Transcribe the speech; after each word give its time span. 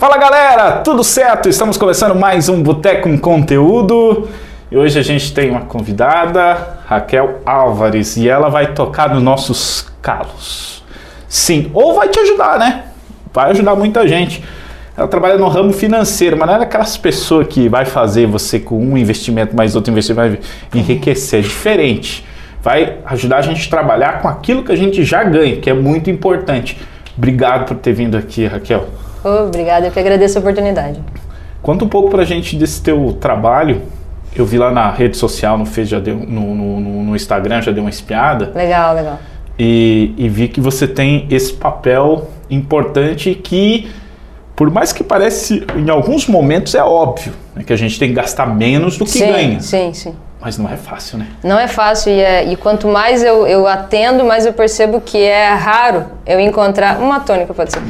Fala 0.00 0.16
galera, 0.16 0.78
tudo 0.78 1.04
certo? 1.04 1.46
Estamos 1.50 1.76
começando 1.76 2.14
mais 2.14 2.48
um 2.48 2.62
Boteco 2.62 3.02
com 3.02 3.18
Conteúdo 3.18 4.30
e 4.72 4.76
hoje 4.78 4.98
a 4.98 5.02
gente 5.02 5.30
tem 5.34 5.50
uma 5.50 5.60
convidada, 5.60 6.78
Raquel 6.86 7.40
Álvares, 7.44 8.16
e 8.16 8.26
ela 8.26 8.48
vai 8.48 8.72
tocar 8.72 9.12
nos 9.12 9.22
nossos 9.22 9.92
calos. 10.00 10.82
Sim, 11.28 11.70
ou 11.74 11.96
vai 11.96 12.08
te 12.08 12.18
ajudar, 12.18 12.58
né? 12.58 12.84
Vai 13.30 13.50
ajudar 13.50 13.76
muita 13.76 14.08
gente. 14.08 14.42
Ela 14.96 15.06
trabalha 15.06 15.36
no 15.36 15.48
ramo 15.48 15.70
financeiro, 15.70 16.34
mas 16.34 16.48
não 16.48 16.56
é 16.56 16.62
aquelas 16.62 16.96
pessoas 16.96 17.46
que 17.46 17.68
vai 17.68 17.84
fazer 17.84 18.24
você 18.24 18.58
com 18.58 18.82
um 18.82 18.96
investimento 18.96 19.54
mais 19.54 19.76
outro 19.76 19.92
investimento 19.92 20.38
vai 20.72 20.80
enriquecer. 20.80 21.40
É 21.40 21.42
diferente. 21.42 22.26
Vai 22.62 23.00
ajudar 23.04 23.36
a 23.36 23.42
gente 23.42 23.66
a 23.66 23.70
trabalhar 23.70 24.22
com 24.22 24.28
aquilo 24.28 24.64
que 24.64 24.72
a 24.72 24.76
gente 24.76 25.04
já 25.04 25.22
ganha, 25.22 25.56
que 25.56 25.68
é 25.68 25.74
muito 25.74 26.08
importante. 26.08 26.78
Obrigado 27.18 27.66
por 27.66 27.76
ter 27.76 27.92
vindo 27.92 28.16
aqui, 28.16 28.46
Raquel. 28.46 28.88
Obrigada, 29.24 29.86
eu 29.86 29.90
que 29.90 29.98
agradeço 29.98 30.38
a 30.38 30.40
oportunidade. 30.40 31.00
Conta 31.62 31.84
um 31.84 31.88
pouco 31.88 32.10
pra 32.10 32.24
gente 32.24 32.56
desse 32.56 32.82
teu 32.82 33.16
trabalho. 33.20 33.82
Eu 34.34 34.46
vi 34.46 34.56
lá 34.56 34.70
na 34.70 34.90
rede 34.90 35.16
social, 35.16 35.58
no, 35.58 35.66
Face, 35.66 35.90
já 35.90 35.98
deu, 35.98 36.16
no, 36.16 36.54
no, 36.54 36.80
no 37.04 37.16
Instagram, 37.16 37.60
já 37.60 37.72
deu 37.72 37.82
uma 37.82 37.90
espiada. 37.90 38.52
Legal, 38.54 38.94
legal. 38.94 39.18
E, 39.58 40.14
e 40.16 40.28
vi 40.28 40.48
que 40.48 40.60
você 40.60 40.86
tem 40.86 41.26
esse 41.30 41.52
papel 41.52 42.30
importante 42.48 43.34
que, 43.34 43.90
por 44.56 44.70
mais 44.70 44.92
que 44.92 45.04
parece, 45.04 45.66
em 45.76 45.90
alguns 45.90 46.26
momentos 46.26 46.74
é 46.74 46.82
óbvio, 46.82 47.34
né, 47.54 47.62
que 47.62 47.72
a 47.72 47.76
gente 47.76 47.98
tem 47.98 48.08
que 48.08 48.14
gastar 48.14 48.46
menos 48.46 48.96
do 48.96 49.04
que 49.04 49.10
sim, 49.10 49.26
ganha. 49.26 49.60
Sim, 49.60 49.92
sim. 49.92 50.14
Mas 50.40 50.56
não 50.56 50.70
é 50.70 50.76
fácil, 50.76 51.18
né? 51.18 51.26
Não 51.44 51.58
é 51.58 51.68
fácil 51.68 52.12
e, 52.12 52.20
é, 52.20 52.44
e 52.44 52.56
quanto 52.56 52.88
mais 52.88 53.22
eu, 53.22 53.46
eu 53.46 53.66
atendo, 53.66 54.24
mais 54.24 54.46
eu 54.46 54.54
percebo 54.54 55.00
que 55.00 55.18
é 55.18 55.52
raro 55.52 56.06
eu 56.24 56.40
encontrar. 56.40 56.98
Uma 56.98 57.20
tônica 57.20 57.52
pode 57.52 57.72
ser. 57.72 57.82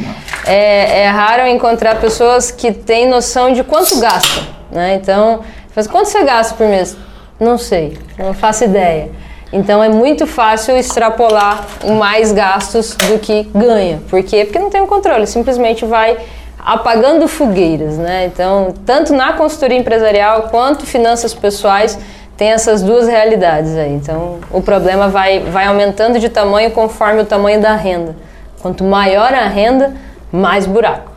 É, 0.45 1.03
é 1.03 1.09
raro 1.09 1.43
eu 1.43 1.47
encontrar 1.47 2.01
pessoas 2.01 2.51
que 2.51 2.73
têm 2.73 3.09
noção 3.09 3.53
de 3.53 3.63
quanto 3.63 4.01
gastam. 4.01 4.43
Né? 4.73 4.95
Então, 4.95 5.41
mas 5.77 5.87
quanto 5.87 6.07
você 6.07 6.25
gasta 6.25 6.55
por 6.55 6.67
mês? 6.67 6.97
Não 7.39 7.57
sei, 7.57 7.97
não 8.19 8.35
faço 8.35 8.65
ideia. 8.65 9.11
Então 9.53 9.83
é 9.83 9.89
muito 9.89 10.27
fácil 10.27 10.77
extrapolar 10.77 11.67
mais 11.99 12.33
gastos 12.33 12.95
do 12.95 13.19
que 13.19 13.45
ganha. 13.55 14.01
Por 14.09 14.23
quê? 14.23 14.45
Porque 14.45 14.59
não 14.59 14.71
tem 14.71 14.81
o 14.81 14.87
controle, 14.87 15.27
simplesmente 15.27 15.85
vai 15.85 16.17
apagando 16.59 17.27
fogueiras, 17.27 17.97
né? 17.97 18.27
Então, 18.27 18.75
tanto 18.85 19.15
na 19.15 19.33
consultoria 19.33 19.79
empresarial 19.79 20.43
quanto 20.51 20.85
finanças 20.85 21.33
pessoais, 21.35 21.99
tem 22.41 22.53
essas 22.53 22.83
duas 22.83 23.07
realidades 23.07 23.77
aí. 23.77 23.93
Então, 23.93 24.39
o 24.51 24.63
problema 24.63 25.09
vai, 25.09 25.41
vai 25.41 25.67
aumentando 25.67 26.19
de 26.19 26.31
tamanho 26.31 26.71
conforme 26.71 27.21
o 27.21 27.27
tamanho 27.27 27.61
da 27.61 27.77
renda. 27.77 28.17
Quanto 28.63 28.83
maior 28.83 29.35
a 29.35 29.47
renda, 29.47 29.95
mais 30.33 30.65
buraco. 30.65 31.13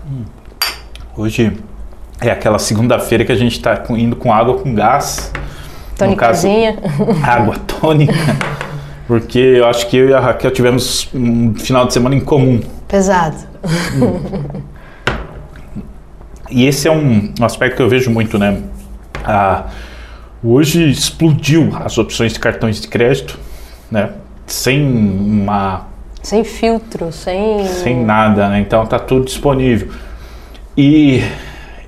Hoje 1.16 1.58
é 2.20 2.30
aquela 2.30 2.60
segunda-feira 2.60 3.24
que 3.24 3.32
a 3.32 3.38
gente 3.38 3.54
está 3.54 3.82
indo 3.92 4.18
com 4.18 4.34
água 4.34 4.58
com 4.58 4.76
gás. 4.76 5.32
Tônicazinha. 5.98 6.78
água 7.24 7.56
tônica. 7.80 8.14
Porque 9.08 9.40
eu 9.40 9.66
acho 9.66 9.88
que 9.88 9.96
eu 9.96 10.10
e 10.10 10.14
a 10.14 10.20
Raquel 10.20 10.52
tivemos 10.52 11.10
um 11.14 11.56
final 11.56 11.88
de 11.88 11.94
semana 11.94 12.16
em 12.16 12.20
comum. 12.20 12.60
Pesado. 12.86 13.38
E 16.52 16.66
esse 16.66 16.86
é 16.86 16.92
um, 16.92 17.34
aspecto 17.42 17.78
que 17.78 17.82
eu 17.82 17.88
vejo 17.88 18.12
muito, 18.12 18.38
né? 18.38 18.62
Ah, 19.24 19.68
hoje 20.44 20.90
explodiu 20.90 21.72
as 21.84 21.98
opções 21.98 22.34
de 22.34 22.40
cartões 22.40 22.82
de 22.82 22.88
crédito, 22.88 23.40
né? 23.90 24.10
Sem 24.46 24.82
uma 24.86 25.88
Sem 26.22 26.44
filtro, 26.44 27.12
sem. 27.12 27.66
sem 27.68 28.04
nada, 28.04 28.50
né? 28.50 28.60
Então 28.60 28.86
tá 28.86 29.00
tudo 29.00 29.26
disponível. 29.26 29.90
E 30.78 31.24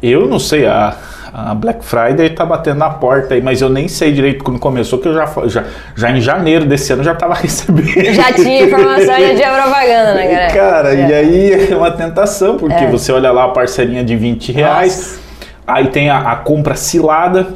eu 0.02 0.28
não 0.28 0.40
sei, 0.40 0.66
a, 0.68 0.96
a 1.34 1.56
Black 1.56 1.84
Friday 1.84 2.30
tá 2.30 2.46
batendo 2.46 2.78
na 2.78 2.90
porta 2.90 3.34
aí, 3.34 3.42
mas 3.42 3.62
eu 3.62 3.70
nem 3.70 3.88
sei 3.88 4.14
direito 4.14 4.44
quando 4.44 4.60
começou, 4.60 5.00
que 5.00 5.08
eu 5.08 5.14
já, 5.14 5.26
já, 5.48 5.64
já 5.96 6.12
em 6.12 6.22
janeiro 6.22 6.66
desse 6.66 6.94
ano 6.94 7.02
eu 7.02 7.06
já 7.06 7.16
tava 7.16 7.34
recebendo. 7.42 8.14
Já 8.14 8.32
tinha 8.32 8.64
informação, 8.66 9.06
já 9.20 9.36
tinha 9.36 9.52
propaganda, 9.52 10.14
né, 10.14 10.28
galera? 10.28 10.54
Cara, 10.54 10.96
Já. 10.96 11.08
e 11.10 11.14
aí 11.14 11.72
é 11.72 11.76
uma 11.76 11.92
tentação, 11.92 12.58
porque 12.58 12.84
É. 12.84 12.90
você 12.90 13.12
olha 13.12 13.32
lá 13.32 13.46
a 13.46 13.50
parcelinha 13.50 14.04
de 14.04 14.16
20 14.16 14.52
reais, 14.52 15.20
aí 15.66 15.88
tem 15.88 16.10
a, 16.10 16.32
a 16.32 16.36
compra 16.38 16.76
cilada, 16.76 17.48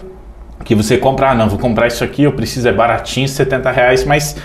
que 0.69 0.75
você 0.75 0.99
compra, 0.99 1.31
ah 1.31 1.33
não, 1.33 1.49
vou 1.49 1.57
comprar 1.57 1.87
isso 1.87 2.03
aqui, 2.03 2.21
eu 2.21 2.31
preciso, 2.31 2.69
é 2.69 2.71
baratinho, 2.71 3.27
70 3.27 3.71
reais, 3.71 4.03
mas 4.03 4.35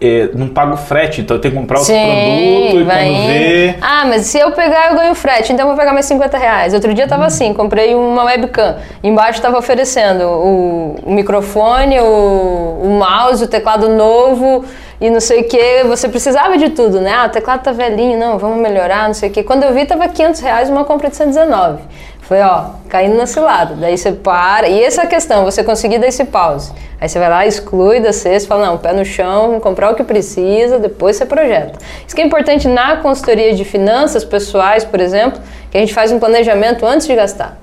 é, 0.00 0.30
não 0.34 0.48
pago 0.48 0.78
frete, 0.78 1.20
então 1.20 1.36
eu 1.36 1.40
tenho 1.42 1.52
que 1.52 1.60
comprar 1.60 1.78
outro 1.78 1.92
produto 1.92 2.80
e 2.80 2.84
quando 2.86 3.26
vê... 3.26 3.74
Ah, 3.82 4.06
mas 4.06 4.22
se 4.22 4.38
eu 4.38 4.50
pegar, 4.52 4.92
eu 4.92 4.96
ganho 4.96 5.14
frete, 5.14 5.52
então 5.52 5.64
eu 5.64 5.68
vou 5.68 5.76
pegar 5.76 5.92
mais 5.92 6.06
50 6.06 6.38
reais. 6.38 6.72
Outro 6.72 6.94
dia 6.94 7.06
tava 7.06 7.26
assim, 7.26 7.52
comprei 7.52 7.94
uma 7.94 8.24
webcam. 8.24 8.76
Embaixo 9.04 9.42
tava 9.42 9.58
oferecendo 9.58 10.24
o, 10.24 10.96
o 11.04 11.12
microfone, 11.12 12.00
o, 12.00 12.80
o 12.82 12.88
mouse, 12.98 13.44
o 13.44 13.46
teclado 13.46 13.90
novo 13.90 14.64
e 14.98 15.10
não 15.10 15.20
sei 15.20 15.42
o 15.42 15.44
que. 15.44 15.84
Você 15.84 16.08
precisava 16.08 16.56
de 16.56 16.70
tudo, 16.70 16.98
né? 16.98 17.12
Ah, 17.12 17.26
o 17.26 17.28
teclado 17.28 17.62
tá 17.62 17.72
velhinho, 17.72 18.18
não, 18.18 18.38
vamos 18.38 18.58
melhorar, 18.58 19.06
não 19.06 19.14
sei 19.14 19.28
o 19.28 19.32
que. 19.32 19.42
Quando 19.42 19.64
eu 19.64 19.74
vi, 19.74 19.84
tava 19.84 20.08
500 20.08 20.40
reais 20.40 20.70
uma 20.70 20.84
compra 20.84 21.10
de 21.10 21.16
119. 21.16 21.82
Foi, 22.22 22.40
ó, 22.40 22.70
caindo 22.88 23.16
na 23.16 23.26
cilada. 23.26 23.74
Daí 23.74 23.98
você 23.98 24.12
para. 24.12 24.68
E 24.68 24.82
essa 24.82 25.02
é 25.02 25.04
a 25.04 25.08
questão, 25.08 25.44
você 25.44 25.62
conseguir 25.62 25.98
dar 25.98 26.06
esse 26.06 26.24
pause. 26.24 26.72
Aí 27.00 27.08
você 27.08 27.18
vai 27.18 27.28
lá, 27.28 27.46
exclui 27.46 28.00
da 28.00 28.12
cesta, 28.12 28.48
fala, 28.48 28.66
não, 28.66 28.78
pé 28.78 28.92
no 28.92 29.04
chão, 29.04 29.58
comprar 29.58 29.90
o 29.90 29.94
que 29.96 30.04
precisa, 30.04 30.78
depois 30.78 31.16
você 31.16 31.26
projeta. 31.26 31.78
Isso 32.06 32.14
que 32.14 32.22
é 32.22 32.24
importante 32.24 32.68
na 32.68 32.96
consultoria 32.98 33.54
de 33.54 33.64
finanças 33.64 34.24
pessoais, 34.24 34.84
por 34.84 35.00
exemplo, 35.00 35.40
que 35.70 35.76
a 35.76 35.80
gente 35.80 35.92
faz 35.92 36.12
um 36.12 36.20
planejamento 36.20 36.86
antes 36.86 37.08
de 37.08 37.14
gastar. 37.14 37.58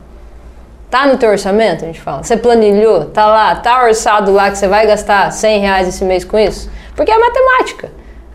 Tá 0.90 1.08
no 1.08 1.18
teu 1.18 1.30
orçamento, 1.30 1.86
a 1.86 1.88
gente 1.88 2.02
fala. 2.02 2.22
Você 2.24 2.36
planilhou, 2.36 3.06
tá 3.06 3.28
lá, 3.28 3.56
tá 3.56 3.84
orçado 3.84 4.34
lá 4.34 4.52
que 4.52 4.58
você 4.58 4.68
vai 4.68 4.86
gastar 4.86 5.32
100 5.32 5.60
reais 5.62 5.88
esse 5.88 6.04
mês 6.04 6.26
com 6.26 6.38
isso? 6.38 6.70
Porque 6.96 7.12
é 7.12 7.18
matemática. 7.18 7.92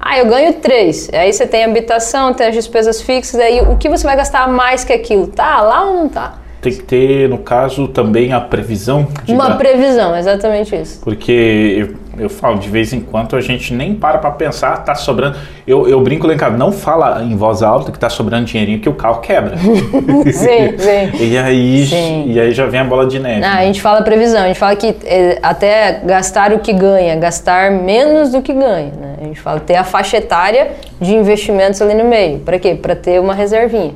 Ah, 0.06 0.19
eu 0.19 0.26
ganho 0.26 0.53
3. 0.53 1.09
Aí 1.15 1.32
você 1.32 1.47
tem 1.47 1.65
habitação, 1.65 2.34
tem 2.34 2.48
as 2.48 2.54
despesas 2.54 3.00
fixas, 3.00 3.41
aí 3.41 3.62
o 3.62 3.78
que 3.78 3.88
você 3.88 4.04
vai 4.04 4.15
gastar 4.15 4.47
mais 4.47 4.84
que 4.84 4.92
aquilo? 4.92 5.28
Tá 5.28 5.62
lá 5.62 5.87
ou 5.87 5.94
não 5.94 6.09
tá? 6.10 6.34
Tem 6.60 6.75
que 6.75 6.82
ter, 6.82 7.26
no 7.26 7.38
caso, 7.38 7.88
também 7.88 8.31
a 8.32 8.41
previsão 8.41 9.09
de 9.25 9.32
Uma 9.32 9.56
previsão, 9.56 10.14
exatamente 10.14 10.76
isso. 10.76 11.00
Porque 11.03 11.94
eu, 12.19 12.28
falo, 12.28 12.58
de 12.58 12.69
vez 12.69 12.92
em 12.92 13.00
quando 13.00 13.36
a 13.36 13.41
gente 13.41 13.72
nem 13.72 13.94
para 13.94 14.19
pra 14.19 14.30
pensar, 14.30 14.84
tá 14.84 14.94
sobrando. 14.94 15.36
Eu, 15.66 15.88
eu 15.88 16.00
brinco 16.00 16.26
lá 16.26 16.34
em 16.34 16.36
casa, 16.36 16.56
não 16.56 16.72
fala 16.72 17.22
em 17.22 17.36
voz 17.36 17.62
alta 17.62 17.91
que 17.91 17.98
tá 17.98 18.08
sobrando 18.08 18.44
dinheirinho 18.44 18.80
que 18.80 18.88
o 18.88 18.94
carro 18.94 19.20
quebra. 19.20 19.56
Sim, 20.32 20.78
sim. 20.78 21.25
E 21.34 21.38
aí, 21.38 21.86
Sim. 21.86 22.25
e 22.26 22.38
aí 22.38 22.52
já 22.52 22.66
vem 22.66 22.80
a 22.80 22.84
bola 22.84 23.06
de 23.06 23.19
neve. 23.19 23.44
Ah, 23.44 23.58
a 23.58 23.64
gente 23.64 23.80
fala 23.80 24.02
previsão, 24.02 24.42
a 24.42 24.47
gente 24.47 24.58
fala 24.58 24.76
que 24.76 24.94
é, 25.04 25.38
até 25.42 26.00
gastar 26.04 26.52
o 26.52 26.58
que 26.58 26.72
ganha, 26.72 27.16
gastar 27.16 27.70
menos 27.70 28.31
do 28.31 28.42
que 28.42 28.52
ganha. 28.52 28.92
Né? 28.92 29.16
A 29.20 29.25
gente 29.25 29.41
fala 29.41 29.60
ter 29.60 29.76
a 29.76 29.84
faixa 29.84 30.19
etária 30.19 30.72
de 31.00 31.14
investimentos 31.14 31.81
ali 31.81 31.94
no 31.94 32.04
meio. 32.04 32.41
Para 32.41 32.58
quê? 32.58 32.75
Para 32.75 32.94
ter 32.94 33.20
uma 33.20 33.34
reservinha. 33.34 33.94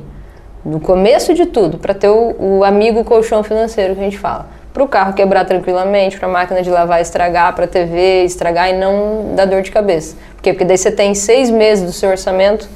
No 0.65 0.79
começo 0.79 1.33
de 1.33 1.45
tudo, 1.45 1.77
para 1.77 1.93
ter 1.93 2.09
o, 2.09 2.35
o 2.39 2.63
amigo 2.63 3.03
colchão 3.03 3.43
financeiro 3.43 3.95
que 3.95 4.01
a 4.01 4.03
gente 4.03 4.17
fala. 4.17 4.58
Para 4.73 4.83
o 4.83 4.87
carro 4.87 5.13
quebrar 5.13 5.45
tranquilamente, 5.45 6.17
para 6.17 6.27
a 6.27 6.31
máquina 6.31 6.61
de 6.61 6.69
lavar 6.69 7.01
estragar, 7.01 7.53
para 7.55 7.65
a 7.65 7.67
TV 7.67 8.23
estragar 8.23 8.69
e 8.69 8.73
não 8.73 9.33
dar 9.35 9.45
dor 9.45 9.61
de 9.61 9.71
cabeça. 9.71 10.15
Por 10.35 10.43
quê? 10.43 10.53
Porque 10.53 10.65
daí 10.65 10.77
você 10.77 10.91
tem 10.91 11.15
seis 11.15 11.49
meses 11.49 11.83
do 11.83 11.91
seu 11.91 12.09
orçamento 12.09 12.69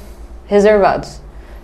reservados. 0.46 1.20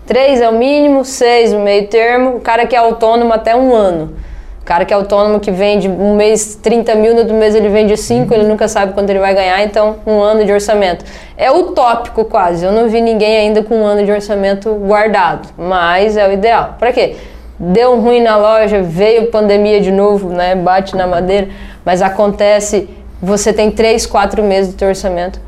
Três 0.07 0.41
é 0.41 0.49
o 0.49 0.53
mínimo, 0.53 1.05
seis 1.05 1.53
o 1.53 1.59
meio 1.59 1.87
termo, 1.89 2.37
o 2.37 2.41
cara 2.41 2.67
que 2.67 2.75
é 2.75 2.79
autônomo 2.79 3.33
até 3.33 3.55
um 3.55 3.75
ano. 3.75 4.15
O 4.61 4.65
cara 4.65 4.85
que 4.85 4.93
é 4.93 4.97
autônomo 4.97 5.41
que 5.41 5.51
vende 5.51 5.89
um 5.89 6.15
mês 6.15 6.55
30 6.55 6.95
mil, 6.95 7.13
no 7.13 7.21
outro 7.21 7.35
mês 7.35 7.55
ele 7.55 7.69
vende 7.69 7.97
5, 7.97 8.33
ele 8.33 8.45
nunca 8.45 8.69
sabe 8.69 8.93
quanto 8.93 9.11
ele 9.11 9.19
vai 9.19 9.35
ganhar, 9.35 9.63
então 9.65 9.97
um 10.07 10.21
ano 10.21 10.45
de 10.45 10.53
orçamento. 10.53 11.05
É 11.37 11.51
utópico 11.51 12.25
quase, 12.25 12.65
eu 12.65 12.71
não 12.71 12.89
vi 12.89 13.01
ninguém 13.01 13.37
ainda 13.37 13.63
com 13.63 13.83
um 13.83 13.85
ano 13.85 14.05
de 14.05 14.13
orçamento 14.13 14.73
guardado, 14.75 15.49
mas 15.57 16.17
é 16.17 16.29
o 16.29 16.33
ideal. 16.33 16.77
Para 16.79 16.93
quê? 16.93 17.17
Deu 17.63 18.01
ruim 18.01 18.23
na 18.23 18.39
loja, 18.39 18.83
veio 18.83 19.27
pandemia 19.31 19.83
de 19.83 19.91
novo, 19.91 20.31
né? 20.31 20.55
Bate 20.55 20.97
na 20.97 21.07
madeira, 21.07 21.49
mas 21.85 22.01
acontece, 22.01 22.89
você 23.21 23.53
tem 23.53 23.71
3, 23.71 24.07
4 24.07 24.43
meses 24.43 24.75
teu 24.75 24.89
orçamento 24.89 25.39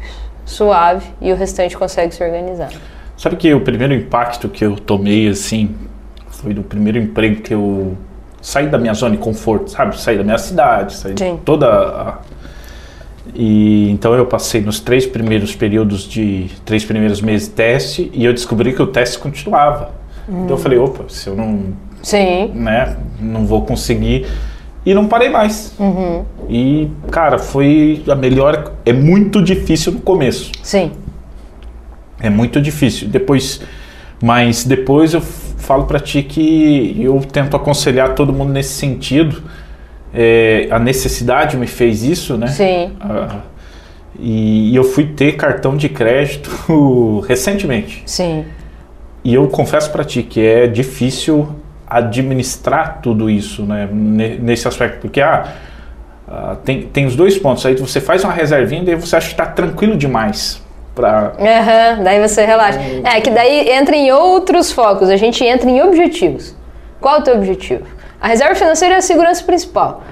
suave 0.45 1.07
e 1.23 1.33
o 1.33 1.37
restante 1.37 1.75
consegue 1.75 2.15
se 2.15 2.23
organizar. 2.23 2.69
Sabe 3.17 3.37
que 3.37 3.55
o 3.55 3.61
primeiro 3.61 3.95
impacto 3.95 4.49
que 4.49 4.63
eu 4.63 4.77
tomei, 4.77 5.27
assim, 5.29 5.75
foi 6.29 6.53
do 6.53 6.63
primeiro 6.63 6.99
emprego 6.99 7.41
que 7.41 7.55
eu 7.55 7.97
saí 8.43 8.67
da 8.67 8.77
minha 8.77 8.93
zona 8.93 9.17
de 9.17 9.23
conforto, 9.23 9.71
sabe? 9.71 9.99
Saí 9.99 10.19
da 10.19 10.25
minha 10.25 10.37
cidade, 10.37 10.95
saí 10.95 11.15
de 11.15 11.21
Sim. 11.23 11.41
toda 11.43 11.67
a... 11.69 12.19
E 13.35 13.89
então 13.91 14.15
eu 14.15 14.27
passei 14.27 14.61
nos 14.61 14.81
três 14.81 15.07
primeiros 15.07 15.55
períodos 15.55 16.03
de 16.03 16.51
três 16.65 16.85
primeiros 16.85 17.23
meses 17.23 17.49
de 17.49 17.55
teste 17.55 18.11
e 18.13 18.25
eu 18.25 18.35
descobri 18.35 18.75
que 18.75 18.83
o 18.83 18.87
teste 18.87 19.19
continuava. 19.19 19.93
Então 20.29 20.51
eu 20.51 20.59
falei, 20.59 20.79
opa, 20.79 21.05
se 21.09 21.29
eu 21.29 21.35
não, 21.35 21.73
Sim, 22.03 22.51
né, 22.55 22.97
não 23.21 23.47
vou 23.47 23.63
conseguir 23.63 24.27
e 24.85 24.93
não 24.95 25.07
parei 25.07 25.29
mais. 25.29 25.75
E 26.49 26.89
cara, 27.11 27.39
foi 27.39 28.03
a 28.09 28.15
melhor. 28.15 28.73
É 28.85 28.93
muito 28.93 29.41
difícil 29.43 29.93
no 29.93 30.01
começo. 30.01 30.51
sim. 30.63 30.93
É 32.21 32.31
muito 32.31 32.61
difícil. 32.61 33.09
Depois, 33.09 33.61
mas 34.23 34.65
depois 34.65 35.13
eu 35.13 35.21
falo 35.21 35.85
para 35.87 35.99
ti 35.99 36.23
que 36.23 36.97
eu 37.01 37.21
tento 37.21 37.57
aconselhar 37.57 38.15
todo 38.15 38.33
mundo 38.33 38.53
nesse 38.53 38.75
sentido. 38.75 39.43
É, 40.15 40.69
a 40.71 40.79
necessidade 40.79 41.57
me 41.57 41.67
fez 41.67 42.05
isso, 42.05 42.37
né? 42.37 42.47
Sim. 42.47 42.93
Ah, 43.01 43.41
e, 44.21 44.71
e 44.71 44.77
eu 44.77 44.85
fui 44.85 45.07
ter 45.07 45.33
cartão 45.33 45.77
de 45.77 45.89
crédito 45.89 47.21
recentemente. 47.27 48.05
Sim. 48.07 48.45
E 49.25 49.35
eu 49.35 49.49
confesso 49.49 49.91
para 49.91 50.05
ti 50.05 50.23
que 50.23 50.41
é 50.41 50.69
difícil 50.69 51.49
administrar 51.99 52.99
tudo 53.03 53.29
isso, 53.31 53.63
né? 53.65 53.89
ne- 53.93 54.39
Nesse 54.39 54.67
aspecto, 54.69 55.01
porque 55.01 55.21
ah, 55.21 55.45
ah, 56.29 56.57
tem, 56.65 56.83
tem 56.83 57.07
os 57.07 57.15
dois 57.17 57.39
pontos. 57.39 57.65
Aí 57.67 57.75
você 57.77 58.01
faz 58.01 58.25
uma 58.25 58.33
reservinha 58.33 58.83
e 58.83 58.87
daí 58.87 58.95
você 58.95 59.17
acha 59.17 59.27
que 59.29 59.33
está 59.35 59.47
tranquilo 59.47 59.97
demais 59.97 60.63
para 60.95 61.33
Aham, 61.39 62.03
daí 62.03 62.21
você 62.27 62.45
relaxa. 62.45 62.79
É 63.05 63.21
que 63.21 63.31
daí 63.31 63.71
entra 63.71 63.97
em 63.97 64.11
outros 64.13 64.71
focos, 64.73 65.09
a 65.09 65.17
gente 65.17 65.45
entra 65.45 65.69
em 65.71 65.81
objetivos. 65.83 66.55
Qual 67.01 67.17
é 67.17 67.19
o 67.21 67.23
teu 67.23 67.35
objetivo? 67.35 67.85
A 68.21 68.29
reserva 68.29 68.55
financeira 68.55 68.95
é 68.95 68.99
a 68.99 69.03
segurança 69.03 69.43
principal. 69.43 70.03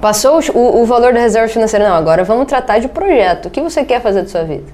Passou 0.00 0.40
o, 0.54 0.58
o- 0.58 0.82
o 0.82 0.86
valor 0.86 1.12
da 1.12 1.20
reserva 1.20 1.48
financeira, 1.48 1.88
não, 1.88 1.94
agora 1.96 2.24
vamos 2.24 2.46
tratar 2.46 2.78
de 2.78 2.88
projeto. 2.88 3.46
O 3.46 3.50
que 3.50 3.60
você 3.60 3.84
quer 3.84 4.00
fazer 4.00 4.22
da 4.22 4.28
sua 4.28 4.42
vida? 4.44 4.64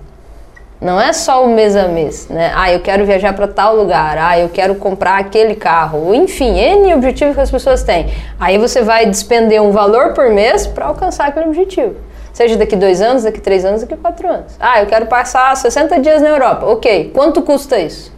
Não 0.81 1.01
é 1.01 1.13
só 1.13 1.45
o 1.45 1.49
mês 1.49 1.75
a 1.75 1.89
mês, 1.89 2.29
né? 2.29 2.53
Ah, 2.55 2.73
eu 2.73 2.79
quero 2.79 3.05
viajar 3.05 3.33
para 3.33 3.49
tal 3.49 3.75
lugar, 3.75 4.17
ah, 4.17 4.39
eu 4.39 4.49
quero 4.49 4.77
comprar 4.77 5.19
aquele 5.19 5.57
carro, 5.57 6.15
enfim, 6.15 6.57
N 6.57 6.95
objetivos 6.95 7.35
que 7.35 7.41
as 7.41 7.51
pessoas 7.51 7.83
têm. 7.83 8.15
Aí 8.39 8.59
você 8.59 8.83
vai 8.83 9.05
despender 9.05 9.61
um 9.61 9.73
valor 9.73 10.13
por 10.13 10.31
mês 10.31 10.69
para 10.69 10.87
alcançar 10.87 11.27
aquele 11.27 11.47
objetivo. 11.47 11.97
Seja 12.33 12.57
daqui 12.57 12.77
dois 12.77 13.03
anos, 13.03 13.25
daqui 13.25 13.41
três 13.41 13.65
anos, 13.65 13.81
daqui 13.81 13.97
quatro 13.97 14.29
anos. 14.29 14.55
Ah, 14.61 14.81
eu 14.81 14.87
quero 14.87 15.07
passar 15.07 15.57
60 15.57 15.99
dias 15.99 16.23
na 16.23 16.29
Europa. 16.29 16.67
Ok, 16.67 17.11
quanto 17.13 17.43
custa 17.43 17.77
isso? 17.81 18.13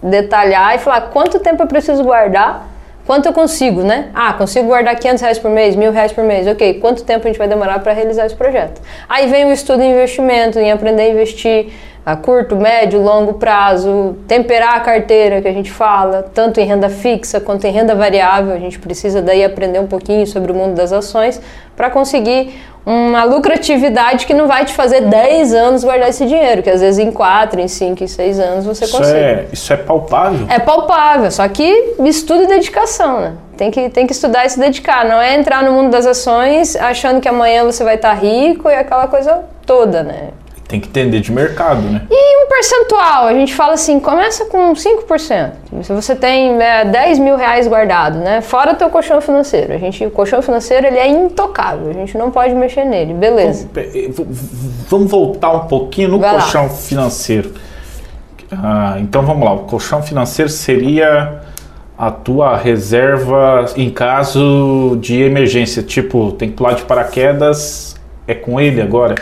Detalhar 0.00 0.76
e 0.76 0.78
falar 0.78 1.00
quanto 1.10 1.40
tempo 1.40 1.60
eu 1.60 1.66
preciso 1.66 2.04
guardar, 2.04 2.68
quanto 3.06 3.26
eu 3.26 3.32
consigo, 3.32 3.82
né? 3.82 4.10
Ah, 4.14 4.32
consigo 4.32 4.66
guardar 4.66 4.96
500 4.96 5.22
reais 5.22 5.38
por 5.38 5.50
mês, 5.50 5.76
mil 5.76 5.92
reais 5.92 6.12
por 6.12 6.24
mês. 6.24 6.46
Ok, 6.46 6.74
quanto 6.74 7.04
tempo 7.04 7.24
a 7.24 7.28
gente 7.28 7.38
vai 7.38 7.48
demorar 7.48 7.78
para 7.80 7.92
realizar 7.92 8.26
esse 8.26 8.34
projeto? 8.34 8.80
Aí 9.08 9.26
vem 9.28 9.44
o 9.44 9.52
estudo 9.52 9.82
em 9.82 9.92
investimento, 9.92 10.58
em 10.58 10.72
aprender 10.72 11.02
a 11.02 11.08
investir 11.08 11.68
a 12.06 12.14
curto, 12.16 12.54
médio, 12.54 13.00
longo 13.00 13.34
prazo, 13.34 14.16
temperar 14.28 14.74
a 14.74 14.80
carteira 14.80 15.40
que 15.40 15.48
a 15.48 15.52
gente 15.52 15.70
fala, 15.70 16.22
tanto 16.34 16.60
em 16.60 16.66
renda 16.66 16.90
fixa 16.90 17.40
quanto 17.40 17.66
em 17.66 17.70
renda 17.70 17.94
variável. 17.94 18.54
A 18.54 18.58
gente 18.58 18.78
precisa 18.78 19.22
daí 19.22 19.42
aprender 19.42 19.78
um 19.78 19.86
pouquinho 19.86 20.26
sobre 20.26 20.52
o 20.52 20.54
mundo 20.54 20.74
das 20.74 20.92
ações 20.92 21.40
para 21.74 21.88
conseguir 21.88 22.54
uma 22.84 23.24
lucratividade 23.24 24.26
que 24.26 24.34
não 24.34 24.46
vai 24.46 24.66
te 24.66 24.74
fazer 24.74 25.00
10 25.00 25.54
anos 25.54 25.82
guardar 25.82 26.10
esse 26.10 26.26
dinheiro, 26.26 26.62
que 26.62 26.68
às 26.68 26.82
vezes 26.82 26.98
em 26.98 27.10
4, 27.10 27.58
em 27.58 27.68
5, 27.68 28.04
em 28.04 28.06
6 28.06 28.38
anos 28.38 28.66
você 28.66 28.84
isso 28.84 28.98
consegue. 28.98 29.18
é, 29.18 29.46
isso 29.50 29.72
é 29.72 29.76
palpável. 29.76 30.46
É 30.50 30.58
palpável, 30.58 31.30
só 31.30 31.48
que 31.48 31.94
estudo 32.00 32.42
e 32.42 32.46
dedicação, 32.46 33.20
né? 33.20 33.32
Tem 33.56 33.70
que, 33.70 33.88
tem 33.88 34.06
que 34.06 34.12
estudar 34.12 34.44
e 34.44 34.50
se 34.50 34.60
dedicar. 34.60 35.06
Não 35.06 35.18
é 35.18 35.34
entrar 35.34 35.62
no 35.62 35.72
mundo 35.72 35.90
das 35.90 36.04
ações 36.04 36.76
achando 36.76 37.20
que 37.20 37.28
amanhã 37.28 37.64
você 37.64 37.82
vai 37.82 37.94
estar 37.94 38.12
rico 38.12 38.68
e 38.68 38.74
aquela 38.74 39.06
coisa 39.06 39.42
toda, 39.64 40.02
né? 40.02 40.28
Tem 40.66 40.80
que 40.80 40.88
entender 40.88 41.20
de 41.20 41.30
mercado, 41.30 41.82
né? 41.82 42.06
E 42.10 42.44
um 42.44 42.48
percentual, 42.48 43.26
a 43.26 43.34
gente 43.34 43.54
fala 43.54 43.74
assim, 43.74 44.00
começa 44.00 44.46
com 44.46 44.72
5%. 44.72 45.52
Se 45.82 45.92
você 45.92 46.16
tem 46.16 46.54
né, 46.54 46.84
10 46.86 47.18
mil 47.18 47.36
reais 47.36 47.68
guardado, 47.68 48.18
né? 48.18 48.40
Fora 48.40 48.74
teu 48.74 48.88
colchão 48.88 49.20
financeiro. 49.20 49.74
A 49.74 49.78
gente, 49.78 50.04
o 50.06 50.10
colchão 50.10 50.40
financeiro 50.40 50.86
ele 50.86 50.98
é 50.98 51.06
intocável, 51.06 51.90
a 51.90 51.92
gente 51.92 52.16
não 52.16 52.30
pode 52.30 52.54
mexer 52.54 52.84
nele, 52.84 53.12
beleza. 53.12 53.68
Vamos, 53.74 53.94
eh, 53.94 54.10
Vamos 54.88 55.10
voltar 55.10 55.50
um 55.52 55.66
pouquinho 55.66 56.08
no 56.08 56.18
Vai 56.18 56.32
lá. 56.32 56.40
colchão 56.40 56.70
financeiro. 56.70 57.52
Ah, 58.50 58.96
então 59.00 59.22
vamos 59.22 59.44
lá, 59.44 59.52
o 59.54 59.58
colchão 59.60 60.02
financeiro 60.02 60.50
seria 60.50 61.40
a 61.96 62.10
tua 62.10 62.56
reserva 62.56 63.66
em 63.76 63.90
caso 63.90 64.96
de 65.00 65.22
emergência, 65.22 65.82
tipo, 65.82 66.32
tem 66.32 66.50
que 66.50 66.56
pular 66.56 66.74
de 66.74 66.82
paraquedas, 66.82 67.96
é 68.26 68.34
com 68.34 68.60
ele 68.60 68.80
agora? 68.80 69.14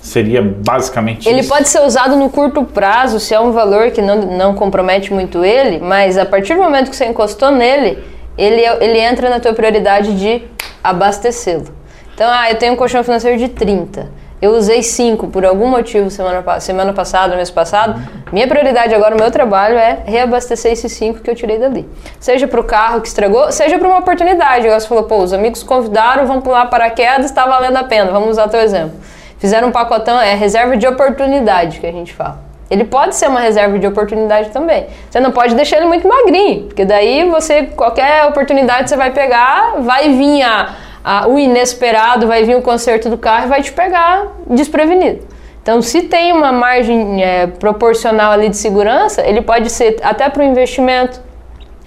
Seria 0.00 0.40
basicamente 0.40 1.28
Ele 1.28 1.40
isso? 1.40 1.48
pode 1.48 1.68
ser 1.68 1.80
usado 1.82 2.16
no 2.16 2.30
curto 2.30 2.64
prazo, 2.64 3.20
se 3.20 3.34
é 3.34 3.40
um 3.40 3.52
valor 3.52 3.90
que 3.90 4.00
não, 4.00 4.16
não 4.16 4.54
compromete 4.54 5.12
muito 5.12 5.44
ele, 5.44 5.78
mas 5.78 6.16
a 6.16 6.24
partir 6.24 6.54
do 6.54 6.62
momento 6.62 6.88
que 6.88 6.96
você 6.96 7.04
encostou 7.06 7.50
nele, 7.50 8.02
ele, 8.36 8.62
ele 8.80 8.98
entra 8.98 9.28
na 9.28 9.38
tua 9.38 9.52
prioridade 9.52 10.18
de 10.18 10.42
abastecê-lo. 10.82 11.68
Então, 12.14 12.28
ah, 12.30 12.50
eu 12.50 12.56
tenho 12.56 12.72
um 12.72 12.76
colchão 12.76 13.04
financeiro 13.04 13.38
de 13.38 13.48
30. 13.48 14.08
Eu 14.40 14.52
usei 14.52 14.82
5 14.82 15.28
por 15.28 15.44
algum 15.44 15.66
motivo 15.66 16.08
semana, 16.10 16.60
semana 16.60 16.94
passada, 16.94 17.36
mês 17.36 17.50
passado. 17.50 18.00
Minha 18.32 18.48
prioridade 18.48 18.94
agora, 18.94 19.14
o 19.14 19.18
meu 19.18 19.30
trabalho 19.30 19.76
é 19.76 19.98
reabastecer 20.06 20.72
esses 20.72 20.90
5 20.92 21.20
que 21.20 21.30
eu 21.30 21.34
tirei 21.34 21.58
dali. 21.58 21.86
Seja 22.18 22.48
para 22.48 22.58
o 22.58 22.64
carro 22.64 23.02
que 23.02 23.08
estragou, 23.08 23.52
seja 23.52 23.78
para 23.78 23.86
uma 23.86 23.98
oportunidade. 23.98 24.66
Você 24.66 24.88
falou, 24.88 25.04
pô, 25.04 25.18
os 25.18 25.34
amigos 25.34 25.62
convidaram, 25.62 26.26
vamos 26.26 26.42
pular 26.42 26.64
paraquedas, 26.66 27.26
está 27.26 27.44
valendo 27.44 27.76
a 27.76 27.84
pena. 27.84 28.10
Vamos 28.12 28.30
usar 28.30 28.48
teu 28.48 28.60
exemplo. 28.60 28.98
Fizeram 29.40 29.68
um 29.68 29.72
pacotão, 29.72 30.20
é 30.20 30.34
reserva 30.34 30.76
de 30.76 30.86
oportunidade 30.86 31.80
que 31.80 31.86
a 31.86 31.90
gente 31.92 32.12
fala. 32.14 32.38
Ele 32.70 32.84
pode 32.84 33.16
ser 33.16 33.28
uma 33.28 33.40
reserva 33.40 33.76
de 33.80 33.86
oportunidade 33.88 34.50
também. 34.50 34.86
Você 35.10 35.18
não 35.18 35.32
pode 35.32 35.56
deixar 35.56 35.78
ele 35.78 35.86
muito 35.86 36.06
magrinho, 36.06 36.66
porque 36.66 36.84
daí 36.84 37.28
você, 37.28 37.64
qualquer 37.64 38.26
oportunidade 38.26 38.88
você 38.88 38.96
vai 38.96 39.10
pegar, 39.10 39.76
vai 39.80 40.10
vir 40.10 40.42
a, 40.42 40.68
a- 41.02 41.26
o 41.26 41.36
inesperado, 41.36 42.28
vai 42.28 42.44
vir 42.44 42.54
o 42.54 42.62
conserto 42.62 43.08
do 43.10 43.18
carro 43.18 43.46
e 43.46 43.48
vai 43.48 43.60
te 43.62 43.72
pegar 43.72 44.28
desprevenido. 44.46 45.26
Então, 45.62 45.82
se 45.82 46.02
tem 46.02 46.32
uma 46.32 46.52
margem 46.52 47.22
é, 47.24 47.46
proporcional 47.48 48.30
ali 48.32 48.48
de 48.50 48.56
segurança, 48.56 49.20
ele 49.26 49.42
pode 49.42 49.68
ser 49.70 49.96
até 50.02 50.28
para 50.28 50.42
o 50.42 50.44
investimento, 50.46 51.20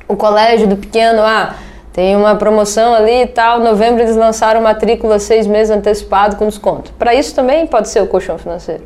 o 0.07 0.15
colégio 0.17 0.67
do 0.67 0.75
pequeno, 0.75 1.21
ah, 1.21 1.53
tem 1.93 2.15
uma 2.15 2.35
promoção 2.35 2.93
ali 2.93 3.21
e 3.21 3.27
tal, 3.27 3.59
novembro 3.59 4.01
eles 4.01 4.15
lançaram 4.15 4.59
matrícula 4.61 5.19
seis 5.19 5.45
meses 5.45 5.69
antecipado 5.69 6.35
com 6.35 6.47
desconto. 6.47 6.91
Para 6.97 7.13
isso 7.13 7.35
também 7.35 7.67
pode 7.67 7.87
ser 7.87 8.01
o 8.01 8.07
colchão 8.07 8.37
financeiro. 8.39 8.83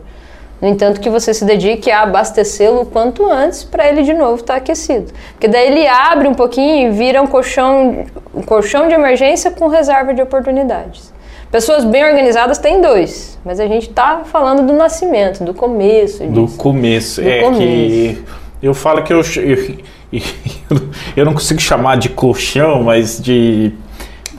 No 0.62 0.68
entanto, 0.68 1.00
que 1.00 1.10
você 1.10 1.34
se 1.34 1.46
dedique 1.46 1.90
a 1.90 2.02
abastecê-lo 2.02 2.82
o 2.82 2.86
quanto 2.86 3.26
antes 3.26 3.64
para 3.64 3.88
ele 3.88 4.02
de 4.02 4.14
novo 4.14 4.36
estar 4.36 4.56
aquecido. 4.56 5.14
Porque 5.34 5.48
daí 5.48 5.68
ele 5.68 5.88
abre 5.88 6.28
um 6.28 6.34
pouquinho 6.34 6.90
e 6.90 6.92
vira 6.92 7.22
um 7.22 7.28
colchão, 7.28 8.06
um 8.34 8.42
colchão 8.42 8.88
de 8.88 8.94
emergência 8.94 9.52
com 9.52 9.68
reserva 9.68 10.14
de 10.14 10.22
oportunidades. 10.22 11.14
Pessoas 11.52 11.86
bem 11.86 12.04
organizadas 12.04 12.58
têm 12.58 12.82
dois, 12.82 13.40
mas 13.46 13.60
a 13.60 13.68
gente 13.68 13.88
está 13.88 14.24
falando 14.26 14.66
do 14.66 14.74
nascimento, 14.74 15.46
do 15.46 15.54
começo 15.54 16.26
Do 16.26 16.46
disso. 16.46 16.58
começo. 16.58 17.22
Do 17.22 17.30
é 17.30 17.42
começo. 17.44 17.62
que 17.62 18.24
eu 18.62 18.74
falo 18.74 19.04
que 19.04 19.14
eu, 19.14 19.22
eu, 19.32 20.80
eu 21.16 21.26
não 21.26 21.34
consigo 21.34 21.60
chamar 21.60 21.98
de 21.98 22.10
colchão, 22.10 22.84
mas 22.84 23.22
de. 23.22 23.74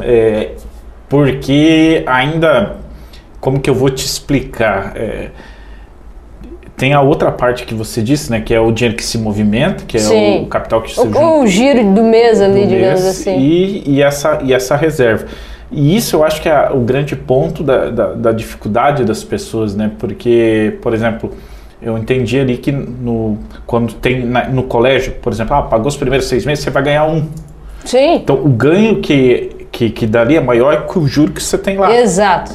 é, 0.00 0.52
porque 1.08 2.02
ainda. 2.06 2.76
Como 3.40 3.60
que 3.60 3.70
eu 3.70 3.74
vou 3.74 3.88
te 3.88 4.04
explicar? 4.04 4.92
É, 4.96 5.28
tem 6.76 6.92
a 6.92 7.00
outra 7.00 7.30
parte 7.30 7.64
que 7.64 7.74
você 7.74 8.00
disse, 8.00 8.30
né? 8.30 8.40
Que 8.40 8.54
é 8.54 8.60
o 8.60 8.70
dinheiro 8.70 8.96
que 8.96 9.04
se 9.04 9.18
movimenta, 9.18 9.84
que 9.84 9.96
é 9.96 10.00
Sim. 10.00 10.42
o 10.42 10.46
capital 10.46 10.80
que 10.82 10.90
se 10.90 10.96
junta 10.96 11.18
O, 11.18 11.42
o 11.42 11.46
giro 11.46 11.92
do 11.92 12.02
mês 12.02 12.40
ali, 12.40 12.62
do 12.62 12.68
digamos 12.68 13.02
mês 13.02 13.06
assim. 13.06 13.38
E, 13.38 13.82
e, 13.86 14.02
essa, 14.02 14.40
e 14.42 14.52
essa 14.52 14.76
reserva. 14.76 15.26
E 15.70 15.96
isso 15.96 16.16
eu 16.16 16.24
acho 16.24 16.40
que 16.40 16.48
é 16.48 16.70
o 16.70 16.80
grande 16.80 17.14
ponto 17.14 17.62
da, 17.62 17.90
da, 17.90 18.12
da 18.14 18.32
dificuldade 18.32 19.04
das 19.04 19.22
pessoas, 19.22 19.74
né? 19.74 19.90
Porque, 19.98 20.78
por 20.80 20.94
exemplo, 20.94 21.32
eu 21.80 21.96
entendi 21.96 22.38
ali 22.40 22.56
que 22.58 22.72
no, 22.72 23.38
quando 23.66 23.92
tem 23.94 24.24
na- 24.24 24.48
no 24.48 24.64
colégio, 24.64 25.12
por 25.22 25.32
exemplo, 25.32 25.54
ah, 25.54 25.62
pagou 25.62 25.86
os 25.88 25.96
primeiros 25.96 26.26
seis 26.28 26.44
meses, 26.44 26.64
você 26.64 26.70
vai 26.70 26.82
ganhar 26.82 27.04
um. 27.06 27.26
Sim. 27.84 28.16
Então 28.16 28.36
o 28.36 28.48
ganho 28.48 29.00
que, 29.00 29.66
que, 29.70 29.90
que 29.90 30.06
dali 30.06 30.36
é 30.36 30.40
maior 30.40 30.86
que 30.86 30.98
o 30.98 31.06
juro 31.06 31.32
que 31.32 31.42
você 31.42 31.56
tem 31.56 31.76
lá. 31.78 31.94
Exato. 31.94 32.52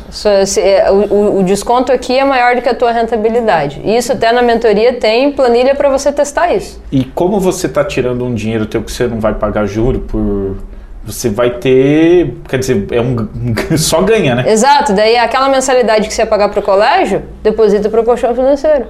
É, 0.59 0.91
O, 0.91 1.39
o- 1.39 1.43
desconto 1.43 1.91
aqui 1.91 2.17
é 2.17 2.25
maior 2.25 2.55
do 2.55 2.61
que 2.61 2.69
a 2.69 2.75
tua 2.75 2.91
rentabilidade. 2.91 3.81
Isso 3.85 4.11
até 4.11 4.31
na 4.31 4.41
mentoria 4.41 4.93
tem 4.93 5.31
planilha 5.31 5.73
para 5.75 5.89
você 5.89 6.11
testar 6.11 6.53
isso. 6.53 6.81
E 6.91 7.03
como 7.05 7.39
você 7.39 7.67
está 7.67 7.83
tirando 7.83 8.25
um 8.25 8.33
dinheiro 8.33 8.65
teu 8.65 8.81
que 8.83 8.91
você 8.91 9.07
não 9.07 9.19
vai 9.19 9.33
pagar 9.33 9.65
juro 9.65 9.99
por. 9.99 10.57
Você 11.05 11.29
vai 11.29 11.49
ter. 11.51 12.33
Quer 12.47 12.59
dizer, 12.59 12.87
é 12.91 13.01
um, 13.01 13.27
um 13.71 13.77
só 13.77 14.01
ganha, 14.01 14.35
né? 14.35 14.45
Exato. 14.49 14.93
Daí 14.93 15.17
aquela 15.17 15.49
mensalidade 15.49 16.07
que 16.07 16.13
você 16.13 16.21
ia 16.21 16.25
pagar 16.25 16.47
para 16.49 16.59
o 16.59 16.63
colégio, 16.63 17.23
deposita 17.41 17.89
para 17.89 17.99
o 18.01 18.03
colchão 18.05 18.33
financeiro. 18.33 18.85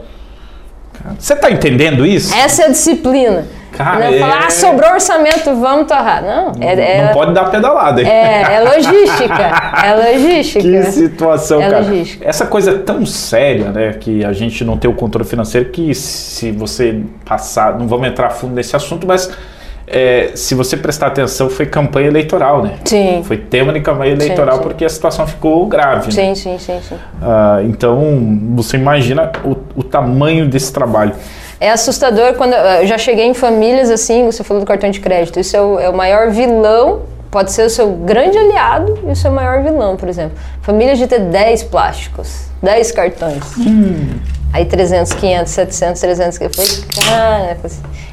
Você 1.19 1.33
está 1.33 1.51
entendendo 1.51 2.05
isso? 2.05 2.33
Essa 2.35 2.63
é 2.63 2.65
a 2.65 2.69
disciplina. 2.69 3.45
Cara, 3.71 4.05
não 4.05 4.13
é 4.13 4.19
falar, 4.19 4.43
é- 4.43 4.45
ah, 4.45 4.49
sobrou 4.51 4.91
orçamento, 4.91 5.45
vamos 5.55 5.87
torrar. 5.87 6.21
Não, 6.21 6.51
é, 6.61 6.73
é, 6.99 7.05
Não 7.07 7.13
pode 7.13 7.33
dar 7.33 7.45
pedalada. 7.49 8.01
hein? 8.01 8.07
é, 8.07 8.55
é 8.55 8.59
logística. 8.59 9.51
É 9.83 9.95
logística. 9.95 10.63
Que 10.63 10.83
situação, 10.91 11.59
É 11.59 11.69
cara. 11.69 11.79
logística. 11.81 12.23
Essa 12.29 12.45
coisa 12.45 12.71
é 12.71 12.77
tão 12.77 13.03
séria, 13.03 13.71
né? 13.71 13.93
Que 13.99 14.23
a 14.23 14.31
gente 14.31 14.63
não 14.63 14.77
tem 14.77 14.89
o 14.89 14.93
controle 14.93 15.27
financeiro 15.27 15.69
que 15.71 15.93
se 15.95 16.51
você 16.51 17.01
passar. 17.25 17.79
Não 17.79 17.87
vamos 17.87 18.07
entrar 18.07 18.29
fundo 18.29 18.53
nesse 18.53 18.75
assunto, 18.75 19.07
mas 19.07 19.31
é, 19.87 20.31
se 20.35 20.55
você 20.55 20.77
prestar 20.77 21.07
atenção, 21.07 21.49
foi 21.49 21.65
campanha 21.65 22.07
eleitoral, 22.07 22.63
né? 22.63 22.75
Sim. 22.85 23.21
Foi 23.23 23.37
tema 23.37 23.73
de 23.73 23.81
campanha 23.81 24.13
eleitoral 24.13 24.57
sim. 24.57 24.63
porque 24.63 24.85
a 24.85 24.89
situação 24.89 25.27
ficou 25.27 25.65
grave. 25.67 26.05
né? 26.07 26.11
Sim, 26.11 26.35
sim, 26.35 26.57
sim, 26.57 26.79
sim. 26.87 26.95
Ah, 27.21 27.59
então, 27.63 27.99
você 28.55 28.77
imagina 28.77 29.31
o, 29.43 29.57
o 29.75 29.83
tamanho 29.83 30.47
desse 30.47 30.71
trabalho. 30.71 31.13
é 31.59 31.69
assustador 31.69 32.33
quando 32.35 32.53
eu 32.53 32.87
já 32.87 32.97
cheguei 32.97 33.25
em 33.25 33.33
famílias 33.33 33.89
assim, 33.89 34.25
você 34.25 34.43
falou 34.43 34.61
do 34.63 34.67
cartão 34.67 34.89
de 34.89 34.99
crédito, 34.99 35.39
isso 35.39 35.55
é 35.55 35.61
o, 35.61 35.79
é 35.79 35.89
o 35.89 35.95
maior 35.95 36.29
vilão, 36.29 37.01
pode 37.29 37.51
ser 37.51 37.65
o 37.65 37.69
seu 37.69 37.91
grande 37.91 38.37
aliado 38.37 38.99
e 39.03 39.11
o 39.11 39.15
seu 39.15 39.31
maior 39.31 39.63
vilão, 39.63 39.97
por 39.97 40.07
exemplo. 40.07 40.37
Famílias 40.61 40.97
de 40.97 41.07
ter 41.07 41.19
10 41.19 41.63
plásticos, 41.63 42.45
10 42.61 42.91
cartões. 42.91 43.43
Aí 44.53 44.65
300, 44.65 45.13
500, 45.13 45.51
700, 45.51 46.01
300, 46.01 46.37
que 46.37 46.49
falei, 46.49 46.71
cara, 46.93 47.57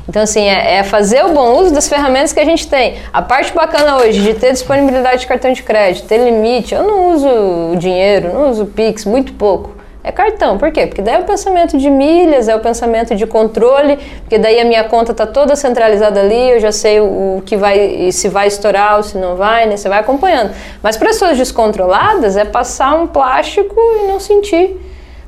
então 0.09 0.23
assim, 0.23 0.49
é, 0.49 0.79
é, 0.79 0.83
fazer 0.83 1.23
o 1.25 1.35
bom 1.35 1.59
uso 1.59 1.75
das 1.75 1.87
ferramentas 1.87 2.33
que 2.33 2.41
a 2.41 2.45
gente 2.47 2.67
tem. 2.67 2.97
A 3.13 3.21
parte 3.21 3.53
bacana 3.53 3.99
hoje 3.99 4.23
de 4.23 4.33
ter 4.33 4.51
disponibilidade 4.53 5.21
de 5.21 5.27
cartão 5.27 5.53
de 5.53 5.63
crédito, 5.63 6.09
ter 6.09 6.17
limite, 6.17 6.75
eu 6.75 6.83
não 6.83 7.15
uso 7.15 7.29
o 7.29 7.77
dinheiro, 7.77 8.33
não 8.33 8.51
uso 8.51 8.65
Pix, 8.65 9.05
muito 9.05 9.35
pouco. 9.35 9.79
É 10.03 10.11
cartão, 10.11 10.57
por 10.57 10.73
quê? 10.73 10.87
Porque 10.87 11.03
daí 11.03 11.17
é 11.17 11.19
o 11.19 11.25
pensamento 11.25 11.77
de 11.77 11.91
milhas, 11.91 12.49
é 12.49 12.57
o 12.57 12.61
pensamento 12.61 13.15
de 13.15 13.27
controle, 13.27 13.99
porque 14.23 14.39
daí 14.39 14.59
a 14.59 14.65
minha 14.65 14.85
conta 14.85 15.13
está 15.13 15.27
toda 15.27 15.55
centralizada 15.55 16.21
ali, 16.21 16.53
eu 16.53 16.59
já 16.59 16.73
sei 16.73 17.01
o 17.01 17.43
que 17.45 17.55
vai, 17.55 18.11
se 18.11 18.27
vai 18.29 18.49
estourar 18.49 18.97
ou 18.97 19.03
se 19.03 19.19
não 19.19 19.37
vai, 19.37 19.67
né? 19.67 19.77
Você 19.77 19.91
vai 19.91 19.99
acompanhando. 19.99 20.53
Mas 20.83 20.97
para 20.97 21.09
pessoas 21.09 21.37
descontroladas 21.37 22.39
é 22.39 22.47
passar 22.47 22.95
um 22.95 23.07
plástico 23.07 23.79
e 23.79 24.07
não 24.07 24.19
sentir 24.19 24.81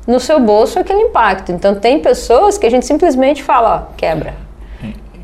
no 0.07 0.19
seu 0.19 0.39
bolso 0.39 0.79
aquele 0.79 1.01
impacto. 1.01 1.51
Então 1.51 1.75
tem 1.75 1.99
pessoas 1.99 2.57
que 2.57 2.65
a 2.65 2.69
gente 2.69 2.85
simplesmente 2.85 3.43
fala, 3.43 3.89
ó, 3.89 3.95
quebra. 3.95 4.33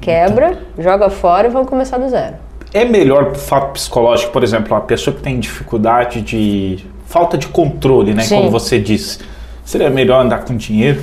Quebra, 0.01 0.57
joga 0.77 1.09
fora 1.09 1.47
e 1.47 1.51
vamos 1.51 1.69
começar 1.69 1.97
do 1.97 2.09
zero. 2.09 2.35
É 2.73 2.85
melhor 2.85 3.35
fato 3.35 3.73
psicológico, 3.73 4.31
por 4.31 4.43
exemplo, 4.43 4.73
uma 4.73 4.81
pessoa 4.81 5.15
que 5.15 5.21
tem 5.21 5.39
dificuldade 5.39 6.21
de 6.21 6.85
falta 7.05 7.37
de 7.37 7.47
controle, 7.47 8.13
né, 8.13 8.21
Sim. 8.23 8.37
como 8.37 8.51
você 8.51 8.79
disse 8.79 9.19
Seria 9.69 9.91
melhor 9.91 10.25
andar 10.25 10.45
com 10.45 10.57
dinheiro? 10.57 10.99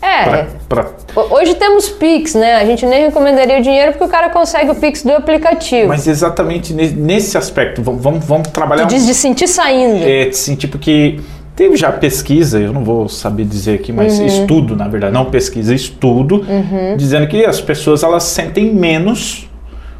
É. 0.00 0.24
Pra, 0.24 0.46
pra... 0.66 1.24
Hoje 1.32 1.54
temos 1.54 1.90
Pix, 1.90 2.34
né? 2.34 2.54
A 2.54 2.64
gente 2.64 2.86
nem 2.86 3.04
recomendaria 3.04 3.58
o 3.58 3.62
dinheiro 3.62 3.92
porque 3.92 4.04
o 4.04 4.08
cara 4.08 4.30
consegue 4.30 4.70
o 4.70 4.74
Pix 4.74 5.02
do 5.02 5.12
aplicativo. 5.12 5.88
Mas 5.88 6.06
exatamente 6.06 6.72
nesse 6.72 7.36
aspecto, 7.36 7.82
vamos, 7.82 8.24
vamos 8.24 8.48
trabalhar. 8.48 8.86
Tu 8.86 8.94
diz 8.94 9.04
de 9.06 9.12
sentir 9.14 9.46
saindo. 9.46 10.02
É, 10.02 10.30
de 10.30 10.36
sentir, 10.38 10.68
porque 10.68 11.20
teve 11.56 11.76
já 11.76 11.90
pesquisa, 11.90 12.60
eu 12.60 12.72
não 12.72 12.84
vou 12.84 13.08
saber 13.08 13.44
dizer 13.44 13.76
aqui, 13.76 13.90
mas 13.90 14.18
uhum. 14.18 14.26
estudo, 14.26 14.76
na 14.76 14.86
verdade, 14.86 15.14
não 15.14 15.24
pesquisa, 15.24 15.74
estudo, 15.74 16.44
uhum. 16.46 16.96
dizendo 16.96 17.26
que 17.26 17.44
as 17.44 17.60
pessoas 17.60 18.02
elas 18.02 18.24
sentem 18.24 18.72
menos 18.74 19.48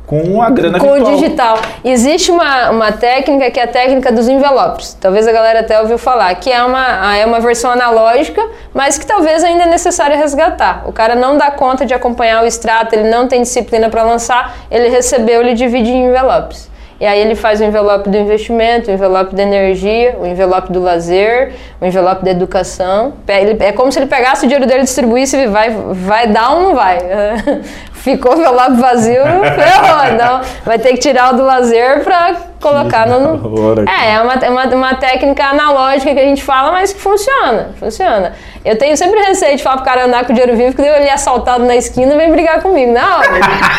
com 0.06 0.40
a 0.40 0.48
grana 0.50 0.78
com 0.78 0.92
virtual. 0.92 1.12
o 1.12 1.16
digital. 1.16 1.58
Existe 1.84 2.30
uma, 2.30 2.70
uma 2.70 2.92
técnica 2.92 3.50
que 3.50 3.58
é 3.58 3.64
a 3.64 3.66
técnica 3.66 4.12
dos 4.12 4.28
envelopes. 4.28 4.96
Talvez 5.00 5.26
a 5.26 5.32
galera 5.32 5.60
até 5.60 5.80
ouviu 5.80 5.98
falar, 5.98 6.32
que 6.36 6.52
é 6.52 6.62
uma, 6.62 7.16
é 7.16 7.26
uma 7.26 7.40
versão 7.40 7.72
analógica, 7.72 8.40
mas 8.72 8.98
que 8.98 9.06
talvez 9.06 9.42
ainda 9.42 9.64
é 9.64 9.66
necessário 9.66 10.16
resgatar. 10.16 10.84
O 10.86 10.92
cara 10.92 11.16
não 11.16 11.36
dá 11.36 11.50
conta 11.50 11.84
de 11.84 11.92
acompanhar 11.92 12.44
o 12.44 12.46
extrato, 12.46 12.94
ele 12.94 13.10
não 13.10 13.26
tem 13.26 13.42
disciplina 13.42 13.88
para 13.88 14.04
lançar, 14.04 14.56
ele 14.70 14.88
recebeu, 14.88 15.40
ele 15.40 15.54
divide 15.54 15.90
em 15.90 16.06
envelopes. 16.06 16.70
E 16.99 17.05
aí 17.05 17.21
ele 17.21 17.35
faz 17.35 17.61
o 17.61 17.65
envelope 17.65 18.09
do 18.09 18.17
investimento, 18.17 18.91
o 18.91 18.95
envelope 18.95 19.35
da 19.35 19.43
energia, 19.43 20.17
o 20.19 20.26
envelope 20.26 20.73
do 20.73 20.81
lazer, 20.81 21.53
o 21.81 21.85
envelope 21.85 22.25
da 22.25 22.31
educação. 22.31 23.12
É 23.59 23.73
como 23.73 23.93
se 23.93 23.99
ele 23.99 24.07
pegasse 24.07 24.47
o 24.47 24.49
dinheiro 24.49 24.67
dele 24.67 24.81
e 24.81 24.85
distribuísse 24.85 25.37
e 25.37 25.47
vai, 25.47 25.71
vai 25.71 26.26
dar 26.26 26.55
ou 26.55 26.62
não 26.62 26.75
vai. 26.75 26.99
ficou 28.06 28.36
o 28.36 28.38
envelope 28.38 28.76
vazio, 28.76 29.22
ferrou. 29.42 30.14
Então, 30.14 30.40
vai 30.64 30.78
ter 30.78 30.92
que 30.92 30.98
tirar 30.98 31.34
o 31.34 31.36
do 31.36 31.42
lazer 31.42 32.04
para 32.04 32.36
colocar 32.60 33.06
no. 33.06 33.56
É, 33.86 34.14
é 34.14 34.20
uma, 34.20 34.34
é 34.34 34.50
uma, 34.50 34.64
uma 34.66 34.94
técnica 34.94 35.44
analógica 35.44 36.14
que 36.14 36.20
a 36.20 36.25
gente 36.25 36.42
fala, 36.42 36.70
mas 36.70 36.92
que 36.92 37.00
funciona. 37.00 37.70
Funciona. 37.78 38.32
Eu 38.64 38.78
tenho 38.78 38.96
sempre 38.96 39.18
receio 39.20 39.56
de 39.56 39.62
falar 39.62 39.76
pro 39.76 39.84
cara 39.84 40.06
andar 40.06 40.25
com 40.25 40.32
o 40.32 40.34
dinheiro 40.34 40.56
vivo, 40.56 40.72
porque 40.72 40.88
ele 40.88 41.06
é 41.06 41.12
assaltado 41.12 41.64
na 41.64 41.75
esquina 41.75 42.14
e 42.14 42.16
vem 42.16 42.30
brigar 42.30 42.62
comigo. 42.62 42.92
Não, 42.92 43.20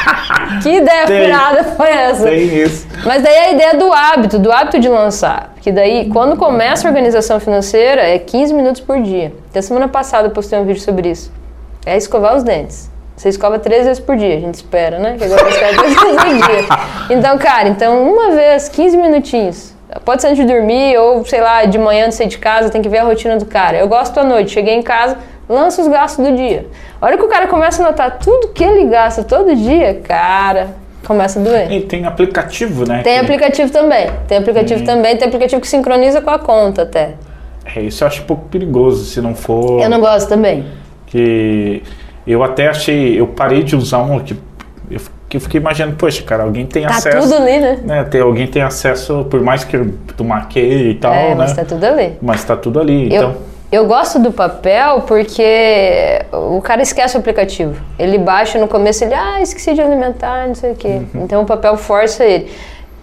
que 0.61 0.69
ideia 0.69 1.05
tem, 1.05 1.23
furada 1.23 1.63
foi 1.63 1.89
essa? 1.89 2.23
Tem 2.23 2.63
isso. 2.63 2.87
Mas 3.05 3.23
daí 3.23 3.37
a 3.37 3.51
ideia 3.51 3.75
do 3.75 3.91
hábito, 3.93 4.39
do 4.39 4.51
hábito 4.51 4.79
de 4.79 4.89
lançar. 4.89 5.53
Que 5.61 5.71
daí, 5.71 6.09
quando 6.11 6.35
começa 6.37 6.87
a 6.87 6.89
organização 6.89 7.39
financeira, 7.39 8.01
é 8.01 8.19
15 8.19 8.53
minutos 8.53 8.81
por 8.81 9.01
dia. 9.01 9.33
Até 9.49 9.61
semana 9.61 9.87
passada 9.87 10.27
eu 10.27 10.31
postei 10.31 10.59
um 10.59 10.65
vídeo 10.65 10.81
sobre 10.81 11.09
isso. 11.09 11.31
É 11.85 11.95
escovar 11.95 12.35
os 12.35 12.43
dentes. 12.43 12.89
Você 13.17 13.29
escova 13.29 13.57
três 13.57 13.83
vezes 13.83 13.99
por 13.99 14.15
dia, 14.15 14.37
a 14.37 14.39
gente 14.39 14.53
espera, 14.53 14.99
né? 14.99 15.15
Que 15.17 15.23
agora 15.23 15.43
você 15.43 15.49
escova 15.49 15.81
três 15.81 15.99
vezes 15.99 16.23
por 16.23 16.35
dia. 16.35 17.17
Então, 17.17 17.37
cara, 17.39 17.67
então 17.67 18.03
uma 18.13 18.31
vez, 18.31 18.69
15 18.69 18.95
minutinhos. 18.95 19.75
Pode 20.05 20.21
ser 20.21 20.27
antes 20.27 20.45
de 20.45 20.53
dormir 20.53 20.95
ou, 20.99 21.25
sei 21.25 21.41
lá, 21.41 21.65
de 21.65 21.79
manhã 21.79 22.05
antes 22.05 22.17
de 22.17 22.23
sair 22.23 22.27
de 22.27 22.37
casa, 22.37 22.69
tem 22.69 22.79
que 22.79 22.87
ver 22.87 22.99
a 22.99 23.03
rotina 23.03 23.35
do 23.37 23.45
cara. 23.45 23.75
Eu 23.75 23.87
gosto 23.87 24.19
à 24.19 24.23
noite, 24.23 24.51
cheguei 24.51 24.75
em 24.75 24.83
casa, 24.83 25.17
lança 25.49 25.81
os 25.81 25.87
gastos 25.87 26.27
do 26.27 26.35
dia. 26.35 26.67
A 27.01 27.07
hora 27.07 27.17
que 27.17 27.23
o 27.23 27.27
cara 27.27 27.47
começa 27.47 27.81
a 27.81 27.87
notar 27.87 28.19
tudo 28.19 28.49
que 28.49 28.63
ele 28.63 28.85
gasta 28.85 29.23
todo 29.23 29.55
dia, 29.55 29.95
cara, 30.03 30.75
começa 31.03 31.39
a 31.39 31.43
doer. 31.43 31.71
E 31.71 31.81
tem 31.81 32.05
aplicativo, 32.05 32.85
né? 32.87 33.01
Tem 33.01 33.15
que... 33.15 33.19
aplicativo 33.21 33.71
também. 33.71 34.11
Tem 34.27 34.37
aplicativo 34.37 34.85
também, 34.85 35.17
tem 35.17 35.27
aplicativo 35.27 35.59
que 35.59 35.67
sincroniza 35.67 36.21
com 36.21 36.29
a 36.29 36.37
conta 36.37 36.83
até. 36.83 37.15
É, 37.65 37.81
isso 37.81 38.03
eu 38.03 38.07
acho 38.07 38.21
um 38.21 38.25
pouco 38.25 38.45
perigoso 38.45 39.05
se 39.05 39.19
não 39.21 39.33
for. 39.33 39.81
Eu 39.81 39.89
não 39.89 39.99
gosto 39.99 40.29
também. 40.29 40.65
Que 41.07 41.81
eu 42.27 42.43
até 42.43 42.67
achei, 42.67 43.19
eu 43.19 43.27
parei 43.27 43.63
de 43.63 43.75
usar 43.75 43.99
um 43.99 44.19
que 44.19 44.37
eu, 44.89 45.01
que 45.29 45.37
eu 45.37 45.41
fiquei 45.41 45.59
imaginando, 45.59 45.95
poxa, 45.95 46.21
cara, 46.23 46.43
alguém 46.43 46.65
tem 46.65 46.83
tá 46.83 46.89
acesso. 46.89 47.17
Tá 47.17 47.23
tudo 47.23 47.35
ali, 47.35 47.59
né? 47.59 47.79
né 47.83 48.03
tem, 48.03 48.21
alguém 48.21 48.47
tem 48.47 48.61
acesso, 48.61 49.25
por 49.29 49.41
mais 49.41 49.63
que 49.63 49.77
tu 50.15 50.23
maqueie 50.23 50.91
e 50.91 50.95
tal, 50.95 51.13
é, 51.13 51.29
né? 51.29 51.35
Mas 51.35 51.53
tá 51.53 51.65
tudo 51.65 51.83
ali. 51.83 52.17
Mas 52.21 52.43
tá 52.43 52.55
tudo 52.55 52.79
ali. 52.79 53.13
Eu, 53.13 53.17
então. 53.17 53.35
Eu 53.69 53.85
gosto 53.85 54.17
do 54.17 54.31
papel 54.31 55.01
porque 55.01 56.21
o 56.31 56.61
cara 56.61 56.81
esquece 56.81 57.17
o 57.17 57.19
aplicativo. 57.19 57.75
Ele 57.99 58.17
baixa 58.17 58.57
no 58.57 58.67
começo, 58.67 59.03
ele, 59.03 59.13
ah, 59.13 59.41
esqueci 59.41 59.73
de 59.73 59.81
alimentar, 59.81 60.47
não 60.47 60.55
sei 60.55 60.71
o 60.71 60.75
quê. 60.75 61.01
Uhum. 61.13 61.23
Então 61.23 61.41
o 61.41 61.45
papel 61.45 61.75
força 61.75 62.23
ele. 62.23 62.49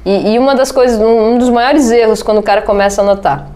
E, 0.06 0.32
e, 0.32 0.38
uma 0.38 0.54
das 0.54 0.72
coisas, 0.72 0.98
um 0.98 1.38
dos 1.38 1.50
maiores 1.50 1.90
erros 1.90 2.22
quando 2.22 2.38
o 2.38 2.42
cara 2.42 2.62
começa 2.62 3.00
a 3.00 3.04
anotar, 3.04 3.48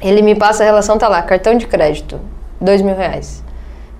ele 0.00 0.20
me 0.20 0.34
passa 0.34 0.62
a 0.62 0.66
relação, 0.66 0.98
tá 0.98 1.08
lá, 1.08 1.22
cartão 1.22 1.56
de 1.56 1.66
crédito, 1.66 2.20
dois 2.60 2.82
mil 2.82 2.94
reais. 2.94 3.42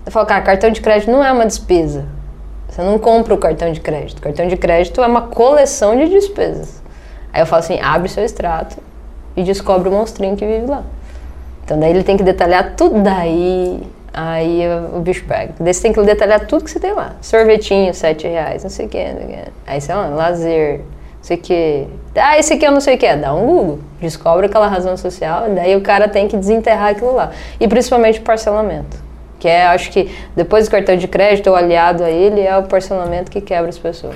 Eu 0.07 0.13
falo, 0.13 0.25
cara, 0.25 0.41
cartão 0.41 0.71
de 0.71 0.81
crédito 0.81 1.11
não 1.11 1.23
é 1.23 1.33
uma 1.33 1.45
despesa. 1.45 2.05
Você 2.69 2.81
não 2.81 2.97
compra 2.97 3.35
o 3.35 3.39
cartão 3.39 3.73
de 3.73 3.81
crédito. 3.81 4.19
O 4.19 4.23
cartão 4.23 4.47
de 4.47 4.57
crédito 4.57 5.03
é 5.03 5.07
uma 5.07 5.23
coleção 5.23 5.97
de 5.97 6.09
despesas. 6.09 6.81
Aí 7.33 7.43
eu 7.43 7.47
falo 7.47 7.61
assim, 7.61 7.81
abre 7.81 8.09
seu 8.09 8.25
extrato 8.25 8.77
e 9.37 9.43
descobre 9.43 9.89
o 9.89 9.93
monstrinho 9.93 10.37
que 10.37 10.47
vive 10.47 10.67
lá. 10.67 10.85
Então 11.65 11.81
daí 11.81 11.91
ele 11.91 12.05
tem 12.05 12.17
que 12.17 12.23
detalhar 12.23 12.77
tudo 12.77 13.03
daí. 13.03 13.83
Aí 14.15 14.63
o 14.95 15.01
bicho 15.01 15.25
pega. 15.27 15.55
Daí 15.59 15.75
você 15.75 15.83
tem 15.83 15.93
que 15.93 16.01
detalhar 16.03 16.47
tudo 16.47 16.65
que 16.65 16.71
você 16.71 16.79
tem 16.79 16.93
lá. 16.93 17.17
Sorvetinho, 17.21 17.93
sete 17.93 18.29
reais, 18.29 18.63
não 18.63 18.71
sei 18.71 18.87
o 18.87 18.89
que. 18.89 18.99
Aí 19.67 19.81
você, 19.81 19.93
ó, 19.93 20.07
lazer, 20.15 20.79
não 20.79 20.85
sei 21.21 21.37
o 21.37 21.41
que. 21.41 21.87
Ah, 22.15 22.39
esse 22.39 22.55
aqui 22.55 22.65
eu 22.65 22.71
não 22.71 22.81
sei 22.81 22.95
o 22.95 22.99
que. 22.99 23.17
Dá 23.17 23.35
um 23.35 23.45
Google. 23.45 23.79
Descobre 24.01 24.47
aquela 24.47 24.69
razão 24.69 24.97
social. 24.97 25.51
Daí 25.53 25.75
o 25.75 25.81
cara 25.81 26.09
tem 26.09 26.29
que 26.29 26.37
desenterrar 26.37 26.91
aquilo 26.91 27.13
lá. 27.13 27.33
E 27.59 27.67
principalmente 27.67 28.21
parcelamento. 28.21 29.06
Que 29.39 29.49
é, 29.49 29.67
acho 29.67 29.91
que 29.91 30.11
depois 30.35 30.67
do 30.67 30.71
cartão 30.71 30.97
de 30.97 31.07
crédito, 31.07 31.51
ou 31.51 31.57
aliado 31.57 32.03
a 32.03 32.11
ele, 32.11 32.41
é 32.41 32.57
o 32.57 32.63
parcelamento 32.63 33.31
que 33.31 33.41
quebra 33.41 33.69
as 33.69 33.79
pessoas. 33.79 34.15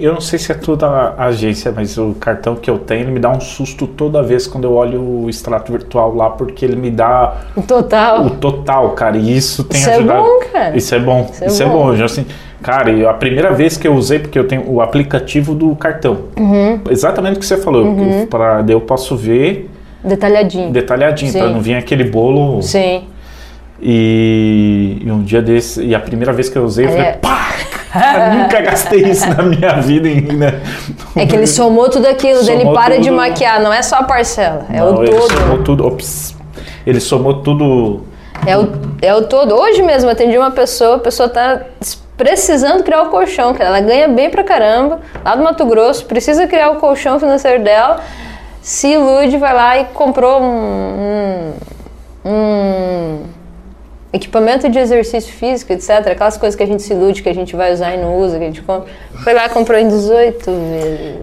Eu 0.00 0.12
não 0.12 0.20
sei 0.20 0.40
se 0.40 0.50
é 0.50 0.56
toda 0.56 0.88
a 0.88 1.26
agência, 1.26 1.70
mas 1.70 1.96
o 1.96 2.12
cartão 2.18 2.56
que 2.56 2.68
eu 2.68 2.80
tenho, 2.80 3.02
ele 3.02 3.12
me 3.12 3.20
dá 3.20 3.30
um 3.30 3.40
susto 3.40 3.86
toda 3.86 4.20
vez 4.24 4.44
quando 4.44 4.64
eu 4.64 4.72
olho 4.72 5.00
o 5.00 5.30
extrato 5.30 5.70
virtual 5.70 6.12
lá, 6.12 6.30
porque 6.30 6.64
ele 6.64 6.74
me 6.74 6.90
dá... 6.90 7.36
O 7.54 7.62
total. 7.62 8.26
O 8.26 8.30
total, 8.30 8.90
cara, 8.90 9.16
e 9.16 9.36
isso 9.36 9.62
tem 9.62 9.80
isso 9.80 9.88
ajudado... 9.88 10.24
Isso 10.24 10.26
é 10.26 10.40
bom, 10.40 10.52
cara. 10.52 10.76
Isso 10.76 10.94
é 10.94 10.98
bom, 10.98 11.30
isso 11.30 11.44
é, 11.44 11.46
isso 11.46 11.62
é 11.62 11.66
bom. 11.66 11.94
Já, 11.94 12.06
assim, 12.06 12.26
cara, 12.60 13.08
a 13.08 13.14
primeira 13.14 13.52
vez 13.52 13.76
que 13.76 13.86
eu 13.86 13.94
usei, 13.94 14.18
porque 14.18 14.36
eu 14.36 14.48
tenho 14.48 14.68
o 14.68 14.80
aplicativo 14.80 15.54
do 15.54 15.76
cartão. 15.76 16.22
Uhum. 16.36 16.80
Exatamente 16.90 17.36
o 17.36 17.38
que 17.38 17.46
você 17.46 17.58
falou, 17.58 17.84
uhum. 17.84 18.26
para 18.26 18.64
eu 18.68 18.80
posso 18.80 19.16
ver... 19.16 19.70
Detalhadinho. 20.02 20.72
Detalhadinho, 20.72 21.32
para 21.32 21.50
não 21.50 21.60
vir 21.60 21.76
aquele 21.76 22.02
bolo... 22.02 22.60
Sim. 22.62 23.04
E, 23.80 25.02
e, 25.04 25.10
um 25.10 25.22
dia 25.22 25.40
desse, 25.40 25.84
e 25.84 25.94
a 25.94 26.00
primeira 26.00 26.32
vez 26.32 26.48
que 26.48 26.56
eu 26.56 26.64
usei, 26.64 26.86
eu 26.86 26.90
falei, 26.90 27.06
é. 27.06 27.12
pá! 27.12 27.48
nunca 28.36 28.60
gastei 28.60 29.02
isso 29.02 29.28
na 29.28 29.42
minha 29.42 29.80
vida 29.80 30.08
ainda. 30.08 30.60
É 31.16 31.26
que 31.26 31.34
ele 31.34 31.46
somou 31.46 31.88
tudo 31.88 32.06
aquilo, 32.06 32.42
somou 32.42 32.60
ele 32.60 32.72
para 32.72 32.94
tudo, 32.94 33.04
de 33.04 33.10
maquiar, 33.10 33.60
não 33.60 33.72
é 33.72 33.82
só 33.82 33.96
a 33.96 34.02
parcela, 34.02 34.66
é 34.70 34.78
não, 34.78 34.96
o 34.96 35.02
ele 35.02 35.12
todo. 35.12 35.32
Somou 35.32 35.62
tudo, 35.62 35.86
ops, 35.86 36.36
ele 36.86 37.00
somou 37.00 37.42
tudo. 37.42 38.04
É 38.46 38.56
o, 38.56 38.68
é 39.02 39.14
o 39.14 39.22
todo. 39.22 39.54
Hoje 39.54 39.82
mesmo 39.82 40.10
atendi 40.10 40.36
uma 40.36 40.50
pessoa, 40.50 40.96
a 40.96 41.00
pessoa 41.00 41.28
tá 41.28 41.62
precisando 42.16 42.82
criar 42.82 43.02
o 43.02 43.10
colchão, 43.10 43.54
que 43.54 43.62
ela 43.62 43.80
ganha 43.80 44.08
bem 44.08 44.28
pra 44.28 44.42
caramba, 44.42 45.00
lá 45.24 45.34
do 45.34 45.42
Mato 45.42 45.64
Grosso, 45.64 46.04
precisa 46.04 46.46
criar 46.46 46.70
o 46.70 46.76
colchão 46.76 47.18
financeiro 47.18 47.62
dela, 47.62 48.00
se 48.60 48.88
ilude, 48.88 49.36
vai 49.38 49.54
lá 49.54 49.78
e 49.78 49.84
comprou 49.86 50.42
um, 50.42 51.52
um, 52.24 52.30
um 52.30 53.37
equipamento 54.12 54.68
de 54.68 54.78
exercício 54.78 55.32
físico, 55.32 55.72
etc. 55.72 56.08
Aquelas 56.10 56.36
coisas 56.36 56.56
que 56.56 56.62
a 56.62 56.66
gente 56.66 56.82
se 56.82 56.92
ilude, 56.92 57.22
que 57.22 57.28
a 57.28 57.34
gente 57.34 57.54
vai 57.56 57.72
usar 57.72 57.94
e 57.94 57.98
não 57.98 58.16
usa, 58.18 58.38
que 58.38 58.44
a 58.44 58.46
gente 58.46 58.62
compra. 58.62 58.90
Foi 59.22 59.34
lá 59.34 59.48
comprou 59.48 59.78
em 59.78 59.88
18 59.88 60.50
vezes. 60.50 61.18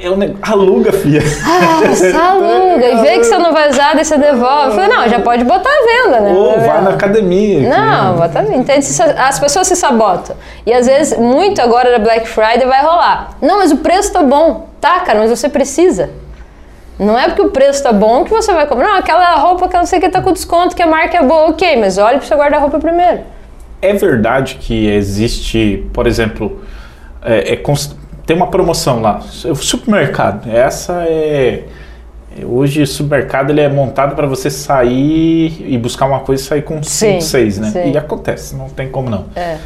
É 0.00 0.08
um 0.08 0.16
negócio. 0.16 0.52
Aluga, 0.52 0.92
filha. 0.92 1.20
Ah, 1.44 2.30
aluga. 2.30 2.86
E 2.86 2.96
vê 3.02 3.18
que 3.18 3.24
você 3.24 3.36
não 3.36 3.52
vai 3.52 3.68
usar, 3.68 3.94
daí 3.96 4.04
você 4.04 4.16
devolve. 4.16 4.66
Eu 4.68 4.72
falei, 4.72 4.88
não, 4.96 5.08
já 5.08 5.18
pode 5.20 5.42
botar 5.44 5.68
à 5.68 6.04
venda, 6.04 6.20
né? 6.20 6.32
Ou 6.32 6.60
vai 6.60 6.82
na 6.82 6.90
academia. 6.90 7.68
Não, 7.68 8.14
bota 8.16 8.38
à 8.38 8.42
venda. 8.42 8.80
Se- 8.80 9.02
as 9.02 9.40
pessoas 9.40 9.66
se 9.66 9.74
sabotam. 9.74 10.36
E 10.64 10.72
às 10.72 10.86
vezes, 10.86 11.18
muito 11.18 11.60
agora 11.60 11.90
da 11.90 11.98
Black 11.98 12.28
Friday 12.28 12.64
vai 12.64 12.80
rolar. 12.80 13.30
Não, 13.42 13.58
mas 13.58 13.72
o 13.72 13.78
preço 13.78 14.12
tá 14.12 14.22
bom. 14.22 14.68
Tá, 14.80 15.00
cara, 15.00 15.18
mas 15.18 15.30
você 15.30 15.48
precisa. 15.48 16.10
Não 16.98 17.18
é 17.18 17.26
porque 17.28 17.42
o 17.42 17.50
preço 17.50 17.82
tá 17.82 17.92
bom 17.92 18.24
que 18.24 18.30
você 18.30 18.52
vai 18.52 18.66
comprar. 18.66 18.86
Não, 18.88 18.96
aquela 18.98 19.36
roupa 19.36 19.68
que 19.68 19.76
eu 19.76 19.78
não 19.80 19.86
sei 19.86 20.00
que 20.00 20.08
tá 20.08 20.20
com 20.20 20.32
desconto, 20.32 20.74
que 20.74 20.82
a 20.82 20.86
marca 20.86 21.18
é 21.18 21.22
boa, 21.22 21.50
ok, 21.50 21.76
mas 21.76 21.96
olhe 21.98 22.18
pro 22.18 22.26
seu 22.26 22.36
guarda-roupa 22.36 22.78
primeiro. 22.78 23.20
É 23.80 23.92
verdade 23.92 24.56
que 24.60 24.88
existe, 24.88 25.86
por 25.92 26.06
exemplo, 26.06 26.60
é, 27.22 27.52
é 27.52 27.56
cons- 27.56 27.96
tem 28.26 28.36
uma 28.36 28.48
promoção 28.48 29.00
lá, 29.00 29.20
supermercado. 29.20 30.50
Essa 30.50 31.04
é 31.04 31.64
é, 32.40 32.44
hoje 32.44 32.82
o 32.82 32.86
supermercado 32.86 33.50
ele 33.50 33.60
é 33.60 33.68
montado 33.68 34.14
para 34.14 34.26
você 34.26 34.50
sair 34.50 35.64
e 35.66 35.78
buscar 35.78 36.06
uma 36.06 36.20
coisa 36.20 36.42
e 36.42 36.46
sair 36.46 36.62
com 36.62 36.82
Sim, 36.82 37.20
5, 37.20 37.22
6, 37.22 37.58
né? 37.58 37.70
sim. 37.70 37.92
E 37.92 37.96
acontece, 37.96 38.54
não 38.56 38.68
tem 38.68 38.88
como 38.90 39.08
não. 39.08 39.26
É. 39.34 39.56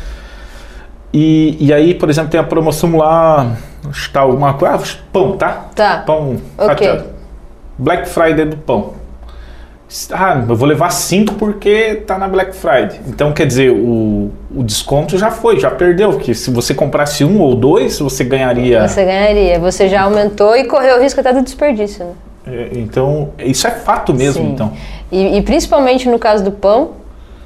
E, 1.13 1.57
e 1.61 1.73
aí, 1.73 1.95
por 1.95 2.09
exemplo, 2.09 2.31
tem 2.31 2.41
a 2.41 2.45
promoção 2.45 2.97
lá, 2.97 3.57
acho 3.89 4.07
que 4.09 4.13
tá 4.15 4.21
alguma 4.21 4.55
coisa, 4.55 4.77
ah, 4.77 4.81
pão, 5.13 5.37
tá? 5.37 5.67
Tá. 5.75 5.99
Pão 6.07 6.37
Ok. 6.57 6.67
fatiado. 6.69 7.05
Black 7.83 8.09
Friday 8.09 8.45
do 8.45 8.57
pão. 8.57 8.95
Ah, 10.11 10.43
eu 10.49 10.57
vou 10.57 10.67
levar 10.67 10.91
cinco 10.91 11.35
porque 11.35 11.97
tá 12.07 12.17
na 12.17 12.27
Black 12.29 12.57
Friday. 12.57 13.01
Então, 13.09 13.33
quer 13.33 13.45
dizer, 13.47 13.71
o, 13.71 14.31
o 14.55 14.63
desconto 14.63 15.19
já 15.19 15.31
foi, 15.31 15.59
já 15.61 15.71
perdeu. 15.71 16.11
Porque 16.13 16.33
se 16.33 16.51
você 16.51 16.73
comprasse 16.73 17.25
um 17.25 17.41
ou 17.41 17.55
dois, 17.55 17.99
você 17.99 18.25
ganharia. 18.25 18.89
Você 18.89 19.05
ganharia. 19.05 19.59
Você 19.59 19.89
já 19.89 20.03
aumentou 20.03 20.57
e 20.57 20.65
correu 20.65 20.97
o 20.99 21.03
risco 21.03 21.21
até 21.21 21.33
do 21.33 21.43
desperdício, 21.43 22.07
né? 22.07 22.13
É, 22.47 22.69
Então, 22.79 23.31
isso 23.39 23.67
é 23.67 23.71
fato 23.71 24.15
mesmo, 24.15 24.43
Sim. 24.45 24.53
então. 24.53 24.73
E, 25.11 25.37
e 25.37 25.43
principalmente 25.43 26.09
no 26.09 26.19
caso 26.19 26.43
do 26.43 26.53
pão, 26.53 26.93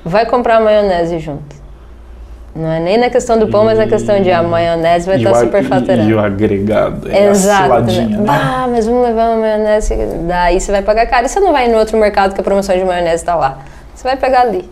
vai 0.05 0.25
comprar 0.27 0.61
maionese 0.61 1.19
junto. 1.19 1.56
Não 2.57 2.71
é 2.73 2.81
nem 2.81 2.97
na 2.97 3.11
questão 3.11 3.39
do 3.39 3.49
pão, 3.49 3.65
mas 3.65 3.77
na 3.79 3.87
questão 3.87 4.21
de 4.23 4.31
a 4.31 4.43
maionese 4.43 5.07
vai 5.07 5.17
E 5.17 5.19
estar 5.19 5.31
o 5.33 5.35
a- 5.35 5.41
super 5.41 5.63
e, 5.63 6.09
e 6.09 6.15
o 6.15 6.21
agregado. 6.21 7.11
É 7.11 7.29
Exato. 7.29 7.83
né? 7.83 8.25
Ah, 8.29 8.67
mas 8.71 8.87
vamos 8.87 9.03
levar 9.07 9.31
uma 9.31 9.41
maionese. 9.41 9.95
Daí 10.27 10.59
você 10.61 10.73
vai 10.73 10.81
pagar 10.83 11.07
caro. 11.07 11.27
E 11.27 11.29
você 11.29 11.39
não 11.41 11.53
vai 11.53 11.69
no 11.69 11.77
outro 11.79 11.99
mercado 11.99 12.35
que 12.35 12.41
a 12.41 12.45
promoção 12.45 12.77
de 12.77 12.85
maionese 12.85 13.17
está 13.17 13.35
lá. 13.35 13.59
Você 13.95 14.05
vai 14.05 14.17
pegar 14.17 14.41
ali. 14.43 14.69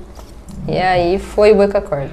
E 0.67 0.79
aí 0.79 1.19
foi 1.19 1.53
o 1.53 1.57
boi 1.57 1.69
com 1.69 1.77
a 1.77 1.81
corda. 1.83 2.11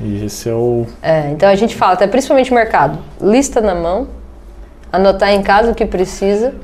E 0.00 0.26
esse 0.26 0.48
é 0.48 0.52
o. 0.52 0.86
É, 1.02 1.30
então 1.30 1.48
a 1.48 1.54
gente 1.54 1.74
fala, 1.74 1.94
até 1.94 2.06
principalmente 2.06 2.52
mercado, 2.52 2.98
lista 3.20 3.60
na 3.62 3.74
mão, 3.74 4.08
anotar 4.92 5.30
em 5.32 5.42
casa 5.42 5.72
o 5.72 5.74
que 5.74 5.86
precisa 5.86 6.54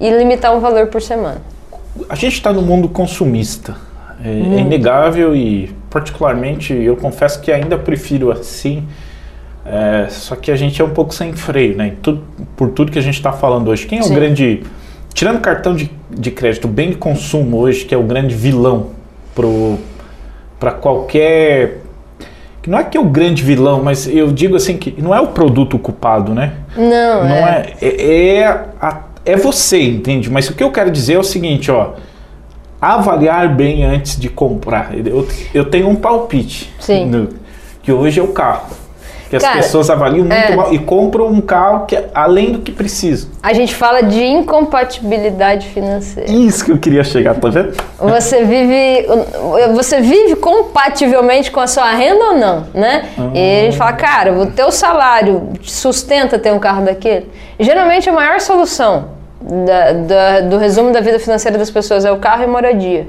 e 0.00 0.10
limitar 0.10 0.54
um 0.54 0.60
valor 0.60 0.88
por 0.88 1.00
semana. 1.00 1.40
A 2.08 2.14
gente 2.14 2.34
está 2.34 2.52
no 2.52 2.60
mundo 2.62 2.88
consumista. 2.88 3.76
É, 4.24 4.28
Hum. 4.28 4.56
é 4.56 4.60
inegável 4.60 5.34
e, 5.34 5.74
particularmente, 5.94 6.74
eu 6.74 6.96
confesso 6.96 7.40
que 7.40 7.52
ainda 7.52 7.78
prefiro 7.78 8.32
assim. 8.32 8.82
É, 9.64 10.08
só 10.10 10.34
que 10.36 10.50
a 10.50 10.56
gente 10.56 10.82
é 10.82 10.84
um 10.84 10.90
pouco 10.90 11.14
sem 11.14 11.32
freio, 11.32 11.76
né? 11.76 11.92
Tudo- 12.02 12.22
por 12.56 12.70
tudo 12.70 12.90
que 12.92 12.98
a 12.98 13.02
gente 13.02 13.14
está 13.14 13.32
falando 13.32 13.68
hoje. 13.68 13.86
Quem 13.86 14.00
é 14.00 14.02
Sim. 14.02 14.12
o 14.12 14.14
grande. 14.14 14.62
Tirando 15.14 15.40
cartão 15.40 15.74
de, 15.74 15.90
de 16.10 16.30
crédito, 16.32 16.64
o 16.64 16.68
bem 16.68 16.90
de 16.90 16.96
consumo 16.96 17.56
hoje, 17.58 17.84
que 17.84 17.94
é 17.94 17.98
o 17.98 18.02
grande 18.02 18.34
vilão 18.34 18.88
para 20.58 20.72
qualquer. 20.72 21.78
que 22.60 22.68
Não 22.68 22.78
é 22.78 22.84
que 22.84 22.98
é 22.98 23.00
o 23.00 23.04
grande 23.04 23.42
vilão, 23.42 23.82
mas 23.82 24.06
eu 24.08 24.32
digo 24.32 24.56
assim 24.56 24.76
que 24.76 25.00
não 25.00 25.14
é 25.14 25.20
o 25.20 25.28
produto 25.28 25.78
culpado, 25.78 26.34
né? 26.34 26.54
Não, 26.76 27.24
Não 27.24 27.34
é. 27.36 27.72
é. 27.80 27.86
É, 27.88 28.36
é, 28.38 28.46
a- 28.80 29.00
é 29.24 29.36
você, 29.36 29.80
entende? 29.82 30.28
Mas 30.30 30.50
o 30.50 30.54
que 30.54 30.62
eu 30.64 30.70
quero 30.72 30.90
dizer 30.90 31.14
é 31.14 31.18
o 31.18 31.22
seguinte, 31.24 31.70
ó. 31.70 31.92
Avaliar 32.84 33.48
bem 33.54 33.82
antes 33.84 34.18
de 34.20 34.28
comprar. 34.28 34.90
Eu, 34.94 35.26
eu 35.54 35.64
tenho 35.64 35.88
um 35.88 35.96
palpite. 35.96 36.72
No- 37.06 37.28
que 37.82 37.92
hoje 37.92 38.18
é 38.20 38.22
o 38.22 38.28
carro. 38.28 38.68
Que 39.30 39.36
as 39.36 39.42
Cara, 39.42 39.56
pessoas 39.56 39.88
avaliam 39.90 40.24
muito 40.26 40.32
é. 40.34 40.54
mal 40.54 40.72
e 40.72 40.78
compram 40.78 41.26
um 41.28 41.40
carro 41.40 41.86
que 41.86 41.96
é 41.96 42.10
além 42.14 42.52
do 42.52 42.58
que 42.60 42.70
precisa. 42.70 43.28
A 43.42 43.52
gente 43.52 43.74
fala 43.74 44.02
de 44.02 44.22
incompatibilidade 44.22 45.68
financeira. 45.68 46.30
Isso 46.30 46.64
que 46.64 46.72
eu 46.72 46.78
queria 46.78 47.02
chegar, 47.02 47.34
tá 47.34 47.48
vendo? 47.48 47.72
Você 47.98 48.44
vive, 48.44 49.06
você 49.74 50.00
vive 50.00 50.36
compativelmente 50.36 51.50
com 51.50 51.60
a 51.60 51.66
sua 51.66 51.90
renda 51.92 52.22
ou 52.26 52.36
não, 52.38 52.66
né? 52.74 53.08
E 53.34 53.60
a 53.60 53.64
gente 53.64 53.76
fala, 53.78 53.92
cara, 53.94 54.32
o 54.34 54.46
teu 54.46 54.70
salário 54.70 55.48
te 55.60 55.72
sustenta 55.72 56.38
ter 56.38 56.52
um 56.52 56.58
carro 56.58 56.84
daquele? 56.84 57.28
E, 57.58 57.64
geralmente 57.64 58.08
a 58.08 58.12
maior 58.12 58.40
solução 58.40 59.13
da- 59.46 59.92
da- 59.92 60.40
do 60.40 60.56
resumo 60.58 60.90
da 60.92 61.00
vida 61.00 61.18
financeira 61.18 61.58
das 61.58 61.70
pessoas 61.70 62.04
é 62.04 62.10
o 62.10 62.18
carro 62.18 62.42
e 62.44 62.46
moradia. 62.46 63.06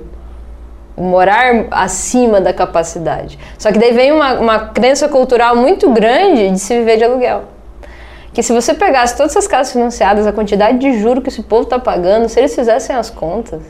Morar 0.97 1.65
acima 1.71 2.39
da 2.39 2.53
capacidade. 2.53 3.37
Só 3.57 3.71
que 3.71 3.77
daí 3.79 3.91
vem 3.93 4.11
uma, 4.11 4.33
uma 4.39 4.59
crença 4.59 5.09
cultural 5.09 5.55
muito 5.55 5.89
grande 5.91 6.49
de 6.51 6.59
se 6.59 6.77
viver 6.77 6.97
de 6.97 7.03
aluguel. 7.03 7.43
Que 8.33 8.43
se 8.43 8.53
você 8.53 8.73
pegasse 8.73 9.15
todas 9.15 9.31
essas 9.31 9.47
casas 9.47 9.71
financiadas, 9.73 10.27
a 10.27 10.31
quantidade 10.33 10.77
de 10.77 10.99
juro 10.99 11.21
que 11.21 11.29
esse 11.29 11.41
povo 11.41 11.63
está 11.63 11.79
pagando, 11.79 12.27
se 12.29 12.39
eles 12.39 12.53
fizessem 12.53 12.95
as 12.95 13.09
contas, 13.09 13.61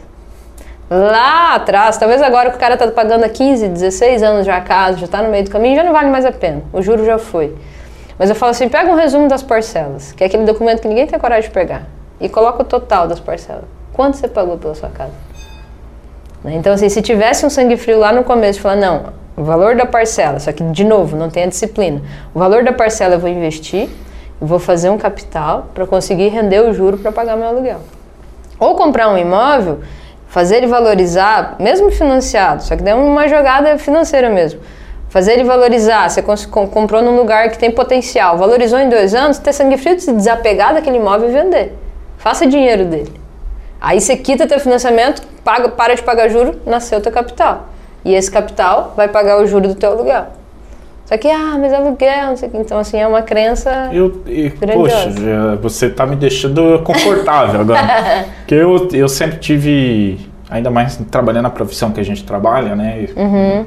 lá 0.90 1.56
atrás, 1.56 1.98
talvez 1.98 2.22
agora 2.22 2.50
que 2.52 2.58
o 2.58 2.60
cara 2.60 2.74
está 2.76 2.88
pagando 2.88 3.24
há 3.24 3.30
15, 3.30 3.68
16 3.70 4.22
anos 4.24 4.46
já 4.46 4.58
a 4.58 4.62
casa, 4.62 4.98
já 5.00 5.06
está 5.06 5.22
no 5.22 5.30
meio 5.30 5.44
do 5.44 5.50
caminho, 5.52 5.76
já 5.76 5.84
não 5.84 5.94
vale 5.94 6.10
mais 6.10 6.26
a 6.26 6.32
pena. 6.32 6.62
O 6.74 6.82
juro 6.82 7.04
já 7.06 7.18
foi. 7.18 7.56
Mas 8.18 8.30
eu 8.30 8.36
falo 8.36 8.52
assim, 8.52 8.70
pega 8.70 8.90
um 8.92 8.96
resumo 8.96 9.28
das 9.28 9.42
parcelas, 9.44 10.12
que 10.14 10.24
é 10.24 10.28
aquele 10.28 10.46
documento 10.46 10.82
que 10.82 10.88
ninguém 10.88 11.06
tem 11.08 11.18
coragem 11.20 11.50
de 11.50 11.54
pegar, 11.54 11.84
e 12.20 12.30
coloca 12.30 12.62
o 12.62 12.66
total 12.66 13.08
das 13.08 13.20
parcelas. 13.20 13.66
Quanto 13.94 14.18
você 14.18 14.28
pagou 14.28 14.58
pela 14.58 14.76
sua 14.76 14.90
casa? 14.90 15.14
Né? 16.44 16.56
Então, 16.56 16.74
assim, 16.74 16.90
se 16.90 17.02
tivesse 17.02 17.46
um 17.46 17.50
sangue 17.50 17.78
frio 17.78 18.00
lá 18.00 18.12
no 18.12 18.24
começo, 18.24 18.62
falar, 18.62 18.76
não, 18.76 19.14
o 19.36 19.44
valor 19.44 19.76
da 19.76 19.86
parcela, 19.86 20.40
só 20.40 20.52
que, 20.52 20.64
de 20.64 20.84
novo, 20.84 21.18
não 21.18 21.30
tem 21.30 21.44
a 21.44 21.48
disciplina. 21.48 22.02
O 22.34 22.40
valor 22.40 22.64
da 22.64 22.72
parcela 22.72 23.16
eu 23.16 23.20
vou 23.20 23.30
investir, 23.30 23.90
eu 24.40 24.48
vou 24.48 24.60
fazer 24.60 24.90
um 24.90 24.98
capital 24.98 25.68
para 25.74 25.86
conseguir 25.86 26.30
render 26.30 26.62
o 26.62 26.74
juro 26.74 26.98
para 26.98 27.12
pagar 27.12 27.36
meu 27.36 27.48
aluguel. 27.48 27.80
Ou 28.60 28.76
comprar 28.76 29.10
um 29.10 29.18
imóvel, 29.18 29.80
fazer 30.28 30.58
ele 30.58 30.68
valorizar, 30.68 31.56
mesmo 31.60 31.92
financiado, 31.92 32.64
só 32.64 32.76
que 32.76 32.84
daí 32.84 32.94
é 32.94 32.96
uma 32.96 33.28
jogada 33.28 33.78
financeira 33.78 34.30
mesmo. 34.30 34.60
Fazer 35.10 35.34
ele 35.34 35.46
valorizar, 35.46 36.10
você 36.10 36.22
comprou 36.22 37.02
num 37.02 37.16
lugar 37.16 37.50
que 37.50 37.58
tem 37.58 37.72
potencial, 37.72 38.38
valorizou 38.38 38.78
em 38.80 38.90
dois 38.90 39.16
anos, 39.16 39.38
ter 39.38 39.54
sangue 39.54 39.78
frio 39.78 39.96
de 39.96 40.04
se 40.04 40.12
desapegar 40.12 40.74
daquele 40.74 40.98
imóvel 40.98 41.30
e 41.30 41.32
vender. 41.32 41.85
Faça 42.26 42.48
dinheiro 42.48 42.86
dele. 42.86 43.12
Aí 43.80 44.02
você 44.02 44.18
quita 44.18 44.48
teu 44.48 44.60
financiamento, 44.60 45.22
paga, 45.44 45.70
para 45.70 45.94
de 45.94 46.02
pagar 46.02 46.28
juro, 46.28 46.56
nasceu 46.66 47.00
teu 47.00 47.12
capital. 47.12 47.68
E 48.04 48.16
esse 48.16 48.32
capital 48.32 48.96
vai 48.98 49.08
pagar 49.08 49.40
o 49.40 49.46
juro 49.46 49.68
do 49.68 49.76
teu 49.76 49.92
aluguel. 49.92 50.26
Só 51.06 51.16
que, 51.18 51.28
ah, 51.30 51.56
mas 51.60 51.72
aluguel, 51.72 52.30
não 52.30 52.36
sei 52.36 52.50
o 52.50 52.52
que. 52.52 52.58
Então, 52.58 52.80
assim, 52.80 52.98
é 52.98 53.06
uma 53.06 53.22
crença. 53.22 53.92
Eu, 53.94 54.24
e, 54.26 54.50
Grandiosa. 54.50 55.12
poxa, 55.12 55.56
você 55.62 55.88
tá 55.88 56.08
me 56.08 56.16
deixando 56.16 56.82
confortável 56.84 57.62
agora. 57.62 58.26
Porque 58.42 58.56
eu, 58.56 58.90
eu 58.92 59.08
sempre 59.08 59.38
tive, 59.38 60.20
ainda 60.50 60.72
mais 60.72 61.00
trabalhando 61.12 61.44
na 61.44 61.52
profissão 61.52 61.92
que 61.92 62.00
a 62.00 62.04
gente 62.04 62.24
trabalha, 62.24 62.76
né? 62.76 63.08
Uhum. 63.16 63.66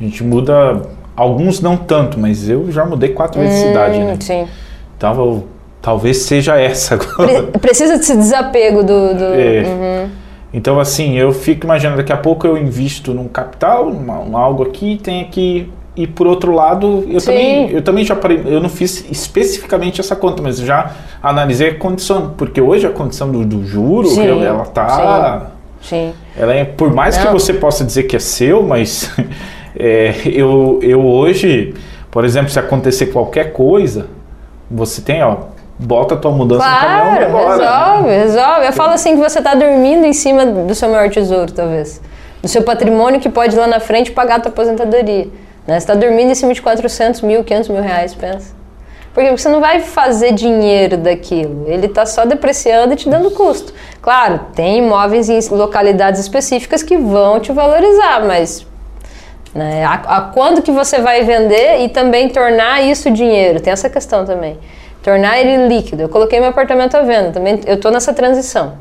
A 0.00 0.02
gente 0.02 0.24
muda, 0.24 0.80
alguns 1.14 1.60
não 1.60 1.76
tanto, 1.76 2.18
mas 2.18 2.48
eu 2.48 2.72
já 2.72 2.86
mudei 2.86 3.10
quatro 3.10 3.38
vezes 3.38 3.60
de 3.60 3.66
cidade, 3.68 3.98
né? 3.98 4.14
Hum, 4.14 4.18
Sim. 4.18 4.48
Então, 4.96 5.14
eu- 5.14 5.57
talvez 5.88 6.18
seja 6.18 6.60
essa 6.60 6.94
agora. 6.96 7.44
Pre- 7.44 7.58
precisa 7.60 7.96
desse 7.96 8.14
desapego 8.14 8.82
do. 8.82 9.14
do- 9.14 9.24
É. 9.24 9.62
Uhum. 9.64 10.10
Então, 10.52 10.78
assim, 10.78 11.16
eu 11.16 11.32
fico 11.32 11.64
imaginando, 11.64 11.96
daqui 11.98 12.12
a 12.12 12.16
pouco 12.16 12.46
eu 12.46 12.58
invisto 12.58 13.12
num 13.14 13.26
capital, 13.28 13.90
um 13.90 14.36
algo 14.36 14.62
aqui, 14.64 15.00
tem 15.02 15.22
aqui. 15.22 15.70
E 15.96 16.06
por 16.06 16.26
outro 16.26 16.52
lado, 16.52 17.04
eu 17.08 17.18
Sim. 17.20 17.26
também, 17.26 17.70
eu 17.70 17.82
também 17.82 18.04
já 18.04 18.14
parei, 18.14 18.40
eu 18.44 18.60
não 18.60 18.68
fiz 18.68 19.04
especificamente 19.10 20.00
essa 20.00 20.14
conta, 20.14 20.40
mas 20.42 20.58
já 20.58 20.92
analisei 21.22 21.70
a 21.70 21.74
condição, 21.74 22.34
porque 22.36 22.60
hoje 22.60 22.86
a 22.86 22.90
condição 22.90 23.32
do, 23.32 23.44
do 23.44 23.66
juro, 23.66 24.06
Sim, 24.08 24.26
ela, 24.26 24.64
tá. 24.66 25.50
Sim. 25.82 26.12
Ela 26.36 26.54
é, 26.54 26.64
por 26.64 26.92
mais 26.94 27.16
que 27.18 27.24
Não. 27.24 27.32
você 27.32 27.52
possa 27.52 27.82
dizer 27.84 28.04
que 28.04 28.14
é 28.14 28.20
seu, 28.20 28.62
mas 28.62 29.10
é, 29.76 30.14
eu, 30.26 30.78
eu 30.82 31.04
hoje, 31.04 31.74
por 32.10 32.24
exemplo, 32.24 32.48
se 32.50 32.58
acontecer 32.60 33.06
qualquer 33.06 33.52
coisa, 33.52 34.06
você 34.70 35.00
tem, 35.02 35.22
ó, 35.22 35.36
bota 35.78 36.14
a 36.14 36.18
tua 36.18 36.30
mudança 36.32 36.68
no 36.68 36.76
caminhão 36.76 37.22
e 37.22 37.26
Claro, 37.26 37.58
resolve, 37.58 38.10
resolve. 38.10 38.66
Eu 38.66 38.72
falo 38.72 38.92
assim 38.92 39.16
que 39.16 39.22
você 39.22 39.38
está 39.38 39.54
dormindo 39.54 40.04
em 40.04 40.12
cima 40.12 40.44
do 40.44 40.74
seu 40.74 40.88
maior 40.88 41.08
tesouro, 41.08 41.52
talvez. 41.52 42.00
Do 42.42 42.48
seu 42.48 42.62
patrimônio 42.62 43.20
que 43.20 43.28
pode 43.28 43.56
lá 43.56 43.66
na 43.66 43.80
frente 43.80 44.10
pagar 44.10 44.36
a 44.36 44.40
tua 44.40 44.50
aposentadoria. 44.50 45.28
Né? 45.66 45.74
Você 45.74 45.76
está 45.76 45.94
dormindo 45.94 46.30
em 46.30 46.34
cima 46.34 46.52
de 46.52 46.62
400 46.62 47.20
mil, 47.20 47.44
500 47.44 47.68
mil 47.68 47.82
reais, 47.82 48.14
pensa. 48.14 48.56
Porque 49.14 49.30
você 49.30 49.48
não 49.48 49.60
vai 49.60 49.80
fazer 49.80 50.32
dinheiro 50.32 50.96
daquilo. 50.96 51.64
Ele 51.66 51.86
está 51.86 52.06
só 52.06 52.24
depreciando 52.24 52.92
e 52.92 52.96
te 52.96 53.08
dando 53.08 53.30
custo. 53.30 53.72
Claro, 54.00 54.40
tem 54.54 54.78
imóveis 54.78 55.28
em 55.28 55.40
localidades 55.50 56.20
específicas 56.20 56.82
que 56.82 56.96
vão 56.96 57.40
te 57.40 57.50
valorizar, 57.52 58.24
mas 58.24 58.66
né, 59.54 59.84
a, 59.84 59.94
a 59.94 60.20
quando 60.20 60.62
que 60.62 60.70
você 60.70 61.00
vai 61.00 61.24
vender 61.24 61.80
e 61.80 61.88
também 61.88 62.28
tornar 62.28 62.82
isso 62.84 63.10
dinheiro? 63.10 63.60
Tem 63.60 63.72
essa 63.72 63.90
questão 63.90 64.24
também. 64.24 64.58
Tornar 65.08 65.38
ele 65.38 65.68
líquido. 65.68 66.02
Eu 66.02 66.08
coloquei 66.10 66.38
meu 66.38 66.50
apartamento 66.50 66.94
à 66.94 67.00
venda, 67.00 67.30
também 67.30 67.60
eu 67.66 67.76
estou 67.76 67.90
nessa 67.90 68.12
transição. 68.12 68.74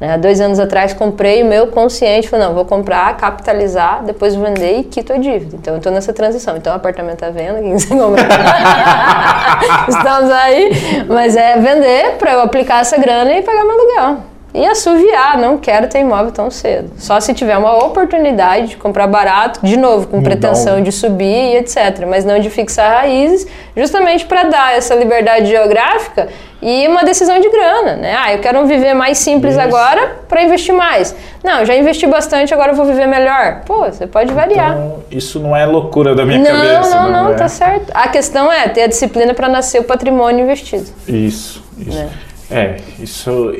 Né? 0.00 0.14
Há 0.14 0.16
dois 0.16 0.40
anos 0.40 0.58
atrás 0.58 0.92
comprei 0.92 1.42
o 1.42 1.46
meu 1.46 1.68
consciente, 1.68 2.28
falei, 2.28 2.46
não, 2.46 2.54
vou 2.54 2.64
comprar, 2.64 3.16
capitalizar, 3.16 4.02
depois 4.04 4.34
vender 4.34 4.78
e 4.80 4.84
quito 4.84 5.12
a 5.12 5.16
dívida. 5.16 5.56
Então 5.56 5.74
eu 5.74 5.78
estou 5.78 5.92
nessa 5.92 6.12
transição. 6.12 6.56
Então 6.56 6.74
apartamento 6.74 7.22
à 7.22 7.30
venda, 7.30 7.60
quem 7.62 7.72
quiser 7.74 7.96
comprar. 7.96 8.28
Estamos 9.88 10.30
aí, 10.32 10.70
mas 11.08 11.36
é 11.36 11.56
vender 11.58 12.16
para 12.18 12.32
eu 12.32 12.40
aplicar 12.40 12.80
essa 12.80 12.98
grana 12.98 13.32
e 13.32 13.42
pagar 13.42 13.64
meu 13.64 13.72
aluguel. 13.72 14.27
E 14.54 14.66
assoviar, 14.66 15.36
não 15.36 15.58
quero 15.58 15.88
ter 15.88 16.00
imóvel 16.00 16.32
tão 16.32 16.50
cedo. 16.50 16.92
Só 16.96 17.20
se 17.20 17.34
tiver 17.34 17.56
uma 17.58 17.84
oportunidade 17.84 18.68
de 18.68 18.76
comprar 18.78 19.06
barato, 19.06 19.60
de 19.62 19.76
novo, 19.76 20.06
com 20.06 20.22
pretensão 20.22 20.82
de 20.82 20.90
subir 20.90 21.52
e 21.52 21.56
etc. 21.56 22.06
Mas 22.08 22.24
não 22.24 22.38
de 22.40 22.48
fixar 22.48 22.90
raízes, 22.90 23.46
justamente 23.76 24.24
para 24.24 24.44
dar 24.44 24.74
essa 24.74 24.94
liberdade 24.94 25.46
geográfica 25.48 26.28
e 26.62 26.88
uma 26.88 27.04
decisão 27.04 27.38
de 27.38 27.48
grana, 27.50 27.96
né? 27.96 28.16
Ah, 28.18 28.32
eu 28.32 28.40
quero 28.40 28.66
viver 28.66 28.94
mais 28.94 29.18
simples 29.18 29.52
Isso. 29.52 29.60
agora 29.60 30.16
para 30.28 30.42
investir 30.42 30.74
mais. 30.74 31.14
Não, 31.44 31.64
já 31.64 31.76
investi 31.76 32.06
bastante, 32.06 32.52
agora 32.52 32.72
eu 32.72 32.74
vou 32.76 32.86
viver 32.86 33.06
melhor. 33.06 33.62
Pô, 33.66 33.84
você 33.84 34.06
pode 34.06 34.32
variar. 34.32 34.72
Então, 34.72 35.04
isso 35.10 35.38
não 35.38 35.54
é 35.54 35.66
loucura 35.66 36.14
da 36.14 36.24
minha 36.24 36.38
não, 36.38 36.50
cabeça. 36.50 36.96
Não, 36.96 37.02
não, 37.04 37.24
não, 37.24 37.30
é? 37.32 37.34
tá 37.34 37.48
certo. 37.48 37.92
A 37.94 38.08
questão 38.08 38.50
é 38.50 38.66
ter 38.68 38.82
a 38.82 38.86
disciplina 38.86 39.34
para 39.34 39.48
nascer 39.48 39.80
o 39.80 39.84
patrimônio 39.84 40.42
investido. 40.42 40.86
Isso, 41.06 41.62
isso. 41.78 42.08
É, 42.50 42.56
é 42.56 42.76
isso 42.98 43.52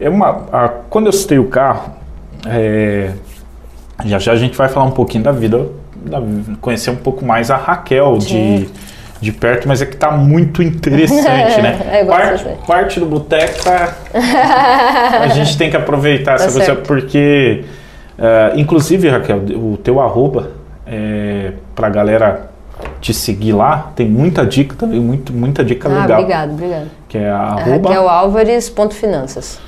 é 0.00 0.08
uma, 0.08 0.46
a, 0.50 0.68
quando 0.88 1.06
eu 1.06 1.12
citei 1.12 1.38
o 1.38 1.48
carro, 1.48 1.92
é, 2.46 3.10
já 4.06 4.18
já 4.18 4.32
a 4.32 4.36
gente 4.36 4.56
vai 4.56 4.68
falar 4.68 4.86
um 4.86 4.92
pouquinho 4.92 5.22
da 5.22 5.30
vida, 5.30 5.66
da, 5.94 6.22
conhecer 6.60 6.90
um 6.90 6.96
pouco 6.96 7.24
mais 7.24 7.50
a 7.50 7.56
Raquel 7.56 8.16
de, 8.16 8.66
de 9.20 9.30
perto, 9.30 9.68
mas 9.68 9.82
é 9.82 9.86
que 9.86 9.96
tá 9.96 10.10
muito 10.10 10.62
interessante, 10.62 11.60
né? 11.60 11.78
é, 11.92 12.04
parte, 12.04 12.44
parte 12.66 13.00
do 13.00 13.04
boteco 13.04 13.62
tá, 13.62 13.94
a 15.20 15.28
gente 15.28 15.58
tem 15.58 15.68
que 15.68 15.76
aproveitar 15.76 16.38
tá 16.38 16.44
essa 16.44 16.50
coisa, 16.50 16.76
porque, 16.76 17.66
uh, 18.18 18.58
inclusive, 18.58 19.06
Raquel, 19.10 19.42
o 19.54 19.76
teu 19.76 20.00
arroba, 20.00 20.52
é, 20.86 21.52
pra 21.74 21.90
galera 21.90 22.48
te 23.02 23.12
seguir 23.12 23.52
lá, 23.52 23.92
tem 23.94 24.08
muita 24.08 24.46
dica 24.46 24.74
também, 24.74 24.98
muito, 24.98 25.30
muita 25.30 25.62
dica 25.62 25.90
ah, 25.90 26.00
legal. 26.00 26.20
Obrigado, 26.20 26.52
obrigado. 26.52 26.90
Que 27.06 27.18
é 27.18 27.30
arroba... 27.30 27.90
Raquel 27.90 28.08
Álvares, 28.08 28.70
ponto 28.70 28.94
finanças 28.94 29.60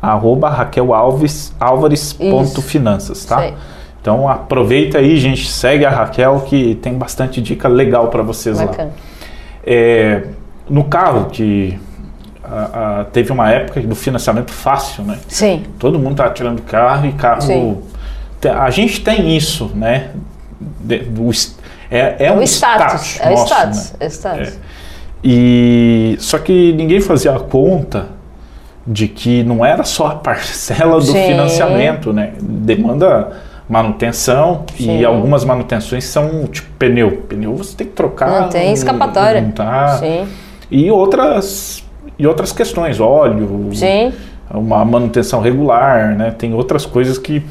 arroba 0.00 0.48
Raquel 0.48 0.94
Alves, 0.94 1.52
Álvares.finanças, 1.58 3.24
tá? 3.24 3.52
Então 4.00 4.28
aproveita 4.28 4.98
aí, 4.98 5.16
gente, 5.18 5.48
segue 5.48 5.84
a 5.84 5.90
Raquel 5.90 6.40
que 6.46 6.76
tem 6.76 6.94
bastante 6.94 7.42
dica 7.42 7.68
legal 7.68 8.08
para 8.08 8.22
vocês 8.22 8.58
Bacana. 8.58 8.84
lá. 8.84 8.94
É, 9.66 10.24
no 10.68 10.84
carro, 10.84 11.26
que 11.26 11.78
a, 12.44 13.00
a, 13.00 13.04
teve 13.04 13.32
uma 13.32 13.50
época 13.50 13.80
do 13.80 13.94
financiamento 13.94 14.50
fácil, 14.50 15.04
né? 15.04 15.18
Sim. 15.28 15.64
Todo 15.78 15.98
mundo 15.98 16.16
tá 16.16 16.30
tirando 16.30 16.62
carro 16.62 17.06
e 17.06 17.12
carro. 17.12 17.42
Sim. 17.42 17.78
A 18.44 18.70
gente 18.70 19.00
tem 19.02 19.36
isso, 19.36 19.70
né? 19.74 20.10
De, 20.80 21.00
do, 21.00 21.30
é, 21.90 22.16
é, 22.18 22.26
é 22.26 22.32
um 22.32 22.42
status. 22.42 23.16
status 23.16 23.20
é 23.20 23.30
o 23.30 23.44
status. 23.44 23.92
Né? 23.92 23.96
É 24.00 24.06
status. 24.06 24.48
É. 24.48 24.52
E, 25.22 26.16
só 26.20 26.38
que 26.38 26.72
ninguém 26.74 27.00
fazia 27.00 27.34
a 27.34 27.40
conta 27.40 28.17
de 28.90 29.06
que 29.06 29.42
não 29.42 29.64
era 29.64 29.84
só 29.84 30.06
a 30.06 30.14
parcela 30.14 30.96
do 30.96 31.02
Sim. 31.02 31.26
financiamento, 31.26 32.12
né? 32.12 32.32
Demanda 32.40 33.32
manutenção 33.68 34.64
Sim. 34.74 34.98
e 34.98 35.04
algumas 35.04 35.44
manutenções 35.44 36.04
são 36.04 36.46
tipo 36.46 36.68
pneu. 36.78 37.22
Pneu 37.28 37.54
você 37.54 37.76
tem 37.76 37.86
que 37.86 37.92
trocar. 37.92 38.42
Não 38.42 38.48
tem 38.48 38.72
escapatória. 38.72 39.42
Não 39.42 39.50
tá. 39.50 39.98
Sim. 39.98 40.26
E 40.70 40.90
outras 40.90 41.84
e 42.18 42.26
outras 42.26 42.50
questões, 42.50 42.98
óleo, 42.98 43.70
Sim. 43.74 44.12
uma 44.50 44.84
manutenção 44.84 45.40
regular, 45.40 46.16
né? 46.16 46.30
Tem 46.36 46.54
outras 46.54 46.86
coisas 46.86 47.18
que 47.18 47.42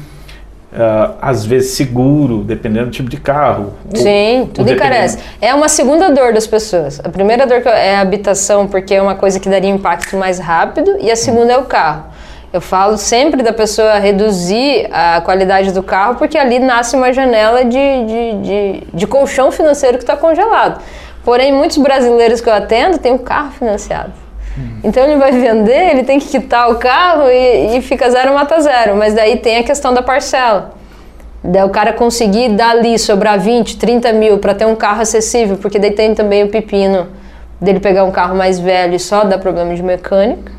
Uh, 0.70 1.16
às 1.22 1.46
vezes 1.46 1.70
seguro, 1.70 2.44
dependendo 2.44 2.86
do 2.86 2.92
tipo 2.92 3.08
de 3.08 3.16
carro. 3.16 3.72
Sim, 3.94 4.40
ou, 4.40 4.46
tudo 4.48 4.68
ou 4.68 4.74
encarece. 4.74 5.18
É 5.40 5.54
uma 5.54 5.68
segunda 5.68 6.10
dor 6.10 6.34
das 6.34 6.46
pessoas. 6.46 7.00
A 7.02 7.08
primeira 7.08 7.46
dor 7.46 7.62
é 7.66 7.96
a 7.96 8.00
habitação, 8.00 8.66
porque 8.66 8.94
é 8.94 9.00
uma 9.00 9.14
coisa 9.14 9.40
que 9.40 9.48
daria 9.48 9.70
impacto 9.70 10.14
mais 10.16 10.38
rápido, 10.38 10.96
e 11.00 11.10
a 11.10 11.16
segunda 11.16 11.54
é 11.54 11.56
o 11.56 11.64
carro. 11.64 12.04
Eu 12.52 12.60
falo 12.60 12.98
sempre 12.98 13.42
da 13.42 13.52
pessoa 13.52 13.98
reduzir 13.98 14.88
a 14.92 15.22
qualidade 15.22 15.72
do 15.72 15.82
carro, 15.82 16.16
porque 16.16 16.36
ali 16.36 16.58
nasce 16.58 16.96
uma 16.96 17.12
janela 17.12 17.64
de, 17.64 17.70
de, 17.70 18.32
de, 18.42 18.82
de 18.92 19.06
colchão 19.06 19.50
financeiro 19.50 19.96
que 19.96 20.04
está 20.04 20.16
congelado. 20.16 20.82
Porém, 21.24 21.52
muitos 21.52 21.78
brasileiros 21.78 22.40
que 22.40 22.48
eu 22.48 22.54
atendo 22.54 22.98
têm 22.98 23.12
um 23.12 23.18
carro 23.18 23.52
financiado. 23.52 24.27
Então 24.82 25.02
ele 25.04 25.16
vai 25.16 25.32
vender, 25.32 25.90
ele 25.90 26.04
tem 26.04 26.18
que 26.18 26.26
quitar 26.26 26.70
o 26.70 26.76
carro 26.76 27.28
e, 27.28 27.76
e 27.76 27.82
fica 27.82 28.10
zero 28.10 28.34
mata 28.34 28.60
zero. 28.60 28.96
Mas 28.96 29.14
daí 29.14 29.36
tem 29.36 29.58
a 29.58 29.62
questão 29.62 29.92
da 29.92 30.02
parcela. 30.02 30.72
Daí 31.42 31.62
o 31.62 31.70
cara 31.70 31.92
conseguir 31.92 32.50
dali 32.50 32.98
sobrar 32.98 33.38
20, 33.38 33.78
30 33.78 34.12
mil 34.12 34.38
para 34.38 34.54
ter 34.54 34.66
um 34.66 34.74
carro 34.74 35.02
acessível, 35.02 35.56
porque 35.56 35.78
daí 35.78 35.92
tem 35.92 36.14
também 36.14 36.42
o 36.44 36.48
pepino 36.48 37.08
dele 37.60 37.80
pegar 37.80 38.04
um 38.04 38.10
carro 38.10 38.34
mais 38.34 38.58
velho 38.58 38.94
e 38.94 38.98
só 38.98 39.24
dar 39.24 39.38
problema 39.38 39.74
de 39.74 39.82
mecânica. 39.82 40.57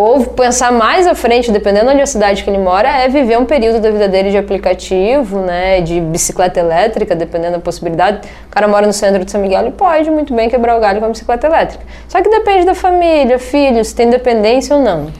Ou 0.00 0.24
pensar 0.26 0.70
mais 0.70 1.08
à 1.08 1.14
frente, 1.16 1.50
dependendo 1.50 1.86
da 1.86 2.06
cidade 2.06 2.44
que 2.44 2.48
ele 2.48 2.58
mora, 2.58 2.88
é 2.88 3.08
viver 3.08 3.36
um 3.36 3.44
período 3.44 3.80
da 3.80 3.90
vida 3.90 4.06
dele 4.06 4.30
de 4.30 4.38
aplicativo, 4.38 5.40
né, 5.40 5.80
de 5.80 6.00
bicicleta 6.00 6.60
elétrica, 6.60 7.16
dependendo 7.16 7.54
da 7.54 7.58
possibilidade. 7.58 8.28
O 8.46 8.48
cara 8.48 8.68
mora 8.68 8.86
no 8.86 8.92
centro 8.92 9.24
de 9.24 9.28
São 9.28 9.40
Miguel 9.40 9.66
e 9.66 9.72
pode 9.72 10.08
muito 10.08 10.32
bem 10.32 10.48
quebrar 10.48 10.76
o 10.76 10.80
galho 10.80 11.00
com 11.00 11.06
a 11.06 11.08
bicicleta 11.08 11.48
elétrica. 11.48 11.84
Só 12.06 12.22
que 12.22 12.30
depende 12.30 12.64
da 12.64 12.76
família, 12.76 13.40
filhos, 13.40 13.88
se 13.88 13.94
tem 13.96 14.08
dependência 14.08 14.76
ou 14.76 14.80
não. 14.80 15.10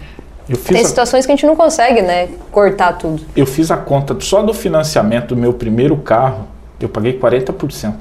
tem 0.47 0.85
situações 0.85 1.25
a... 1.25 1.27
que 1.27 1.33
a 1.33 1.35
gente 1.35 1.47
não 1.47 1.57
consegue, 1.57 2.01
né, 2.01 2.29
cortar 2.53 2.93
tudo. 2.93 3.21
Eu 3.35 3.47
fiz 3.47 3.73
a 3.73 3.77
conta 3.77 4.17
só 4.21 4.45
do 4.45 4.55
financiamento 4.55 5.35
do 5.35 5.41
meu 5.41 5.55
primeiro 5.55 5.97
carro, 5.97 6.47
eu 6.81 6.89
paguei 6.89 7.19
40%. 7.19 7.95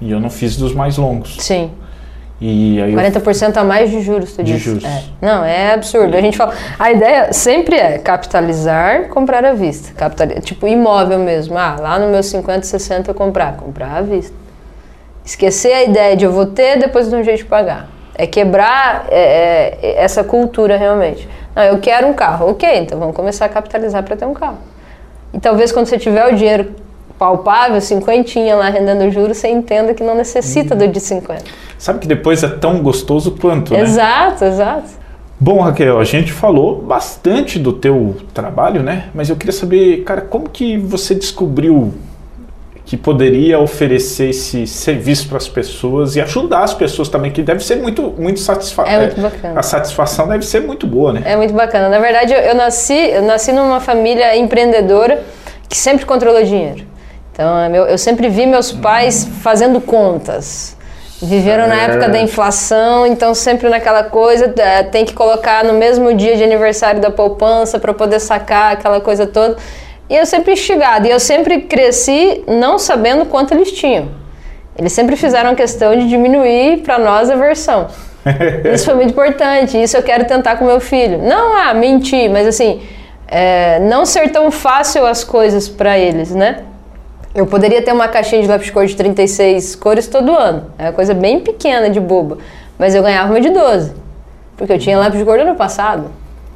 E 0.00 0.12
eu 0.12 0.20
não 0.20 0.30
fiz 0.30 0.56
dos 0.56 0.72
mais 0.72 0.96
longos. 0.96 1.38
Sim. 1.40 1.72
E 2.46 2.82
aí 2.82 2.92
40% 2.92 3.56
eu... 3.56 3.62
a 3.62 3.64
mais 3.64 3.90
de 3.90 4.02
juros, 4.02 4.34
tu 4.34 4.42
de 4.42 4.58
juros. 4.58 4.84
É. 4.84 5.02
Não, 5.18 5.42
é 5.42 5.72
absurdo. 5.72 6.14
A 6.14 6.20
gente 6.20 6.36
fala, 6.36 6.52
a 6.78 6.92
ideia 6.92 7.32
sempre 7.32 7.74
é 7.74 7.96
capitalizar, 7.96 9.08
comprar 9.08 9.42
à 9.46 9.54
vista. 9.54 9.94
Capital, 9.94 10.28
tipo 10.42 10.68
imóvel 10.68 11.20
mesmo. 11.20 11.56
Ah, 11.56 11.76
lá 11.80 11.98
no 11.98 12.08
meu 12.08 12.22
50, 12.22 12.66
60 12.66 13.10
eu 13.10 13.14
comprar, 13.14 13.56
comprar 13.56 13.96
à 13.96 14.02
vista. 14.02 14.36
Esquecer 15.24 15.72
a 15.72 15.84
ideia 15.84 16.14
de 16.14 16.26
eu 16.26 16.32
vou 16.32 16.44
ter, 16.44 16.78
depois 16.78 17.08
de 17.08 17.16
um 17.16 17.24
jeito 17.24 17.38
de 17.38 17.44
pagar. 17.46 17.88
É 18.14 18.26
quebrar 18.26 19.06
é, 19.08 19.78
é, 19.80 20.02
essa 20.04 20.22
cultura 20.22 20.76
realmente. 20.76 21.26
Não, 21.56 21.62
eu 21.62 21.78
quero 21.78 22.06
um 22.06 22.12
carro. 22.12 22.50
Ok, 22.50 22.68
então 22.78 22.98
vamos 22.98 23.16
começar 23.16 23.46
a 23.46 23.48
capitalizar 23.48 24.02
para 24.02 24.16
ter 24.16 24.26
um 24.26 24.34
carro. 24.34 24.58
E 25.32 25.40
talvez 25.40 25.72
quando 25.72 25.86
você 25.86 25.96
tiver 25.96 26.30
o 26.30 26.36
dinheiro 26.36 26.74
palpável, 27.24 27.80
cinquentinha 27.80 28.54
lá 28.54 28.68
rendendo 28.68 29.10
juros, 29.10 29.38
você 29.38 29.48
entenda 29.48 29.94
que 29.94 30.04
não 30.04 30.14
necessita 30.14 30.74
hum. 30.74 30.78
do 30.78 30.88
de 30.88 31.00
50. 31.00 31.42
Sabe 31.78 32.00
que 32.00 32.06
depois 32.06 32.42
é 32.42 32.48
tão 32.48 32.82
gostoso 32.82 33.32
quanto, 33.32 33.72
né? 33.72 33.80
Exato, 33.80 34.44
exato. 34.44 34.90
Bom, 35.40 35.60
Raquel, 35.60 35.98
a 35.98 36.04
gente 36.04 36.32
falou 36.32 36.82
bastante 36.82 37.58
do 37.58 37.72
teu 37.72 38.16
trabalho, 38.34 38.82
né? 38.82 39.08
Mas 39.14 39.30
eu 39.30 39.36
queria 39.36 39.52
saber, 39.52 40.02
cara, 40.04 40.20
como 40.20 40.50
que 40.50 40.76
você 40.76 41.14
descobriu 41.14 41.94
que 42.84 42.98
poderia 42.98 43.58
oferecer 43.58 44.28
esse 44.28 44.66
serviço 44.66 45.26
para 45.26 45.38
as 45.38 45.48
pessoas 45.48 46.16
e 46.16 46.20
ajudar 46.20 46.64
as 46.64 46.74
pessoas 46.74 47.08
também, 47.08 47.32
que 47.32 47.42
deve 47.42 47.64
ser 47.64 47.76
muito, 47.76 48.14
muito 48.18 48.38
satisfatório. 48.40 48.98
É 48.98 49.06
muito 49.06 49.20
bacana. 49.22 49.58
A 49.58 49.62
satisfação 49.62 50.28
deve 50.28 50.44
ser 50.44 50.60
muito 50.60 50.86
boa, 50.86 51.14
né? 51.14 51.22
É 51.24 51.34
muito 51.34 51.54
bacana. 51.54 51.88
Na 51.88 51.98
verdade, 51.98 52.34
eu, 52.34 52.40
eu 52.40 52.54
nasci, 52.54 52.92
eu 52.92 53.22
nasci 53.22 53.52
numa 53.52 53.80
família 53.80 54.36
empreendedora 54.36 55.22
que 55.66 55.78
sempre 55.78 56.04
controlou 56.04 56.44
dinheiro. 56.44 56.93
Então, 57.34 57.74
eu, 57.74 57.86
eu 57.86 57.98
sempre 57.98 58.28
vi 58.28 58.46
meus 58.46 58.70
pais 58.70 59.28
fazendo 59.42 59.80
contas. 59.80 60.76
Viveram 61.20 61.66
na 61.66 61.74
época 61.74 62.08
da 62.08 62.20
inflação, 62.20 63.04
então 63.06 63.34
sempre 63.34 63.68
naquela 63.68 64.04
coisa, 64.04 64.54
é, 64.56 64.84
tem 64.84 65.04
que 65.04 65.12
colocar 65.12 65.64
no 65.64 65.72
mesmo 65.72 66.14
dia 66.14 66.36
de 66.36 66.44
aniversário 66.44 67.00
da 67.00 67.10
poupança 67.10 67.78
para 67.80 67.92
poder 67.92 68.20
sacar 68.20 68.74
aquela 68.74 69.00
coisa 69.00 69.26
toda. 69.26 69.56
E 70.08 70.14
eu 70.14 70.24
sempre 70.26 70.52
instigado, 70.52 71.08
e 71.08 71.10
eu 71.10 71.18
sempre 71.18 71.62
cresci 71.62 72.44
não 72.46 72.78
sabendo 72.78 73.26
quanto 73.26 73.52
eles 73.52 73.72
tinham. 73.72 74.10
Eles 74.78 74.92
sempre 74.92 75.16
fizeram 75.16 75.56
questão 75.56 75.96
de 75.96 76.08
diminuir 76.08 76.82
para 76.82 76.98
nós 76.98 77.30
a 77.30 77.34
versão. 77.34 77.88
Isso 78.72 78.84
foi 78.84 78.94
muito 78.94 79.10
importante, 79.10 79.80
isso 79.80 79.96
eu 79.96 80.02
quero 80.02 80.24
tentar 80.24 80.56
com 80.56 80.64
meu 80.64 80.80
filho. 80.80 81.18
Não, 81.18 81.56
ah, 81.56 81.74
mentir, 81.74 82.30
mas 82.30 82.46
assim, 82.46 82.80
é, 83.28 83.78
não 83.80 84.06
ser 84.06 84.30
tão 84.30 84.50
fácil 84.50 85.04
as 85.04 85.22
coisas 85.22 85.68
para 85.68 85.98
eles, 85.98 86.30
né? 86.30 86.62
Eu 87.34 87.46
poderia 87.46 87.82
ter 87.82 87.92
uma 87.92 88.06
caixinha 88.06 88.42
de 88.42 88.48
lápis 88.48 88.70
cor 88.70 88.86
de 88.86 88.94
36 88.94 89.74
cores 89.74 90.06
todo 90.06 90.32
ano. 90.32 90.70
É 90.78 90.84
uma 90.84 90.92
coisa 90.92 91.12
bem 91.12 91.40
pequena, 91.40 91.90
de 91.90 91.98
boba. 91.98 92.38
Mas 92.78 92.94
eu 92.94 93.02
ganhava 93.02 93.32
uma 93.32 93.40
de 93.40 93.50
12. 93.50 93.92
Porque 94.56 94.72
eu 94.72 94.78
tinha 94.78 94.96
lápis 94.98 95.18
de 95.18 95.24
cor 95.24 95.36
no 95.38 95.42
ano 95.42 95.56
passado. 95.56 96.10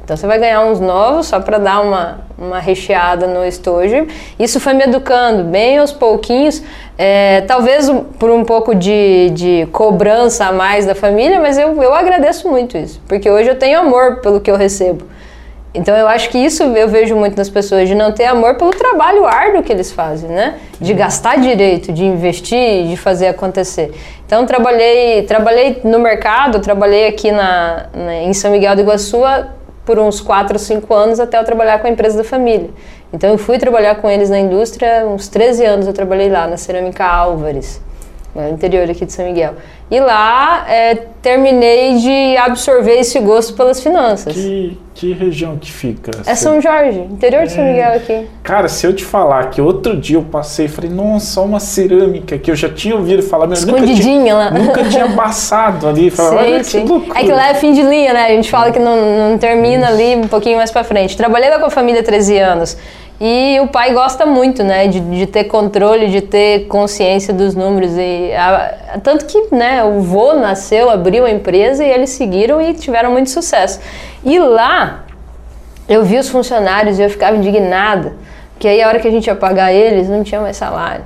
Então 0.09 0.17
você 0.17 0.25
vai 0.25 0.39
ganhar 0.39 0.65
uns 0.65 0.79
novos 0.79 1.27
só 1.27 1.39
para 1.39 1.59
dar 1.59 1.81
uma, 1.81 2.21
uma 2.35 2.59
recheada 2.59 3.27
no 3.27 3.45
estojo. 3.45 4.07
Isso 4.39 4.59
foi 4.59 4.73
me 4.73 4.85
educando 4.85 5.43
bem 5.43 5.77
aos 5.77 5.91
pouquinhos, 5.91 6.63
é, 6.97 7.41
talvez 7.41 7.91
por 8.17 8.31
um 8.31 8.43
pouco 8.43 8.73
de, 8.73 9.29
de 9.29 9.67
cobrança 9.71 10.45
a 10.45 10.51
mais 10.51 10.83
da 10.83 10.95
família, 10.95 11.39
mas 11.39 11.59
eu, 11.59 11.79
eu 11.79 11.93
agradeço 11.93 12.49
muito 12.49 12.75
isso, 12.75 12.99
porque 13.07 13.29
hoje 13.29 13.49
eu 13.49 13.55
tenho 13.55 13.79
amor 13.79 14.19
pelo 14.21 14.41
que 14.41 14.49
eu 14.49 14.55
recebo. 14.55 15.05
Então 15.73 15.95
eu 15.95 16.07
acho 16.07 16.29
que 16.29 16.37
isso 16.37 16.63
eu 16.63 16.87
vejo 16.87 17.15
muito 17.15 17.37
nas 17.37 17.49
pessoas, 17.49 17.87
de 17.87 17.93
não 17.93 18.11
ter 18.11 18.25
amor 18.25 18.55
pelo 18.55 18.71
trabalho 18.71 19.25
árduo 19.25 19.61
que 19.61 19.71
eles 19.71 19.91
fazem, 19.91 20.29
né? 20.29 20.55
De 20.81 20.93
gastar 20.93 21.37
direito, 21.37 21.91
de 21.91 22.03
investir, 22.03 22.87
de 22.87 22.97
fazer 22.97 23.27
acontecer. 23.27 23.91
Então 24.25 24.45
trabalhei, 24.45 25.23
trabalhei 25.23 25.79
no 25.83 25.99
mercado, 25.99 26.59
trabalhei 26.59 27.07
aqui 27.07 27.31
na, 27.31 27.85
na 27.93 28.15
em 28.15 28.33
São 28.33 28.51
Miguel 28.51 28.75
do 28.75 28.81
Iguaçu 28.81 29.21
por 29.85 29.99
uns 29.99 30.19
4 30.21 30.53
ou 30.53 30.59
5 30.59 30.93
anos 30.93 31.19
até 31.19 31.39
eu 31.39 31.43
trabalhar 31.43 31.79
com 31.79 31.87
a 31.87 31.89
empresa 31.89 32.17
da 32.17 32.23
família. 32.23 32.69
Então 33.13 33.29
eu 33.29 33.37
fui 33.37 33.57
trabalhar 33.59 33.95
com 33.95 34.09
eles 34.09 34.29
na 34.29 34.39
indústria, 34.39 35.05
uns 35.05 35.27
13 35.27 35.65
anos 35.65 35.87
eu 35.87 35.93
trabalhei 35.93 36.29
lá, 36.29 36.47
na 36.47 36.57
Cerâmica 36.57 37.05
Álvares, 37.05 37.81
no 38.35 38.49
interior 38.49 38.89
aqui 38.89 39.05
de 39.05 39.13
São 39.13 39.25
Miguel. 39.25 39.55
E 39.89 39.99
lá 39.99 40.65
é, 40.69 40.95
terminei 41.19 41.97
de 41.97 42.37
absorver 42.37 42.99
esse 42.99 43.19
gosto 43.19 43.53
pelas 43.53 43.81
finanças. 43.81 44.33
Que, 44.33 44.77
que 44.93 45.13
região 45.13 45.57
que 45.57 45.71
fica? 45.71 46.11
É 46.27 46.35
São 46.35 46.61
Jorge, 46.61 46.99
interior 46.99 47.45
de 47.45 47.51
São 47.51 47.63
é. 47.63 47.71
Miguel 47.71 47.93
aqui. 47.93 48.27
Cara, 48.43 48.67
se 48.67 48.85
eu 48.85 48.93
te 48.93 49.03
falar 49.03 49.49
que 49.49 49.59
outro 49.59 49.97
dia 49.97 50.17
eu 50.17 50.21
passei 50.21 50.65
e 50.65 50.69
falei, 50.69 50.91
nossa, 50.91 51.41
uma 51.41 51.59
cerâmica 51.59 52.37
que 52.37 52.51
eu 52.51 52.55
já 52.55 52.69
tinha 52.69 52.95
ouvido 52.95 53.23
falar, 53.23 53.47
mas 53.47 53.59
Escondidinha 53.59 53.95
nunca 53.95 54.21
tinha, 54.21 54.35
lá. 54.35 54.51
Nunca 54.51 54.83
tinha 54.83 55.09
passado 55.17 55.87
ali. 55.87 56.11
Falei, 56.11 56.63
sim, 56.63 56.85
sim. 56.85 57.11
É 57.15 57.23
que 57.23 57.31
lá 57.31 57.49
é 57.49 57.55
fim 57.55 57.73
de 57.73 57.81
linha, 57.81 58.13
né? 58.13 58.25
A 58.27 58.29
gente 58.29 58.51
fala 58.51 58.71
que 58.71 58.79
não, 58.79 59.31
não 59.31 59.37
termina 59.39 59.87
ali 59.87 60.15
um 60.15 60.27
pouquinho 60.27 60.57
mais 60.57 60.69
pra 60.69 60.83
frente. 60.83 61.17
Trabalhei 61.17 61.49
lá 61.49 61.57
com 61.57 61.65
a 61.65 61.71
família 61.71 62.03
13 62.03 62.37
anos. 62.37 62.77
E 63.21 63.59
o 63.59 63.67
pai 63.67 63.93
gosta 63.93 64.25
muito, 64.25 64.63
né, 64.63 64.87
de, 64.87 65.01
de 65.01 65.27
ter 65.27 65.43
controle, 65.45 66.07
de 66.07 66.21
ter 66.21 66.67
consciência 66.67 67.33
dos 67.33 67.53
números. 67.53 67.91
E 67.97 68.31
a, 68.33 68.99
tanto 69.03 69.25
que, 69.25 69.53
né, 69.53 69.83
o 69.83 69.99
vô 69.99 70.33
nasceu, 70.33 70.89
abriu 70.89 71.25
a 71.25 71.29
empresa 71.29 71.83
e 71.83 71.89
eles 71.89 72.11
seguiram 72.11 72.61
e 72.61 72.73
tiveram 72.73 73.11
muito 73.11 73.29
sucesso. 73.29 73.81
E 74.23 74.39
lá 74.39 75.03
eu 75.87 76.03
vi 76.03 76.17
os 76.17 76.29
funcionários 76.29 76.97
e 76.97 77.01
eu 77.01 77.09
ficava 77.09 77.35
indignada, 77.35 78.13
porque 78.53 78.67
aí 78.67 78.81
a 78.81 78.87
hora 78.87 78.99
que 78.99 79.07
a 79.07 79.11
gente 79.11 79.27
ia 79.27 79.35
pagar 79.35 79.73
eles 79.73 80.07
não 80.07 80.23
tinha 80.23 80.39
mais 80.39 80.55
salário. 80.55 81.03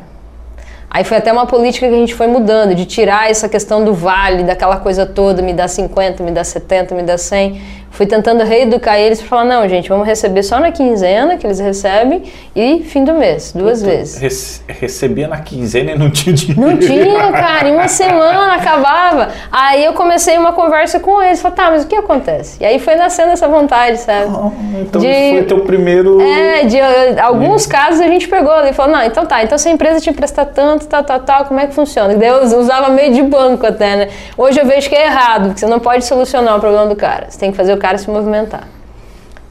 Aí 0.93 1.03
foi 1.03 1.17
até 1.17 1.33
uma 1.33 1.47
política 1.47 1.87
que 1.87 1.95
a 1.95 1.97
gente 1.97 2.13
foi 2.13 2.27
mudando, 2.27 2.75
de 2.75 2.85
tirar 2.85 3.27
essa 3.27 3.49
questão 3.49 3.83
do 3.83 3.95
vale, 3.95 4.43
daquela 4.43 4.77
coisa 4.77 5.07
toda, 5.07 5.41
me 5.41 5.51
dá 5.51 5.67
50, 5.67 6.21
me 6.21 6.29
dá 6.29 6.43
70, 6.43 6.93
me 6.93 7.01
dá 7.01 7.17
100 7.17 7.59
fui 7.93 8.07
tentando 8.07 8.43
reeducar 8.43 8.99
eles 8.99 9.19
para 9.19 9.29
falar, 9.29 9.45
não, 9.45 9.69
gente, 9.69 9.87
vamos 9.87 10.07
receber 10.07 10.41
só 10.41 10.59
na 10.59 10.71
quinzena 10.71 11.37
que 11.37 11.45
eles 11.45 11.59
recebem 11.59 12.23
e 12.55 12.83
fim 12.83 13.03
do 13.03 13.13
mês, 13.13 13.53
duas 13.55 13.83
vezes. 13.83 14.17
Rece 14.17 14.61
recebia 14.67 15.27
na 15.27 15.37
quinzena 15.37 15.91
e 15.91 15.97
não 15.97 16.09
tinha 16.09 16.33
dinheiro. 16.33 16.59
Não 16.59 16.77
tinha, 16.77 17.31
cara, 17.31 17.69
em 17.69 17.73
uma 17.73 17.87
semana 17.87 18.55
acabava. 18.55 19.29
Aí 19.51 19.85
eu 19.85 19.93
comecei 19.93 20.35
uma 20.39 20.53
conversa 20.53 20.99
com 20.99 21.21
eles, 21.21 21.39
falei, 21.39 21.55
tá, 21.55 21.69
mas 21.69 21.83
o 21.83 21.87
que 21.87 21.95
acontece? 21.95 22.57
E 22.59 22.65
aí 22.65 22.79
foi 22.79 22.95
nascendo 22.95 23.31
essa 23.31 23.47
vontade, 23.47 23.99
sabe? 23.99 24.31
Ah, 24.35 24.51
então 24.81 24.99
de, 24.99 25.07
foi 25.07 25.43
teu 25.43 25.59
primeiro... 25.59 26.19
É, 26.19 26.65
de 26.65 26.79
alguns 27.19 27.67
casos 27.67 28.01
a 28.01 28.07
gente 28.07 28.27
pegou 28.27 28.51
ali 28.51 28.71
e 28.71 28.73
falou, 28.73 28.97
não, 28.97 29.03
então 29.03 29.23
tá, 29.23 29.43
então 29.43 29.55
se 29.55 29.69
a 29.69 29.71
empresa 29.71 30.01
te 30.01 30.09
emprestar 30.09 30.47
tanto, 30.47 30.87
tal, 30.87 31.03
tal, 31.03 31.19
tal, 31.19 31.45
como 31.45 31.59
é 31.59 31.67
que 31.67 31.75
funciona? 31.75 32.15
Daí 32.15 32.27
eu 32.27 32.41
usava 32.57 32.89
meio 32.89 33.13
de 33.13 33.21
banco 33.21 33.67
até, 33.67 33.95
né? 33.95 34.07
Hoje 34.35 34.59
eu 34.59 34.65
vejo 34.65 34.89
que 34.89 34.95
é 34.95 35.05
errado, 35.05 35.49
porque 35.49 35.59
você 35.59 35.67
não 35.67 35.79
pode 35.79 36.03
solucionar 36.05 36.57
o 36.57 36.59
problema 36.59 36.87
do 36.87 36.95
cara, 36.95 37.27
você 37.29 37.39
tem 37.39 37.51
que 37.51 37.57
fazer 37.57 37.73
o 37.73 37.82
cara 37.83 37.97
se 37.97 38.09
movimentar. 38.09 38.65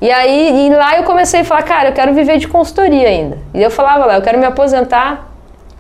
E 0.01 0.11
aí, 0.11 0.67
e 0.67 0.75
lá 0.75 0.97
eu 0.97 1.05
comecei 1.05 1.41
a 1.41 1.45
falar, 1.45 1.63
cara, 1.63 1.91
eu 1.91 1.93
quero 1.93 2.15
viver 2.15 2.39
de 2.39 2.49
consultoria 2.49 3.07
ainda. 3.07 3.39
E 3.55 3.63
eu 3.63 3.71
falava 3.71 4.07
lá, 4.07 4.15
eu 4.17 4.23
quero 4.23 4.39
me 4.39 4.47
aposentar 4.47 5.31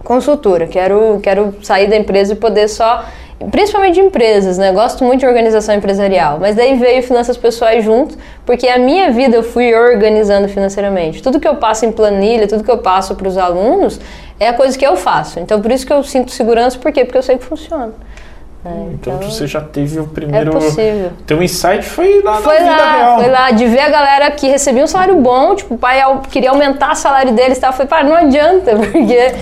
consultora, 0.04 0.66
quero, 0.66 1.18
quero 1.22 1.54
sair 1.62 1.88
da 1.88 1.96
empresa 1.96 2.34
e 2.34 2.36
poder 2.36 2.68
só, 2.68 3.04
principalmente 3.50 3.94
de 3.94 4.00
empresas, 4.00 4.58
né? 4.58 4.70
Gosto 4.70 5.02
muito 5.02 5.20
de 5.20 5.26
organização 5.26 5.74
empresarial, 5.74 6.38
mas 6.38 6.54
daí 6.54 6.76
veio 6.76 7.02
finanças 7.02 7.36
pessoais 7.36 7.84
junto, 7.84 8.16
porque 8.44 8.68
a 8.68 8.78
minha 8.78 9.10
vida 9.10 9.34
eu 9.34 9.42
fui 9.42 9.74
organizando 9.74 10.46
financeiramente. 10.46 11.22
Tudo 11.22 11.40
que 11.40 11.48
eu 11.48 11.56
passo 11.56 11.86
em 11.86 11.90
planilha, 11.90 12.46
tudo 12.46 12.62
que 12.62 12.70
eu 12.70 12.78
passo 12.78 13.14
para 13.14 13.26
os 13.26 13.38
alunos 13.38 13.98
é 14.38 14.48
a 14.48 14.52
coisa 14.52 14.76
que 14.78 14.86
eu 14.86 14.94
faço. 14.94 15.40
Então 15.40 15.60
por 15.60 15.72
isso 15.72 15.86
que 15.86 15.92
eu 15.92 16.02
sinto 16.04 16.30
segurança, 16.30 16.78
por 16.78 16.92
quê? 16.92 17.04
Porque 17.04 17.18
eu 17.18 17.22
sei 17.22 17.38
que 17.38 17.44
funciona. 17.44 17.92
É, 18.64 18.68
então, 18.92 19.16
então, 19.16 19.30
você 19.30 19.46
já 19.46 19.60
teve 19.60 19.98
o 19.98 20.06
primeiro. 20.06 20.50
É 20.50 20.54
possível. 20.54 21.10
Teu 21.26 21.42
insight 21.42 21.82
foi 21.82 22.22
lá 22.22 22.36
foi 22.36 22.60
na 22.60 22.70
lá, 22.70 22.76
vida 22.76 22.92
real. 22.92 23.18
Foi 23.18 23.28
lá, 23.28 23.50
de 23.50 23.66
ver 23.66 23.80
a 23.80 23.88
galera 23.88 24.30
que 24.30 24.46
recebia 24.46 24.84
um 24.84 24.86
salário 24.86 25.16
bom, 25.16 25.56
tipo, 25.56 25.74
o 25.74 25.78
pai 25.78 26.00
queria 26.30 26.50
aumentar 26.50 26.92
o 26.92 26.94
salário 26.94 27.32
deles 27.32 27.58
e 27.58 27.60
tal. 27.60 27.72
Foi, 27.72 27.86
pá, 27.86 28.04
não 28.04 28.14
adianta, 28.14 28.76
porque 28.78 29.32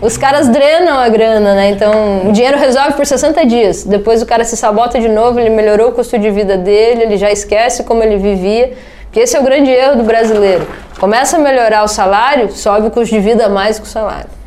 os 0.00 0.16
caras 0.16 0.48
drenam 0.48 0.98
a 0.98 1.10
grana, 1.10 1.54
né? 1.54 1.70
Então, 1.70 2.26
o 2.26 2.32
dinheiro 2.32 2.58
resolve 2.58 2.94
por 2.94 3.04
60 3.04 3.44
dias. 3.44 3.84
Depois 3.84 4.22
o 4.22 4.26
cara 4.26 4.44
se 4.44 4.56
sabota 4.56 4.98
de 4.98 5.08
novo, 5.08 5.38
ele 5.38 5.50
melhorou 5.50 5.90
o 5.90 5.92
custo 5.92 6.18
de 6.18 6.30
vida 6.30 6.56
dele, 6.56 7.02
ele 7.02 7.18
já 7.18 7.30
esquece 7.30 7.84
como 7.84 8.02
ele 8.02 8.16
vivia. 8.16 8.72
Porque 9.04 9.20
esse 9.20 9.36
é 9.36 9.40
o 9.40 9.42
grande 9.42 9.70
erro 9.70 9.96
do 9.96 10.04
brasileiro. 10.04 10.66
Começa 10.98 11.36
a 11.36 11.40
melhorar 11.40 11.82
o 11.82 11.88
salário, 11.88 12.50
sobe 12.50 12.86
o 12.86 12.90
custo 12.90 13.14
de 13.14 13.20
vida 13.20 13.48
mais 13.48 13.78
que 13.78 13.84
o 13.84 13.88
salário. 13.88 14.39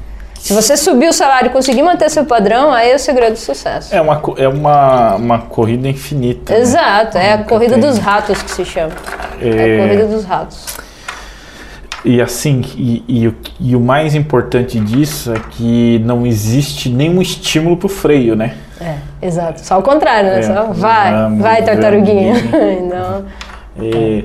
Se 0.44 0.52
você 0.52 0.76
subir 0.76 1.08
o 1.08 1.14
salário 1.14 1.48
e 1.48 1.50
conseguir 1.52 1.82
manter 1.84 2.10
seu 2.10 2.26
padrão, 2.26 2.74
aí 2.74 2.92
é 2.92 2.96
o 2.96 3.00
segredo 3.00 3.32
do 3.32 3.40
sucesso. 3.40 3.96
É 3.96 4.02
uma, 4.02 4.22
é 4.36 4.46
uma, 4.46 5.16
uma 5.16 5.40
corrida 5.40 5.88
infinita. 5.88 6.54
Né? 6.54 6.60
Exato, 6.60 7.18
né? 7.18 7.28
é 7.28 7.34
a 7.34 7.38
corrida 7.46 7.76
tem... 7.76 7.82
dos 7.82 7.98
ratos 7.98 8.44
que 8.44 8.52
se 8.52 8.66
chama. 8.66 8.92
É... 9.40 9.48
é 9.48 9.76
a 9.80 9.84
corrida 9.84 10.06
dos 10.06 10.26
ratos. 10.26 10.66
E 12.04 12.22
assim, 12.22 12.62
e, 12.76 13.06
e, 13.08 13.34
e, 13.58 13.74
o 13.74 13.80
mais 13.80 14.16
importante 14.16 14.78
disso 14.82 15.32
é 15.32 15.40
que 15.52 16.00
não 16.00 16.26
existe 16.26 16.90
nenhum 16.90 17.22
estímulo 17.22 17.78
pro 17.78 17.88
freio, 17.88 18.36
né? 18.36 18.56
É, 18.82 18.96
exato. 19.26 19.66
Só 19.66 19.80
o 19.80 19.82
contrário, 19.82 20.30
né? 20.30 20.40
É, 20.40 20.44
Só 20.44 20.74
vai, 20.74 21.14
vamos, 21.14 21.42
vai, 21.42 21.64
tartaruguinha. 21.64 22.34
não. 22.92 23.26
É, 23.82 24.24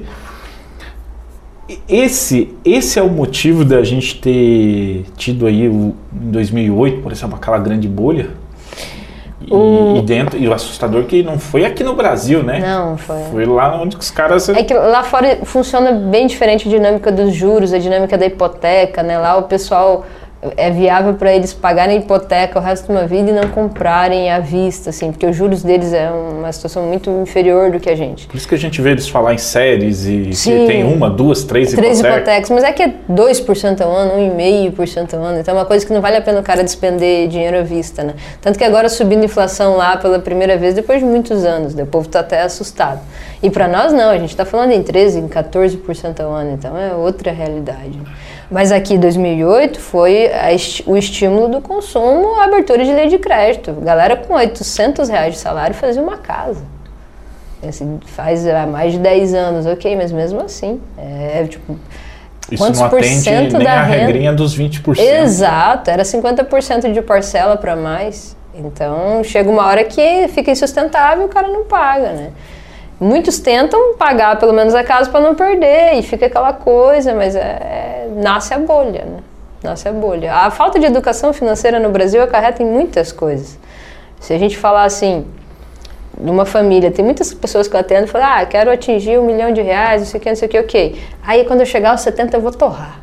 esse, 1.89 2.57
esse 2.65 2.99
é 2.99 3.03
o 3.03 3.11
motivo 3.11 3.65
da 3.65 3.83
gente 3.83 4.19
ter 4.21 5.05
tido 5.17 5.47
aí 5.47 5.69
o, 5.69 5.95
em 6.13 6.31
2008, 6.31 7.03
por 7.03 7.13
exemplo, 7.13 7.37
aquela 7.37 7.59
grande 7.59 7.87
bolha. 7.87 8.31
E, 9.41 9.53
o... 9.53 9.97
e, 9.99 10.03
dentro, 10.03 10.39
e 10.39 10.49
o 10.49 10.53
assustador 10.53 11.05
que 11.05 11.23
não 11.23 11.39
foi 11.39 11.65
aqui 11.65 11.85
no 11.85 11.95
Brasil, 11.95 12.43
né? 12.43 12.59
Não, 12.59 12.97
foi. 12.97 13.23
Foi 13.31 13.47
lá 13.47 13.81
onde 13.81 13.97
os 13.97 14.11
caras. 14.11 14.49
É 14.49 14.63
que 14.63 14.75
lá 14.75 15.03
fora 15.03 15.39
funciona 15.45 15.93
bem 15.93 16.27
diferente 16.27 16.67
a 16.67 16.71
dinâmica 16.71 17.13
dos 17.13 17.35
juros, 17.35 17.73
a 17.73 17.79
dinâmica 17.79 18.19
da 18.19 18.27
hipoteca, 18.27 19.03
né? 19.03 19.19
Lá 19.19 19.37
o 19.37 19.45
pessoal 19.45 20.05
é 20.57 20.71
viável 20.71 21.15
para 21.15 21.35
eles 21.35 21.53
pagarem 21.53 21.99
hipoteca 21.99 22.61
o 22.61 22.63
resto 22.63 22.87
de 22.87 22.93
uma 22.93 23.07
vida 23.07 23.31
e 23.31 23.33
não 23.33 23.49
comprarem 23.49 24.31
à 24.31 24.39
vista, 24.39 24.91
assim, 24.91 25.11
porque 25.11 25.27
os 25.27 25.35
juros 25.35 25.65
deles 25.65 25.93
é 25.93 26.09
uma 26.11 26.53
situação 26.53 26.85
muito 26.85 27.11
inferior 27.11 27.73
do 27.73 27.81
que 27.81 27.91
a 27.91 27.97
gente. 27.97 28.29
Por 28.29 28.37
isso 28.37 28.47
que 28.47 28.55
a 28.55 28.59
gente 28.59 28.81
vê 28.81 28.91
eles 28.91 29.09
falar 29.09 29.35
em 29.35 29.39
séries 29.39 30.07
e 30.07 30.31
tem 30.45 30.85
uma, 30.85 31.11
duas, 31.11 31.43
três, 31.43 31.73
três 31.73 31.99
hipotecas. 31.99 32.23
hipotecas. 32.23 32.51
Mas 32.51 32.65
é 32.65 32.73
que 32.73 32.83
é 32.85 32.95
2% 33.11 33.81
ao 33.81 33.91
ano, 33.91 34.13
1,5% 34.37 35.15
ao 35.15 35.25
ano, 35.25 35.41
então 35.41 35.55
é 35.55 35.59
uma 35.59 35.67
coisa 35.67 35.85
que 35.85 35.93
não 35.93 36.01
vale 36.01 36.17
a 36.17 36.23
pena 36.23 36.39
o 36.39 36.43
cara 36.43 36.63
despender 36.63 37.27
dinheiro 37.27 37.59
à 37.59 37.63
vista, 37.63 38.05
né? 38.05 38.15
Tanto 38.41 38.59
que 38.59 38.65
agora 38.65 38.89
subindo 38.89 39.23
a 39.23 39.25
inflação 39.25 39.77
lá 39.77 39.97
pela 39.97 40.21
primeira 40.21 40.57
vez 40.57 40.73
depois 40.73 41.01
de 41.01 41.05
muitos 41.05 41.45
anos, 41.45 41.75
né? 41.75 41.83
o 41.83 41.87
povo 41.87 42.07
está 42.07 42.21
até 42.21 42.43
assustado. 42.43 43.01
E 43.43 43.51
para 43.51 43.67
nós 43.67 43.93
não, 43.93 44.11
a 44.11 44.19
gente 44.19 44.31
está 44.31 44.45
falando 44.45 44.71
em 44.71 44.83
13%, 44.83 45.17
em 45.17 45.29
14% 45.29 46.21
ao 46.21 46.33
ano, 46.33 46.53
então 46.53 46.79
é 46.79 46.95
outra 46.95 47.33
realidade. 47.33 47.99
Mas 48.51 48.73
aqui, 48.73 48.97
2008, 48.97 49.79
foi 49.79 50.31
o 50.87 50.97
estímulo 50.97 51.49
do 51.49 51.61
consumo, 51.61 52.37
a 52.41 52.45
abertura 52.45 52.85
de 52.85 52.93
lei 52.93 53.09
de 53.09 53.19
crédito. 53.19 53.73
Galera 53.73 54.17
com 54.17 54.35
800 54.35 55.09
reais 55.09 55.35
de 55.35 55.41
salário 55.41 55.75
fazia 55.75 56.03
uma 56.03 56.17
casa. 56.17 56.63
Assim, 57.67 57.99
faz 58.07 58.47
há 58.47 58.67
mais 58.67 58.93
de 58.93 59.01
10 59.01 59.35
anos, 59.35 59.67
ok, 59.67 59.97
mas 59.97 60.13
mesmo 60.13 60.41
assim, 60.41 60.81
é 60.97 61.45
tipo... 61.45 61.77
Isso 62.51 62.63
quantos 62.63 62.81
não 62.81 62.89
por 62.89 63.05
cento 63.05 63.59
nem 63.59 63.67
da 63.67 63.73
a 63.73 63.83
renda? 63.83 64.07
regrinha 64.07 64.33
dos 64.33 64.59
20%. 64.59 64.99
Exato, 64.99 65.91
era 65.91 66.03
50% 66.03 66.91
de 66.91 67.03
parcela 67.03 67.59
para 67.59 67.77
mais. 67.77 68.35
Então, 68.55 69.23
chega 69.23 69.51
uma 69.51 69.67
hora 69.67 69.85
que 69.85 70.27
fica 70.29 70.51
insustentável 70.51 71.25
e 71.25 71.27
o 71.27 71.29
cara 71.29 71.49
não 71.49 71.65
paga, 71.65 72.13
né? 72.13 72.31
Muitos 73.01 73.39
tentam 73.39 73.95
pagar 73.95 74.39
pelo 74.39 74.53
menos 74.53 74.75
a 74.75 74.83
casa 74.83 75.09
para 75.09 75.21
não 75.21 75.35
perder 75.35 75.95
e 75.95 76.03
fica 76.03 76.27
aquela 76.27 76.53
coisa, 76.53 77.15
mas 77.15 77.37
é, 77.37 77.41
é, 77.41 78.09
nasce 78.17 78.53
a 78.53 78.59
bolha, 78.59 79.05
né? 79.05 79.19
Nasce 79.63 79.89
a 79.89 79.93
bolha. 79.93 80.35
A 80.35 80.51
falta 80.51 80.81
de 80.81 80.87
educação 80.87 81.33
financeira 81.33 81.79
no 81.79 81.91
Brasil 81.91 82.23
acarreta 82.23 82.63
em 82.63 82.67
muitas 82.67 83.13
coisas. 83.13 83.59
Se 84.19 84.33
a 84.33 84.39
gente 84.39 84.59
falar 84.59 84.85
assim, 84.85 85.25
numa 86.21 86.45
família, 86.45 86.91
tem 86.91 87.05
muitas 87.05 87.33
pessoas 87.33 87.69
que 87.69 87.77
eu 87.77 87.81
atendo 87.81 88.05
e 88.05 88.09
falam, 88.09 88.29
ah, 88.29 88.47
quero 88.47 88.71
atingir 88.71 89.19
um 89.19 89.25
milhão 89.25 89.53
de 89.53 89.63
reais, 89.63 90.01
não 90.01 90.09
sei 90.09 90.19
o 90.19 90.23
que, 90.23 90.29
não 90.29 90.37
sei 90.37 90.49
o 90.49 90.51
que, 90.51 90.59
ok. 90.59 91.03
Aí 91.25 91.45
quando 91.45 91.61
eu 91.61 91.67
chegar 91.67 91.91
aos 91.91 92.01
70 92.01 92.37
eu 92.37 92.41
vou 92.41 92.51
torrar. 92.51 93.01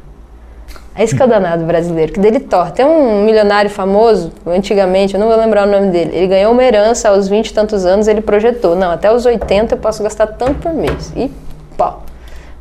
É 0.97 1.03
isso 1.03 1.15
que 1.15 1.21
é 1.21 1.25
o 1.25 1.27
danado 1.27 1.65
brasileiro, 1.65 2.13
que 2.13 2.19
dele 2.19 2.39
torta. 2.39 2.71
Tem 2.71 2.86
um 2.86 3.25
milionário 3.25 3.69
famoso, 3.69 4.31
antigamente, 4.47 5.13
eu 5.13 5.19
não 5.19 5.27
vou 5.27 5.36
lembrar 5.38 5.67
o 5.67 5.71
nome 5.71 5.88
dele, 5.91 6.12
ele 6.15 6.27
ganhou 6.27 6.53
uma 6.53 6.63
herança 6.63 7.10
aos 7.10 7.27
20 7.27 7.49
e 7.49 7.53
tantos 7.53 7.86
anos, 7.86 8.08
ele 8.08 8.21
projetou, 8.21 8.75
não, 8.75 8.91
até 8.91 9.13
os 9.13 9.25
80 9.25 9.75
eu 9.75 9.79
posso 9.79 10.01
gastar 10.01 10.27
tanto 10.27 10.55
por 10.55 10.73
mês. 10.73 11.12
E 11.15 11.29
pau. 11.77 12.03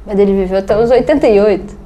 Mas 0.05 0.19
ele 0.19 0.33
viveu 0.33 0.59
até 0.59 0.77
os 0.77 0.91
88. 0.91 1.85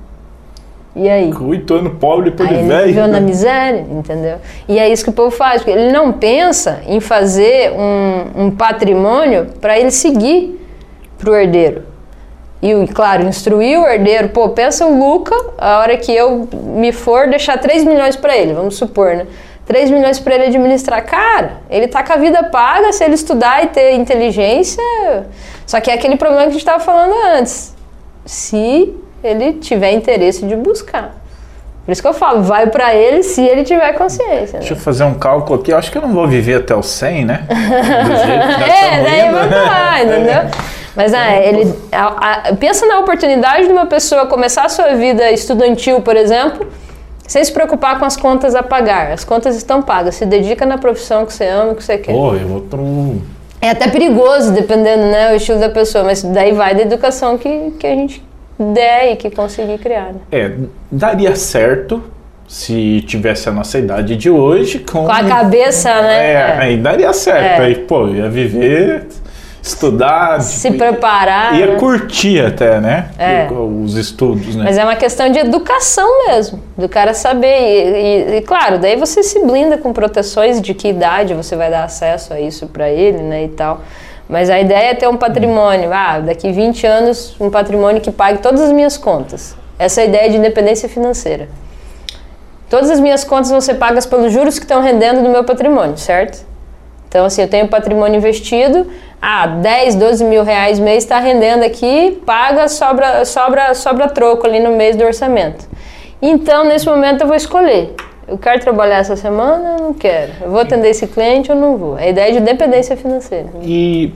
E 0.96 1.08
aí? 1.08 1.32
Oito 1.32 1.74
anos 1.74 1.92
pobre 2.00 2.30
depois 2.30 2.48
Aí 2.48 2.56
de 2.56 2.61
ele 2.62 2.68
velho. 2.68 2.87
viveu 2.87 3.06
na 3.06 3.20
miséria, 3.22 3.87
entendeu? 3.88 4.38
E 4.66 4.78
é 4.78 4.88
isso 4.88 5.04
que 5.04 5.11
o 5.11 5.12
povo 5.12 5.30
faz, 5.30 5.62
porque 5.62 5.78
ele 5.78 5.92
não 5.92 6.12
pensa 6.12 6.80
em 6.87 6.98
fazer 6.98 7.72
um, 7.72 8.46
um 8.46 8.50
patrimônio 8.50 9.48
para 9.61 9.78
ele 9.78 9.90
seguir 9.90 10.58
pro 11.18 11.37
herdeiro. 11.37 11.82
E, 12.60 12.72
claro, 12.88 13.24
instruir 13.24 13.78
o 13.80 13.86
herdeiro, 13.86 14.30
pô, 14.30 14.48
pensa 14.48 14.84
o 14.84 14.98
Luca, 14.98 15.34
a 15.56 15.78
hora 15.78 15.96
que 15.96 16.12
eu 16.12 16.48
me 16.52 16.90
for, 16.92 17.28
deixar 17.28 17.56
3 17.58 17.84
milhões 17.84 18.16
para 18.16 18.36
ele, 18.36 18.52
vamos 18.52 18.76
supor, 18.76 19.14
né? 19.14 19.26
3 19.64 19.90
milhões 19.90 20.18
para 20.18 20.34
ele 20.34 20.44
administrar. 20.46 21.04
Cara, 21.04 21.58
ele 21.70 21.86
tá 21.86 22.02
com 22.02 22.12
a 22.12 22.16
vida 22.16 22.42
paga, 22.44 22.90
se 22.92 23.04
ele 23.04 23.14
estudar 23.14 23.62
e 23.62 23.66
ter 23.68 23.92
inteligência. 23.92 24.82
Só 25.66 25.78
que 25.80 25.90
é 25.90 25.94
aquele 25.94 26.16
problema 26.16 26.42
que 26.44 26.48
a 26.48 26.52
gente 26.52 26.60
estava 26.60 26.80
falando 26.80 27.14
antes. 27.36 27.74
Se 28.24 28.94
ele 29.22 29.52
tiver 29.54 29.92
interesse 29.92 30.46
de 30.46 30.56
buscar. 30.56 31.14
Por 31.84 31.92
isso 31.92 32.02
que 32.02 32.08
eu 32.08 32.14
falo, 32.14 32.42
vai 32.42 32.66
para 32.66 32.94
ele 32.94 33.22
se 33.22 33.42
ele 33.42 33.62
tiver 33.62 33.92
consciência. 33.92 34.54
né? 34.54 34.58
Deixa 34.60 34.74
eu 34.74 34.78
fazer 34.78 35.04
um 35.04 35.14
cálculo 35.14 35.60
aqui. 35.60 35.70
Eu 35.70 35.78
acho 35.78 35.92
que 35.92 35.96
eu 35.98 36.02
não 36.02 36.12
vou 36.12 36.26
viver 36.26 36.56
até 36.56 36.74
os 36.74 36.86
100, 36.86 37.24
né? 37.24 37.42
Do 37.48 38.16
jeito 38.26 38.46
que 38.46 38.60
nós 38.60 38.70
É, 38.70 39.02
daí 39.02 39.26
indo, 39.28 39.48
vai 39.66 40.04
né? 40.04 40.16
entendeu? 40.16 40.50
Mas 40.98 41.14
ah, 41.14 41.32
ele 41.40 41.72
a- 41.92 42.48
a- 42.50 42.56
pensa 42.56 42.84
na 42.84 42.98
oportunidade 42.98 43.68
de 43.68 43.72
uma 43.72 43.87
pessoa 43.87 44.26
começar 44.26 44.64
a 44.64 44.68
sua 44.68 44.94
vida 44.96 45.30
estudantil, 45.30 46.00
por 46.02 46.16
exemplo, 46.16 46.66
sem 47.24 47.44
se 47.44 47.52
preocupar 47.52 48.00
com 48.00 48.04
as 48.04 48.16
contas 48.16 48.56
a 48.56 48.64
pagar. 48.64 49.12
As 49.12 49.22
contas 49.22 49.54
estão 49.56 49.80
pagas. 49.80 50.16
Se 50.16 50.26
dedica 50.26 50.66
na 50.66 50.76
profissão 50.76 51.24
que 51.24 51.32
você 51.32 51.46
ama, 51.46 51.76
que 51.76 51.84
você 51.84 51.98
quer. 51.98 52.11
Pô, 52.12 52.34
eu 52.34 52.48
vou 52.48 52.61
pro... 52.62 53.16
É 53.62 53.70
até 53.70 53.87
perigoso, 53.88 54.50
dependendo, 54.52 55.02
né, 55.04 55.32
o 55.32 55.37
estilo 55.37 55.61
da 55.61 55.68
pessoa, 55.68 56.02
mas 56.02 56.20
daí 56.24 56.50
vai 56.50 56.74
da 56.74 56.82
educação 56.82 57.38
que, 57.38 57.70
que 57.78 57.87
a 57.87 57.94
gente 57.94 58.24
der 58.58 59.12
e 59.12 59.16
que 59.16 59.30
conseguir 59.30 59.78
criar. 59.78 60.06
né? 60.14 60.20
É, 60.32 60.50
daria 60.90 61.37
certo 61.37 62.02
se 62.48 63.02
tivesse 63.02 63.48
a 63.48 63.52
nossa 63.52 63.78
idade 63.78 64.16
de 64.16 64.28
hoje 64.30 64.80
com... 64.80 65.04
Com 65.04 65.12
a 65.12 65.22
cabeça, 65.22 65.94
né? 66.02 66.32
É, 66.32 66.56
aí 66.58 66.76
daria 66.76 67.12
certo. 67.12 67.62
É. 67.62 67.66
Aí, 67.66 67.74
pô, 67.76 68.08
ia 68.08 68.28
viver, 68.28 69.06
estudar... 69.68 70.40
Se 70.40 70.70
tipo, 70.70 70.78
preparar. 70.78 71.54
Ia 71.54 71.66
né? 71.68 71.76
curtir 71.76 72.40
até, 72.44 72.81
né? 72.81 73.11
É. 73.18 73.48
Os 73.50 73.94
estudos, 73.96 74.57
né? 74.57 74.64
Mas 74.64 74.76
é 74.78 74.85
uma 74.85 74.96
questão 74.96 75.31
de 75.31 75.38
educação 75.38 76.26
mesmo, 76.26 76.61
do 76.76 76.88
cara 76.88 77.14
saber. 77.14 77.46
E, 77.46 78.35
e- 78.35 78.37
e, 78.38 78.42
claro, 78.42 78.78
daí 78.78 78.96
você 78.96 79.22
se 79.22 79.44
blinda 79.44 79.78
com 79.78 79.92
proteções 79.92 80.61
de 80.61 80.74
que 80.74 80.88
idade 80.88 81.35
você 81.35 81.54
vai 81.57 81.70
dar 81.70 81.85
acesso 81.85 82.33
a 82.33 82.40
isso 82.40 82.66
para 82.66 82.88
ele, 82.88 83.18
né, 83.18 83.44
e 83.44 83.48
tal. 83.48 83.81
Mas 84.28 84.50
a 84.50 84.61
ideia 84.61 84.90
é 84.90 84.94
ter 84.94 85.09
um 85.09 85.16
patrimônio, 85.16 85.90
ah, 85.92 86.18
daqui 86.20 86.52
20 86.52 86.87
anos, 86.87 87.35
um 87.40 87.48
patrimônio 87.50 88.00
que 88.00 88.11
pague 88.11 88.38
todas 88.38 88.61
as 88.61 88.72
minhas 88.72 88.96
contas. 88.98 89.57
Essa 89.78 90.00
é 90.00 90.04
a 90.04 90.07
ideia 90.07 90.31
de 90.31 90.37
independência 90.37 90.88
financeira. 90.88 91.48
Todas 92.68 92.90
as 92.90 93.00
minhas 93.00 93.24
contas 93.24 93.50
vão 93.50 93.61
ser 93.61 93.74
pagas 93.74 94.04
pelos 94.04 94.31
juros 94.31 94.59
que 94.59 94.64
estão 94.66 94.83
rendendo 94.83 95.22
do 95.22 95.31
meu 95.31 95.44
patrimônio, 95.44 95.96
certo? 95.96 96.44
Então, 97.08 97.24
assim, 97.24 97.42
eu 97.42 97.48
tenho 97.48 97.66
patrimônio 97.68 98.18
investido, 98.18 98.86
ah, 99.20 99.46
10, 99.46 99.94
12 99.94 100.24
mil 100.24 100.44
reais 100.44 100.78
mês 100.78 101.04
está 101.04 101.18
rendendo 101.18 101.64
aqui, 101.64 102.20
paga, 102.24 102.68
sobra, 102.68 103.24
sobra, 103.24 103.74
sobra 103.74 104.08
troco 104.08 104.46
ali 104.46 104.60
no 104.60 104.76
mês 104.76 104.94
do 104.94 105.04
orçamento. 105.04 105.66
Então, 106.20 106.64
nesse 106.64 106.86
momento, 106.86 107.22
eu 107.22 107.26
vou 107.26 107.36
escolher. 107.36 107.94
Eu 108.26 108.36
quero 108.36 108.60
trabalhar 108.60 108.98
essa 108.98 109.16
semana 109.16 109.78
não 109.88 109.94
quero? 109.94 110.32
Eu 110.42 110.50
vou 110.50 110.60
atender 110.60 110.90
esse 110.90 111.06
cliente 111.06 111.50
ou 111.50 111.58
não 111.58 111.76
vou? 111.78 111.98
É 111.98 112.04
a 112.04 112.08
ideia 112.10 112.32
de 112.32 112.40
dependência 112.40 112.94
financeira. 112.96 113.48
E 113.62 114.12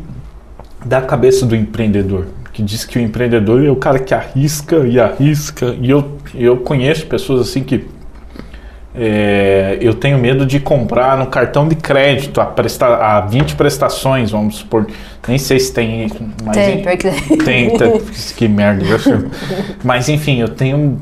da 0.85 1.01
cabeça 1.01 1.47
do 1.47 1.57
empreendedor, 1.57 2.27
que 2.53 2.63
diz 2.63 2.85
que 2.85 2.99
o 2.99 3.01
empreendedor 3.01 3.65
é 3.65 3.71
o 3.71 3.77
cara 3.77 3.99
que 3.99 4.13
arrisca 4.13 4.77
e 4.87 5.01
arrisca. 5.01 5.75
E 5.81 5.89
eu, 5.89 6.13
eu 6.35 6.59
conheço 6.59 7.07
pessoas 7.07 7.41
assim 7.49 7.63
que 7.63 7.87
é, 8.95 9.79
eu 9.81 9.95
tenho 9.95 10.19
medo 10.19 10.45
de 10.45 10.61
comprar 10.61 11.17
no 11.17 11.27
cartão 11.27 11.67
de 11.67 11.75
crédito 11.75 12.41
a, 12.41 12.45
presta, 12.47 12.87
a 12.87 13.21
20 13.23 13.55
prestações, 13.55 14.31
vamos 14.31 14.57
supor. 14.57 14.87
Nem 15.27 15.39
sei 15.39 15.59
se 15.59 15.73
tem. 15.73 16.11
Mas 16.45 16.57
Tem, 16.57 16.79
em- 16.79 16.83
pior 16.83 16.97
que 16.97 17.11
tem. 17.39 17.77
tem, 17.77 18.01
que 18.37 18.49
merda. 18.49 18.85
Mas 19.83 20.09
enfim, 20.09 20.41
eu 20.41 20.49
tenho. 20.49 21.01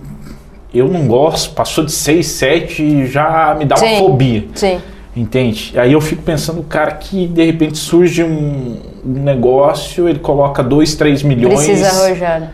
Eu 0.73 0.87
não 0.87 1.09
gosto, 1.09 1.53
passou 1.53 1.85
de 1.85 1.91
6, 1.91 2.25
7 2.27 2.83
e 2.83 3.07
já 3.07 3.57
me 3.59 3.65
dá 3.65 3.75
uma 3.75 3.89
Sim. 3.89 3.99
fobia. 3.99 4.45
Sim. 4.55 4.79
Entende? 5.17 5.73
Aí 5.77 5.93
eu 5.93 6.01
fico 6.01 6.23
pensando, 6.23 6.61
o 6.61 6.65
cara 6.65 6.93
que 6.93 7.27
de 7.27 7.45
repente 7.45 7.77
surge 7.77 8.23
um, 8.23 8.79
um 9.05 9.13
negócio, 9.25 10.09
ele 10.09 10.21
coloca 10.21 10.63
2, 10.63 10.95
3 10.95 11.25
milhões. 11.25 11.55
Precisa 11.67 11.89
arrojar. 11.89 12.53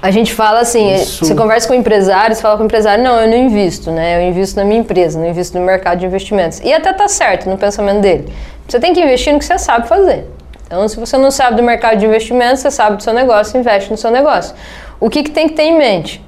A 0.00 0.10
gente 0.10 0.34
fala 0.34 0.60
assim, 0.60 0.94
Isso. 0.94 1.24
você 1.24 1.34
conversa 1.34 1.66
com 1.66 1.74
o 1.74 1.76
empresário, 1.76 2.34
você 2.34 2.42
fala 2.42 2.56
com 2.56 2.62
o 2.62 2.66
empresário, 2.66 3.02
não, 3.02 3.20
eu 3.20 3.28
não 3.28 3.36
invisto, 3.36 3.90
né? 3.90 4.16
Eu 4.16 4.28
invisto 4.28 4.56
na 4.56 4.64
minha 4.64 4.80
empresa, 4.80 5.18
não 5.18 5.26
invisto 5.26 5.58
no 5.58 5.64
mercado 5.64 5.98
de 5.98 6.06
investimentos. 6.06 6.60
E 6.60 6.72
até 6.72 6.92
tá 6.92 7.08
certo 7.08 7.48
no 7.48 7.56
pensamento 7.56 8.00
dele. 8.00 8.32
Você 8.68 8.78
tem 8.78 8.92
que 8.92 9.00
investir 9.00 9.32
no 9.32 9.38
que 9.38 9.44
você 9.44 9.58
sabe 9.58 9.88
fazer. 9.88 10.28
Então, 10.66 10.88
se 10.88 10.98
você 10.98 11.16
não 11.16 11.30
sabe 11.30 11.56
do 11.56 11.62
mercado 11.62 11.98
de 11.98 12.06
investimentos, 12.06 12.60
você 12.60 12.70
sabe 12.70 12.96
do 12.96 13.02
seu 13.02 13.12
negócio, 13.12 13.58
investe 13.58 13.90
no 13.90 13.96
seu 13.96 14.10
negócio. 14.10 14.54
O 14.98 15.08
que, 15.08 15.22
que 15.22 15.30
tem 15.30 15.48
que 15.48 15.54
ter 15.54 15.62
em 15.62 15.78
mente? 15.78 16.24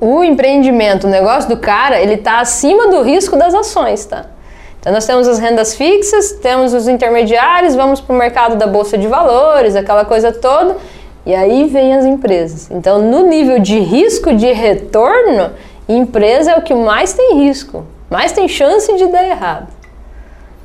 O 0.00 0.24
empreendimento, 0.24 1.06
o 1.06 1.10
negócio 1.10 1.48
do 1.48 1.56
cara, 1.56 2.00
ele 2.00 2.14
está 2.14 2.40
acima 2.40 2.88
do 2.88 3.02
risco 3.02 3.36
das 3.36 3.54
ações, 3.54 4.04
tá? 4.04 4.26
Então 4.80 4.92
nós 4.92 5.06
temos 5.06 5.28
as 5.28 5.38
rendas 5.38 5.76
fixas, 5.76 6.32
temos 6.32 6.74
os 6.74 6.88
intermediários, 6.88 7.76
vamos 7.76 8.00
para 8.00 8.12
o 8.12 8.18
mercado 8.18 8.56
da 8.56 8.66
bolsa 8.66 8.98
de 8.98 9.06
valores, 9.06 9.76
aquela 9.76 10.04
coisa 10.04 10.32
toda, 10.32 10.76
e 11.24 11.34
aí 11.34 11.66
vem 11.66 11.94
as 11.94 12.04
empresas. 12.04 12.70
Então 12.70 13.00
no 13.00 13.26
nível 13.26 13.58
de 13.58 13.78
risco 13.78 14.34
de 14.34 14.52
retorno, 14.52 15.50
empresa 15.88 16.52
é 16.52 16.56
o 16.56 16.62
que 16.62 16.74
mais 16.74 17.12
tem 17.12 17.44
risco, 17.44 17.84
mais 18.10 18.32
tem 18.32 18.48
chance 18.48 18.96
de 18.96 19.06
dar 19.06 19.24
errado. 19.24 19.68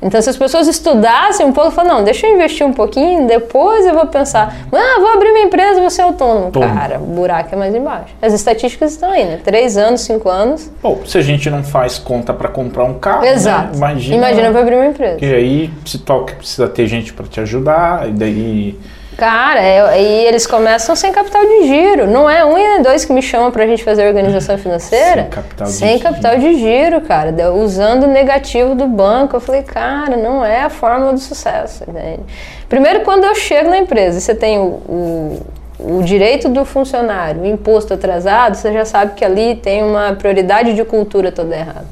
Então, 0.00 0.22
se 0.22 0.30
as 0.30 0.36
pessoas 0.36 0.68
estudassem 0.68 1.44
um 1.44 1.52
pouco, 1.52 1.72
falam, 1.72 1.96
não, 1.96 2.04
deixa 2.04 2.26
eu 2.26 2.34
investir 2.34 2.64
um 2.64 2.72
pouquinho, 2.72 3.26
depois 3.26 3.84
eu 3.84 3.94
vou 3.94 4.06
pensar, 4.06 4.56
ah, 4.72 5.00
vou 5.00 5.12
abrir 5.12 5.32
minha 5.32 5.46
empresa, 5.46 5.80
vou 5.80 5.90
ser 5.90 6.02
autônomo. 6.02 6.46
Autônomo. 6.46 6.74
Cara, 6.74 6.98
o 6.98 7.06
buraco 7.06 7.52
é 7.52 7.58
mais 7.58 7.74
embaixo. 7.74 8.14
As 8.22 8.32
estatísticas 8.32 8.92
estão 8.92 9.10
aí, 9.10 9.24
né? 9.24 9.40
Três 9.42 9.76
anos, 9.76 10.02
cinco 10.02 10.28
anos. 10.28 10.70
Bom, 10.80 11.00
se 11.04 11.18
a 11.18 11.20
gente 11.20 11.50
não 11.50 11.64
faz 11.64 11.98
conta 11.98 12.32
para 12.32 12.48
comprar 12.48 12.84
um 12.84 12.94
carro, 12.94 13.24
Exato. 13.24 13.70
né? 13.70 13.76
imagina. 13.76 14.16
Imagina 14.16 14.46
eu 14.46 14.52
vou 14.52 14.62
abrir 14.62 14.76
uma 14.76 14.86
empresa. 14.86 15.18
E 15.20 15.34
aí 15.34 15.70
se 15.84 15.98
toca, 15.98 16.34
precisa 16.34 16.68
ter 16.68 16.86
gente 16.86 17.12
para 17.12 17.26
te 17.26 17.40
ajudar, 17.40 18.08
e 18.08 18.12
daí. 18.12 18.78
Cara, 19.18 19.60
é- 19.60 20.00
e 20.00 20.26
eles 20.26 20.46
começam 20.46 20.94
sem 20.94 21.10
capital 21.10 21.42
de 21.44 21.66
giro. 21.66 22.06
Não 22.06 22.30
é 22.30 22.44
um 22.44 22.56
e 22.56 22.62
nem 22.62 22.82
dois 22.82 23.04
que 23.04 23.12
me 23.12 23.20
chamam 23.20 23.50
pra 23.50 23.66
gente 23.66 23.82
fazer 23.82 24.06
organização 24.06 24.56
financeira. 24.56 25.22
Sem 25.22 25.28
capital 25.30 25.66
de 25.66 25.72
Sem 25.72 25.88
giro. 25.98 26.02
capital 26.04 26.38
de 26.38 26.54
giro, 26.54 27.00
cara. 27.00 27.34
Usando 27.52 28.04
o 28.04 28.06
negativo 28.06 28.76
do 28.76 28.86
banco. 28.86 29.34
Eu 29.34 29.40
falei, 29.40 29.62
cara, 29.64 30.16
não 30.16 30.44
é 30.44 30.62
a 30.62 30.70
fórmula 30.70 31.12
do 31.12 31.18
sucesso. 31.18 31.82
entende? 31.88 32.20
Primeiro, 32.68 33.00
quando 33.00 33.24
eu 33.24 33.34
chego 33.34 33.68
na 33.68 33.78
empresa 33.78 34.18
e 34.18 34.20
você 34.20 34.36
tem 34.36 34.56
o, 34.60 34.62
o, 34.88 35.42
o 35.80 36.02
direito 36.04 36.48
do 36.48 36.64
funcionário, 36.64 37.42
o 37.42 37.46
imposto 37.46 37.92
atrasado, 37.94 38.54
você 38.54 38.72
já 38.72 38.84
sabe 38.84 39.14
que 39.16 39.24
ali 39.24 39.56
tem 39.56 39.82
uma 39.82 40.12
prioridade 40.12 40.74
de 40.74 40.84
cultura 40.84 41.32
toda 41.32 41.56
errada. 41.56 41.86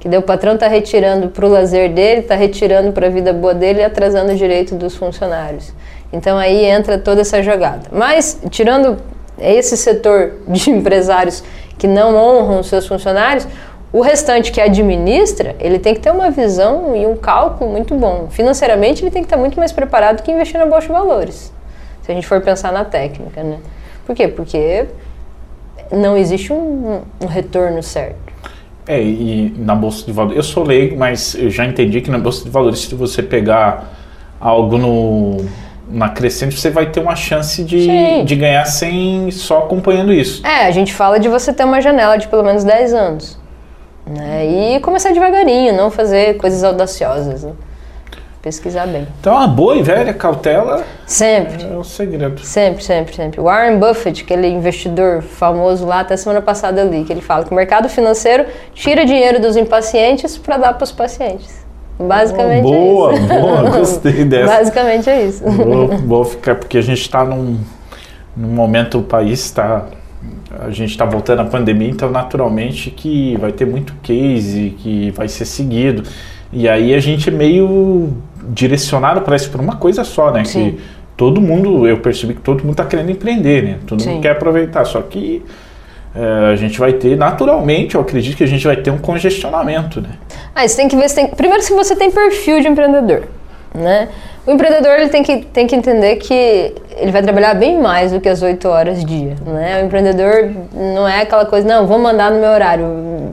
Que 0.00 0.08
daí 0.08 0.18
o 0.18 0.22
patrão 0.22 0.54
está 0.54 0.66
retirando 0.66 1.28
para 1.28 1.46
o 1.46 1.48
lazer 1.48 1.92
dele, 1.92 2.22
está 2.22 2.34
retirando 2.34 2.90
para 2.90 3.06
a 3.06 3.10
vida 3.10 3.32
boa 3.32 3.54
dele 3.54 3.82
e 3.82 3.84
atrasando 3.84 4.32
o 4.32 4.34
direito 4.34 4.74
dos 4.74 4.96
funcionários. 4.96 5.72
Então 6.12 6.36
aí 6.36 6.64
entra 6.64 6.98
toda 6.98 7.20
essa 7.20 7.42
jogada. 7.42 7.88
Mas, 7.92 8.40
tirando 8.50 8.98
esse 9.38 9.76
setor 9.76 10.34
de 10.48 10.70
empresários 10.70 11.42
que 11.78 11.86
não 11.86 12.16
honram 12.16 12.60
os 12.60 12.68
seus 12.68 12.86
funcionários, 12.86 13.46
o 13.92 14.02
restante 14.02 14.52
que 14.52 14.60
administra, 14.60 15.56
ele 15.58 15.78
tem 15.78 15.94
que 15.94 16.00
ter 16.00 16.12
uma 16.12 16.30
visão 16.30 16.94
e 16.94 17.06
um 17.06 17.16
cálculo 17.16 17.70
muito 17.70 17.94
bom. 17.94 18.28
Financeiramente, 18.30 19.02
ele 19.02 19.10
tem 19.10 19.22
que 19.22 19.26
estar 19.26 19.36
muito 19.36 19.58
mais 19.58 19.72
preparado 19.72 20.22
que 20.22 20.30
investir 20.30 20.60
na 20.60 20.66
bolsa 20.66 20.86
de 20.86 20.92
valores. 20.92 21.52
Se 22.02 22.12
a 22.12 22.14
gente 22.14 22.26
for 22.26 22.40
pensar 22.40 22.72
na 22.72 22.84
técnica, 22.84 23.42
né? 23.42 23.58
Por 24.06 24.14
quê? 24.14 24.28
Porque 24.28 24.86
não 25.90 26.16
existe 26.16 26.52
um, 26.52 27.00
um 27.20 27.26
retorno 27.26 27.82
certo. 27.82 28.30
É, 28.86 29.00
e 29.02 29.54
na 29.58 29.74
Bolsa 29.74 30.06
de 30.06 30.12
Valores. 30.12 30.36
Eu 30.36 30.42
sou 30.42 30.64
leigo, 30.64 30.96
mas 30.96 31.34
eu 31.34 31.50
já 31.50 31.64
entendi 31.64 32.00
que 32.00 32.10
na 32.10 32.18
Bolsa 32.18 32.44
de 32.44 32.50
Valores, 32.50 32.80
se 32.80 32.94
você 32.94 33.22
pegar 33.22 33.92
algo 34.40 34.78
no, 34.78 35.36
na 35.90 36.08
crescente, 36.08 36.58
você 36.58 36.70
vai 36.70 36.86
ter 36.86 37.00
uma 37.00 37.16
chance 37.16 37.62
de, 37.64 37.82
Sim. 37.82 38.24
de 38.24 38.36
ganhar 38.36 38.64
sem 38.66 39.30
só 39.30 39.58
acompanhando 39.58 40.12
isso. 40.12 40.46
É, 40.46 40.66
a 40.66 40.70
gente 40.70 40.94
fala 40.94 41.18
de 41.18 41.28
você 41.28 41.52
ter 41.52 41.64
uma 41.64 41.80
janela 41.80 42.16
de 42.16 42.28
pelo 42.28 42.42
menos 42.42 42.64
10 42.64 42.94
anos. 42.94 43.38
Né? 44.06 44.76
E 44.76 44.80
começar 44.80 45.12
devagarinho, 45.12 45.76
não 45.76 45.90
fazer 45.90 46.36
coisas 46.36 46.64
audaciosas. 46.64 47.44
né? 47.44 47.52
Pesquisar 48.42 48.86
bem. 48.86 49.06
Então, 49.20 49.38
a 49.38 49.46
boa 49.46 49.76
e 49.76 49.82
velha 49.82 50.14
cautela 50.14 50.82
Sempre. 51.06 51.62
é 51.62 51.76
o 51.76 51.84
segredo. 51.84 52.40
Sempre, 52.40 52.82
sempre, 52.82 53.14
sempre. 53.14 53.38
Warren 53.38 53.78
Buffett, 53.78 54.22
aquele 54.22 54.46
investidor 54.48 55.20
famoso 55.20 55.84
lá, 55.84 56.00
até 56.00 56.16
semana 56.16 56.40
passada 56.40 56.80
eu 56.80 56.88
li, 56.88 57.04
que 57.04 57.12
ele 57.12 57.20
fala 57.20 57.44
que 57.44 57.52
o 57.52 57.54
mercado 57.54 57.86
financeiro 57.90 58.46
tira 58.72 59.04
dinheiro 59.04 59.40
dos 59.42 59.56
impacientes 59.56 60.38
para 60.38 60.56
dar 60.56 60.72
para 60.72 60.84
os 60.84 60.90
pacientes. 60.92 61.59
Basicamente 62.06 62.62
boa, 62.62 63.12
é 63.12 63.14
isso. 63.16 63.28
boa, 63.28 63.70
gostei 63.78 64.24
dessa. 64.24 64.56
Basicamente 64.58 65.10
é 65.10 65.26
isso. 65.26 65.44
Vou, 65.44 65.88
vou 65.98 66.24
ficar, 66.24 66.54
porque 66.54 66.78
a 66.78 66.82
gente 66.82 67.00
está 67.00 67.24
num. 67.24 67.58
no 68.36 68.48
momento 68.48 68.98
o 68.98 69.02
país 69.02 69.44
está 69.44 69.86
a 70.58 70.70
gente 70.70 70.90
está 70.90 71.04
voltando 71.04 71.40
à 71.40 71.44
pandemia, 71.44 71.88
então 71.88 72.10
naturalmente 72.10 72.90
que 72.90 73.36
vai 73.38 73.52
ter 73.52 73.66
muito 73.66 73.94
case 74.02 74.74
que 74.78 75.10
vai 75.12 75.28
ser 75.28 75.44
seguido. 75.44 76.02
E 76.52 76.68
aí 76.68 76.94
a 76.94 77.00
gente 77.00 77.28
é 77.28 77.32
meio 77.32 78.12
direcionado 78.48 79.20
para 79.20 79.36
isso 79.36 79.50
por 79.50 79.60
uma 79.60 79.76
coisa 79.76 80.02
só, 80.02 80.32
né? 80.32 80.44
Sim. 80.44 80.72
Que 80.72 80.80
todo 81.16 81.40
mundo, 81.40 81.86
eu 81.86 81.98
percebi 81.98 82.34
que 82.34 82.40
todo 82.40 82.60
mundo 82.62 82.72
está 82.72 82.84
querendo 82.84 83.10
empreender, 83.10 83.62
né? 83.62 83.78
Todo 83.86 84.02
Sim. 84.02 84.10
mundo 84.10 84.22
quer 84.22 84.32
aproveitar, 84.32 84.84
só 84.84 85.00
que 85.02 85.42
é, 86.14 86.52
a 86.52 86.56
gente 86.56 86.78
vai 86.78 86.92
ter, 86.92 87.16
naturalmente, 87.16 87.94
eu 87.94 88.00
acredito 88.00 88.36
que 88.36 88.44
a 88.44 88.46
gente 88.46 88.66
vai 88.66 88.76
ter 88.76 88.90
um 88.90 88.98
congestionamento, 88.98 90.00
né? 90.00 90.10
Ah, 90.54 90.66
você 90.66 90.76
tem 90.76 90.88
que 90.88 90.96
ver 90.96 91.08
se 91.08 91.14
tem. 91.14 91.28
Primeiro, 91.28 91.62
se 91.62 91.72
você 91.72 91.94
tem 91.94 92.10
perfil 92.10 92.60
de 92.60 92.68
empreendedor, 92.68 93.24
né? 93.74 94.08
O 94.46 94.50
empreendedor 94.52 94.92
ele 94.98 95.08
tem 95.08 95.22
que, 95.22 95.38
tem 95.38 95.66
que 95.66 95.76
entender 95.76 96.16
que 96.16 96.74
ele 96.96 97.12
vai 97.12 97.22
trabalhar 97.22 97.54
bem 97.54 97.78
mais 97.78 98.10
do 98.10 98.20
que 98.20 98.28
as 98.28 98.42
8 98.42 98.66
horas 98.66 99.04
dia, 99.04 99.36
né? 99.46 99.80
O 99.82 99.86
empreendedor 99.86 100.50
não 100.74 101.06
é 101.06 101.20
aquela 101.20 101.44
coisa, 101.44 101.68
não, 101.68 101.86
vou 101.86 101.98
mandar 101.98 102.30
no 102.30 102.40
meu 102.40 102.50
horário. 102.50 102.86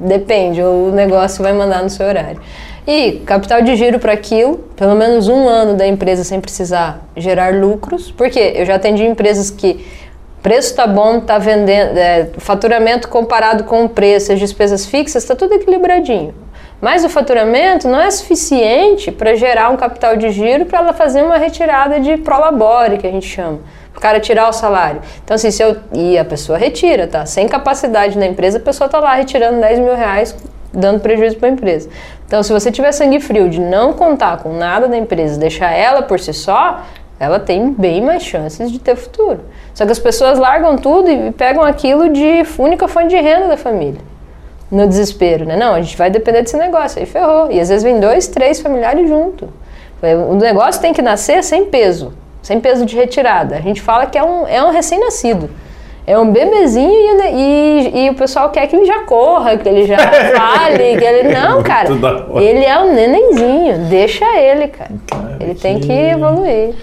Depende, 0.06 0.62
o 0.62 0.92
negócio 0.94 1.42
vai 1.42 1.54
mandar 1.54 1.82
no 1.82 1.90
seu 1.90 2.06
horário. 2.06 2.40
E 2.86 3.22
capital 3.26 3.62
de 3.62 3.76
giro 3.76 4.00
para 4.00 4.14
aquilo, 4.14 4.60
pelo 4.76 4.96
menos 4.96 5.28
um 5.28 5.48
ano 5.48 5.76
da 5.76 5.88
empresa 5.88 6.24
sem 6.24 6.40
precisar 6.40 7.02
gerar 7.16 7.54
lucros, 7.54 8.12
porque 8.12 8.40
eu 8.56 8.66
já 8.66 8.76
atendi 8.76 9.04
empresas 9.04 9.50
que 9.50 9.86
preço 10.42 10.76
tá 10.76 10.88
bom, 10.88 11.20
tá 11.20 11.38
vendendo, 11.38 11.98
é, 11.98 12.30
faturamento 12.38 13.08
comparado 13.08 13.64
com 13.64 13.86
o 13.86 13.90
preço, 13.90 14.32
as 14.32 14.40
despesas 14.40 14.86
fixas, 14.86 15.24
está 15.24 15.36
tudo 15.36 15.54
equilibradinho. 15.54 16.34
Mas 16.80 17.04
o 17.04 17.10
faturamento 17.10 17.88
não 17.88 18.00
é 18.00 18.10
suficiente 18.12 19.12
para 19.12 19.36
gerar 19.36 19.70
um 19.70 19.78
capital 19.78 20.16
de 20.16 20.30
giro 20.30 20.66
para 20.66 20.80
ela 20.80 20.94
fazer 20.94 21.24
uma 21.24 21.38
retirada 21.38 22.00
de 22.00 22.18
prolabore, 22.18 22.98
que 23.00 23.08
a 23.08 23.12
gente 23.12 23.28
chama. 23.28 23.60
O 23.96 24.00
cara 24.00 24.20
tirar 24.20 24.48
o 24.48 24.54
salário. 24.54 25.02
Então, 25.24 25.34
assim, 25.34 25.50
se 25.50 25.64
eu. 25.64 25.76
E 25.92 26.20
a 26.20 26.24
pessoa 26.24 26.56
retira, 26.56 27.08
tá? 27.08 27.26
Sem 27.26 27.48
capacidade 27.48 28.16
na 28.16 28.28
empresa, 28.28 28.60
a 28.60 28.62
pessoa 28.62 28.88
tá 28.88 29.00
lá 29.00 29.16
retirando 29.16 29.60
10 29.60 29.80
mil 29.80 29.96
reais, 29.96 30.36
dando 30.72 31.00
prejuízo 31.00 31.38
para 31.38 31.50
a 31.50 31.52
empresa. 31.52 31.90
Então, 32.28 32.44
se 32.44 32.54
você 32.54 32.72
tiver 32.72 32.92
sangue 32.92 33.20
frio 33.20 33.50
de 33.50 33.60
não 33.60 33.94
contar 33.94 34.38
com 34.38 34.54
nada 34.54 34.88
da 34.88 34.96
empresa, 34.96 35.40
deixar 35.40 35.72
ela 35.72 36.04
por 36.04 36.20
si 36.20 36.32
só, 36.32 36.84
ela 37.20 37.40
tem 37.40 37.72
bem 37.72 38.02
mais 38.02 38.24
chances 38.24 38.72
de 38.72 38.80
ter 38.80 38.96
futuro. 38.96 39.40
Só 39.74 39.86
que 39.86 39.92
as 39.92 40.00
pessoas 40.00 40.38
largam 40.38 40.78
tudo 40.78 41.10
e 41.10 41.32
pegam 41.32 41.64
aquilo 41.64 42.10
de 42.10 42.44
única 42.60 42.88
fonte 42.88 43.10
de 43.10 43.16
renda 43.16 43.48
da 43.48 43.58
família. 43.58 44.02
No 44.70 44.88
desespero, 44.88 45.46
né? 45.46 45.56
Não, 45.56 45.74
a 45.74 45.82
gente 45.82 45.98
vai 45.98 46.10
depender 46.10 46.42
desse 46.42 46.58
negócio, 46.58 47.00
aí 47.00 47.06
ferrou. 47.06 47.52
E 47.52 47.60
às 47.60 47.70
vezes 47.70 47.84
vem 47.84 48.00
dois, 48.00 48.28
três 48.28 48.60
familiares 48.60 49.08
junto. 49.08 49.50
O 50.30 50.36
negócio 50.36 50.80
tem 50.82 50.94
que 50.94 51.02
nascer 51.02 51.44
sem 51.44 51.66
peso, 51.66 52.14
sem 52.42 52.60
peso 52.60 52.86
de 52.86 52.96
retirada. 52.96 53.56
A 53.56 53.62
gente 53.62 53.82
fala 53.82 54.06
que 54.06 54.18
é 54.18 54.24
um, 54.24 54.48
é 54.48 54.64
um 54.64 54.70
recém-nascido. 54.70 55.50
É 56.06 56.18
um 56.18 56.32
bebezinho 56.32 57.22
e, 57.22 57.92
e, 57.94 58.06
e, 58.06 58.10
o 58.10 58.14
pessoal 58.14 58.50
quer 58.50 58.66
que 58.68 58.76
ele 58.76 58.86
já 58.86 59.00
corra, 59.02 59.58
que 59.58 59.68
ele 59.68 59.86
já 59.86 59.98
fale, 60.38 60.98
que 60.98 61.04
ele. 61.04 61.34
Não, 61.34 61.62
cara. 61.62 61.90
Ele 62.36 62.64
é 62.64 62.80
um 62.80 62.94
nenenzinho, 62.94 63.90
deixa 63.90 64.26
ele, 64.38 64.70
cara. 64.70 64.92
Ele 65.40 65.56
tem 65.56 65.80
que 65.80 65.92
evoluir. 65.92 66.76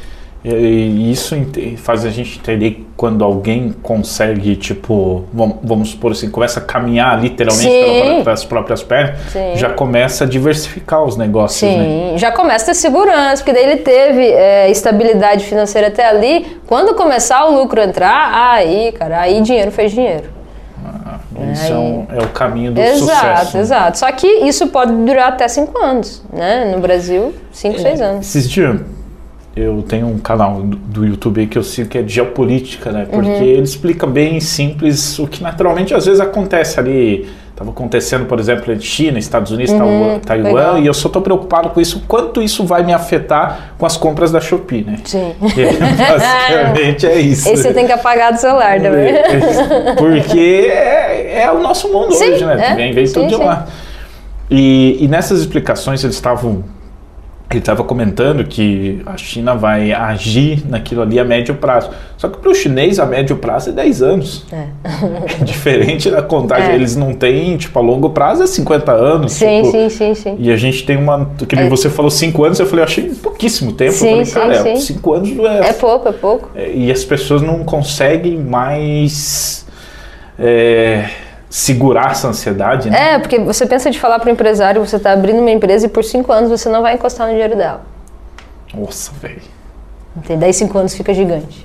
E 0.45 1.11
isso 1.11 1.35
faz 1.79 2.05
a 2.05 2.11
gente 2.11 2.39
entender 2.39 2.87
quando 2.99 3.25
alguém 3.25 3.75
consegue, 3.83 4.55
tipo, 4.57 5.25
vamos 5.33 5.91
supor 5.91 6.13
assim, 6.13 6.31
começa 6.31 6.61
a 6.61 6.63
caminhar 6.63 7.19
literalmente 7.19 7.65
Sim. 7.65 8.23
pelas 8.23 8.45
próprias 8.45 8.83
pernas, 8.83 9.19
Sim. 9.33 9.53
já 9.57 9.71
começa 9.71 10.25
a 10.25 10.27
diversificar 10.27 11.03
os 11.03 11.17
negócios, 11.17 11.59
Sim, 11.61 11.79
né? 11.79 12.19
já 12.19 12.31
começa 12.31 12.65
a 12.65 12.67
ter 12.69 12.75
segurança, 12.75 13.43
porque 13.43 13.55
daí 13.55 13.65
ele 13.65 13.77
teve 13.79 14.23
é, 14.23 14.71
estabilidade 14.71 15.47
financeira 15.47 15.89
até 15.89 16.07
ali. 16.07 16.59
Quando 16.67 16.95
começar 16.95 17.47
o 17.47 17.59
lucro 17.59 17.81
entrar, 17.81 18.31
aí, 18.35 18.93
cara, 18.93 19.23
aí 19.23 19.41
dinheiro 19.41 19.71
fez 19.71 19.93
dinheiro. 19.93 20.25
Ah, 20.85 21.21
isso 21.55 21.73
é, 21.73 21.75
um, 21.75 22.07
é, 22.11 22.19
o 22.23 22.29
caminho 22.29 22.71
do 22.71 22.81
exato, 22.83 22.99
sucesso. 22.99 23.27
Exato, 23.27 23.59
exato. 23.59 23.99
Só 23.99 24.13
que 24.13 24.27
isso 24.27 24.67
pode 24.67 24.93
durar 24.93 25.31
até 25.31 25.49
cinco 25.49 25.83
anos, 25.83 26.23
né? 26.31 26.71
No 26.75 26.83
Brasil, 26.83 27.35
cinco, 27.51 27.77
é, 27.77 27.81
seis 27.81 28.01
anos. 28.03 28.27
Esses 28.27 28.51
dias 28.51 28.79
eu 29.57 29.85
tenho 29.87 30.07
um 30.09 30.19
canal 30.19 30.61
do 30.63 31.07
YouTube 31.07 31.41
aí 31.41 31.47
que 31.47 31.57
eu 31.57 31.63
sigo 31.63 31.89
que 31.89 31.99
é 31.99 32.03
de 32.03 32.13
geopolítica, 32.15 32.91
né? 32.91 33.07
Porque 33.11 33.29
Uhum. 33.29 33.43
ele 33.43 33.63
explica 33.63 34.07
bem 34.07 34.41
simples 34.41 35.19
o 35.19 35.27
que 35.29 35.43
naturalmente 35.43 35.95
às 35.95 36.07
vezes 36.07 36.21
acontece 36.21 36.79
ali. 36.81 37.27
Estava 37.53 37.71
acontecendo, 37.71 38.25
por 38.27 38.41
exemplo, 38.41 38.73
entre 38.73 38.85
China, 38.85 39.17
Estados 39.17 39.53
Unidos, 39.53 39.73
Uhum, 39.75 40.19
Taiwan, 40.19 40.49
legal. 40.49 40.79
e 40.81 40.87
eu 40.89 40.93
só 40.93 41.07
estou 41.07 41.23
preocupado 41.23 41.71
com 41.71 41.81
isso, 41.81 42.03
quanto 42.09 42.43
isso 42.43 42.65
vai 42.67 42.83
me 42.83 42.93
afetar 42.93 43.75
com 43.79 43.87
as 43.87 43.97
compras 43.97 44.33
da 44.33 44.41
Shopee, 44.41 44.83
né? 44.83 44.97
Sim. 45.05 45.33
Que 45.55 45.65
basicamente 45.95 47.07
é 47.07 47.21
isso. 47.21 47.49
Esse 47.49 47.63
você 47.63 47.73
tem 47.73 47.87
que 47.87 47.93
apagar 47.93 48.33
do 48.33 48.41
celular 48.41 48.81
também. 48.81 49.09
É, 49.15 49.95
Porque 49.97 50.69
é, 50.69 51.43
é 51.45 51.53
o 51.53 51.61
nosso 51.61 51.93
mundo 51.93 52.13
Sim, 52.15 52.33
hoje, 52.33 52.45
né? 52.45 52.71
é. 52.71 52.75
Vem, 52.75 52.93
vem 52.93 53.05
tudo 53.07 53.21
Sim, 53.23 53.27
de 53.29 53.37
sim. 53.37 53.45
lá. 53.45 53.67
E, 54.51 54.99
e 55.05 55.07
nessas 55.07 55.39
explicações 55.39 56.03
eles 56.03 56.17
estavam 56.17 56.65
ele 57.51 57.61
estava 57.61 57.85
comentando 57.85 58.43
que 58.45 59.01
a 59.07 59.17
China 59.17 59.55
vai 59.55 59.93
agir 59.93 60.65
naquilo 60.69 61.03
ali 61.03 61.21
a 61.21 61.25
médio 61.25 61.55
prazo. 61.55 61.91
Só 62.17 62.29
que 62.29 62.39
para 62.39 62.51
o 62.51 62.55
chinês 62.55 62.99
a 62.99 63.07
médio 63.07 63.37
prazo 63.37 63.71
é 63.71 63.73
10 63.73 64.03
anos. 64.03 64.45
É. 64.53 64.67
É 65.41 65.45
diferente 65.45 66.11
da 66.11 66.21
contagem. 66.21 66.71
É. 66.73 66.75
Eles 66.75 66.97
não 66.97 67.13
têm, 67.15 67.57
tipo, 67.57 67.79
a 67.79 67.83
longo 67.83 68.11
prazo 68.11 68.43
é 68.43 68.47
50 68.49 68.91
anos. 68.91 69.33
Sim, 69.33 69.63
tipo, 69.63 69.71
sim, 69.71 69.89
sim, 69.89 70.15
sim. 70.15 70.37
E 70.41 70.51
a 70.51 70.57
gente 70.57 70.85
tem 70.85 70.97
uma. 70.97 71.31
Que 71.49 71.55
É. 71.57 71.69
você 71.69 71.89
falou 71.89 72.11
5 72.11 72.45
anos, 72.45 72.59
eu 72.59 72.67
falei, 72.67 72.81
eu 72.81 72.87
achei 72.89 73.05
pouquíssimo 73.15 73.73
tempo. 73.73 73.93
Sim, 73.93 74.21
eu 74.21 74.27
falei, 74.27 74.59
cara, 74.59 74.77
sim. 74.77 74.95
5 74.95 75.13
anos 75.15 75.31
não 75.31 75.47
é. 75.47 75.69
É 75.69 75.73
pouco, 75.75 76.09
é 76.09 76.13
pouco. 76.13 76.51
É, 76.57 76.73
E 76.75 76.91
as 76.91 77.05
pessoas 77.05 77.41
não 77.41 77.63
conseguem 77.63 78.37
mais 78.39 79.65
é, 80.39 81.09
segurar 81.55 82.11
essa 82.11 82.27
ansiedade, 82.27 82.91
né? 82.91 83.13
É, 83.13 83.19
porque 83.21 83.39
você 83.39 83.65
pensa 83.65 83.89
de 83.89 84.01
falar 84.01 84.19
para 84.19 84.29
o 84.29 84.33
empresário, 84.33 84.85
você 84.85 84.97
está 84.97 85.13
abrindo 85.13 85.39
uma 85.39 85.53
empresa 85.53 85.87
e 85.87 85.89
por 85.89 86.03
cinco 86.03 86.33
anos 86.33 86.51
você 86.51 86.69
não 86.69 86.83
vai 86.83 86.95
encostar 86.95 87.29
no 87.29 87.33
dinheiro 87.33 87.57
dela. 87.57 87.83
Nossa, 88.75 89.13
velho. 89.23 89.41
Entende? 90.17 90.41
Daí 90.41 90.53
cinco 90.53 90.77
anos 90.77 90.97
fica 90.97 91.15
gigante. 91.15 91.65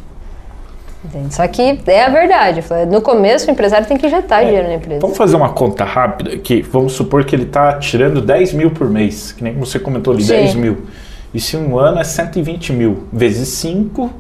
Entende? 1.04 1.34
Só 1.34 1.48
que 1.48 1.80
é 1.88 2.06
a 2.06 2.10
verdade. 2.10 2.64
No 2.88 3.02
começo 3.02 3.48
o 3.48 3.52
empresário 3.52 3.88
tem 3.88 3.98
que 3.98 4.06
injetar 4.06 4.46
dinheiro 4.46 4.68
na 4.68 4.76
empresa. 4.76 5.02
Vamos 5.02 5.18
fazer 5.18 5.36
uma 5.36 5.50
conta 5.50 5.84
rápida 5.86 6.36
aqui. 6.36 6.62
Vamos 6.62 6.94
supor 6.94 7.26
que 7.26 7.36
ele 7.36 7.46
está 7.46 7.80
tirando 7.80 8.22
10 8.22 8.54
mil 8.54 8.70
por 8.70 8.88
mês, 8.88 9.32
que 9.32 9.44
nem 9.44 9.56
você 9.56 9.80
comentou 9.80 10.14
ali, 10.14 10.22
Sim. 10.22 10.34
10 10.34 10.54
mil. 10.54 10.86
E 11.34 11.40
se 11.40 11.58
um 11.58 11.80
ano 11.80 12.00
é 12.00 12.04
120 12.04 12.74
mil, 12.74 13.08
vezes 13.12 13.50
5, 13.50 14.14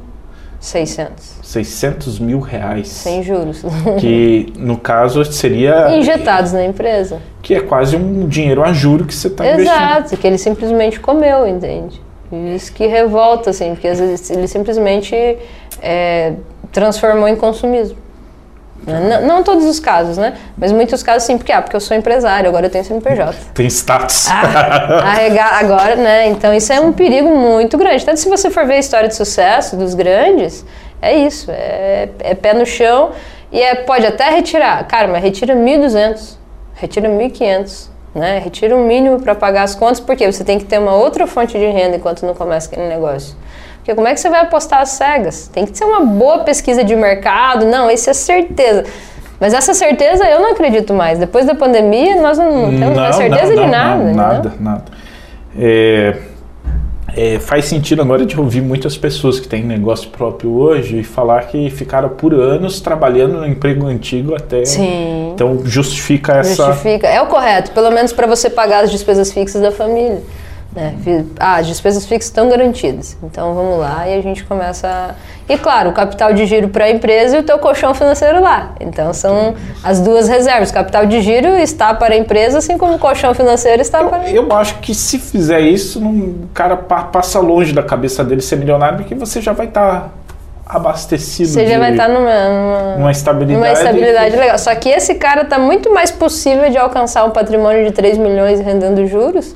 600. 0.59 1.38
600 1.49 2.19
mil 2.19 2.39
reais. 2.39 2.87
Sem 2.87 3.23
juros. 3.23 3.63
Que 3.99 4.53
no 4.55 4.77
caso 4.77 5.25
seria. 5.25 5.89
Injetados 5.95 6.53
na 6.53 6.63
empresa. 6.63 7.19
Que 7.41 7.55
é 7.55 7.59
quase 7.59 7.95
um 7.95 8.27
dinheiro 8.27 8.63
a 8.63 8.71
juro 8.71 9.05
que 9.05 9.13
você 9.13 9.27
está 9.27 9.45
investindo. 9.45 9.73
Exato, 9.73 10.17
que 10.17 10.27
ele 10.27 10.37
simplesmente 10.37 10.99
comeu, 10.99 11.47
entende? 11.47 11.99
Isso 12.55 12.71
que 12.71 12.85
revolta, 12.85 13.49
assim, 13.49 13.71
porque 13.71 13.87
às 13.87 13.99
vezes 13.99 14.29
ele 14.29 14.47
simplesmente 14.47 15.15
é, 15.81 16.33
transformou 16.71 17.27
em 17.27 17.35
consumismo. 17.35 17.97
Não, 18.85 19.21
não 19.25 19.43
todos 19.43 19.65
os 19.65 19.79
casos, 19.79 20.17
né? 20.17 20.35
Mas 20.55 20.71
muitos 20.71 21.01
casos 21.01 21.23
sim, 21.23 21.37
porque, 21.37 21.51
ah, 21.51 21.61
porque 21.61 21.75
eu 21.75 21.81
sou 21.81 21.97
empresário, 21.97 22.47
agora 22.47 22.67
eu 22.67 22.69
tenho 22.69 22.83
CNPJ. 22.85 23.35
Tem 23.53 23.67
status. 23.67 24.27
Ah, 24.29 25.59
agora, 25.59 25.95
né? 25.95 26.27
Então 26.29 26.53
isso 26.53 26.71
é 26.71 26.79
um 26.79 26.93
perigo 26.93 27.29
muito 27.35 27.77
grande. 27.77 28.05
Tanto 28.05 28.19
se 28.19 28.29
você 28.29 28.49
for 28.49 28.65
ver 28.65 28.75
a 28.75 28.79
história 28.79 29.09
de 29.09 29.15
sucesso 29.15 29.75
dos 29.75 29.93
grandes, 29.95 30.63
é 31.01 31.17
isso, 31.17 31.49
é, 31.51 32.09
é 32.19 32.35
pé 32.35 32.53
no 32.53 32.65
chão 32.65 33.11
e 33.51 33.61
é, 33.61 33.75
pode 33.75 34.05
até 34.05 34.29
retirar. 34.29 34.85
Cara, 34.87 35.07
mas 35.07 35.23
retira 35.23 35.55
1.200, 35.55 36.37
retira 36.75 37.09
1.500, 37.09 37.89
né? 38.13 38.39
Retira 38.39 38.75
o 38.75 38.79
mínimo 38.79 39.21
para 39.21 39.35
pagar 39.35 39.63
as 39.63 39.75
contas, 39.75 39.99
porque 39.99 40.29
você 40.29 40.43
tem 40.43 40.57
que 40.59 40.65
ter 40.65 40.79
uma 40.79 40.95
outra 40.95 41.25
fonte 41.25 41.57
de 41.57 41.65
renda 41.65 41.97
enquanto 41.97 42.25
não 42.25 42.33
começa 42.33 42.67
aquele 42.69 42.87
negócio. 42.87 43.35
Porque 43.77 43.95
como 43.95 44.07
é 44.07 44.13
que 44.13 44.19
você 44.19 44.29
vai 44.29 44.41
apostar 44.41 44.81
às 44.81 44.89
cegas? 44.89 45.47
Tem 45.47 45.65
que 45.65 45.77
ser 45.77 45.85
uma 45.85 46.01
boa 46.01 46.39
pesquisa 46.39 46.83
de 46.83 46.95
mercado. 46.95 47.65
Não, 47.65 47.89
isso 47.89 48.09
é 48.09 48.13
certeza. 48.13 48.83
Mas 49.39 49.53
essa 49.53 49.73
certeza 49.73 50.25
eu 50.25 50.41
não 50.41 50.51
acredito 50.51 50.93
mais. 50.93 51.17
Depois 51.17 51.45
da 51.45 51.55
pandemia, 51.55 52.21
nós 52.21 52.37
não 52.37 52.77
temos 52.77 52.95
mais 52.95 53.15
certeza 53.15 53.55
de 53.55 53.65
nada. 53.65 54.03
Não, 54.03 54.13
nada, 54.13 54.53
nada. 54.59 54.83
É, 55.57 56.15
é, 57.15 57.39
faz 57.39 57.65
sentido 57.65 58.01
agora 58.01 58.25
de 58.25 58.39
ouvir 58.39 58.61
muitas 58.61 58.97
pessoas 58.97 59.39
que 59.39 59.47
têm 59.47 59.63
negócio 59.63 60.09
próprio 60.09 60.51
hoje 60.51 60.99
e 60.99 61.03
falar 61.03 61.47
que 61.47 61.69
ficaram 61.69 62.09
por 62.09 62.33
anos 62.33 62.79
trabalhando 62.79 63.37
no 63.37 63.47
emprego 63.47 63.87
antigo 63.87 64.35
até. 64.35 64.65
Sim. 64.65 65.31
Então 65.33 65.61
justifica 65.65 66.37
essa. 66.37 66.67
Justifica. 66.67 67.07
É 67.07 67.21
o 67.21 67.27
correto, 67.27 67.71
pelo 67.71 67.91
menos 67.91 68.13
para 68.13 68.27
você 68.27 68.49
pagar 68.49 68.83
as 68.83 68.91
despesas 68.91 69.31
fixas 69.31 69.61
da 69.61 69.71
família. 69.71 70.21
Né? 70.73 70.95
Ah, 71.39 71.55
as 71.55 71.67
despesas 71.67 72.05
fixas 72.05 72.29
estão 72.29 72.47
garantidas. 72.47 73.17
Então 73.23 73.53
vamos 73.55 73.79
lá 73.79 74.07
e 74.07 74.13
a 74.13 74.21
gente 74.21 74.43
começa. 74.43 74.87
A... 74.87 75.15
E 75.51 75.57
claro, 75.57 75.89
o 75.89 75.93
capital 75.93 76.31
de 76.31 76.45
giro 76.45 76.69
para 76.69 76.85
a 76.85 76.91
empresa 76.91 77.37
e 77.37 77.39
o 77.39 77.43
teu 77.43 77.57
colchão 77.57 77.93
financeiro 77.95 78.39
lá. 78.41 78.73
Então 78.79 79.11
são 79.11 79.55
as 79.83 79.99
duas 79.99 80.27
reservas. 80.27 80.69
O 80.69 80.73
capital 80.73 81.07
de 81.07 81.21
giro 81.21 81.49
está 81.57 81.93
para 81.93 82.13
a 82.13 82.17
empresa, 82.17 82.59
assim 82.59 82.77
como 82.77 82.95
o 82.95 82.99
colchão 82.99 83.33
financeiro 83.33 83.81
está 83.81 84.03
para 84.03 84.17
a 84.17 84.29
Eu, 84.29 84.47
eu 84.47 84.55
acho 84.55 84.75
que 84.75 84.93
se 84.93 85.17
fizer 85.17 85.61
isso, 85.61 85.99
o 85.99 86.47
cara 86.53 86.77
pa- 86.77 87.03
passa 87.05 87.39
longe 87.39 87.73
da 87.73 87.81
cabeça 87.81 88.23
dele 88.23 88.41
ser 88.41 88.57
milionário, 88.57 88.97
porque 88.99 89.15
você 89.15 89.41
já 89.41 89.53
vai 89.53 89.65
estar 89.65 90.13
abastecido. 90.67 91.49
Você 91.49 91.65
já 91.65 91.73
de 91.73 91.79
vai 91.79 91.91
estar 91.91 92.07
numa, 92.07 92.19
numa, 92.19 92.95
uma 92.97 93.11
estabilidade. 93.11 93.59
numa 93.59 93.73
estabilidade 93.73 94.35
legal. 94.35 94.59
Só 94.59 94.75
que 94.75 94.87
esse 94.87 95.15
cara 95.15 95.45
tá 95.45 95.57
muito 95.57 95.91
mais 95.91 96.11
possível 96.11 96.69
de 96.69 96.77
alcançar 96.77 97.25
um 97.25 97.31
patrimônio 97.31 97.85
de 97.85 97.91
3 97.91 98.19
milhões 98.19 98.59
rendendo 98.59 99.07
juros 99.07 99.55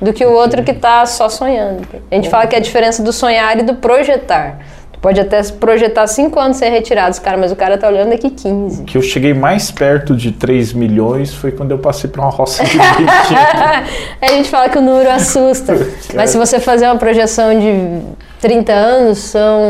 do 0.00 0.12
que 0.12 0.24
o 0.24 0.32
outro 0.32 0.62
que 0.62 0.72
tá 0.72 1.06
só 1.06 1.28
sonhando. 1.28 1.86
A 2.10 2.14
gente 2.14 2.28
fala 2.28 2.46
que 2.46 2.54
é 2.54 2.58
a 2.58 2.62
diferença 2.62 3.02
do 3.02 3.12
sonhar 3.12 3.58
e 3.58 3.62
do 3.62 3.74
projetar. 3.76 4.58
Tu 4.92 4.98
pode 4.98 5.20
até 5.20 5.42
projetar 5.42 6.06
5 6.06 6.38
anos 6.38 6.56
sem 6.56 6.70
retirados, 6.70 7.18
cara, 7.18 7.36
mas 7.36 7.52
o 7.52 7.56
cara 7.56 7.76
tá 7.78 7.88
olhando 7.88 8.10
daqui 8.10 8.30
15. 8.30 8.84
que 8.84 8.96
eu 8.96 9.02
cheguei 9.02 9.34
mais 9.34 9.70
perto 9.70 10.16
de 10.16 10.32
3 10.32 10.72
milhões 10.72 11.32
foi 11.32 11.52
quando 11.52 11.70
eu 11.70 11.78
passei 11.78 12.08
por 12.08 12.20
uma 12.20 12.30
roça 12.30 12.64
de 12.64 12.78
a 14.20 14.28
gente 14.28 14.48
fala 14.48 14.68
que 14.68 14.78
o 14.78 14.82
número 14.82 15.10
assusta. 15.10 15.74
Mas 16.14 16.30
se 16.30 16.38
você 16.38 16.58
fazer 16.58 16.86
uma 16.86 16.96
projeção 16.96 17.58
de 17.58 18.00
30 18.40 18.72
anos, 18.72 19.18
são 19.18 19.60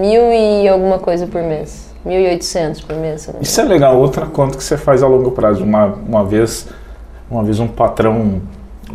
mil 0.00 0.32
e 0.32 0.68
alguma 0.68 0.98
coisa 0.98 1.26
por 1.26 1.42
mês. 1.42 1.88
1.800 2.06 2.84
por 2.86 2.96
mês. 2.96 3.28
Isso 3.40 3.60
é 3.60 3.64
legal, 3.64 3.98
outra 3.98 4.26
conta 4.26 4.56
que 4.56 4.64
você 4.64 4.76
faz 4.76 5.02
a 5.02 5.06
longo 5.06 5.32
prazo. 5.32 5.62
Uma, 5.62 5.86
uma 5.86 6.24
vez, 6.24 6.66
uma 7.30 7.42
vez 7.42 7.60
um 7.60 7.66
patrão, 7.66 8.40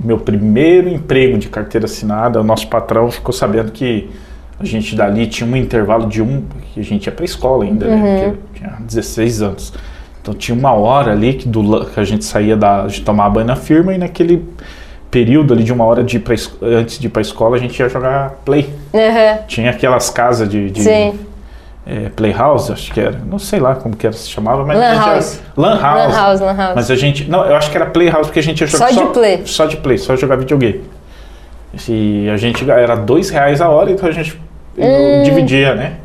meu 0.04 0.18
primeiro 0.18 0.88
emprego 0.90 1.38
de 1.38 1.50
carteira 1.50 1.86
assinada, 1.86 2.40
o 2.40 2.44
nosso 2.44 2.68
patrão 2.68 3.10
ficou 3.12 3.34
sabendo 3.34 3.72
que 3.72 4.10
a 4.60 4.66
gente 4.66 4.96
dali 4.96 5.28
tinha 5.28 5.50
um 5.50 5.56
intervalo 5.56 6.08
de 6.08 6.22
um, 6.22 6.44
que 6.74 6.80
a 6.80 6.84
gente 6.84 7.06
ia 7.06 7.12
pra 7.12 7.26
escola 7.26 7.64
ainda, 7.66 7.86
né? 7.88 7.98
Porque 7.98 8.26
eu 8.26 8.38
tinha 8.70 8.78
16 8.80 9.42
anos. 9.42 9.74
Então 10.22 10.34
tinha 10.34 10.58
uma 10.58 10.72
hora 10.72 11.12
ali 11.12 11.34
que, 11.34 11.48
do, 11.50 11.86
que 11.86 12.00
a 12.00 12.04
gente 12.04 12.24
saía 12.24 12.56
da, 12.56 12.88
de 12.88 13.02
tomar 13.02 13.30
banho 13.30 13.46
na 13.48 13.56
firma 13.58 13.94
e 13.94 13.98
naquele 13.98 14.46
período 15.12 15.54
ali 15.54 15.64
de 15.64 15.72
uma 15.74 15.84
hora 15.84 16.04
de 16.04 16.18
pra, 16.18 16.34
es- 16.34 16.52
antes 16.62 16.98
de 16.98 17.08
ir 17.08 17.10
pra 17.10 17.22
escola 17.22 17.56
a 17.58 17.60
gente 17.60 17.78
ia 17.80 17.90
jogar 17.90 18.32
play. 18.46 18.70
Aham, 18.94 19.40
Tinha 19.48 19.70
aquelas 19.70 20.10
casas 20.10 20.48
de, 20.50 20.70
de 20.72 20.82
Sim. 20.82 21.14
É, 21.86 22.10
Playhouse, 22.10 22.72
acho 22.72 22.94
que 22.94 23.00
era. 23.00 23.20
Não 23.26 23.38
sei 23.40 23.60
lá 23.60 23.76
como 23.76 23.96
que 23.96 24.06
era, 24.08 24.16
se 24.16 24.30
chamava, 24.30 24.66
mas 24.66 24.78
Lan 24.78 24.90
gente 24.94 25.02
era- 25.04 25.12
House. 25.14 25.40
Lan 25.58 25.80
House. 25.80 25.98
Lan 26.12 26.16
House, 26.16 26.40
Lan 26.42 26.56
House. 26.56 26.76
Mas 26.76 26.92
a 26.92 26.96
gente. 26.96 27.30
Não, 27.30 27.46
eu 27.46 27.56
acho 27.56 27.70
que 27.72 27.78
era 27.78 27.86
Playhouse 27.88 28.28
porque 28.28 28.40
a 28.40 28.44
gente 28.44 28.62
ia 28.62 28.68
jogar 28.68 28.90
Só 28.94 29.04
de 29.06 29.14
play. 29.14 29.42
Só 29.46 29.66
de 29.66 29.78
play, 29.78 29.98
só 29.98 30.16
jogar 30.16 30.36
videogame. 30.38 30.82
E 31.90 32.30
a 32.30 32.38
gente 32.38 32.70
era 32.70 32.96
dois 32.96 33.30
reais 33.30 33.60
a 33.60 33.68
hora, 33.68 33.92
então 33.92 34.08
a 34.08 34.12
gente 34.12 34.40
Hum. 34.78 35.24
dividia, 35.24 35.74
né? 35.76 35.98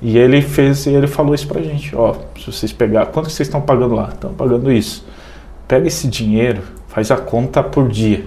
E 0.00 0.16
ele 0.16 0.40
fez, 0.42 0.86
e 0.86 0.90
ele 0.90 1.06
falou 1.06 1.34
isso 1.34 1.48
pra 1.48 1.60
gente, 1.60 1.94
ó, 1.96 2.14
se 2.38 2.46
vocês 2.52 2.72
pegar, 2.72 3.06
quanto 3.06 3.28
vocês 3.30 3.48
estão 3.48 3.60
pagando 3.60 3.94
lá? 3.94 4.10
Estão 4.12 4.32
pagando 4.32 4.70
isso. 4.70 5.04
Pega 5.66 5.88
esse 5.88 6.06
dinheiro, 6.06 6.62
faz 6.88 7.10
a 7.10 7.16
conta 7.16 7.62
por 7.62 7.88
dia. 7.88 8.24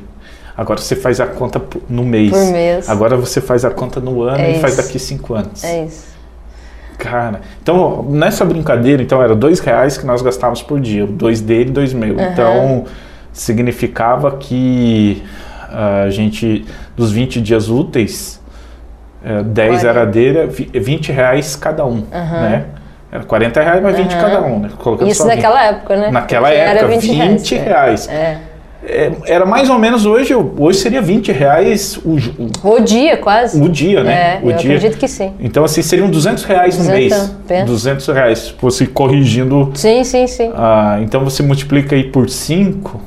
Agora 0.58 0.80
você 0.82 0.96
faz 0.96 1.20
a 1.22 1.26
conta 1.28 1.62
no 1.89 2.04
mês. 2.04 2.30
Por 2.32 2.46
mês. 2.52 2.89
Agora 2.89 3.16
você 3.16 3.39
faz 3.39 3.64
a 3.64 3.72
conta 3.72 4.00
no 4.02 4.22
ano 4.24 4.42
É 4.44 4.52
e 4.52 4.60
faz 4.60 4.74
isso. 4.74 4.84
daqui 4.84 5.00
cinco 5.00 5.34
anos. 5.34 5.64
É 5.64 5.86
isso. 5.86 6.11
Cara, 7.02 7.41
então 7.64 8.06
nessa 8.10 8.45
brincadeira, 8.45 9.02
então 9.02 9.24
era 9.24 9.34
dois 9.36 9.60
reais 9.60 9.97
que 9.97 10.06
nós 10.06 10.22
gastávamos 10.22 10.62
por 10.62 10.80
dia, 10.80 11.08
dois 11.08 11.41
dele, 11.41 11.72
dois 11.72 11.93
meu. 11.93 12.14
Aham. 12.20 12.30
Então 12.32 12.86
significava 13.34 14.32
que 14.38 15.24
a 15.72 16.10
gente 16.12 16.64
dos 16.95 17.12
20 17.12 17.41
dias 17.41 17.70
úteis, 17.70 18.39
eh, 19.26 19.41
10 19.41 19.82
Olha. 19.82 19.89
era 19.89 20.06
dele, 20.06 20.45
vi- 20.45 20.70
20 20.80 21.12
reais 21.12 21.56
cada 21.56 21.84
um, 21.86 22.04
né? 22.12 22.66
Era 23.12 23.24
40 23.24 23.62
reais, 23.62 23.82
mas 23.82 23.97
20 23.97 24.14
Aham. 24.14 24.22
cada 24.22 24.41
um, 24.43 24.60
né? 24.60 24.70
Colocando 24.78 25.10
Isso 25.10 25.24
só 25.24 25.28
20. 25.28 25.36
naquela 25.38 25.64
época, 25.66 25.95
né? 25.97 26.12
Naquela 26.12 26.47
Porque 26.49 26.62
época, 26.62 26.80
era 26.80 26.88
20, 26.88 27.08
20 27.12 27.56
reais. 27.56 28.08
É. 28.10 28.38
É, 28.84 29.11
era 29.27 29.45
mais 29.45 29.69
ou 29.69 29.77
menos 29.77 30.07
hoje, 30.07 30.34
hoje 30.34 30.79
seria 30.79 31.01
20 31.03 31.32
reais 31.32 31.99
o, 32.03 32.17
ju- 32.17 32.34
O 32.63 32.79
dia, 32.79 33.15
quase. 33.17 33.61
o 33.61 33.69
dia, 33.69 34.03
né? 34.03 34.11
É, 34.11 34.39
o 34.43 34.49
eu 34.49 34.57
dia. 34.57 34.75
acredito 34.75 34.97
que 34.97 35.07
sim. 35.07 35.34
Então, 35.39 35.63
assim, 35.63 35.84
seriam 35.84 36.09
200 36.09 36.43
reais 36.45 36.77
no 36.79 36.86
mês. 36.86 37.13
Duzentão, 37.13 37.36
pensa. 37.47 37.65
200 37.65 38.07
reais. 38.07 38.55
Você 38.59 38.88
corrigindo. 38.88 39.71
Sim, 39.75 40.03
sim, 40.03 40.25
sim. 40.25 40.51
ah, 40.55 40.97
então, 41.01 41.23
você 41.23 41.43
multiplica 41.43 41.95
aí 41.95 42.05
por 42.05 42.27
5. 42.27 42.99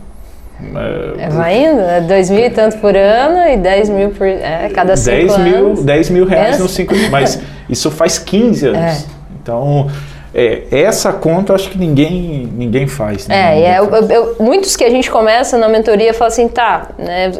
É, 1.18 1.28
vai 1.30 1.58
indo, 1.66 1.80
é 1.80 2.00
dois 2.00 2.30
mil 2.30 2.38
e 2.46 2.48
tanto 2.48 2.78
por 2.78 2.96
ano 2.96 3.38
e 3.52 3.56
10 3.56 3.88
mil 3.90 4.10
por 4.10 4.26
é, 4.26 4.70
cada 4.72 4.96
cinco 4.96 5.16
10 5.16 5.38
mil, 5.38 5.56
anos. 5.66 5.84
10 5.84 6.10
mil 6.10 6.24
reais 6.24 6.50
Pensa. 6.52 6.62
nos 6.62 6.72
5 6.72 6.94
Mas 7.10 7.40
isso 7.68 7.90
faz 7.90 8.18
15 8.18 8.68
anos. 8.68 8.78
É. 8.80 9.04
Então, 9.42 9.88
é, 10.35 10.64
essa 10.70 11.12
conta 11.12 11.55
acho 11.55 11.70
que 11.70 11.78
ninguém, 11.78 12.47
ninguém 12.55 12.87
faz. 12.89 13.28
né? 13.28 13.61
É, 13.61 13.62
é, 13.74 13.78
eu- 13.78 13.91
eu- 14.11 14.37
muitos 14.41 14.74
que 14.76 14.85
a 14.85 14.91
gente 14.91 15.11
começa 15.11 15.57
na 15.57 15.68
mentoria 15.68 16.12
falam 16.12 16.28
assim, 16.28 16.49
tá, 16.49 16.89
né, 16.99 17.30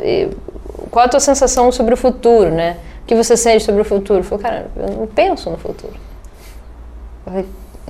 qual 0.91 1.05
a 1.07 1.09
tua 1.09 1.21
sensação 1.21 1.73
sobre 1.73 1.95
o 1.95 1.97
futuro, 1.97 2.51
né? 2.51 2.77
O 3.03 3.07
que 3.07 3.15
você 3.15 3.37
sente 3.37 3.65
sobre 3.65 3.81
o 3.83 3.85
futuro? 3.85 4.21
Eu 4.21 4.25
falo, 4.25 4.41
cara, 4.41 4.67
eu 4.77 4.89
não 4.97 5.07
penso 5.07 5.51
no 5.51 5.59
futuro. 5.59 5.93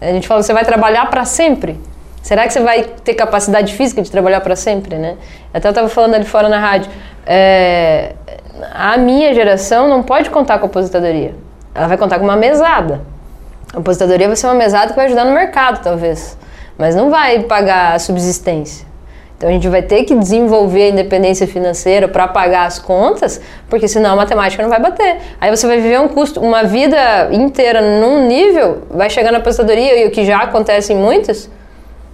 A 0.00 0.06
gente 0.12 0.26
fala, 0.26 0.42
você 0.42 0.52
vai 0.52 0.64
trabalhar 0.64 1.08
para 1.10 1.24
sempre? 1.24 1.78
Será 2.22 2.46
que 2.46 2.52
você 2.52 2.60
vai 2.60 2.82
ter 3.04 3.14
capacidade 3.14 3.74
física 3.74 4.00
de 4.00 4.10
trabalhar 4.10 4.40
para 4.40 4.56
sempre, 4.56 4.96
né? 4.96 5.16
Até 5.52 5.68
eu 5.68 5.70
estava 5.70 5.88
falando 5.88 6.14
ali 6.14 6.24
fora 6.24 6.48
na 6.48 6.58
rádio, 6.58 6.90
é, 7.26 8.12
a 8.72 8.96
minha 8.96 9.34
geração 9.34 9.88
não 9.88 10.02
pode 10.02 10.30
contar 10.30 10.58
com 10.58 10.64
a 10.64 10.68
aposentadoria. 10.68 11.34
Ela 11.74 11.86
vai 11.86 11.96
contar 11.98 12.18
com 12.18 12.24
uma 12.24 12.36
mesada. 12.36 13.02
A 13.74 13.78
aposentadoria 13.78 14.26
vai 14.28 14.36
ser 14.36 14.46
uma 14.46 14.54
mesada 14.54 14.88
que 14.90 14.96
vai 14.96 15.06
ajudar 15.06 15.24
no 15.24 15.32
mercado, 15.32 15.82
talvez. 15.82 16.36
Mas 16.78 16.94
não 16.94 17.10
vai 17.10 17.40
pagar 17.40 17.94
a 17.94 17.98
subsistência. 17.98 18.86
Então 19.36 19.48
a 19.48 19.52
gente 19.52 19.68
vai 19.68 19.82
ter 19.82 20.04
que 20.04 20.14
desenvolver 20.14 20.84
a 20.84 20.88
independência 20.90 21.46
financeira 21.46 22.06
para 22.06 22.28
pagar 22.28 22.66
as 22.66 22.78
contas, 22.78 23.40
porque 23.68 23.88
senão 23.88 24.12
a 24.12 24.16
matemática 24.16 24.62
não 24.62 24.70
vai 24.70 24.80
bater. 24.80 25.16
Aí 25.40 25.50
você 25.50 25.66
vai 25.66 25.78
viver 25.80 26.00
um 26.00 26.08
custo, 26.08 26.40
uma 26.40 26.62
vida 26.62 27.28
inteira 27.32 27.80
num 27.82 28.26
nível, 28.28 28.82
vai 28.90 29.10
chegar 29.10 29.32
na 29.32 29.38
aposentadoria, 29.38 30.02
e 30.04 30.06
o 30.06 30.10
que 30.10 30.24
já 30.24 30.38
acontece 30.38 30.92
em 30.92 30.96
muitos, 30.96 31.50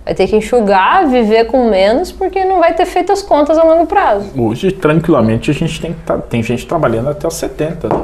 vai 0.04 0.14
ter 0.14 0.26
que 0.26 0.34
enxugar, 0.34 1.06
viver 1.08 1.44
com 1.44 1.68
menos, 1.68 2.10
porque 2.10 2.42
não 2.44 2.58
vai 2.58 2.72
ter 2.72 2.86
feito 2.86 3.12
as 3.12 3.20
contas 3.20 3.58
a 3.58 3.62
longo 3.62 3.86
prazo. 3.86 4.30
Hoje, 4.36 4.72
tranquilamente, 4.72 5.50
a 5.50 5.54
gente 5.54 5.78
tem, 5.80 5.94
tá- 6.06 6.18
tem 6.18 6.42
gente 6.42 6.66
trabalhando 6.66 7.10
até 7.10 7.28
os 7.28 7.34
70. 7.34 7.88
Né? 7.88 8.00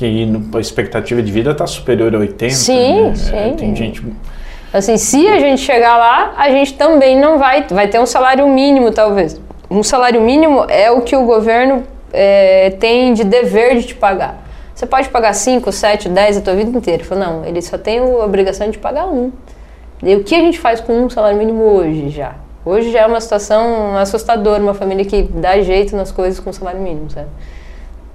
Que 0.00 0.24
no- 0.24 0.56
a 0.56 0.60
expectativa 0.62 1.20
de 1.20 1.30
vida 1.30 1.50
está 1.50 1.66
superior 1.66 2.14
a 2.14 2.18
80. 2.20 2.54
Sim, 2.54 3.02
né? 3.02 3.14
sim. 3.14 3.54
Tem 3.54 3.76
gente. 3.76 4.02
Assim, 4.72 4.96
se 4.96 5.28
a 5.28 5.38
gente 5.38 5.60
chegar 5.60 5.98
lá, 5.98 6.32
a 6.38 6.48
gente 6.48 6.72
também 6.72 7.20
não 7.20 7.38
vai, 7.38 7.66
vai 7.68 7.86
ter 7.86 8.00
um 8.00 8.06
salário 8.06 8.48
mínimo, 8.48 8.90
talvez. 8.92 9.38
Um 9.70 9.82
salário 9.82 10.22
mínimo 10.22 10.64
é 10.70 10.90
o 10.90 11.02
que 11.02 11.14
o 11.14 11.26
governo 11.26 11.82
é, 12.14 12.70
tem 12.80 13.12
de 13.12 13.24
dever 13.24 13.76
de 13.76 13.88
te 13.88 13.94
pagar. 13.94 14.42
Você 14.74 14.86
pode 14.86 15.10
pagar 15.10 15.34
5, 15.34 15.70
7, 15.70 16.08
10 16.08 16.38
a 16.38 16.40
tua 16.40 16.54
vida 16.54 16.70
inteira. 16.70 17.02
Ele 17.02 17.06
falou, 17.06 17.22
não, 17.22 17.44
ele 17.44 17.60
só 17.60 17.76
tem 17.76 17.98
a 17.98 18.02
obrigação 18.24 18.70
de 18.70 18.78
pagar 18.78 19.06
um. 19.06 19.30
E 20.02 20.16
o 20.16 20.24
que 20.24 20.34
a 20.34 20.38
gente 20.38 20.58
faz 20.58 20.80
com 20.80 20.94
um 20.94 21.10
salário 21.10 21.36
mínimo 21.36 21.62
hoje 21.62 22.08
já? 22.08 22.36
Hoje 22.64 22.90
já 22.90 23.00
é 23.00 23.06
uma 23.06 23.20
situação 23.20 23.98
assustadora, 23.98 24.62
uma 24.62 24.72
família 24.72 25.04
que 25.04 25.24
dá 25.24 25.60
jeito 25.60 25.94
nas 25.94 26.10
coisas 26.10 26.40
com 26.40 26.50
salário 26.54 26.80
mínimo, 26.80 27.10
sabe? 27.10 27.28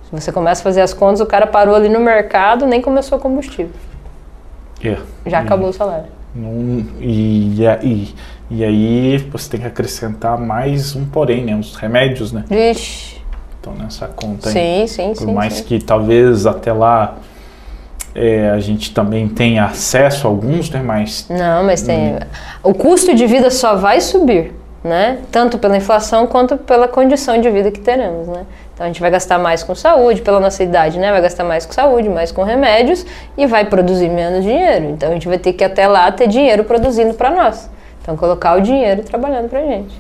Se 0.06 0.12
você 0.22 0.32
começa 0.32 0.62
a 0.62 0.64
fazer 0.64 0.82
as 0.82 0.94
contas, 0.94 1.20
o 1.20 1.26
cara 1.26 1.48
parou 1.48 1.76
ali 1.76 1.90
no 1.90 2.00
mercado, 2.00 2.66
nem 2.66 2.82
começou 2.82 3.18
o 3.18 3.22
combustível. 3.22 3.72
É, 4.84 4.98
Já 5.26 5.42
e 5.42 5.44
acabou 5.44 5.70
o 5.70 5.74
salário. 5.74 6.06
não- 6.36 6.86
e, 7.00 7.56
e, 7.60 7.66
e, 7.84 8.16
e 8.52 8.64
aí 8.64 9.18
você 9.32 9.50
tem 9.50 9.60
que 9.62 9.66
acrescentar 9.68 10.38
mais 10.38 10.96
um 10.96 11.06
porém, 11.06 11.44
né? 11.46 11.56
Os 11.56 11.76
remédios, 11.76 12.32
né? 12.32 12.44
Vixe. 12.48 13.16
Então 13.60 13.74
nessa 13.74 14.08
conta 14.08 14.50
aí. 14.50 14.54
Sim, 14.54 14.88
sim, 14.88 15.08
Por 15.14 15.26
sim. 15.28 15.34
mais 15.34 15.54
sim. 15.56 15.64
que 15.64 15.80
talvez 15.84 16.46
até 16.46 16.72
lá 16.72 17.16
é, 18.14 18.52
a 18.52 18.60
gente 18.60 18.94
também 18.94 19.28
tenha 19.28 19.66
acesso 19.66 20.28
a 20.28 20.30
alguns, 20.30 20.70
né? 20.70 20.82
Mas 20.86 21.26
Não, 21.30 21.64
mas 21.64 21.82
tem. 21.82 22.14
Hum. 22.16 22.20
O 22.64 22.74
custo 22.76 23.16
de 23.16 23.26
vida 23.26 23.50
só 23.50 23.76
vai 23.76 24.00
subir, 24.02 24.54
né? 24.84 25.20
Tanto 25.32 25.58
pela 25.58 25.76
inflação 25.76 26.28
quanto 26.28 26.58
pela 26.58 26.88
condição 26.88 27.42
de 27.42 27.50
vida 27.50 27.72
que 27.72 27.80
teremos, 27.80 28.28
né? 28.28 28.46
Então 28.76 28.86
a 28.86 28.88
gente 28.90 29.00
vai 29.00 29.10
gastar 29.10 29.40
mais 29.40 29.64
com 29.64 29.74
saúde, 29.74 30.22
pela 30.22 30.38
nossa 30.38 30.62
idade, 30.62 31.00
né? 31.00 31.10
Vai 31.10 31.22
gastar 31.22 31.46
mais 31.46 31.66
com 31.66 31.72
saúde, 31.72 32.10
mais 32.10 32.30
com 32.30 32.44
remédios 32.44 33.06
e 33.38 33.48
vai 33.48 33.64
produzir 33.64 34.10
menos 34.10 34.44
dinheiro. 34.44 34.90
Então 34.90 35.10
a 35.10 35.14
gente 35.14 35.30
vai 35.30 35.40
ter 35.40 35.54
que 35.54 35.64
até 35.64 35.88
lá 35.88 36.12
ter 36.12 36.28
dinheiro 36.28 36.66
produzindo 36.66 37.14
para 37.14 37.32
nós. 37.32 37.70
Então 38.02 38.18
colocar 38.18 38.58
o 38.58 38.62
dinheiro 38.62 39.02
trabalhando 39.02 39.50
pra 39.50 39.62
gente. 39.62 39.96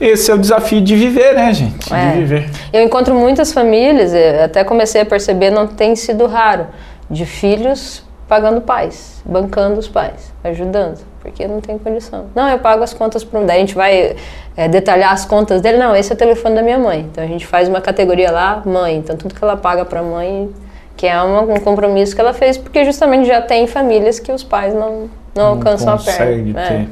esse 0.00 0.30
é 0.30 0.34
o 0.34 0.38
desafio 0.38 0.80
de 0.80 0.94
viver, 0.94 1.34
né, 1.34 1.52
gente? 1.52 1.92
É. 1.92 2.12
De 2.12 2.18
viver. 2.18 2.50
Eu 2.72 2.84
encontro 2.84 3.16
muitas 3.16 3.52
famílias, 3.52 4.12
até 4.44 4.62
comecei 4.62 5.00
a 5.00 5.04
perceber, 5.04 5.50
não 5.50 5.66
tem 5.66 5.96
sido 5.96 6.28
raro, 6.28 6.68
de 7.10 7.26
filhos 7.26 8.04
pagando 8.28 8.60
pais, 8.60 9.20
bancando 9.24 9.80
os 9.80 9.88
pais, 9.88 10.32
ajudando, 10.44 11.00
porque 11.22 11.46
não 11.46 11.60
tem 11.60 11.78
condição. 11.78 12.26
Não, 12.34 12.48
eu 12.48 12.58
pago 12.58 12.82
as 12.82 12.92
contas 12.94 13.22
para 13.24 13.38
um. 13.40 13.46
Daí 13.46 13.56
a 13.56 13.60
gente 13.60 13.74
vai 13.74 14.16
é, 14.56 14.68
detalhar 14.68 15.12
as 15.12 15.24
contas 15.24 15.60
dele. 15.60 15.78
Não, 15.78 15.94
esse 15.94 16.10
é 16.10 16.14
o 16.14 16.18
telefone 16.18 16.54
da 16.54 16.62
minha 16.62 16.78
mãe. 16.78 17.06
Então 17.10 17.22
a 17.22 17.26
gente 17.26 17.46
faz 17.46 17.68
uma 17.68 17.80
categoria 17.80 18.30
lá, 18.30 18.62
mãe. 18.64 18.96
Então 18.96 19.16
tudo 19.16 19.34
que 19.34 19.42
ela 19.44 19.56
paga 19.56 19.84
para 19.84 20.00
a 20.00 20.02
mãe, 20.02 20.50
que 20.96 21.06
é 21.06 21.20
uma- 21.22 21.42
um 21.42 21.60
compromisso 21.60 22.14
que 22.14 22.20
ela 22.20 22.32
fez, 22.32 22.56
porque 22.58 22.84
justamente 22.84 23.26
já 23.26 23.40
tem 23.40 23.66
famílias 23.66 24.18
que 24.18 24.30
os 24.32 24.42
pais 24.42 24.74
não, 24.74 25.08
não, 25.34 25.46
alcançam 25.46 25.94
a 25.94 25.98
perna. 25.98 26.60
ter. 26.66 26.74
É, 26.74 26.86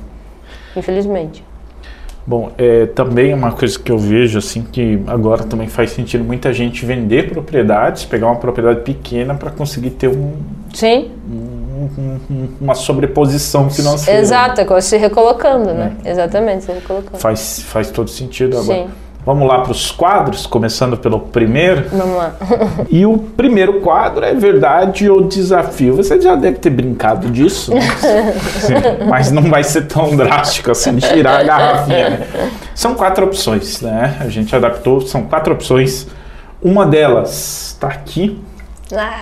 infelizmente. 0.77 1.45
Bom, 2.27 2.53
é, 2.59 2.85
também 2.85 3.33
uma 3.33 3.53
coisa 3.53 3.79
que 3.79 3.91
eu 3.91 3.97
vejo 3.99 4.39
assim 4.39 4.63
que 4.63 5.03
agora 5.07 5.45
também 5.45 5.67
faz 5.67 5.93
sentido 5.93 6.23
muita 6.23 6.53
gente 6.53 6.85
vender 6.85 7.31
propriedades, 7.31 8.05
pegar 8.05 8.27
uma 8.27 8.37
propriedade 8.37 8.81
pequena 8.83 9.35
para 9.35 9.51
conseguir 9.51 9.91
ter 9.91 10.09
um, 10.09 10.35
Sim, 10.75 11.11
um- 11.27 11.48
uma 12.61 12.75
sobreposição 12.75 13.71
financeira. 13.71 14.21
exato, 14.21 14.61
é 14.61 14.65
como 14.65 14.81
se 14.81 14.97
recolocando, 14.97 15.73
né? 15.73 15.93
Exatamente, 16.05 16.65
se 16.65 16.73
recolocando. 16.73 17.19
Faz, 17.19 17.63
faz 17.63 17.91
todo 17.91 18.11
sentido 18.11 18.59
agora. 18.59 18.79
Sim. 18.81 18.89
Vamos 19.27 19.47
lá 19.47 19.61
para 19.61 19.73
os 19.73 19.91
quadros, 19.91 20.47
começando 20.47 20.97
pelo 20.97 21.21
primeiro. 21.21 21.85
Vamos 21.91 22.17
lá. 22.17 22.35
E 22.89 23.05
o 23.05 23.19
primeiro 23.19 23.81
quadro 23.81 24.25
é 24.25 24.33
verdade 24.33 25.11
ou 25.11 25.23
desafio. 25.25 25.95
Você 25.97 26.19
já 26.19 26.35
deve 26.35 26.57
ter 26.59 26.71
brincado 26.71 27.29
disso, 27.29 27.75
né? 27.75 27.81
mas 29.07 29.31
não 29.31 29.43
vai 29.43 29.63
ser 29.63 29.83
tão 29.83 30.17
drástico 30.17 30.71
assim, 30.71 30.97
tirar 30.97 31.41
a 31.41 31.43
garrafinha. 31.43 32.11
né? 32.11 32.27
São 32.75 32.95
quatro 32.95 33.27
opções, 33.27 33.83
né? 33.83 34.17
A 34.21 34.29
gente 34.29 34.55
adaptou, 34.57 35.01
são 35.03 35.25
quatro 35.25 35.53
opções. 35.53 36.07
Uma 36.63 36.87
delas 36.87 37.73
está 37.75 37.89
aqui, 37.89 38.41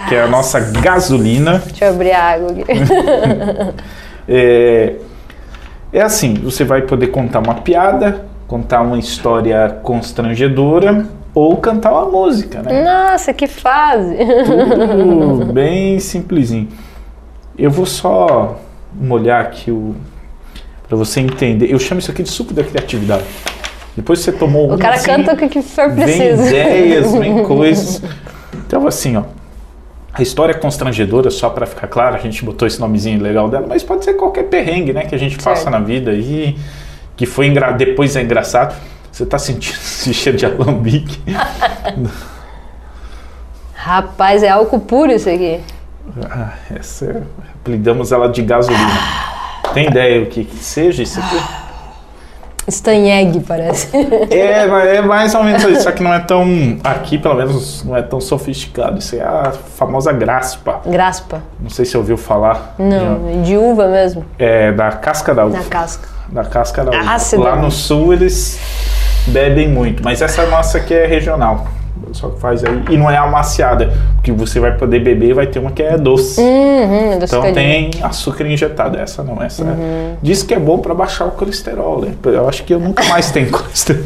que 0.08 0.14
é 0.14 0.22
a 0.22 0.28
nossa 0.28 0.60
gasolina. 0.60 1.62
Deixa 1.66 1.86
eu 1.86 1.90
abrir 1.90 2.12
a 2.12 2.22
água 2.22 2.50
aqui. 2.50 2.64
É, 4.28 4.94
é 5.92 6.02
assim, 6.02 6.34
você 6.34 6.64
vai 6.64 6.82
poder 6.82 7.06
contar 7.08 7.38
uma 7.38 7.54
piada, 7.54 8.26
contar 8.48 8.80
uma 8.80 8.98
história 8.98 9.78
constrangedora 9.84 11.06
ou 11.32 11.56
cantar 11.58 11.92
uma 11.92 12.06
música, 12.06 12.60
né? 12.60 12.82
Nossa, 12.82 13.32
que 13.32 13.46
fase! 13.46 14.16
Tudo 14.16 15.46
bem 15.54 16.00
simplesinho. 16.00 16.68
Eu 17.56 17.70
vou 17.70 17.86
só 17.86 18.58
molhar 18.92 19.42
aqui 19.42 19.70
o 19.70 19.94
para 20.88 20.96
você 20.96 21.20
entender. 21.20 21.72
Eu 21.72 21.78
chamo 21.78 22.00
isso 22.00 22.10
aqui 22.10 22.22
de 22.22 22.30
suco 22.30 22.54
da 22.54 22.64
criatividade. 22.64 23.24
Depois 23.96 24.20
você 24.20 24.30
tomou 24.32 24.70
O 24.70 24.74
um, 24.74 24.78
cara 24.78 24.96
assim, 24.96 25.06
canta 25.06 25.34
o 25.34 25.48
que 25.48 25.62
for 25.62 25.90
vem 25.90 26.04
preciso. 26.04 26.46
ideias, 26.46 27.12
vem 27.12 27.42
coisas. 27.46 28.02
Então 28.66 28.86
assim, 28.86 29.16
ó. 29.16 29.22
A 30.18 30.22
história 30.22 30.52
é 30.52 30.54
constrangedora, 30.54 31.30
só 31.30 31.50
para 31.50 31.66
ficar 31.66 31.88
claro, 31.88 32.16
a 32.16 32.18
gente 32.18 32.42
botou 32.42 32.66
esse 32.66 32.80
nomezinho 32.80 33.22
legal 33.22 33.50
dela, 33.50 33.66
mas 33.68 33.82
pode 33.82 34.02
ser 34.02 34.14
qualquer 34.14 34.44
perrengue, 34.44 34.94
né, 34.94 35.04
que 35.04 35.14
a 35.14 35.18
gente 35.18 35.36
passa 35.36 35.68
na 35.68 35.78
vida 35.78 36.10
aí, 36.10 36.56
que 37.14 37.26
foi 37.26 37.46
engra... 37.46 37.72
depois 37.72 38.16
é 38.16 38.22
engraçado. 38.22 38.74
Você 39.12 39.26
tá 39.26 39.38
sentindo 39.38 39.76
esse 39.76 40.14
cheiro 40.14 40.38
de 40.38 40.46
alambique? 40.46 41.20
Rapaz, 43.74 44.42
é 44.42 44.48
álcool 44.48 44.80
puro 44.80 45.12
isso 45.12 45.28
aqui. 45.28 45.60
Ah, 46.30 46.54
essa 46.74 47.04
é... 47.04 47.22
apelidamos 47.60 48.10
ela 48.10 48.28
de 48.28 48.40
gasolina. 48.40 48.98
Tem 49.74 49.86
ideia 49.86 50.22
o 50.22 50.26
que, 50.26 50.44
que 50.44 50.56
seja 50.56 51.02
isso 51.02 51.20
aqui? 51.20 51.65
Stanheg, 52.68 53.40
parece. 53.40 53.88
É, 54.30 54.96
é 54.96 55.02
mais 55.02 55.34
ou 55.34 55.44
menos 55.44 55.62
isso, 55.64 55.82
só 55.82 55.92
que 55.92 56.02
não 56.02 56.12
é 56.12 56.18
tão. 56.20 56.78
Aqui, 56.82 57.18
pelo 57.18 57.34
menos, 57.34 57.84
não 57.84 57.96
é 57.96 58.02
tão 58.02 58.20
sofisticado. 58.20 58.98
Isso 58.98 59.16
é 59.16 59.20
a 59.20 59.52
famosa 59.76 60.12
graspa. 60.12 60.80
Graspa. 60.84 61.42
Não 61.60 61.70
sei 61.70 61.84
se 61.84 61.96
ouviu 61.96 62.16
falar. 62.16 62.74
Não, 62.78 63.42
de 63.42 63.56
uva 63.56 63.88
mesmo. 63.88 64.24
É 64.38 64.72
da 64.72 64.90
casca 64.92 65.34
da 65.34 65.44
uva. 65.44 65.58
Na 65.58 65.64
casca. 65.64 66.08
Da 66.28 66.44
casca 66.44 66.84
da 66.84 66.90
uva. 66.90 67.12
Ácido. 67.12 67.42
Lá 67.42 67.56
no 67.56 67.70
sul 67.70 68.12
eles 68.12 68.58
bebem 69.28 69.68
muito, 69.68 70.02
mas 70.02 70.22
essa 70.22 70.46
massa 70.46 70.78
aqui 70.78 70.94
é 70.94 71.06
regional. 71.06 71.66
Só 72.12 72.28
que 72.30 72.40
faz 72.40 72.64
aí. 72.64 72.82
E 72.90 72.96
não 72.96 73.10
é 73.10 73.16
amaciada, 73.16 73.92
porque 74.14 74.32
você 74.32 74.58
vai 74.60 74.76
poder 74.76 75.00
beber 75.00 75.34
vai 75.34 75.46
ter 75.46 75.58
uma 75.58 75.70
que 75.70 75.82
é 75.82 75.96
doce. 75.98 76.40
Uhum, 76.40 77.18
Então 77.22 77.52
tem 77.52 77.90
açúcar 78.02 78.46
injetado, 78.46 78.96
essa 78.98 79.22
não, 79.22 79.42
essa 79.42 79.62
é- 79.62 79.66
Uhum. 79.66 80.16
diz 80.22 80.42
que 80.42 80.54
é 80.54 80.58
bom 80.58 80.78
para 80.78 80.94
baixar 80.94 81.26
o 81.26 81.32
colesterol, 81.32 82.00
né? 82.02 82.12
Eu 82.24 82.48
acho 82.48 82.64
que 82.64 82.72
eu 82.72 82.78
nunca 82.80 83.04
mais 83.04 83.30
tenho 83.30 83.50
colesterol. 83.52 84.02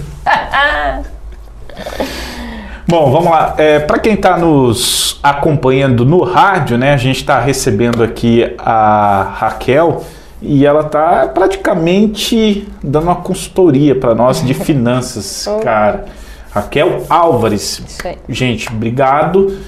Bom, 2.86 3.10
vamos 3.12 3.30
lá. 3.30 3.54
É, 3.56 3.78
para 3.78 3.98
quem 3.98 4.14
está 4.14 4.36
nos 4.36 5.18
acompanhando 5.22 6.04
no 6.04 6.24
rádio, 6.24 6.76
né? 6.76 6.92
A 6.92 6.96
gente 6.96 7.16
está 7.18 7.38
recebendo 7.38 8.02
aqui 8.02 8.52
a 8.58 9.32
Raquel 9.36 10.02
e 10.42 10.66
ela 10.66 10.80
está 10.80 11.28
praticamente 11.28 12.66
dando 12.82 13.04
uma 13.04 13.16
consultoria 13.16 13.94
para 13.94 14.14
nós 14.14 14.44
de 14.44 14.54
finanças, 14.54 15.46
cara. 15.62 16.06
Raquel 16.52 17.04
Álvares. 17.08 17.82
Isso 17.86 18.06
aí. 18.06 18.16
Gente, 18.28 18.68
obrigado. 18.68 19.58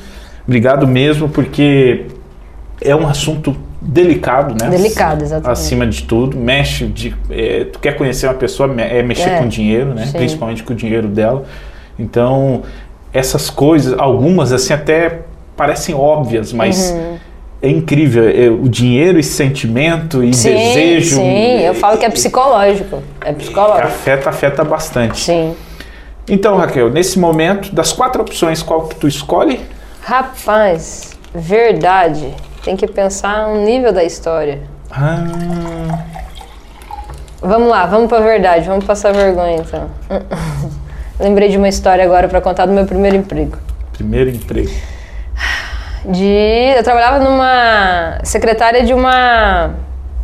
Obrigado 0.47 0.87
mesmo, 0.87 1.28
porque 1.28 2.07
é 2.80 2.95
um 2.97 3.07
assunto 3.07 3.57
delicado, 3.80 4.55
né? 4.61 4.68
Delicado, 4.70 5.22
exatamente. 5.22 5.51
Acima 5.59 5.87
de 5.87 6.03
tudo, 6.05 6.37
mexe 6.37 6.87
de. 6.87 7.14
é, 7.30 7.64
tu 7.64 7.78
quer 7.78 7.97
conhecer 7.97 8.26
uma 8.26 8.35
pessoa, 8.35 8.72
é 8.80 9.03
mexer 9.03 9.30
É, 9.30 9.39
com 9.39 9.49
dinheiro, 9.49 9.95
né? 9.95 10.07
sim. 10.07 10.12
Principalmente 10.12 10.62
com 10.62 10.72
o 10.72 10.76
dinheiro 10.76 11.09
dela. 11.09 11.45
Então, 11.99 12.62
essas 13.12 13.51
coisas, 13.51 13.97
algumas 13.99 14.53
assim 14.53 14.72
até 14.72 15.20
parecem 15.57 15.95
óbvias, 15.95 16.53
mas 16.53 16.91
Uhum. 16.91 17.16
é 17.62 17.68
incrível. 17.70 18.28
é, 18.28 18.49
o 18.49 18.68
dinheiro 18.68 19.18
e 19.18 19.22
sentimento 19.22 20.24
e 20.24 20.33
Sim, 20.35 20.51
desejo. 20.55 21.16
sim, 21.16 21.61
eu 21.61 21.74
falo 21.74 21.99
que 21.99 22.05
é 22.07 22.11
psicológico. 22.11 23.03
É 23.20 23.33
psicológico. 23.33 23.87
Afeta, 23.87 24.30
afeta 24.30 24.64
bastante. 24.64 25.20
Sim. 25.20 25.55
Então, 26.29 26.57
Raquel, 26.57 26.89
nesse 26.91 27.18
momento, 27.18 27.75
das 27.75 27.93
quatro 27.93 28.23
opções, 28.23 28.62
qual 28.62 28.83
que 28.89 28.95
tu 28.95 29.09
escolhe? 29.09 29.61
Rapaz, 30.03 31.12
verdade. 31.35 32.35
Tem 32.64 32.77
que 32.77 32.87
pensar 32.87 33.49
no 33.49 33.64
nível 33.64 33.93
da 33.93 34.05
história. 34.05 34.61
Ah, 34.91 35.99
Vamos 37.45 37.68
lá, 37.68 37.87
vamos 37.87 38.09
pra 38.09 38.20
verdade, 38.20 38.68
vamos 38.68 38.85
passar 38.85 39.12
vergonha 39.12 39.57
então. 39.57 39.91
Lembrei 41.18 41.49
de 41.49 41.57
uma 41.57 41.68
história 41.68 42.05
agora 42.05 42.29
pra 42.29 42.41
contar 42.41 42.66
do 42.66 42.73
meu 42.73 42.87
primeiro 42.87 43.16
emprego. 43.16 43.59
primeiro 43.93 44.31
emprego. 44.31 44.70
De 46.05 46.73
eu 46.77 46.83
trabalhava 46.85 47.18
numa 47.18 48.18
secretária 48.23 48.85
de 48.85 48.95
uma 48.95 49.70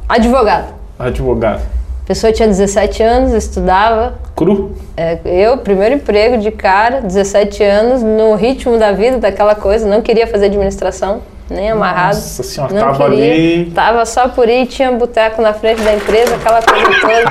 advogada. 0.09 0.68
Advogado. 0.96 1.61
A 2.05 2.07
pessoa 2.07 2.32
tinha 2.32 2.46
17 2.46 3.03
anos, 3.03 3.32
estudava. 3.32 4.14
Cru? 4.39 4.70
É, 4.97 5.18
eu, 5.24 5.59
primeiro 5.59 5.97
emprego 5.97 6.39
de 6.39 6.53
cara, 6.53 7.01
17 7.01 7.61
anos, 7.64 8.05
no 8.05 8.36
ritmo 8.36 8.78
da 8.78 8.93
vida, 8.93 9.18
daquela 9.18 9.57
coisa, 9.57 9.84
não 9.89 10.01
queria 10.01 10.28
fazer 10.28 10.47
administração, 10.47 11.22
nem 11.51 11.68
amarrado. 11.68 12.14
Nossa 12.14 12.45
senhora, 12.45 12.72
não 12.72 12.80
tava 12.80 13.11
queria, 13.11 13.32
ali. 13.32 13.72
Tava 13.74 14.07
só 14.07 14.28
por 14.28 14.49
ir, 14.49 14.66
tinha 14.66 14.93
boteco 14.93 15.43
na 15.43 15.53
frente 15.53 15.82
da 15.82 15.93
empresa, 15.93 16.36
aquela 16.36 16.62
coisa 16.62 16.86
toda, 17.01 17.24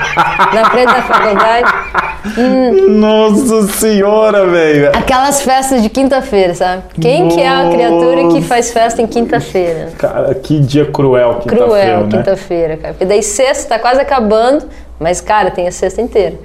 na 0.54 0.70
frente 0.70 0.86
da 0.86 1.02
faculdade. 1.02 1.72
Nossa 2.90 3.62
senhora, 3.68 4.46
velho. 4.46 4.90
Aquelas 4.90 5.40
festas 5.40 5.82
de 5.82 5.88
quinta-feira, 5.88 6.54
sabe? 6.54 6.82
Quem 7.00 7.28
que 7.28 7.40
é 7.40 7.48
a 7.48 7.70
criatura 7.70 8.28
que 8.34 8.42
faz 8.42 8.70
festa 8.70 9.00
em 9.00 9.06
quinta-feira? 9.06 9.92
Cara, 9.96 10.34
que 10.34 10.60
dia 10.60 10.84
cruel 10.84 11.36
que 11.36 11.48
tá 11.48 11.56
Cruel, 11.56 12.00
né? 12.02 12.18
quinta-feira, 12.18 12.76
cara. 12.76 12.92
Porque 12.92 13.06
daí 13.06 13.22
sexta 13.22 13.70
tá 13.70 13.78
quase 13.78 13.98
acabando, 13.98 14.66
mas, 15.00 15.22
cara, 15.22 15.50
tem 15.50 15.66
a 15.66 15.72
sexta 15.72 16.02
inteira. 16.02 16.36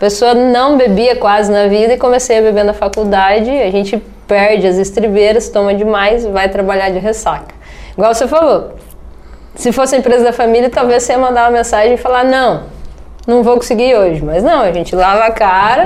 A 0.00 0.06
pessoa 0.08 0.32
não 0.32 0.78
bebia 0.78 1.14
quase 1.14 1.52
na 1.52 1.66
vida 1.66 1.92
e 1.92 1.98
comecei 1.98 2.38
a 2.38 2.40
beber 2.40 2.64
na 2.64 2.72
faculdade. 2.72 3.50
A 3.50 3.70
gente 3.70 4.02
perde 4.26 4.66
as 4.66 4.78
estribeiras, 4.78 5.50
toma 5.50 5.74
demais, 5.74 6.24
vai 6.24 6.48
trabalhar 6.48 6.88
de 6.88 6.98
ressaca. 6.98 7.54
Igual 7.92 8.14
você 8.14 8.26
falou. 8.26 8.76
Se 9.54 9.70
fosse 9.72 9.94
a 9.96 9.98
empresa 9.98 10.24
da 10.24 10.32
família, 10.32 10.70
talvez 10.70 11.02
você 11.02 11.12
ia 11.12 11.18
mandar 11.18 11.44
uma 11.44 11.58
mensagem 11.58 11.92
e 11.92 11.96
falar: 11.98 12.24
não, 12.24 12.62
não 13.26 13.42
vou 13.42 13.56
conseguir 13.56 13.94
hoje. 13.94 14.24
Mas 14.24 14.42
não, 14.42 14.62
a 14.62 14.72
gente 14.72 14.96
lava 14.96 15.24
a 15.24 15.32
cara 15.32 15.84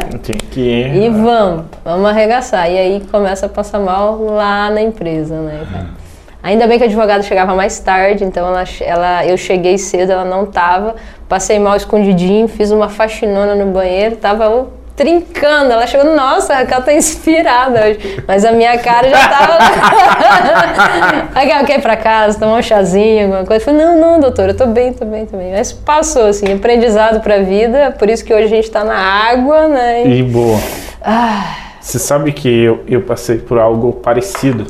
e 0.56 1.08
vamos, 1.08 1.64
vamos 1.84 2.08
arregaçar. 2.08 2.70
E 2.70 2.78
aí 2.78 3.02
começa 3.10 3.46
a 3.46 3.48
passar 3.48 3.80
mal 3.80 4.22
lá 4.22 4.70
na 4.70 4.80
empresa, 4.80 5.40
né? 5.40 5.66
cara? 5.72 6.04
Ainda 6.44 6.66
bem 6.66 6.76
que 6.76 6.84
a 6.84 6.86
advogada 6.86 7.22
chegava 7.22 7.54
mais 7.54 7.80
tarde, 7.80 8.22
então 8.22 8.46
ela, 8.46 8.64
ela, 8.82 9.26
eu 9.26 9.34
cheguei 9.34 9.78
cedo, 9.78 10.12
ela 10.12 10.26
não 10.26 10.44
tava. 10.44 10.94
Passei 11.28 11.58
mal 11.58 11.76
escondidinho, 11.76 12.46
fiz 12.48 12.70
uma 12.70 12.88
faxinona 12.88 13.54
no 13.54 13.72
banheiro, 13.72 14.16
tava 14.16 14.68
trincando. 14.94 15.72
Ela 15.72 15.86
chegou, 15.86 16.14
nossa, 16.14 16.52
a 16.52 16.56
Raquel 16.58 16.82
tá 16.82 16.92
inspirada 16.92 17.80
hoje. 17.86 18.22
Mas 18.26 18.44
a 18.44 18.52
minha 18.52 18.78
cara 18.78 19.08
já 19.08 19.28
tava. 19.28 19.58
Raquel, 21.34 21.64
quer 21.64 21.78
ir 21.78 21.82
pra 21.82 21.96
casa, 21.96 22.38
tomar 22.38 22.58
um 22.58 22.62
chazinho, 22.62 23.24
alguma 23.24 23.44
coisa? 23.44 23.62
Eu 23.62 23.64
falei, 23.64 23.84
não, 23.84 24.00
não, 24.00 24.20
doutora, 24.20 24.52
eu 24.52 24.56
tô 24.56 24.66
bem, 24.66 24.92
tô 24.92 25.04
bem, 25.04 25.26
tô 25.26 25.36
bem. 25.36 25.52
Mas 25.52 25.72
passou, 25.72 26.26
assim, 26.26 26.52
aprendizado 26.52 27.20
pra 27.20 27.38
vida, 27.38 27.94
por 27.98 28.08
isso 28.08 28.24
que 28.24 28.32
hoje 28.32 28.44
a 28.44 28.48
gente 28.48 28.70
tá 28.70 28.84
na 28.84 28.96
água, 28.96 29.68
né? 29.68 30.06
E 30.06 30.22
boa. 30.22 30.58
Ah, 31.02 31.56
Você 31.80 31.98
sabe 31.98 32.32
que 32.32 32.48
eu, 32.48 32.84
eu 32.86 33.02
passei 33.02 33.38
por 33.38 33.58
algo 33.58 33.92
parecido. 33.92 34.66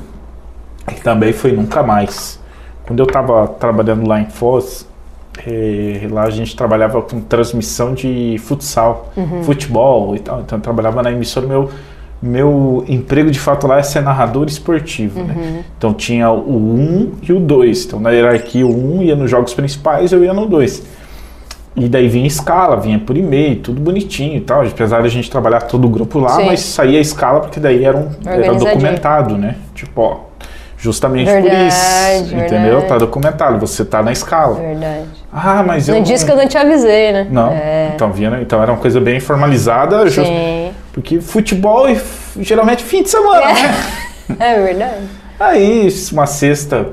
Que 0.87 1.01
também 1.01 1.33
foi 1.33 1.53
nunca 1.53 1.83
mais. 1.83 2.39
Quando 2.87 3.01
eu 3.01 3.07
tava 3.07 3.47
trabalhando 3.49 4.07
lá 4.07 4.21
em 4.21 4.29
Foz, 4.29 4.87
eh, 5.47 6.07
lá 6.11 6.22
a 6.22 6.30
gente 6.30 6.55
trabalhava 6.57 7.03
com 7.03 7.20
transmissão 7.20 7.95
de 7.95 8.37
futsal, 8.39 9.12
futebol 9.43 10.14
e 10.14 10.20
tal. 10.20 10.41
Então 10.41 10.59
eu 10.59 10.62
trabalhava 10.62 11.03
na 11.03 11.11
emissora. 11.11 11.47
Meu, 11.47 11.70
meu 12.22 12.85
emprego 12.89 13.30
de 13.30 13.39
fato 13.39 13.66
lá 13.66 13.78
é 13.78 13.82
ser 13.82 14.01
narrador 14.01 14.47
esportivo. 14.47 15.22
Né? 15.22 15.64
Então 15.76 15.93
tinha 15.93 16.30
o 16.30 16.57
1 16.57 17.12
e 17.28 17.32
o 17.32 17.41
2. 17.41 17.85
Então 17.85 18.01
na 18.01 18.11
hierarquia 18.11 18.66
o 18.66 18.99
1 18.99 19.03
ia 19.03 19.16
nos 19.16 19.30
jogos 19.30 19.53
principais, 19.55 20.12
eu 20.12 20.24
ia 20.24 20.32
no 20.32 20.47
2. 20.47 21.05
E 21.76 21.89
daí 21.89 22.07
vinha 22.07 22.26
escala, 22.26 22.76
vinha 22.76 23.01
por 23.01 23.16
e-mail, 23.16 23.57
tudo 23.57 23.80
bonitinho 23.80 24.37
e 24.37 24.41
tal. 24.41 24.62
Apesar 24.62 25.01
de 25.01 25.09
a 25.09 25.11
gente 25.11 25.28
trabalhar 25.28 25.62
todo 25.62 25.87
o 25.87 25.89
grupo 25.89 26.20
lá, 26.20 26.37
Sim. 26.37 26.47
mas 26.47 26.61
saía 26.61 26.99
a 26.99 27.03
escala 27.03 27.41
porque 27.41 27.59
daí 27.59 27.85
era, 27.85 27.97
um, 27.97 28.11
era 28.24 28.55
documentado, 28.55 29.37
né? 29.37 29.57
Tipo, 29.74 30.01
ó, 30.01 30.16
justamente 30.78 31.30
por 31.32 31.43
Verdade, 31.43 32.24
isso, 32.24 32.35
entendeu? 32.35 32.61
verdade. 32.61 32.87
Tá 32.87 32.99
documentado, 32.99 33.59
você 33.59 33.85
tá 33.85 34.03
na 34.03 34.12
escala. 34.12 34.55
Verdade. 34.55 35.24
Ah, 35.37 35.64
mas 35.66 35.89
eu 35.89 35.97
Não 35.97 36.03
disse 36.03 36.24
que 36.24 36.30
eu 36.30 36.37
não 36.37 36.47
te 36.47 36.57
avisei, 36.57 37.11
né? 37.12 37.26
Não, 37.28 37.51
É, 37.51 37.91
então, 37.93 38.12
vinha, 38.12 38.39
então 38.41 38.62
era 38.62 38.70
uma 38.70 38.78
coisa 38.80 39.01
bem 39.01 39.18
formalizada, 39.18 40.09
just- 40.09 40.30
porque 40.93 41.20
futebol 41.20 41.87
geralmente 42.39 42.85
fim 42.85 43.03
de 43.03 43.11
semana, 43.11 43.43
É. 43.51 43.53
né? 43.53 43.74
É 44.39 44.62
verdade. 44.62 45.03
Aí, 45.41 45.89
uma 46.12 46.24
sexta, 46.26 46.87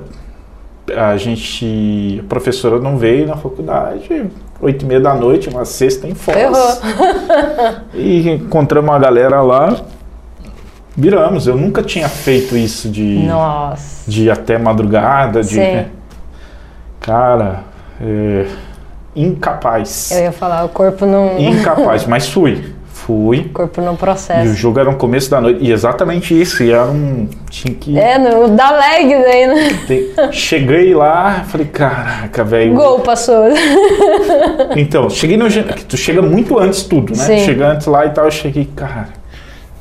a 0.98 1.16
gente, 1.18 2.20
a 2.26 2.28
professora 2.28 2.80
não 2.80 2.98
veio 2.98 3.28
na 3.28 3.38
faculdade, 3.38 4.26
oito 4.60 4.84
e 4.84 4.88
meia 4.88 5.00
da 5.00 5.14
noite, 5.14 5.48
uma 5.48 5.64
sexta 5.64 6.08
em 6.08 6.16
Foz. 6.16 6.36
Ferrou. 6.36 6.78
E 7.94 8.28
encontramos 8.28 8.90
uma 8.90 8.98
galera 9.00 9.42
lá, 9.42 9.76
viramos. 10.98 11.46
Eu 11.48 11.56
nunca 11.56 11.84
tinha 11.84 12.10
feito 12.10 12.58
isso 12.58 12.90
de, 12.90 13.20
Nossa. 13.20 14.10
de 14.10 14.24
ir 14.24 14.32
até 14.32 14.58
madrugada, 14.58 15.42
de... 15.44 15.50
Sim. 15.50 15.60
né? 15.60 15.86
Cara, 17.00 17.62
é, 18.02 18.46
incapaz. 19.16 20.12
Eu 20.12 20.24
ia 20.24 20.32
falar, 20.32 20.64
o 20.66 20.70
corpo 20.70 21.06
não. 21.06 21.40
Incapaz, 21.40 22.06
mas 22.06 22.30
fui. 22.30 22.74
Fui. 22.88 23.40
O 23.40 23.50
corpo 23.50 23.82
não 23.82 23.94
E 23.94 23.96
o 23.96 23.98
processa. 23.98 24.54
jogo 24.54 24.80
era 24.80 24.92
no 24.92 24.96
começo 24.98 25.30
da 25.30 25.42
noite. 25.42 25.60
E 25.64 25.72
exatamente 25.72 26.40
isso. 26.40 26.62
E 26.64 26.72
era 26.72 26.86
um. 26.86 27.28
Tinha 27.50 27.74
que. 27.74 27.98
É, 27.98 28.18
no, 28.20 28.50
dá 28.50 28.70
lag 28.70 29.08
daí, 29.08 29.48
né? 29.48 30.30
Cheguei 30.32 30.94
lá, 30.94 31.44
falei, 31.48 31.66
caraca, 31.68 32.44
velho. 32.44 32.76
Gol 32.76 33.00
passou. 33.00 33.46
Então, 34.76 35.10
cheguei 35.10 35.36
no. 35.36 35.48
Tu 35.88 35.98
chega 35.98 36.22
muito 36.22 36.60
antes 36.60 36.84
tudo, 36.84 37.16
né? 37.16 37.24
Sim. 37.24 37.40
Chega 37.40 37.70
antes 37.70 37.88
lá 37.88 38.06
e 38.06 38.10
tal, 38.12 38.26
eu 38.26 38.32
cheguei, 38.32 38.70
cara, 38.76 39.10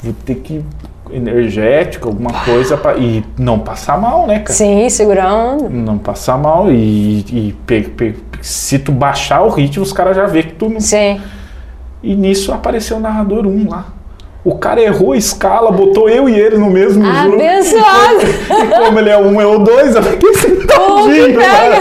vou 0.02 0.14
ter 0.24 0.36
que. 0.36 0.64
Energético, 1.12 2.08
alguma 2.08 2.32
coisa. 2.44 2.76
Pra, 2.76 2.94
e 2.96 3.24
não 3.38 3.58
passar 3.58 3.98
mal, 4.00 4.26
né, 4.26 4.40
cara? 4.40 4.52
Sim, 4.52 4.88
onda. 5.34 5.68
Não 5.68 5.98
passar 5.98 6.36
mal. 6.38 6.70
E, 6.70 7.20
e 7.20 7.56
pe- 7.66 7.82
pe- 7.82 8.16
se 8.42 8.78
tu 8.78 8.92
baixar 8.92 9.42
o 9.42 9.48
ritmo, 9.48 9.82
os 9.82 9.92
caras 9.92 10.16
já 10.16 10.26
vê 10.26 10.42
que 10.42 10.52
tu 10.54 10.68
não. 10.68 10.80
Sim. 10.80 11.20
E 12.02 12.14
nisso 12.14 12.52
apareceu 12.52 12.96
o 12.96 13.00
narrador 13.00 13.46
1 13.46 13.68
lá. 13.68 13.86
O 14.42 14.54
cara 14.56 14.80
errou 14.80 15.12
a 15.12 15.16
escala, 15.18 15.70
botou 15.70 16.08
eu 16.08 16.26
e 16.28 16.34
ele 16.38 16.56
no 16.56 16.70
mesmo 16.70 17.04
Ah, 17.06 17.24
jogo. 17.24 17.34
Abençoado! 17.34 18.20
E 18.50 18.84
como 18.84 18.98
ele 18.98 19.10
é 19.10 19.18
um, 19.18 19.40
eu 19.40 19.58
dois, 19.58 19.94
eu 19.94 20.02
fiquei 20.02 20.34
sentadinho, 20.34 21.38
cara. 21.38 21.76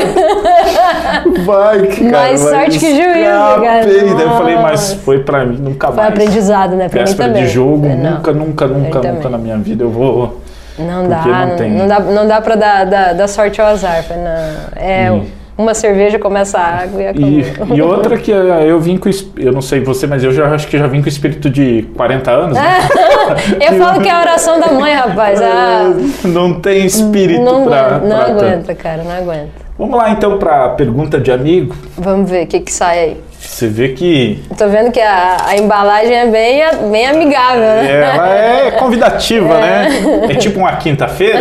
Vai, 1.45 1.81
que 1.87 2.03
cara. 2.09 2.17
Mais 2.27 2.41
vai, 2.43 2.53
sorte 2.53 2.79
que 2.79 2.91
juízo, 2.95 3.61
cara. 3.63 3.85
Daí 3.85 4.21
eu 4.21 4.29
falei, 4.31 4.55
mas 4.57 4.93
foi 4.93 5.19
pra 5.19 5.45
mim 5.45 5.57
nunca 5.57 5.87
Foi 5.87 5.95
mais. 5.97 6.09
aprendizado, 6.09 6.75
né? 6.75 6.89
Pra 6.89 6.99
mim 7.01 7.05
Véspera 7.07 7.29
também. 7.29 7.43
de 7.45 7.49
jogo, 7.49 7.81
Falei, 7.81 7.95
não, 7.97 8.11
nunca, 8.11 8.31
nunca, 8.33 8.67
nunca, 8.67 9.01
nunca 9.01 9.29
na 9.29 9.37
minha 9.37 9.57
vida 9.57 9.83
eu 9.83 9.89
vou. 9.89 10.39
Não 10.77 11.07
dá, 11.07 11.17
Porque 11.17 11.31
não 11.31 11.47
não, 11.47 11.55
tem. 11.57 11.71
não 11.71 11.87
dá, 11.87 11.99
não 11.99 12.27
dá 12.27 12.41
pra 12.41 12.55
dar, 12.55 12.85
dar, 12.85 13.13
dar 13.13 13.27
sorte 13.27 13.59
ao 13.61 13.67
azar. 13.67 14.03
Não. 14.09 14.81
É, 14.81 15.11
Hum. 15.11 15.25
Uma 15.59 15.73
cerveja 15.73 16.17
começa 16.17 16.57
a 16.57 16.83
água 16.83 17.03
e 17.03 17.07
acabou. 17.07 17.29
E, 17.29 17.77
e 17.77 17.81
outra 17.81 18.17
que 18.17 18.31
eu 18.31 18.79
vim 18.79 18.95
com. 18.97 19.09
Eu 19.37 19.51
não 19.51 19.61
sei 19.61 19.81
você, 19.81 20.07
mas 20.07 20.23
eu 20.23 20.31
já 20.31 20.47
acho 20.47 20.65
que 20.67 20.77
já 20.77 20.87
vim 20.87 21.01
com 21.01 21.09
espírito 21.09 21.49
de 21.49 21.85
40 21.97 22.31
anos. 22.31 22.57
né? 22.57 22.79
Eu 23.59 23.77
falo 23.77 24.01
que 24.01 24.07
é 24.07 24.11
a 24.11 24.21
oração 24.21 24.59
da 24.59 24.71
mãe, 24.71 24.93
rapaz. 24.93 25.41
Ah, 25.41 25.93
Não 26.23 26.53
tem 26.61 26.85
espírito 26.85 27.41
não, 27.41 27.65
pra. 27.65 27.97
aguenta, 27.97 28.05
não 28.07 28.15
pra 28.17 28.25
tanto. 28.25 28.43
aguenta, 28.45 28.75
cara, 28.75 29.03
não 29.03 29.11
aguenta. 29.11 29.49
Vamos 29.77 29.97
lá 29.97 30.09
então 30.11 30.37
pra 30.39 30.69
pergunta 30.69 31.19
de 31.19 31.31
amigo. 31.31 31.75
Vamos 31.97 32.29
ver 32.29 32.45
o 32.45 32.47
que, 32.47 32.61
que 32.61 32.71
sai 32.71 32.99
aí. 32.99 33.17
Você 33.39 33.67
vê 33.67 33.89
que 33.89 34.41
Tô 34.57 34.67
vendo 34.67 34.91
que 34.91 34.99
a, 34.99 35.37
a 35.45 35.57
embalagem 35.57 36.13
é 36.13 36.25
bem, 36.25 36.61
bem 36.91 37.07
amigável, 37.07 37.61
né? 37.61 37.91
ela 38.13 38.29
é 38.29 38.71
convidativa, 38.71 39.53
né? 39.59 39.87
É 40.29 40.35
tipo 40.35 40.59
uma 40.59 40.75
quinta-feira. 40.77 41.39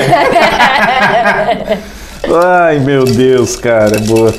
Ai, 2.26 2.78
meu 2.80 3.04
Deus, 3.04 3.56
cara, 3.56 3.96
é 3.96 4.00
boa. 4.00 4.34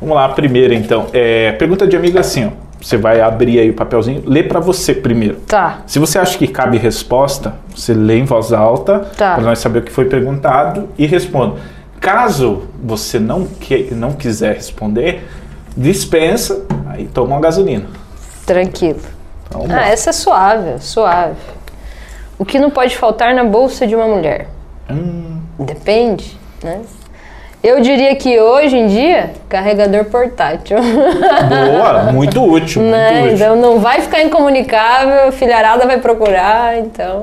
Vamos 0.00 0.14
lá, 0.16 0.24
a 0.26 0.28
primeira 0.30 0.74
então. 0.74 1.06
É, 1.12 1.52
pergunta 1.52 1.86
de 1.86 1.96
amigo 1.96 2.16
é 2.16 2.20
assim, 2.20 2.46
ó. 2.46 2.50
Você 2.80 2.96
vai 2.96 3.20
abrir 3.20 3.58
aí 3.60 3.68
o 3.68 3.74
papelzinho, 3.74 4.22
lê 4.26 4.42
pra 4.42 4.58
você 4.58 4.94
primeiro. 4.94 5.36
Tá. 5.46 5.80
Se 5.86 5.98
você 5.98 6.18
acha 6.18 6.38
que 6.38 6.46
cabe 6.48 6.78
resposta, 6.78 7.54
você 7.74 7.92
lê 7.92 8.16
em 8.18 8.24
voz 8.24 8.52
alta 8.54 9.00
Tá. 9.18 9.34
para 9.34 9.42
nós 9.44 9.58
saber 9.58 9.80
o 9.80 9.82
que 9.82 9.92
foi 9.92 10.06
perguntado 10.06 10.88
e 10.96 11.04
responda. 11.04 11.56
Caso 12.00 12.62
você 12.82 13.18
não, 13.18 13.44
que, 13.44 13.94
não 13.94 14.12
quiser 14.12 14.54
responder, 14.54 15.28
dispensa, 15.76 16.64
aí 16.86 17.06
toma 17.06 17.34
uma 17.34 17.40
gasolina. 17.40 17.84
Tranquilo. 18.46 19.00
Então, 19.48 19.66
Ah, 19.68 19.86
essa 19.88 20.08
é 20.08 20.12
suave, 20.14 20.80
suave. 20.80 21.36
O 22.38 22.46
que 22.46 22.58
não 22.58 22.70
pode 22.70 22.96
faltar 22.96 23.34
na 23.34 23.44
bolsa 23.44 23.86
de 23.86 23.94
uma 23.94 24.08
mulher? 24.08 24.48
hum, 24.90 25.38
Depende, 25.58 26.39
né? 26.62 26.80
Eu 27.62 27.80
diria 27.82 28.14
que 28.16 28.40
hoje 28.40 28.74
em 28.74 28.86
dia, 28.86 29.32
carregador 29.46 30.06
portátil. 30.06 30.78
boa, 30.78 32.04
muito 32.10 32.42
útil, 32.42 32.80
muito 32.80 32.94
né? 32.94 33.22
útil. 33.22 33.34
Então 33.34 33.56
não 33.56 33.78
vai 33.78 34.00
ficar 34.00 34.22
incomunicável, 34.22 35.30
filharada 35.30 35.86
vai 35.86 35.98
procurar, 35.98 36.78
então. 36.78 37.20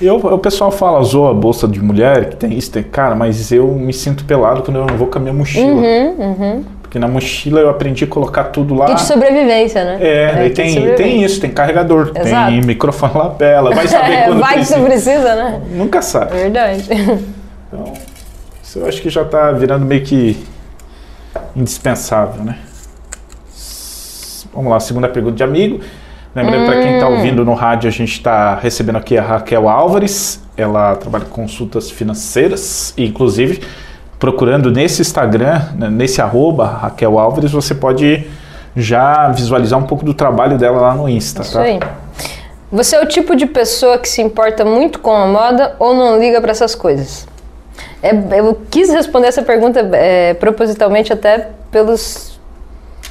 Eu, 0.00 0.16
o 0.16 0.38
pessoal 0.38 0.70
fala, 0.70 1.02
zoa 1.02 1.30
a 1.30 1.34
bolsa 1.34 1.68
de 1.68 1.80
mulher, 1.80 2.30
que 2.30 2.36
tem 2.36 2.54
isso, 2.54 2.72
tem 2.72 2.82
cara, 2.82 3.14
mas 3.14 3.52
eu 3.52 3.68
me 3.68 3.92
sinto 3.92 4.24
pelado 4.24 4.62
quando 4.62 4.78
eu 4.78 4.86
não 4.86 4.96
vou 4.96 5.06
com 5.06 5.18
a 5.18 5.20
minha 5.20 5.34
mochila. 5.34 5.66
Uhum, 5.66 6.64
Porque 6.80 6.98
na 6.98 7.06
mochila 7.06 7.60
eu 7.60 7.68
aprendi 7.68 8.04
a 8.04 8.06
colocar 8.06 8.44
tudo 8.44 8.74
lá. 8.74 8.86
Kit 8.86 8.96
de 8.96 9.06
sobrevivência, 9.06 9.84
né? 9.84 9.98
É, 10.00 10.48
de 10.48 10.50
tem, 10.54 10.94
tem 10.94 11.22
isso, 11.22 11.40
tem 11.40 11.50
carregador, 11.50 12.10
Exato. 12.14 12.50
tem 12.50 12.60
microfone 12.62 13.12
lapela, 13.14 13.72
vai 13.72 13.86
saber 13.86 14.12
É, 14.16 14.22
quando 14.24 14.40
vai 14.40 14.58
que 14.58 14.64
você 14.64 14.80
precisa, 14.80 15.34
né? 15.34 15.60
Nunca 15.70 16.00
sabe. 16.00 16.32
Verdade. 16.36 16.84
Então, 17.68 17.92
isso 18.74 18.78
eu 18.80 18.88
acho 18.88 19.00
que 19.00 19.08
já 19.08 19.24
tá 19.24 19.52
virando 19.52 19.86
meio 19.86 20.02
que 20.02 20.36
indispensável, 21.54 22.42
né? 22.42 22.58
Vamos 24.52 24.70
lá, 24.70 24.80
segunda 24.80 25.08
pergunta 25.08 25.36
de 25.36 25.44
amigo. 25.44 25.80
Lembrando 26.34 26.66
para 26.66 26.82
quem 26.82 26.94
está 26.94 27.08
ouvindo 27.08 27.44
no 27.44 27.54
rádio, 27.54 27.88
a 27.88 27.92
gente 27.92 28.12
está 28.12 28.56
recebendo 28.56 28.96
aqui 28.96 29.16
a 29.16 29.22
Raquel 29.22 29.68
Álvares. 29.68 30.42
Ela 30.56 30.96
trabalha 30.96 31.24
com 31.24 31.42
consultas 31.42 31.90
financeiras 31.90 32.92
e, 32.96 33.06
inclusive, 33.06 33.62
procurando 34.18 34.70
nesse 34.70 35.02
Instagram, 35.02 35.62
né, 35.76 35.88
nesse 35.88 36.20
arroba 36.20 36.66
Raquel 36.66 37.18
Álvares, 37.18 37.52
você 37.52 37.74
pode 37.74 38.26
já 38.74 39.28
visualizar 39.28 39.78
um 39.78 39.84
pouco 39.84 40.04
do 40.04 40.14
trabalho 40.14 40.58
dela 40.58 40.80
lá 40.80 40.94
no 40.94 41.08
Insta, 41.08 41.42
Isso 41.42 41.52
tá? 41.52 41.62
aí. 41.62 41.78
Você 42.72 42.96
é 42.96 43.02
o 43.02 43.06
tipo 43.06 43.36
de 43.36 43.46
pessoa 43.46 43.98
que 43.98 44.08
se 44.08 44.20
importa 44.20 44.64
muito 44.64 44.98
com 44.98 45.12
a 45.12 45.26
moda 45.26 45.76
ou 45.78 45.94
não 45.94 46.18
liga 46.18 46.40
para 46.40 46.50
essas 46.50 46.74
coisas? 46.74 47.33
É, 48.04 48.38
eu 48.38 48.60
quis 48.70 48.90
responder 48.90 49.28
essa 49.28 49.42
pergunta 49.42 49.80
é, 49.94 50.34
propositalmente 50.34 51.10
até 51.10 51.48
pelos, 51.70 52.38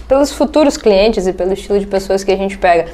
pelos 0.08 0.32
futuros 0.32 0.78
clientes 0.78 1.26
e 1.26 1.34
pelo 1.34 1.52
estilo 1.52 1.80
de 1.80 1.88
pessoas 1.88 2.24
que 2.24 2.32
a 2.32 2.36
gente 2.36 2.60
pega. 2.60 2.86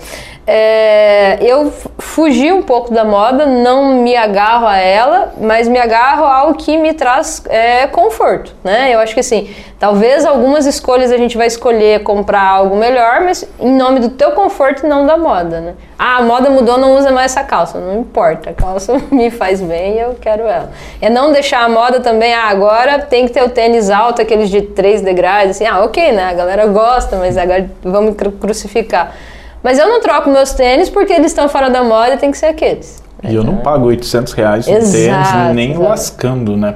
É, 0.47 1.37
eu 1.41 1.73
fugi 1.97 2.53
um 2.53 2.63
pouco 2.63 2.93
da 2.93 3.03
moda, 3.03 3.45
não 3.45 4.01
me 4.01 4.15
agarro 4.15 4.65
a 4.65 4.77
ela, 4.77 5.33
mas 5.41 5.67
me 5.67 5.77
agarro 5.77 6.23
ao 6.23 6.53
que 6.53 6.77
me 6.77 6.93
traz 6.93 7.43
é, 7.49 7.85
conforto, 7.87 8.55
né? 8.63 8.95
Eu 8.95 8.99
acho 8.99 9.13
que 9.13 9.19
assim, 9.19 9.53
talvez 9.77 10.25
algumas 10.25 10.65
escolhas 10.65 11.11
a 11.11 11.17
gente 11.17 11.35
vai 11.35 11.47
escolher 11.47 12.01
comprar 12.01 12.47
algo 12.47 12.77
melhor, 12.77 13.19
mas 13.25 13.45
em 13.59 13.75
nome 13.75 13.99
do 13.99 14.11
teu 14.11 14.31
conforto 14.31 14.85
e 14.85 14.89
não 14.89 15.05
da 15.05 15.17
moda, 15.17 15.59
né? 15.59 15.73
Ah, 16.01 16.19
a 16.19 16.21
moda 16.23 16.49
mudou, 16.49 16.77
não 16.77 16.97
usa 16.97 17.11
mais 17.11 17.33
essa 17.33 17.43
calça. 17.43 17.77
Não 17.77 17.99
importa, 17.99 18.51
a 18.51 18.53
calça 18.53 18.95
me 19.11 19.29
faz 19.29 19.59
bem 19.61 19.95
e 19.95 19.99
eu 19.99 20.15
quero 20.19 20.43
ela. 20.43 20.71
É 21.01 21.09
não 21.09 21.33
deixar 21.33 21.65
a 21.65 21.67
moda 21.67 21.99
também, 21.99 22.33
ah, 22.33 22.47
agora 22.47 22.99
tem 22.99 23.27
que 23.27 23.33
ter 23.33 23.43
o 23.43 23.49
tênis 23.49 23.89
alto, 23.89 24.21
aqueles 24.21 24.49
de 24.49 24.61
3 24.61 25.01
degraus, 25.01 25.49
assim, 25.49 25.65
ah, 25.65 25.83
ok, 25.83 26.13
né? 26.13 26.23
A 26.23 26.33
galera 26.33 26.65
gosta, 26.67 27.17
mas 27.17 27.37
agora 27.37 27.69
vamos 27.83 28.15
cru- 28.15 28.31
crucificar. 28.31 29.13
Mas 29.61 29.77
eu 29.77 29.89
não 29.89 29.99
troco 29.99 30.29
meus 30.29 30.53
tênis 30.53 30.89
porque 30.89 31.11
eles 31.11 31.27
estão 31.31 31.49
fora 31.49 31.69
da 31.69 31.83
moda 31.83 32.13
e 32.13 32.17
tem 32.17 32.31
que 32.31 32.37
ser 32.37 32.45
aqueles. 32.45 33.03
E 33.21 33.35
eu 33.35 33.43
não 33.43 33.57
pago 33.57 33.87
800 33.87 34.31
reais 34.31 34.65
no 34.67 34.77
Exato, 34.77 34.93
tênis, 35.33 35.53
nem 35.55 35.71
exato. 35.71 35.85
lascando, 35.89 36.55
né? 36.55 36.75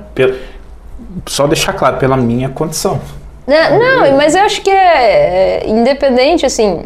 Só 1.28 1.48
deixar 1.48 1.72
claro, 1.72 1.96
pela 1.96 2.18
minha 2.18 2.50
condição. 2.50 3.00
Não, 3.48 3.80
não, 3.80 4.18
mas 4.18 4.36
eu 4.36 4.42
acho 4.42 4.62
que 4.62 4.70
é, 4.70 5.64
é 5.64 5.70
independente, 5.70 6.46
assim, 6.46 6.84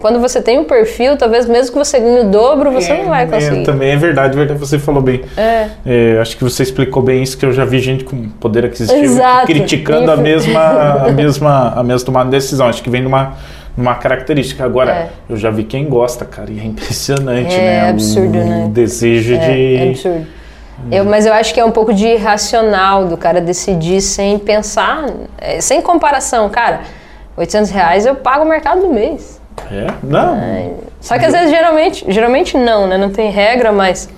quando 0.00 0.20
você 0.20 0.40
tem 0.40 0.58
um 0.58 0.64
perfil, 0.64 1.16
talvez 1.16 1.46
mesmo 1.46 1.72
que 1.72 1.78
você 1.78 1.98
ganhe 1.98 2.20
o 2.20 2.30
dobro, 2.30 2.70
você 2.70 2.94
não 2.94 3.06
vai 3.06 3.24
É, 3.24 3.26
conseguir. 3.26 3.64
também 3.64 3.90
é 3.90 3.96
verdade, 3.96 4.36
verdade, 4.36 4.58
você 4.58 4.78
falou 4.78 5.02
bem. 5.02 5.22
É. 5.36 5.68
É, 5.84 6.18
acho 6.20 6.36
que 6.36 6.44
você 6.44 6.62
explicou 6.62 7.02
bem 7.02 7.22
isso, 7.22 7.36
que 7.36 7.44
eu 7.44 7.52
já 7.52 7.64
vi 7.64 7.78
gente 7.80 8.04
com 8.04 8.28
poder 8.40 8.64
aquisitivo 8.64 9.02
Exato. 9.02 9.46
criticando 9.46 10.10
a 10.10 10.16
mesma, 10.16 10.60
a 11.06 11.10
mesma, 11.12 11.72
a 11.76 11.82
mesma 11.82 12.06
tomada 12.06 12.26
de 12.30 12.36
decisão. 12.36 12.68
Acho 12.68 12.82
que 12.82 12.90
vem 12.90 13.02
numa, 13.02 13.34
numa 13.76 13.94
característica. 13.96 14.64
Agora, 14.64 14.90
É. 14.92 15.08
eu 15.28 15.36
já 15.36 15.50
vi 15.50 15.64
quem 15.64 15.84
gosta, 15.88 16.24
cara, 16.24 16.50
e 16.50 16.58
é 16.60 16.64
impressionante, 16.64 17.54
É 17.54 17.58
né? 17.82 17.88
absurdo, 17.90 18.38
o, 18.38 18.44
né? 18.44 18.64
O 18.66 18.68
desejo 18.70 19.34
É, 19.34 19.38
de. 19.38 19.76
é 19.76 19.88
absurdo. 19.90 20.26
Eu, 20.92 21.04
mas 21.04 21.26
eu 21.26 21.32
acho 21.32 21.52
que 21.52 21.58
é 21.58 21.64
um 21.64 21.72
pouco 21.72 21.92
de 21.92 22.06
irracional 22.06 23.04
do 23.06 23.16
cara 23.16 23.40
decidir 23.40 24.00
sem 24.00 24.38
pensar, 24.38 25.06
é, 25.36 25.60
sem 25.60 25.82
comparação. 25.82 26.48
Cara, 26.48 26.82
800 27.36 27.70
reais 27.70 28.06
eu 28.06 28.14
pago 28.14 28.44
o 28.44 28.48
mercado 28.48 28.82
do 28.82 28.88
mês. 28.92 29.40
É? 29.70 29.86
Não. 30.02 30.78
Só 31.00 31.18
que 31.18 31.26
às 31.26 31.32
vezes, 31.32 31.50
geralmente, 31.50 32.04
geralmente 32.08 32.56
não, 32.56 32.86
né? 32.86 32.98
Não 32.98 33.10
tem 33.10 33.30
regra, 33.30 33.72
mas 33.72 34.08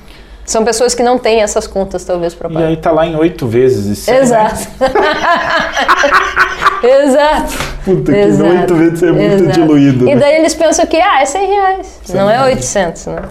são 0.44 0.64
pessoas 0.64 0.94
que 0.94 1.02
não 1.02 1.18
têm 1.18 1.42
essas 1.42 1.66
contas, 1.66 2.04
talvez, 2.04 2.34
para 2.34 2.50
E 2.50 2.54
pagar. 2.54 2.66
aí 2.66 2.76
tá 2.76 2.90
lá 2.90 3.06
em 3.06 3.14
oito 3.16 3.46
vezes. 3.46 3.86
Isso 3.86 4.10
Exato. 4.10 4.68
Exato. 6.82 7.52
Puta 7.84 8.12
que 8.12 8.18
oito 8.18 8.74
vezes 8.74 9.02
é 9.02 9.12
muito 9.12 9.34
Exato. 9.44 9.52
diluído. 9.52 10.08
E 10.08 10.14
né? 10.14 10.20
daí 10.20 10.34
eles 10.36 10.54
pensam 10.54 10.86
que, 10.86 10.96
ah, 10.96 11.20
é 11.20 11.24
100 11.24 11.46
reais. 11.46 12.00
não 12.14 12.30
é 12.30 12.42
800, 12.44 13.06
né? 13.06 13.22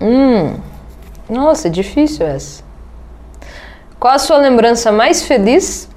Hum. 0.00 0.54
Nossa, 1.28 1.68
difícil 1.68 2.26
essa. 2.26 2.62
Qual 3.98 4.14
a 4.14 4.18
sua 4.18 4.38
lembrança 4.38 4.92
mais 4.92 5.22
feliz 5.22 5.88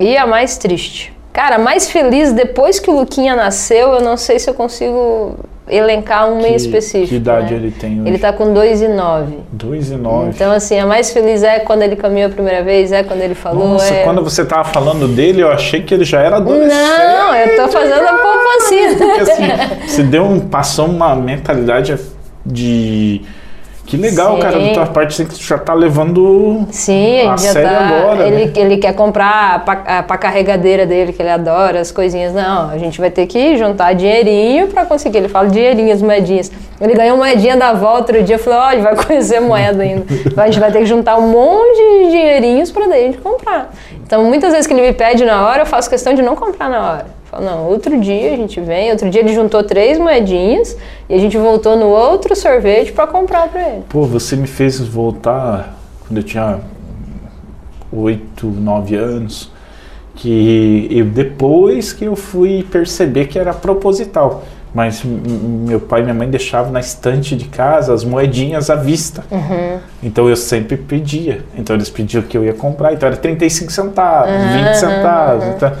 e 0.00 0.16
a 0.16 0.26
mais 0.26 0.56
triste? 0.56 1.11
Cara, 1.32 1.56
a 1.56 1.58
mais 1.58 1.90
feliz 1.90 2.32
depois 2.32 2.78
que 2.78 2.90
o 2.90 2.94
Luquinha 2.94 3.34
nasceu, 3.34 3.92
eu 3.92 4.00
não 4.02 4.16
sei 4.16 4.38
se 4.38 4.50
eu 4.50 4.54
consigo 4.54 5.36
elencar 5.68 6.30
um 6.30 6.42
meio 6.42 6.56
específico. 6.56 7.08
Que 7.08 7.16
idade 7.16 7.54
né? 7.54 7.60
ele 7.60 7.70
tem 7.70 8.00
hoje? 8.00 8.08
Ele 8.08 8.18
tá 8.18 8.32
com 8.32 8.52
2 8.52 8.82
e 8.82 8.88
9. 8.88 9.38
Dois 9.52 9.90
e 9.90 9.96
nove. 9.96 10.30
Então, 10.30 10.52
assim, 10.52 10.78
a 10.78 10.86
mais 10.86 11.10
feliz 11.10 11.42
é 11.42 11.60
quando 11.60 11.82
ele 11.82 11.96
caminhou 11.96 12.28
a 12.30 12.32
primeira 12.32 12.62
vez, 12.62 12.92
é 12.92 13.02
quando 13.02 13.22
ele 13.22 13.34
falou. 13.34 13.68
Nossa, 13.68 13.94
é... 13.94 14.02
quando 14.02 14.22
você 14.22 14.44
tava 14.44 14.64
falando 14.64 15.08
dele, 15.08 15.42
eu 15.42 15.50
achei 15.50 15.82
que 15.82 15.94
ele 15.94 16.04
já 16.04 16.20
era 16.20 16.36
adolescente. 16.36 16.74
Não, 16.74 17.34
eu 17.34 17.56
tô 17.56 17.68
fazendo 17.72 18.06
a 18.06 18.18
poupancinha. 18.18 18.96
Porque 18.96 19.20
assim, 19.20 19.86
você 19.86 20.02
deu 20.02 20.24
um, 20.24 20.40
passou 20.40 20.86
uma 20.86 21.14
mentalidade 21.14 21.96
de. 22.44 23.22
Que 23.84 23.96
legal, 23.96 24.36
Sim. 24.36 24.40
cara, 24.40 24.58
da 24.58 24.72
tua 24.72 24.86
parte, 24.86 25.24
tu 25.24 25.34
já 25.42 25.58
tá 25.58 25.74
levando 25.74 26.66
Sim, 26.70 27.26
a 27.28 27.36
sério 27.36 27.68
tá. 27.68 27.78
agora. 27.98 28.26
ele, 28.28 28.46
né? 28.46 28.52
ele 28.56 28.76
quer 28.78 28.94
comprar 28.94 29.54
a, 29.56 29.58
pa- 29.58 29.82
a, 29.84 30.02
pra 30.02 30.16
carregadeira 30.16 30.86
dele, 30.86 31.12
que 31.12 31.20
ele 31.20 31.28
adora, 31.28 31.80
as 31.80 31.90
coisinhas. 31.90 32.32
Não, 32.32 32.70
a 32.70 32.78
gente 32.78 33.00
vai 33.00 33.10
ter 33.10 33.26
que 33.26 33.56
juntar 33.56 33.92
dinheirinho 33.92 34.68
pra 34.68 34.86
conseguir. 34.86 35.18
Ele 35.18 35.28
fala 35.28 35.48
dinheirinhas, 35.48 36.00
moedinhas. 36.00 36.50
Ele 36.80 36.94
ganhou 36.94 37.16
moedinha 37.16 37.56
da 37.56 37.70
avó 37.70 37.96
outro 37.96 38.22
dia. 38.22 38.36
Eu 38.36 38.38
falei, 38.38 38.58
olha, 38.58 38.82
vai 38.82 38.96
conhecer 39.04 39.40
moeda 39.40 39.82
ainda. 39.82 40.04
a 40.36 40.46
gente 40.46 40.60
vai 40.60 40.70
ter 40.72 40.78
que 40.78 40.86
juntar 40.86 41.16
um 41.18 41.28
monte 41.28 41.76
de 42.04 42.10
dinheirinhos 42.10 42.70
pra 42.70 42.86
daí 42.86 43.02
a 43.02 43.06
gente 43.08 43.18
comprar. 43.18 43.72
Então, 44.06 44.24
muitas 44.24 44.52
vezes 44.52 44.66
que 44.66 44.72
ele 44.72 44.82
me 44.82 44.92
pede 44.92 45.24
na 45.24 45.46
hora, 45.46 45.62
eu 45.62 45.66
faço 45.66 45.90
questão 45.90 46.14
de 46.14 46.22
não 46.22 46.36
comprar 46.36 46.70
na 46.70 46.92
hora. 46.92 47.21
Eu 47.32 47.38
falo, 47.38 47.44
não, 47.44 47.66
outro 47.66 47.98
dia 47.98 48.34
a 48.34 48.36
gente 48.36 48.60
vem. 48.60 48.90
Outro 48.90 49.08
dia 49.08 49.22
ele 49.22 49.34
juntou 49.34 49.64
três 49.64 49.98
moedinhas 49.98 50.76
e 51.08 51.14
a 51.14 51.18
gente 51.18 51.38
voltou 51.38 51.76
no 51.76 51.86
outro 51.86 52.36
sorvete 52.36 52.92
pra 52.92 53.06
comprar 53.06 53.48
pra 53.48 53.68
ele. 53.68 53.82
Pô, 53.88 54.04
você 54.04 54.36
me 54.36 54.46
fez 54.46 54.78
voltar 54.78 55.74
quando 56.06 56.18
eu 56.18 56.22
tinha 56.22 56.60
oito, 57.90 58.46
nove 58.46 58.96
anos, 58.96 59.50
que 60.14 60.86
eu, 60.90 61.06
depois 61.06 61.92
que 61.92 62.04
eu 62.04 62.14
fui 62.14 62.66
perceber 62.70 63.26
que 63.26 63.38
era 63.38 63.54
proposital. 63.54 64.44
Mas 64.74 65.02
meu 65.04 65.80
pai 65.80 66.00
e 66.00 66.02
minha 66.02 66.14
mãe 66.14 66.30
deixavam 66.30 66.72
na 66.72 66.80
estante 66.80 67.36
de 67.36 67.44
casa 67.44 67.92
as 67.92 68.04
moedinhas 68.04 68.70
à 68.70 68.74
vista. 68.74 69.22
Então 70.02 70.28
eu 70.28 70.36
sempre 70.36 70.78
pedia. 70.78 71.44
Então 71.56 71.76
eles 71.76 71.90
pediam 71.90 72.22
que 72.22 72.36
eu 72.36 72.44
ia 72.44 72.54
comprar. 72.54 72.92
Então 72.94 73.06
era 73.06 73.16
35 73.16 73.70
centavos, 73.70 74.32
20 74.32 74.74
centavos. 74.74 75.44
Então, 75.46 75.72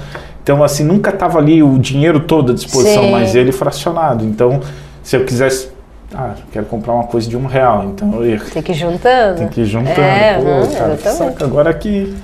então, 0.42 0.62
assim, 0.64 0.82
nunca 0.84 1.10
estava 1.10 1.38
ali 1.38 1.62
o 1.62 1.78
dinheiro 1.78 2.20
todo 2.20 2.52
à 2.52 2.54
disposição, 2.54 3.04
Sim. 3.04 3.10
mas 3.12 3.34
ele 3.34 3.52
fracionado. 3.52 4.24
Então, 4.24 4.60
se 5.02 5.16
eu 5.16 5.24
quisesse. 5.24 5.70
Ah, 6.14 6.34
quero 6.52 6.66
comprar 6.66 6.92
uma 6.92 7.04
coisa 7.04 7.28
de 7.28 7.36
um 7.36 7.46
real. 7.46 7.84
Então 7.84 8.12
eu 8.16 8.26
ia 8.26 8.38
Tem 8.38 8.62
que 8.62 8.72
ir 8.72 8.74
juntando. 8.74 9.38
tem 9.38 9.48
que 9.48 9.62
ir 9.62 9.64
juntando. 9.64 10.00
É, 10.00 10.34
Pô, 10.34 10.76
cara, 10.76 10.96
saco. 10.98 11.44
Agora 11.44 11.72
que. 11.72 12.14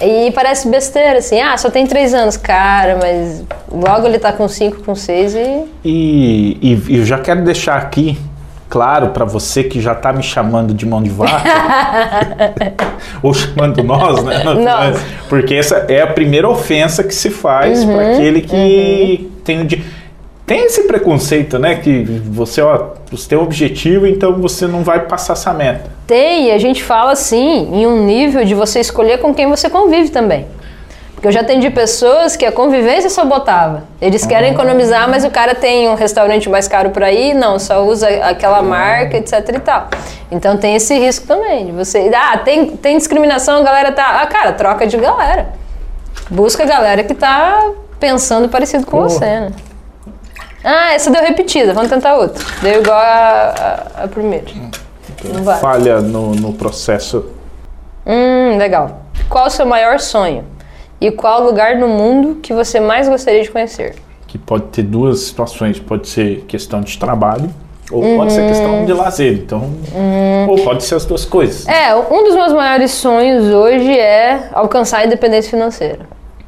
E 0.00 0.30
parece 0.32 0.68
besteira, 0.68 1.18
assim, 1.18 1.40
ah, 1.40 1.56
só 1.56 1.70
tem 1.70 1.86
três 1.86 2.14
anos, 2.14 2.36
cara, 2.36 2.98
mas 3.00 3.44
logo 3.70 4.06
ele 4.06 4.18
tá 4.18 4.32
com 4.32 4.46
cinco, 4.46 4.82
com 4.82 4.94
seis 4.94 5.34
e. 5.34 5.64
E, 5.84 6.78
e 6.88 6.98
eu 6.98 7.04
já 7.04 7.18
quero 7.18 7.42
deixar 7.44 7.76
aqui 7.76 8.18
claro 8.68 9.08
para 9.08 9.24
você 9.24 9.64
que 9.64 9.80
já 9.80 9.94
tá 9.94 10.12
me 10.12 10.22
chamando 10.22 10.74
de 10.74 10.86
mão 10.86 11.02
de 11.02 11.10
vaca. 11.10 11.42
ou 13.22 13.32
chamando 13.32 13.82
nós, 13.82 14.22
né? 14.24 14.42
Nós. 14.42 15.00
Porque 15.28 15.54
essa 15.54 15.86
é 15.88 16.02
a 16.02 16.06
primeira 16.06 16.48
ofensa 16.48 17.02
que 17.04 17.14
se 17.14 17.30
faz 17.30 17.84
Uhum, 17.84 17.94
para 17.94 18.12
aquele 18.12 18.40
que 18.40 19.30
tem 19.44 19.60
o 19.60 19.64
de. 19.64 19.84
Tem 20.46 20.66
esse 20.66 20.82
preconceito, 20.82 21.58
né? 21.58 21.76
Que 21.76 22.02
você, 22.02 22.60
ó, 22.60 22.88
você 23.10 23.30
tem 23.30 23.38
um 23.38 23.42
objetivo, 23.42 24.06
então 24.06 24.34
você 24.34 24.66
não 24.66 24.82
vai 24.82 25.00
passar 25.06 25.32
essa 25.32 25.54
meta. 25.54 25.90
Tem, 26.06 26.48
e 26.48 26.50
a 26.50 26.58
gente 26.58 26.82
fala 26.82 27.12
assim, 27.12 27.70
em 27.72 27.86
um 27.86 28.04
nível 28.04 28.44
de 28.44 28.54
você 28.54 28.80
escolher 28.80 29.18
com 29.20 29.34
quem 29.34 29.48
você 29.48 29.70
convive 29.70 30.10
também. 30.10 30.46
Porque 31.24 31.28
eu 31.28 31.32
já 31.32 31.40
atendi 31.40 31.70
pessoas 31.70 32.36
que 32.36 32.44
a 32.44 32.52
convivência 32.52 33.08
sabotava. 33.08 33.84
Eles 33.98 34.26
querem 34.26 34.52
economizar, 34.52 35.08
mas 35.08 35.24
o 35.24 35.30
cara 35.30 35.54
tem 35.54 35.88
um 35.88 35.94
restaurante 35.94 36.50
mais 36.50 36.68
caro 36.68 36.90
para 36.90 37.10
ir, 37.10 37.32
não, 37.32 37.58
só 37.58 37.82
usa 37.82 38.06
aquela 38.26 38.60
marca, 38.60 39.16
etc 39.16 39.32
e 39.54 39.58
tal. 39.58 39.88
Então 40.30 40.58
tem 40.58 40.74
esse 40.74 40.92
risco 40.98 41.26
também 41.26 41.64
de 41.64 41.72
você. 41.72 42.12
Ah, 42.14 42.36
tem, 42.36 42.76
tem 42.76 42.98
discriminação, 42.98 43.60
a 43.60 43.62
galera 43.62 43.90
tá. 43.90 44.20
Ah, 44.20 44.26
cara, 44.26 44.52
troca 44.52 44.86
de 44.86 44.98
galera. 44.98 45.48
Busca 46.28 46.64
a 46.64 46.66
galera 46.66 47.02
que 47.02 47.14
tá 47.14 47.70
pensando 47.98 48.46
parecido 48.50 48.84
com 48.84 48.98
Pô. 48.98 49.08
você, 49.08 49.24
né? 49.24 49.52
Ah, 50.62 50.92
essa 50.92 51.10
deu 51.10 51.22
repetida, 51.22 51.72
vamos 51.72 51.88
tentar 51.88 52.16
outra. 52.16 52.44
Deu 52.60 52.82
igual 52.82 52.98
a, 52.98 53.54
a, 53.96 54.04
a 54.04 54.08
primeira. 54.08 54.44
Falha 55.58 56.02
no, 56.02 56.34
no 56.34 56.52
processo. 56.52 57.30
Hum, 58.04 58.58
legal. 58.58 59.04
Qual 59.30 59.46
o 59.46 59.50
seu 59.50 59.64
maior 59.64 59.98
sonho? 59.98 60.52
E 61.04 61.10
qual 61.10 61.42
lugar 61.42 61.76
no 61.76 61.86
mundo 61.86 62.36
que 62.36 62.54
você 62.54 62.80
mais 62.80 63.08
gostaria 63.08 63.42
de 63.42 63.50
conhecer? 63.50 63.94
que 64.34 64.38
pode 64.38 64.64
ter 64.64 64.82
duas 64.82 65.20
situações, 65.20 65.78
pode 65.78 66.08
ser 66.08 66.40
questão 66.48 66.80
de 66.80 66.98
trabalho 66.98 67.48
ou 67.88 68.16
pode 68.16 68.32
ser 68.32 68.48
questão 68.48 68.84
de 68.84 68.92
lazer, 68.92 69.34
então 69.34 69.70
ou 70.48 70.56
pode 70.64 70.82
ser 70.82 70.96
as 70.96 71.04
duas 71.04 71.24
coisas. 71.24 71.68
É, 71.68 71.94
um 71.94 72.24
dos 72.24 72.34
meus 72.34 72.52
maiores 72.52 72.90
sonhos 72.90 73.44
hoje 73.44 73.96
é 73.96 74.48
alcançar 74.52 74.98
a 74.98 75.06
independência 75.06 75.48
financeira. 75.48 76.00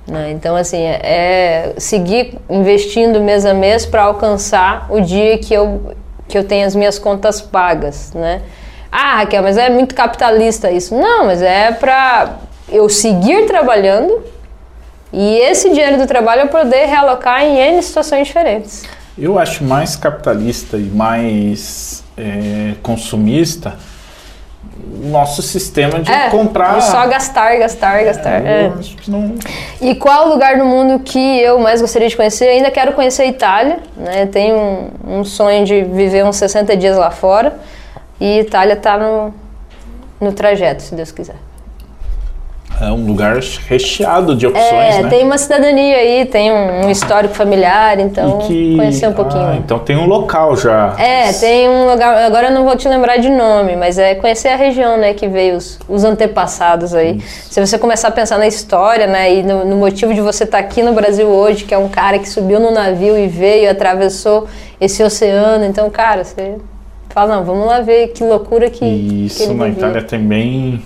né? 0.08 0.32
Então, 0.32 0.56
assim, 0.56 0.82
é 0.82 0.98
é 1.00 1.74
seguir 1.78 2.36
investindo 2.50 3.20
mês 3.20 3.46
a 3.46 3.54
mês 3.54 3.86
para 3.86 4.02
alcançar 4.02 4.88
o 4.90 5.00
dia 5.00 5.38
que 5.38 5.54
eu, 5.54 5.94
que 6.26 6.36
eu 6.36 6.42
tenho 6.42 6.66
as 6.66 6.74
minhas 6.74 6.98
contas 6.98 7.40
pagas, 7.40 8.12
né? 8.14 8.42
Ah, 8.90 9.18
Raquel, 9.18 9.44
mas 9.44 9.56
é 9.56 9.70
muito 9.70 9.94
capitalista 9.94 10.72
isso. 10.72 10.92
Não, 10.92 11.26
mas 11.26 11.40
é 11.40 11.70
para 11.70 12.38
eu 12.68 12.88
seguir 12.88 13.46
trabalhando 13.46 14.34
e 15.18 15.38
esse 15.38 15.70
dinheiro 15.70 15.96
do 15.96 16.06
trabalho 16.06 16.42
eu 16.42 16.48
poder 16.48 16.84
realocar 16.86 17.42
em 17.42 17.56
N 17.58 17.82
situações 17.82 18.26
diferentes. 18.28 18.84
Eu 19.18 19.38
acho 19.38 19.64
mais 19.64 19.96
capitalista 19.96 20.76
e 20.76 20.82
mais 20.82 22.04
é, 22.18 22.74
consumista 22.82 23.74
o 25.02 25.08
nosso 25.08 25.40
sistema 25.42 26.00
de 26.00 26.12
É, 26.12 26.28
comprar. 26.28 26.80
só 26.82 27.06
gastar, 27.06 27.56
gastar, 27.58 28.04
gastar. 28.04 28.44
é. 28.46 28.70
Que 29.00 29.10
não. 29.10 29.34
E 29.80 29.94
qual 29.94 30.28
lugar 30.28 30.58
do 30.58 30.66
mundo 30.66 30.98
que 31.00 31.18
eu 31.40 31.58
mais 31.58 31.80
gostaria 31.80 32.08
de 32.08 32.16
conhecer? 32.16 32.46
Ainda 32.48 32.70
quero 32.70 32.92
conhecer 32.92 33.22
a 33.22 33.26
Itália, 33.26 33.78
né? 33.96 34.26
Tenho 34.26 34.54
um, 35.06 35.20
um 35.20 35.24
sonho 35.24 35.64
de 35.64 35.82
viver 35.82 36.24
uns 36.24 36.36
60 36.36 36.76
dias 36.76 36.96
lá 36.96 37.10
fora. 37.10 37.56
E 38.20 38.40
Itália 38.40 38.74
está 38.74 38.98
no, 38.98 39.32
no 40.20 40.32
trajeto, 40.32 40.82
se 40.82 40.94
Deus 40.94 41.10
quiser. 41.10 41.36
É 42.80 42.90
um 42.92 43.06
lugar 43.06 43.38
recheado 43.68 44.36
de 44.36 44.46
opções, 44.46 44.96
É, 44.96 45.02
né? 45.02 45.08
tem 45.08 45.24
uma 45.24 45.38
cidadania 45.38 45.96
aí, 45.96 46.26
tem 46.26 46.52
um, 46.52 46.90
histórico 46.90 47.32
familiar, 47.34 47.98
então 47.98 48.38
que- 48.40 48.76
conhecer 48.76 49.08
um 49.08 49.12
pouquinho. 49.14 49.46
Ah, 49.46 49.56
então 49.56 49.78
tem 49.78 49.96
um 49.96 50.06
local 50.06 50.54
já. 50.56 50.94
É, 50.98 51.32
tem 51.32 51.68
um 51.70 51.90
lugar, 51.90 52.16
agora 52.24 52.48
eu 52.48 52.52
não 52.52 52.64
vou 52.64 52.76
te 52.76 52.86
lembrar 52.86 53.16
de 53.16 53.30
nome, 53.30 53.76
mas 53.76 53.98
é 53.98 54.14
conhecer 54.14 54.48
a 54.48 54.56
região, 54.56 54.98
né, 54.98 55.14
que 55.14 55.26
veio 55.26 55.56
os, 55.56 55.78
os 55.88 56.04
antepassados 56.04 56.94
aí. 56.94 57.18
Se 57.50 57.64
você 57.64 57.78
começar 57.78 58.08
a 58.08 58.12
pensar 58.12 58.36
na 58.38 58.46
história, 58.46 59.06
né, 59.06 59.32
e 59.36 59.42
no, 59.42 59.64
no 59.64 59.76
motivo 59.76 60.12
de 60.12 60.20
você 60.20 60.44
estar 60.44 60.58
aqui 60.58 60.82
no 60.82 60.92
Brasil 60.92 61.26
hoje, 61.28 61.64
que 61.64 61.72
é 61.72 61.78
um 61.78 61.88
cara 61.88 62.18
que 62.18 62.28
subiu 62.28 62.60
no 62.60 62.70
navio 62.70 63.18
e 63.18 63.26
veio, 63.26 63.70
atravessou 63.70 64.46
esse 64.78 65.02
oceano, 65.02 65.64
então, 65.64 65.88
cara, 65.88 66.24
você 66.24 66.56
fala, 67.08 67.36
não, 67.36 67.44
vamos 67.44 67.66
lá 67.66 67.80
ver 67.80 68.08
que 68.08 68.22
loucura 68.22 68.68
que, 68.68 68.80
que 68.80 69.26
isso 69.26 69.42
ele 69.44 69.54
na 69.54 69.64
vivia. 69.64 69.78
Itália 69.78 70.02
também. 70.02 70.82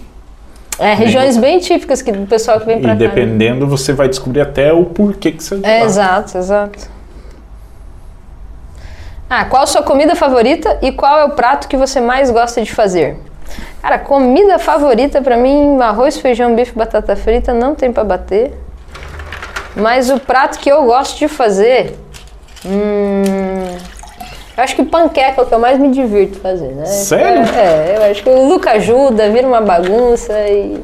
É, 0.81 0.95
regiões 0.95 1.37
bem 1.37 1.59
típicas 1.59 2.01
que 2.01 2.11
do 2.11 2.27
pessoal 2.27 2.59
que 2.59 2.65
vem 2.67 2.81
pra 2.81 2.93
E 2.95 2.97
cá. 2.97 2.99
né? 2.99 3.07
dependendo, 3.09 3.67
você 3.67 3.93
vai 3.93 4.09
descobrir 4.09 4.41
até 4.41 4.73
o 4.73 4.85
porquê 4.87 5.31
que 5.31 5.43
você 5.45 5.59
tá. 5.59 5.69
É, 5.69 5.85
exato, 5.85 6.39
exato. 6.39 6.89
Ah, 9.29 9.45
qual 9.45 9.63
a 9.63 9.67
sua 9.67 9.83
comida 9.83 10.17
favorita 10.17 10.79
e 10.83 10.91
qual 10.91 11.19
é 11.21 11.25
o 11.25 11.31
prato 11.31 11.69
que 11.69 11.77
você 11.77 12.01
mais 12.01 12.31
gosta 12.31 12.63
de 12.63 12.73
fazer? 12.73 13.17
Cara, 13.83 13.99
comida 13.99 14.59
favorita 14.59 15.21
pra 15.23 15.37
mim, 15.37 15.79
arroz, 15.81 16.19
feijão, 16.19 16.55
bife, 16.57 16.73
batata 16.77 17.15
frita, 17.15 17.53
não 17.53 17.75
tem 17.75 17.93
pra 17.93 18.03
bater. 18.03 18.53
Mas 19.77 20.11
o 20.11 20.19
prato 20.19 20.59
que 20.59 20.69
eu 20.71 20.85
gosto 20.85 21.19
de 21.19 21.29
fazer, 21.29 21.97
hum, 22.67 23.77
acho 24.61 24.77
que 24.77 24.85
panqueca 24.85 25.41
é 25.41 25.45
o 25.45 25.47
que 25.47 25.55
eu 25.55 25.59
mais 25.59 25.79
me 25.79 25.91
divirto 25.91 26.39
fazer, 26.41 26.69
né? 26.75 26.85
Sério? 26.87 27.43
É, 27.55 27.93
é, 27.93 27.97
eu 27.99 28.11
acho 28.11 28.23
que 28.23 28.29
o 28.29 28.49
Luca 28.49 28.73
ajuda, 28.73 29.29
vira 29.31 29.47
uma 29.47 29.61
bagunça 29.61 30.33
e 30.49 30.81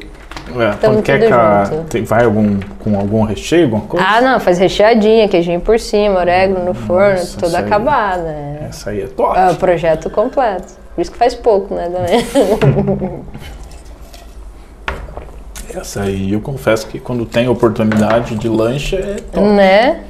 É, 0.57 0.71
panqueca 0.73 1.85
tem- 1.89 2.03
vai 2.03 2.23
algum, 2.25 2.59
com 2.79 2.97
algum 2.97 3.23
recheio, 3.23 3.65
alguma 3.65 3.81
coisa? 3.83 4.05
Ah, 4.07 4.21
não, 4.21 4.39
faz 4.39 4.57
recheadinha, 4.59 5.27
queijinho 5.27 5.59
por 5.61 5.79
cima, 5.79 6.19
orégano 6.19 6.63
no 6.65 6.73
forno, 6.73 7.19
Nossa, 7.19 7.37
toda 7.39 7.59
acabada. 7.59 8.29
É. 8.29 8.67
Essa 8.69 8.89
aí 8.91 9.01
é 9.01 9.07
top. 9.07 9.37
É 9.37 9.49
o 9.51 9.55
projeto 9.55 10.09
completo. 10.09 10.73
Por 10.95 11.01
isso 11.01 11.11
que 11.11 11.17
faz 11.17 11.35
pouco, 11.35 11.73
né, 11.75 11.89
também. 11.89 12.25
Essa 15.75 16.03
aí 16.03 16.33
eu 16.33 16.41
confesso 16.41 16.87
que 16.87 16.99
quando 16.99 17.25
tem 17.25 17.47
oportunidade 17.47 18.35
de 18.35 18.47
lanche 18.49 18.95
é 18.95 19.17
top. 19.31 19.45
né? 19.45 20.01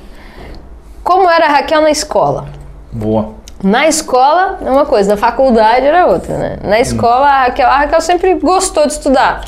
Como 1.03 1.30
era 1.30 1.45
a 1.47 1.49
Raquel 1.49 1.82
na 1.82 1.91
escola? 1.91 2.45
Boa. 2.91 3.32
Na 3.64 3.88
escola 3.88 4.60
é 4.64 4.70
uma 4.70 4.86
coisa, 4.86 5.10
na 5.10 5.18
faculdade 5.18 5.86
era 5.86 6.05
outra, 6.05 6.38
né? 6.38 6.58
Na 6.64 6.80
escola 6.80 7.26
a 7.26 7.43
Raquel, 7.45 7.68
a 7.68 7.78
Raquel 7.78 8.01
sempre 8.01 8.36
gostou 8.36 8.86
de 8.86 8.93
estudar. 8.93 9.45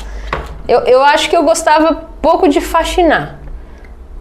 Eu, 0.66 0.80
eu 0.80 1.02
acho 1.02 1.30
que 1.30 1.36
eu 1.36 1.44
gostava 1.44 2.08
pouco 2.20 2.48
de 2.48 2.60
faxinar. 2.60 3.38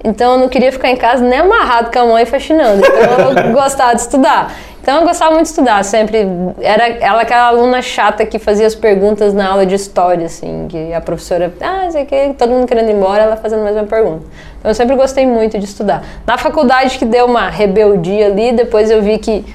Então 0.04 0.34
eu 0.34 0.40
não 0.40 0.48
queria 0.48 0.72
ficar 0.72 0.90
em 0.90 0.96
casa 0.96 1.24
nem 1.24 1.40
amarrado 1.40 1.92
com 1.92 2.00
a 2.00 2.06
mãe 2.06 2.26
faxinando. 2.26 2.84
Então 2.86 3.44
eu 3.44 3.52
gostava 3.54 3.96
de 3.96 4.02
estudar. 4.02 4.54
Então 4.82 5.02
eu 5.02 5.06
gostava 5.06 5.32
muito 5.32 5.44
de 5.44 5.50
estudar, 5.50 5.84
sempre. 5.84 6.26
Era 6.62 6.88
ela 6.88 7.22
aquela 7.22 7.48
aluna 7.48 7.82
chata 7.82 8.26
que 8.26 8.40
fazia 8.40 8.66
as 8.66 8.76
perguntas 8.76 9.34
na 9.34 9.50
aula 9.50 9.66
de 9.66 9.76
história, 9.76 10.26
assim, 10.26 10.68
que 10.70 10.94
a 10.94 11.02
professora, 11.02 11.54
ah, 11.62 11.90
sei 11.92 12.04
o 12.04 12.06
que, 12.06 12.34
todo 12.38 12.50
mundo 12.52 12.66
querendo 12.66 12.90
ir 12.90 12.94
embora, 12.94 13.24
ela 13.24 13.36
fazendo 13.36 13.62
a 13.62 13.66
mesma 13.66 13.84
pergunta. 13.84 14.26
Então 14.60 14.72
eu 14.72 14.76
sempre 14.76 14.96
gostei 14.96 15.28
muito 15.28 15.60
de 15.60 15.66
estudar. 15.66 16.04
Na 16.26 16.38
faculdade 16.38 16.98
que 16.98 17.06
deu 17.06 17.26
uma 17.26 17.50
rebeldia 17.50 18.28
ali, 18.28 18.54
depois 18.54 18.90
eu 18.90 19.02
vi 19.02 19.18
que 19.18 19.46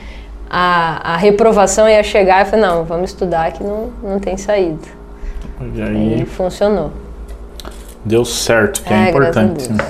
a, 0.48 1.14
a 1.14 1.16
reprovação 1.16 1.88
ia 1.88 2.02
chegar 2.02 2.46
e 2.46 2.50
falei, 2.50 2.64
não, 2.64 2.84
vamos 2.84 3.10
estudar 3.10 3.52
que 3.52 3.62
não, 3.62 3.90
não 4.02 4.18
tem 4.18 4.36
saída. 4.36 4.86
E 5.74 5.82
aí 5.82 6.26
funcionou. 6.26 6.90
deu 8.04 8.24
certo, 8.24 8.82
que 8.82 8.92
é, 8.92 9.06
É, 9.06 9.08
importante. 9.10 9.68
Deus. 9.68 9.88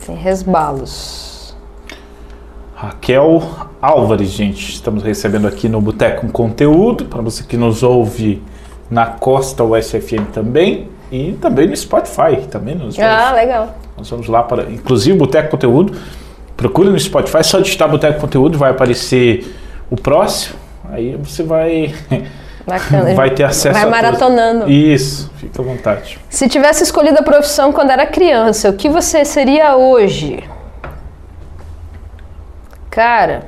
Sem 0.00 0.16
resbalos. 0.16 1.56
Raquel 2.74 3.42
Álvares, 3.80 4.30
gente. 4.30 4.72
Estamos 4.72 5.02
recebendo 5.02 5.46
aqui 5.46 5.68
no 5.68 5.80
Boteco 5.80 6.26
um 6.26 6.30
conteúdo 6.30 7.06
para 7.06 7.22
você 7.22 7.42
que 7.42 7.56
nos 7.56 7.82
ouve 7.82 8.42
na 8.90 9.06
Costa 9.06 9.64
USFM 9.64 10.26
também 10.32 10.88
e 11.10 11.32
também 11.40 11.66
no 11.66 11.76
Spotify, 11.76 12.46
também 12.50 12.74
nos 12.74 12.98
Ah, 12.98 13.32
legal. 13.32 13.74
Nós 13.96 14.10
vamos 14.10 14.28
lá 14.28 14.42
para, 14.42 14.64
inclusive, 14.70 15.16
Boteco 15.16 15.50
Conteúdo. 15.50 15.96
Procure 16.56 16.88
no 16.90 16.98
Spotify, 16.98 17.42
só 17.42 17.60
digitar 17.60 17.88
Boteco 17.90 18.20
Conteúdo, 18.20 18.56
vai 18.56 18.70
aparecer 18.70 19.54
o 19.90 19.96
próximo. 19.96 20.56
Aí 20.90 21.16
você 21.16 21.42
vai, 21.42 21.94
Bacana. 22.66 23.14
vai 23.14 23.30
ter 23.30 23.42
acesso 23.44 23.72
Vai 23.72 23.82
tudo. 23.82 23.90
maratonando. 23.90 24.70
Isso, 24.70 25.30
fica 25.36 25.60
à 25.60 25.64
vontade. 25.64 26.18
Se 26.30 26.48
tivesse 26.48 26.84
escolhido 26.84 27.18
a 27.18 27.22
profissão 27.22 27.72
quando 27.72 27.90
era 27.90 28.06
criança, 28.06 28.70
o 28.70 28.74
que 28.74 28.88
você 28.88 29.24
seria 29.24 29.76
hoje? 29.76 30.44
Cara, 32.90 33.46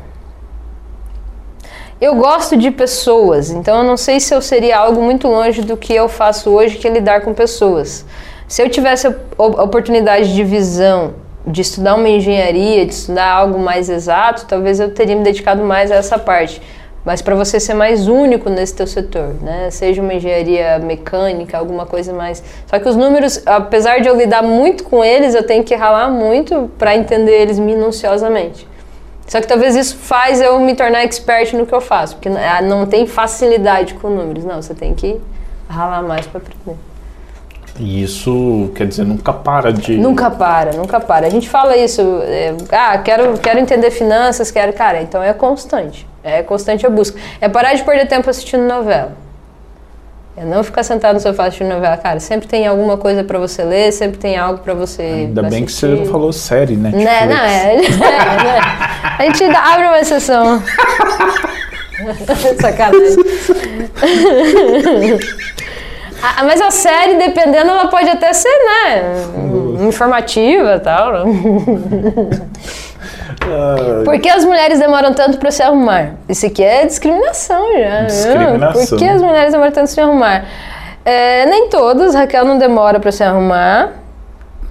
eu 2.01 2.15
gosto 2.17 2.57
de 2.57 2.71
pessoas, 2.71 3.51
então 3.51 3.79
eu 3.79 3.85
não 3.85 3.97
sei 3.97 4.19
se 4.21 4.35
eu 4.35 4.43
seria 4.43 4.79
algo 4.79 5.01
muito 5.01 5.29
longe 5.29 5.63
do 5.63 5.77
que 5.77 5.95
eu 5.95 6.09
faço 6.09 6.51
hoje, 6.51 6.77
que 6.77 6.87
é 6.87 6.91
lidar 6.91 7.21
com 7.21 7.33
pessoas. 7.33 8.05
Se 8.49 8.61
eu 8.63 8.69
tivesse 8.69 9.07
a 9.07 9.15
oportunidade 9.39 10.35
de 10.35 10.43
visão, 10.45 11.15
de 11.47 11.61
estudar 11.61 11.95
uma 11.95 12.09
engenharia, 12.09 12.85
de 12.85 12.93
estudar 12.93 13.31
algo 13.31 13.59
mais 13.59 13.89
exato, 13.89 14.47
talvez 14.47 14.81
eu 14.81 14.91
teria 14.91 15.15
me 15.15 15.23
dedicado 15.23 15.63
mais 15.63 15.91
a 15.93 15.95
essa 15.95 16.19
parte. 16.19 16.61
Mas 17.05 17.23
para 17.23 17.37
você 17.37 17.61
ser 17.61 17.75
mais 17.75 18.09
único 18.09 18.51
nesse 18.51 18.75
teu 18.75 18.87
setor, 18.87 19.35
né? 19.41 19.71
Seja 19.71 20.03
uma 20.03 20.13
engenharia 20.13 20.81
mecânica, 20.81 21.57
alguma 21.57 21.87
coisa 21.87 22.13
mais. 22.13 22.43
Só 22.67 22.81
que 22.81 22.89
os 22.89 22.97
números, 22.97 23.41
apesar 23.47 24.01
de 24.01 24.09
eu 24.09 24.17
lidar 24.17 24.43
muito 24.43 24.83
com 24.83 25.05
eles, 25.05 25.33
eu 25.33 25.45
tenho 25.45 25.63
que 25.63 25.73
ralar 25.77 26.11
muito 26.11 26.69
para 26.77 26.97
entender 26.97 27.43
eles 27.43 27.61
minuciosamente. 27.61 28.67
Só 29.29 29.41
que 29.41 29.47
talvez 29.47 29.77
isso 29.77 29.97
faz 29.97 30.41
eu 30.41 30.59
me 30.59 30.75
tornar 30.75 31.05
expert 31.05 31.53
no 31.55 31.65
que 31.65 31.73
eu 31.73 31.81
faço, 31.81 32.17
porque 32.17 32.29
ah, 32.29 32.61
não 32.61 32.87
tem 32.87 33.07
facilidade 33.07 33.95
com 33.95 34.09
números, 34.09 34.45
não, 34.45 34.61
você 34.61 34.75
tem 34.75 34.93
que 34.93 35.21
ralar 35.69 36.03
mais 36.03 36.27
para 36.27 36.41
aprender. 36.41 36.77
E 37.79 38.03
isso, 38.03 38.71
quer 38.75 38.87
dizer, 38.87 39.05
nunca 39.05 39.33
para 39.33 39.73
de. 39.73 39.97
Nunca 39.99 40.31
para, 40.31 40.73
nunca 40.73 40.99
para. 40.99 41.27
A 41.27 41.31
gente 41.31 41.49
fala 41.49 41.77
isso, 41.77 42.01
é, 42.25 42.55
ah, 42.73 42.97
quero, 42.99 43.39
quero 43.39 43.59
entender 43.59 43.91
finanças, 43.91 44.51
quero, 44.51 44.73
cara, 44.73 45.03
então 45.03 45.23
é 45.23 45.33
constante. 45.33 46.07
É 46.23 46.43
constante 46.43 46.87
a 46.87 46.91
busca. 46.91 47.19
É 47.41 47.49
parar 47.49 47.75
de 47.75 47.85
perder 47.85 48.09
tempo 48.09 48.29
assistindo 48.29 48.63
novela. 48.67 49.13
É 50.37 50.45
não 50.45 50.63
ficar 50.63 50.83
sentado 50.83 51.15
no 51.15 51.21
sofá 51.21 51.45
assistindo 51.45 51.69
novela, 51.69 51.97
cara. 51.97 52.21
Sempre 52.21 52.49
tem 52.49 52.67
alguma 52.67 52.97
coisa 52.97 53.25
pra 53.25 53.39
você 53.39 53.63
ler, 53.63 53.93
sempre 53.93 54.19
tem 54.19 54.37
algo 54.37 54.61
pra 54.61 54.75
você. 54.75 55.03
Ainda 55.03 55.43
bem 55.43 55.65
que 55.65 55.73
você 55.73 55.87
assistir. 55.87 56.05
não 56.05 56.13
falou 56.13 56.33
série, 56.33 56.77
né? 56.77 56.91
Né, 56.91 57.27
não, 57.27 57.37
é, 57.37 57.77
é, 57.77 57.79
né? 57.79 58.61
A 59.19 59.23
gente 59.25 59.45
abre 59.45 59.87
uma 59.87 59.99
exceção. 60.01 60.63
Sacanagem. 62.61 63.17
Ah, 66.23 66.45
mas 66.45 66.61
a 66.61 66.71
série, 66.71 67.15
dependendo, 67.17 67.71
ela 67.71 67.89
pode 67.89 68.09
até 68.09 68.33
ser, 68.33 68.49
né? 68.49 69.87
Informativa 69.87 70.75
e 70.77 70.81
tal. 70.81 71.13
Ah, 73.49 74.03
Por 74.05 74.19
que 74.19 74.29
as 74.29 74.45
mulheres 74.45 74.79
demoram 74.79 75.13
tanto 75.15 75.39
para 75.39 75.51
se 75.51 75.63
arrumar? 75.63 76.13
Isso 76.29 76.47
aqui 76.47 76.65
é 76.65 76.85
discriminação 76.87 77.63
já. 77.79 77.99
viu? 77.99 78.07
Discriminação. 78.07 78.87
Por 78.87 78.99
que 78.99 79.05
as 79.05 79.23
mulheres 79.23 79.53
demoram 79.53 79.71
tanto 79.73 79.85
para 79.85 79.95
se 79.95 80.01
arrumar? 80.01 80.45
É, 81.05 81.47
nem 81.47 81.69
todas, 81.69 82.15
Raquel 82.15 82.45
não 82.45 82.59
demora 82.59 82.99
para 82.99 83.13
se 83.13 83.23
arrumar, 83.23 83.91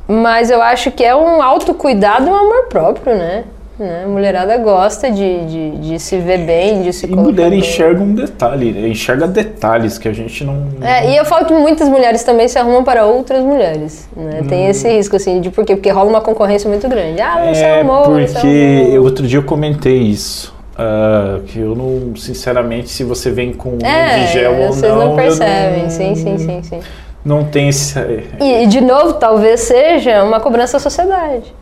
mas 0.08 0.50
eu 0.52 0.62
acho 0.62 0.92
que 0.92 1.04
é 1.04 1.16
um 1.16 1.42
autocuidado 1.42 2.28
e 2.28 2.30
um 2.30 2.36
amor 2.36 2.66
próprio, 2.68 3.16
né? 3.16 3.46
Né? 3.78 4.04
A 4.06 4.08
mulherada 4.08 4.58
gosta 4.58 5.12
de, 5.12 5.46
de, 5.46 5.72
de 5.78 6.00
se 6.00 6.18
ver 6.18 6.40
bem, 6.40 6.82
de 6.82 6.94
se 6.94 7.06
E 7.06 7.16
mulher 7.16 7.50
bem. 7.50 7.60
enxerga 7.60 8.02
um 8.02 8.14
detalhe, 8.14 8.72
né? 8.72 8.88
enxerga 8.88 9.28
detalhes 9.28 9.98
que 9.98 10.08
a 10.08 10.14
gente 10.14 10.44
não. 10.44 10.68
É, 10.82 11.12
e 11.12 11.18
eu 11.18 11.26
falo 11.26 11.46
que 11.46 11.54
muitas 11.54 11.88
mulheres 11.90 12.24
também 12.24 12.48
se 12.48 12.58
arrumam 12.58 12.84
para 12.84 13.06
outras 13.06 13.44
mulheres, 13.44 14.08
né? 14.16 14.42
Tem 14.48 14.68
esse 14.68 14.88
risco, 14.88 15.16
assim, 15.16 15.42
de 15.42 15.50
por 15.50 15.66
quê? 15.66 15.76
Porque 15.76 15.90
rola 15.90 16.10
uma 16.10 16.22
concorrência 16.22 16.70
muito 16.70 16.88
grande. 16.88 17.22
Ah, 17.22 17.44
não 17.46 17.54
se 17.56 17.62
É 17.64 17.80
arrumou, 17.80 18.10
não 18.10 18.28
se 18.28 18.34
porque 18.34 18.48
arrumou. 18.48 18.96
eu- 18.96 19.04
outro 19.04 19.28
dia 19.28 19.40
eu 19.40 19.44
comentei 19.44 19.98
isso. 19.98 20.54
ah, 20.78 21.40
que 21.48 21.60
eu 21.60 21.74
não, 21.76 22.16
sinceramente, 22.18 22.90
se 22.90 23.04
você 23.04 23.32
vem 23.32 23.54
com 23.54 23.70
um 23.70 23.86
É, 23.86 24.20
de 24.20 24.28
gel 24.34 24.56
ou 24.60 24.68
vocês 24.74 24.92
não, 24.92 25.00
não 25.00 25.10
eu 25.12 25.16
percebem, 25.16 25.84
não- 25.84 25.90
sim, 25.90 26.16
sim, 26.16 26.38
sim, 26.38 26.64
sim. 26.64 26.80
Não 27.24 27.44
tem 27.46 27.70
esse. 27.70 27.98
E, 28.42 28.64
e, 28.64 28.68
de 28.68 28.82
novo, 28.82 29.14
talvez 29.14 29.62
seja 29.62 30.24
uma 30.24 30.40
cobrança 30.40 30.74
da 30.74 30.80
sociedade. 30.80 31.54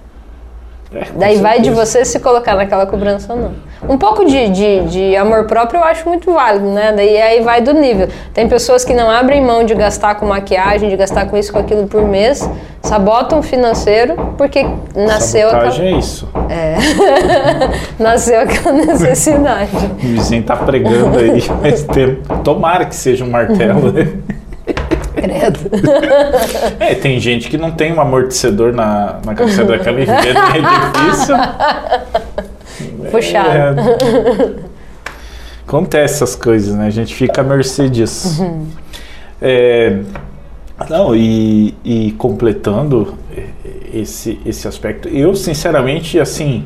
É, 0.96 1.08
Daí 1.16 1.38
vai 1.38 1.60
de 1.60 1.70
você 1.70 2.06
se 2.06 2.20
colocar 2.20 2.56
naquela 2.56 2.86
cobrança 2.86 3.34
ou 3.34 3.40
não. 3.40 3.52
Um 3.88 3.98
pouco 3.98 4.26
de, 4.26 4.50
de, 4.50 4.82
de 4.88 5.16
amor 5.16 5.46
próprio 5.46 5.80
eu 5.80 5.84
acho 5.84 6.08
muito 6.08 6.32
válido, 6.32 6.70
né? 6.70 6.94
Daí 6.96 7.22
aí 7.22 7.42
vai 7.42 7.62
do 7.62 7.74
nível. 7.74 8.08
Tem 8.34 8.48
pessoas 8.48 8.86
que 8.86 8.94
não 8.94 9.10
abrem 9.10 9.42
mão 9.42 9.64
de 9.64 9.76
gastar 9.76 10.16
com 10.16 10.26
maquiagem, 10.26 10.90
de 10.90 10.96
gastar 10.96 11.28
com 11.28 11.36
isso, 11.38 11.52
com 11.52 11.60
aquilo 11.60 11.88
por 11.88 12.04
mês, 12.08 12.50
sabotam 12.82 13.40
o 13.40 13.44
financeiro 13.44 14.34
porque 14.38 14.66
nasceu 14.96 15.48
aquela, 15.48 15.64
Sabotagem 15.64 15.96
é 15.96 16.00
isso. 16.00 16.30
nasceu 18.00 18.40
aquela 18.42 18.74
necessidade. 18.74 19.72
O 20.04 20.08
vizinho 20.16 20.44
tá 20.44 20.56
pregando 20.56 21.18
aí 21.18 21.42
faz 21.62 21.84
tempo. 21.84 22.40
Tomara 22.40 22.86
que 22.86 22.96
seja 22.96 23.24
um 23.24 23.30
martelo. 23.30 23.94
Né? 25.28 25.40
Credo. 25.40 25.60
É, 26.80 26.96
tem 26.96 27.20
gente 27.20 27.50
que 27.50 27.58
não 27.58 27.72
tem 27.72 27.94
um 27.94 28.02
amortecedor 28.02 28.74
na, 28.74 29.20
na 29.26 29.34
cabeceira 29.34 29.78
da 29.78 29.80
cama 29.80 30.02
e 30.02 30.06
vê 30.06 30.12
é 30.12 30.34
difícil. 30.92 31.36
Puxado. 33.12 33.80
É, 33.80 34.56
acontece 35.66 36.16
essas 36.16 36.36
coisas, 36.36 36.76
né? 36.76 36.88
A 36.88 36.90
gente 36.90 37.14
fica 37.14 37.42
à 37.42 37.44
mercê 37.44 37.90
disso. 37.90 38.46
É, 39.42 40.00
não, 40.90 41.16
e, 41.16 41.74
e 41.84 42.12
completando 42.14 43.18
esse, 43.94 44.40
esse 44.46 44.68
aspecto, 44.68 45.08
eu 45.08 45.36
sinceramente, 45.36 46.20
assim, 46.20 46.66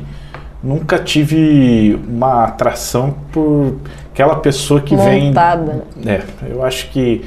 nunca 0.62 0.98
tive 0.98 1.98
uma 2.08 2.44
atração 2.44 3.14
por 3.30 3.76
aquela 4.12 4.36
pessoa 4.36 4.80
que 4.80 4.96
vem 4.96 5.26
Montada. 5.26 5.84
é, 6.04 6.22
eu 6.50 6.64
acho 6.64 6.90
que 6.90 7.24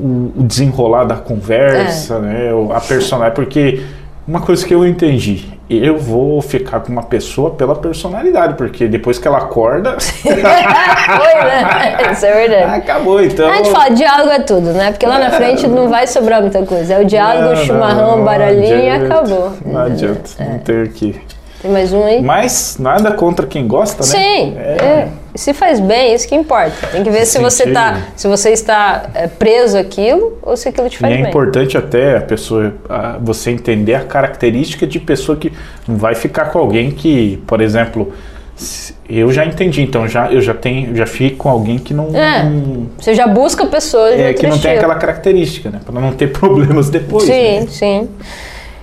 o, 0.00 0.32
o 0.36 0.42
desenrolar 0.44 1.04
da 1.04 1.16
conversa, 1.16 2.14
É. 2.16 2.20
né, 2.20 2.50
a 2.74 2.80
personalidade, 2.80 3.34
porque 3.34 3.82
uma 4.26 4.40
coisa 4.40 4.66
que 4.66 4.74
eu 4.74 4.86
entendi, 4.86 5.46
eu 5.70 5.98
vou 5.98 6.40
ficar 6.42 6.80
com 6.80 6.92
uma 6.92 7.02
pessoa 7.02 7.50
pela 7.50 7.74
personalidade, 7.74 8.54
porque 8.54 8.86
depois 8.86 9.18
que 9.18 9.26
ela 9.26 9.38
acorda, 9.38 9.96
Foi, 10.00 10.32
né? 10.42 12.12
Isso 12.12 12.26
é 12.26 12.32
verdade. 12.32 12.76
acabou, 12.76 13.22
então. 13.22 13.50
A 13.50 13.56
gente 13.56 13.70
fala, 13.70 13.88
diálogo 13.90 14.30
é 14.30 14.40
tudo, 14.40 14.72
né? 14.72 14.90
Porque 14.90 15.06
lá 15.06 15.18
na 15.18 15.30
frente 15.30 15.66
não 15.66 15.88
vai 15.88 16.06
sobrar 16.06 16.40
muita 16.42 16.62
coisa. 16.64 16.94
É 16.94 17.00
o 17.00 17.04
diálogo, 17.06 17.54
Não, 17.54 17.56
chimarrão, 17.56 18.16
não, 18.16 18.22
o 18.22 18.24
barulhinho 18.24 18.80
e 18.80 18.90
acabou. 18.90 19.52
Não 19.64 19.80
adianta, 19.80 20.30
não 20.40 20.58
ter 20.58 20.88
que. 20.92 21.18
Tem 21.60 21.70
mais 21.72 21.92
um 21.92 22.04
aí? 22.04 22.22
Mas 22.22 22.76
nada 22.78 23.10
contra 23.12 23.46
quem 23.46 23.66
gosta, 23.66 23.98
né? 23.98 24.04
Sim, 24.22 24.54
É, 24.58 24.70
é. 24.84 25.08
Se 25.38 25.54
faz 25.54 25.78
bem, 25.78 26.14
isso 26.14 26.26
que 26.28 26.34
importa. 26.34 26.88
Tem 26.88 27.02
que 27.04 27.10
ver 27.10 27.24
se 27.24 27.38
você, 27.38 27.62
Sentir. 27.62 27.74
tá, 27.74 27.98
se 28.16 28.26
você 28.26 28.50
está 28.50 29.08
é, 29.14 29.26
preso 29.28 29.78
àquilo 29.78 30.36
ou 30.42 30.56
se 30.56 30.68
aquilo 30.68 30.88
te 30.88 30.96
E 30.96 30.98
faz 30.98 31.14
é 31.14 31.16
bem. 31.18 31.28
importante 31.28 31.76
até 31.78 32.16
a 32.16 32.20
pessoa, 32.20 32.74
a- 32.88 33.16
você 33.20 33.50
entender 33.52 33.94
a 33.94 34.00
característica 34.04 34.86
de 34.86 34.98
pessoa 34.98 35.38
que 35.38 35.52
não 35.86 35.96
vai 35.96 36.14
ficar 36.16 36.46
com 36.46 36.58
alguém 36.58 36.90
que, 36.90 37.42
por 37.46 37.60
exemplo, 37.60 38.12
se- 38.56 38.94
eu 39.08 39.30
já 39.32 39.44
entendi, 39.46 39.80
então 39.82 40.08
já 40.08 40.30
eu 40.32 40.40
já 40.40 40.52
tenho, 40.54 40.94
já 40.96 41.06
fico 41.06 41.36
com 41.36 41.48
alguém 41.48 41.78
que 41.78 41.94
não, 41.94 42.08
É. 42.16 42.42
não- 42.42 42.88
Você 42.98 43.14
já 43.14 43.26
busca 43.28 43.64
pessoas 43.66 44.18
é, 44.18 44.32
que 44.32 44.44
não 44.46 44.58
tem 44.58 44.72
aquela 44.72 44.96
característica, 44.96 45.70
né, 45.70 45.80
para 45.84 46.00
não 46.00 46.12
ter 46.12 46.32
problemas 46.36 46.90
depois. 46.90 47.22
Sim, 47.24 47.60
né? 47.60 47.66
sim. 47.68 48.08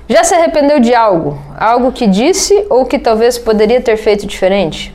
Já 0.07 0.23
se 0.23 0.33
arrependeu 0.35 0.79
de 0.79 0.93
algo? 0.93 1.37
Algo 1.57 1.91
que 1.91 2.07
disse 2.07 2.65
ou 2.69 2.85
que 2.85 2.97
talvez 2.97 3.37
poderia 3.37 3.81
ter 3.81 3.97
feito 3.97 4.25
diferente? 4.25 4.93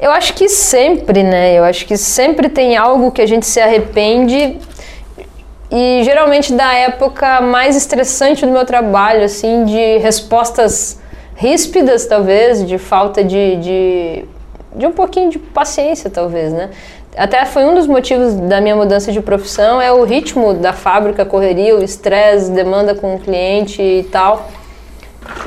Eu 0.00 0.12
acho 0.12 0.34
que 0.34 0.48
sempre, 0.48 1.22
né? 1.22 1.58
Eu 1.58 1.64
acho 1.64 1.84
que 1.84 1.96
sempre 1.96 2.48
tem 2.48 2.76
algo 2.76 3.10
que 3.10 3.20
a 3.20 3.26
gente 3.26 3.46
se 3.46 3.60
arrepende 3.60 4.56
e 5.70 6.02
geralmente 6.04 6.52
da 6.52 6.72
época 6.72 7.40
mais 7.40 7.76
estressante 7.76 8.46
do 8.46 8.52
meu 8.52 8.64
trabalho, 8.64 9.24
assim, 9.24 9.64
de 9.64 9.98
respostas 9.98 11.00
ríspidas, 11.34 12.06
talvez, 12.06 12.66
de 12.66 12.78
falta 12.78 13.22
de, 13.22 13.56
de, 13.56 14.24
de 14.74 14.86
um 14.86 14.92
pouquinho 14.92 15.30
de 15.30 15.38
paciência, 15.38 16.08
talvez, 16.08 16.52
né? 16.52 16.70
Até 17.16 17.44
foi 17.44 17.64
um 17.64 17.74
dos 17.74 17.86
motivos 17.86 18.34
da 18.34 18.60
minha 18.60 18.76
mudança 18.76 19.10
de 19.10 19.20
profissão, 19.20 19.80
é 19.80 19.92
o 19.92 20.04
ritmo 20.04 20.54
da 20.54 20.72
fábrica, 20.72 21.24
correria, 21.24 21.76
o 21.76 21.82
estresse, 21.82 22.50
demanda 22.52 22.94
com 22.94 23.16
o 23.16 23.18
cliente 23.18 23.82
e 23.82 24.04
tal. 24.04 24.48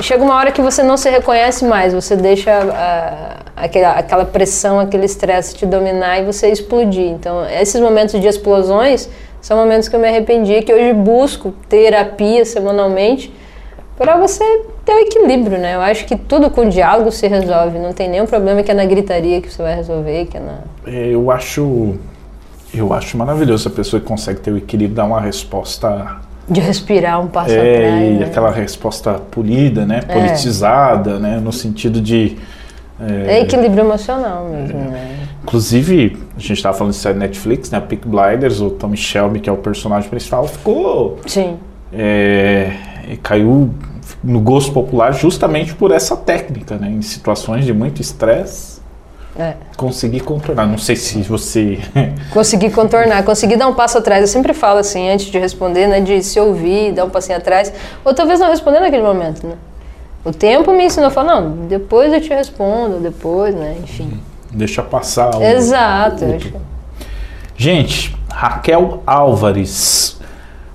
Chega 0.02 0.24
uma 0.24 0.36
hora 0.36 0.52
que 0.52 0.62
você 0.62 0.84
não 0.84 0.98
se 0.98 1.10
reconhece 1.10 1.66
mais, 1.66 1.94
você 1.94 2.16
deixa 2.16 2.52
ah, 2.52 3.38
aquela, 3.56 3.92
aquela 3.92 4.26
pressão, 4.26 4.80
aquele 4.80 5.06
estresse 5.06 5.56
te 5.56 5.66
dominar 5.66 6.20
e 6.20 6.26
você 6.26 6.50
explodir. 6.50 7.08
Então, 7.08 7.46
esses 7.50 7.80
momentos 7.80 8.20
de 8.20 8.28
explosões 8.28 9.10
são 9.42 9.58
momentos 9.58 9.88
que 9.88 9.96
eu 9.96 10.00
me 10.00 10.08
arrependi, 10.08 10.62
que 10.62 10.74
hoje 10.74 10.94
busco 10.94 11.54
terapia 11.68 12.46
semanalmente 12.46 13.34
para 13.98 14.18
você 14.18 14.44
ter 14.84 14.94
o 14.94 15.00
equilíbrio, 15.00 15.60
né? 15.60 15.76
Eu 15.76 15.82
acho 15.82 16.06
que 16.06 16.16
tudo 16.16 16.50
com 16.50 16.68
diálogo 16.68 17.12
se 17.12 17.28
resolve, 17.28 17.78
não 17.78 17.94
tem 17.94 18.10
nenhum 18.10 18.26
problema 18.26 18.64
que 18.64 18.72
é 18.72 18.74
na 18.74 18.86
gritaria 18.86 19.42
que 19.42 19.52
você 19.52 19.62
vai 19.62 19.76
resolver, 19.76 20.26
que 20.26 20.38
é 20.38 20.40
na... 20.40 20.60
É, 20.88 21.08
Eu 21.10 21.30
acho 21.30 21.96
eu 22.74 22.94
acho 22.94 23.18
maravilhoso 23.18 23.68
a 23.68 23.72
pessoa 23.72 24.00
que 24.00 24.08
consegue 24.08 24.40
ter 24.40 24.50
o 24.50 24.58
equilíbrio, 24.58 24.96
dar 24.96 25.04
uma 25.04 25.20
resposta 25.20 26.22
de 26.52 26.60
respirar 26.60 27.22
um 27.22 27.28
passo 27.28 27.52
é, 27.52 27.78
atrás. 27.78 28.04
e 28.04 28.10
né? 28.20 28.26
aquela 28.26 28.52
resposta 28.52 29.14
polida, 29.14 29.86
né, 29.86 30.02
politizada, 30.02 31.18
né, 31.18 31.40
no 31.40 31.54
sentido 31.54 32.02
de 32.02 32.38
É 33.28 33.40
equilíbrio 33.40 33.86
emocional 33.86 34.48
mesmo, 34.50 34.78
né? 34.78 35.18
Inclusive, 35.44 36.18
a 36.38 36.40
gente 36.40 36.54
estava 36.54 36.78
falando 36.78 36.94
de 36.94 37.00
série 37.00 37.18
Netflix, 37.18 37.72
né? 37.72 37.80
Peak 37.80 38.08
Blinders, 38.08 38.62
o 38.62 38.70
Tommy 38.70 38.96
Shelby, 38.96 39.40
que 39.40 39.50
é 39.50 39.52
o 39.52 39.58
personagem 39.58 40.08
principal, 40.08 40.48
ficou. 40.48 41.20
Sim. 41.26 41.58
é, 41.92 43.18
caiu 43.24 43.72
no 44.24 44.40
gosto 44.40 44.72
popular 44.72 45.14
justamente 45.14 45.74
por 45.74 45.92
essa 45.92 46.16
técnica, 46.16 46.78
né? 46.78 46.90
Em 46.90 47.02
situações 47.02 47.66
de 47.66 47.74
muito 47.74 48.02
estresse, 48.02 48.81
É. 49.40 49.54
conseguir 49.78 50.20
contornar. 50.20 50.68
Não 50.68 50.78
sei 50.78 50.96
se 50.98 51.22
você. 51.22 51.80
Conseguir 52.34 52.70
contornar, 52.72 53.24
conseguir 53.24 53.56
dar 53.56 53.68
um 53.68 53.74
passo 53.74 53.98
atrás. 53.98 54.22
Eu 54.22 54.28
sempre 54.28 54.54
falo 54.54 54.80
assim, 54.80 55.10
antes 55.10 55.28
de 55.28 55.40
responder, 55.40 55.88
né? 55.88 56.02
De 56.02 56.22
se 56.22 56.38
ouvir, 56.40 56.92
dar 56.92 57.06
um 57.06 57.10
passinho 57.10 57.38
atrás. 57.38 57.72
Ou 58.04 58.14
talvez 58.14 58.40
não 58.42 58.50
responder 58.50 58.80
naquele 58.82 59.04
momento, 59.04 59.48
né? 59.48 59.56
O 60.26 60.32
tempo 60.32 60.72
me 60.74 60.84
ensinou 60.86 61.08
a 61.08 61.12
falar, 61.12 61.42
não, 61.42 61.50
depois 61.68 62.12
eu 62.14 62.20
te 62.22 62.30
respondo, 62.30 63.00
depois, 63.00 63.56
né? 63.56 63.78
Enfim. 63.82 64.20
Deixa 64.52 64.84
passar. 64.84 65.34
o- 65.36 65.42
Exato. 65.42 66.26
o-. 66.26 66.62
Gente, 67.58 68.16
Raquel 68.30 69.02
Álvares, 69.08 70.20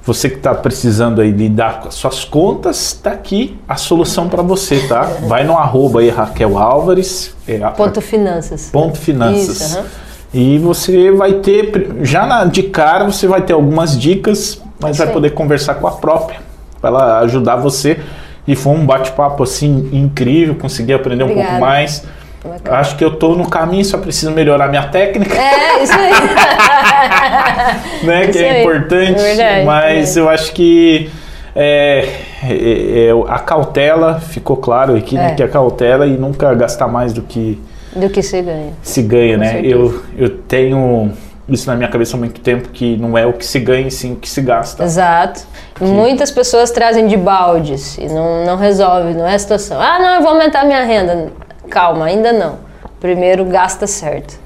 você 0.06 0.30
que 0.30 0.36
está 0.36 0.54
precisando 0.54 1.20
aí 1.20 1.32
lidar 1.32 1.80
com 1.80 1.88
as 1.88 1.94
suas 1.94 2.24
contas, 2.24 2.92
tá 2.92 3.10
aqui 3.10 3.58
a 3.68 3.76
solução 3.76 4.28
para 4.28 4.40
você, 4.40 4.78
tá? 4.86 5.02
Vai 5.26 5.42
no 5.42 5.58
arroba 5.58 6.00
aí, 6.00 6.08
Raquel 6.08 6.56
Álvares, 6.56 7.34
é 7.46 7.58
Ponto 7.70 8.00
finanças. 8.00 8.70
ponto 8.72 8.96
finanças. 8.96 9.60
Isso, 9.60 9.78
aham. 9.78 9.86
E 10.32 10.58
você 10.58 11.10
vai 11.10 11.34
ter, 11.34 11.96
já 12.02 12.24
na, 12.26 12.44
de 12.44 12.64
cara, 12.64 13.04
você 13.04 13.26
vai 13.26 13.42
ter 13.42 13.52
algumas 13.52 13.98
dicas, 13.98 14.62
mas 14.80 14.98
vai 14.98 15.10
poder 15.12 15.30
conversar 15.30 15.74
com 15.76 15.86
a 15.88 15.92
própria, 15.92 16.40
para 16.80 16.90
ela 16.90 17.18
ajudar 17.20 17.56
você. 17.56 17.98
E 18.46 18.54
foi 18.54 18.74
um 18.74 18.86
bate-papo 18.86 19.42
assim 19.42 19.88
incrível, 19.92 20.54
consegui 20.54 20.92
aprender 20.92 21.24
um 21.24 21.28
pouco 21.28 21.40
Obrigada. 21.40 21.60
mais. 21.64 22.04
Bacana. 22.46 22.76
Acho 22.78 22.96
que 22.96 23.04
eu 23.04 23.12
tô 23.16 23.34
no 23.34 23.48
caminho, 23.48 23.84
só 23.84 23.98
preciso 23.98 24.30
melhorar 24.32 24.68
minha 24.68 24.86
técnica, 24.88 25.34
É, 25.36 25.82
isso 25.82 25.92
aí. 25.92 26.10
né? 28.04 28.22
isso 28.24 28.32
Que 28.32 28.44
é 28.44 28.50
aí. 28.50 28.60
importante. 28.62 29.20
É 29.20 29.34
verdade, 29.34 29.64
mas 29.64 30.16
é. 30.16 30.20
eu 30.20 30.28
acho 30.28 30.52
que 30.52 31.10
é, 31.54 32.08
é, 32.42 33.08
é, 33.08 33.10
a 33.28 33.38
cautela, 33.38 34.20
ficou 34.20 34.56
claro 34.56 34.94
aqui, 34.96 35.14
né? 35.14 35.32
É. 35.32 35.34
Que 35.34 35.42
a 35.42 35.48
cautela 35.48 36.06
e 36.06 36.16
nunca 36.16 36.52
gastar 36.54 36.86
mais 36.88 37.12
do 37.12 37.22
que 37.22 37.60
Do 37.94 38.08
que 38.10 38.22
se 38.22 38.40
ganha. 38.42 38.72
se 38.82 39.02
ganha, 39.02 39.34
Com 39.34 39.40
né? 39.40 39.50
certeza. 39.52 39.74
Eu, 39.74 40.02
eu 40.18 40.28
tenho 40.28 41.10
isso 41.48 41.70
na 41.70 41.76
minha 41.76 41.88
cabeça 41.88 42.16
há 42.16 42.18
muito 42.18 42.40
tempo, 42.40 42.68
que 42.70 42.96
não 42.96 43.16
é 43.16 43.24
o 43.24 43.32
que 43.32 43.46
se 43.46 43.60
ganha, 43.60 43.86
e 43.86 43.90
sim 43.90 44.12
o 44.14 44.16
que 44.16 44.28
se 44.28 44.42
gasta. 44.42 44.82
Exato. 44.82 45.42
Muitas 45.80 46.30
pessoas 46.30 46.70
trazem 46.72 47.06
de 47.06 47.16
baldes 47.16 47.96
e 47.98 48.06
não, 48.08 48.44
não 48.44 48.56
resolve, 48.56 49.14
não 49.14 49.26
é 49.26 49.34
a 49.34 49.38
situação. 49.38 49.80
Ah, 49.80 49.98
não, 50.00 50.14
eu 50.16 50.22
vou 50.22 50.30
aumentar 50.32 50.64
minha 50.64 50.82
renda. 50.84 51.28
Calma, 51.68 52.06
ainda 52.06 52.32
não. 52.32 52.58
Primeiro 53.00 53.44
gasta 53.44 53.86
certo. 53.86 54.38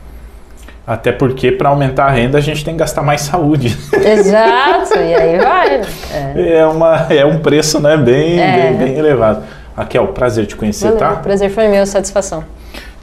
Até 0.87 1.12
porque 1.12 1.53
para 1.53 1.68
aumentar 1.68 2.07
a 2.07 2.11
renda 2.11 2.39
a 2.39 2.41
gente 2.41 2.64
tem 2.64 2.75
que 2.75 2.81
gastar 2.81 3.03
mais 3.03 3.21
saúde. 3.21 3.77
Exato, 3.95 4.99
e 4.99 5.14
aí 5.14 5.39
vai. 5.39 5.79
né? 5.79 5.87
É. 6.35 6.57
É, 6.59 6.66
uma, 6.66 7.07
é 7.11 7.25
um 7.25 7.39
preço 7.39 7.81
né, 7.81 7.97
bem, 7.97 8.41
É. 8.41 8.73
bem, 8.73 8.77
bem 8.77 8.99
elevado. 8.99 9.43
Raquel, 9.77 10.09
prazer 10.09 10.47
te 10.47 10.57
conhecer, 10.57 10.87
Valeu, 10.87 10.99
tá? 10.99 11.12
prazer 11.16 11.51
foi 11.51 11.68
meu, 11.68 11.87
satisfação. 11.87 12.45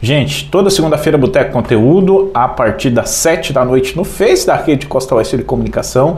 Gente, 0.01 0.49
toda 0.51 0.69
segunda-feira 0.69 1.17
Boteco 1.17 1.51
Conteúdo, 1.51 2.29
a 2.33 2.47
partir 2.47 2.89
das 2.91 3.09
7 3.11 3.51
da 3.53 3.65
noite 3.65 3.95
no 3.95 4.03
Face 4.03 4.45
da 4.45 4.55
Rede 4.55 4.85
Costa 4.85 5.15
Oeste 5.15 5.37
de 5.37 5.43
Comunicação. 5.43 6.17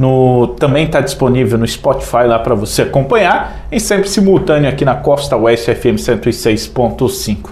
No, 0.00 0.46
também 0.58 0.86
está 0.86 1.02
disponível 1.02 1.58
no 1.58 1.68
Spotify 1.68 2.24
lá 2.26 2.38
para 2.38 2.54
você 2.54 2.80
acompanhar 2.80 3.66
e 3.70 3.78
sempre 3.78 4.08
simultâneo 4.08 4.66
aqui 4.66 4.82
na 4.82 4.94
Costa 4.94 5.36
Oeste 5.36 5.74
FM 5.74 5.96
106.5. 5.96 7.50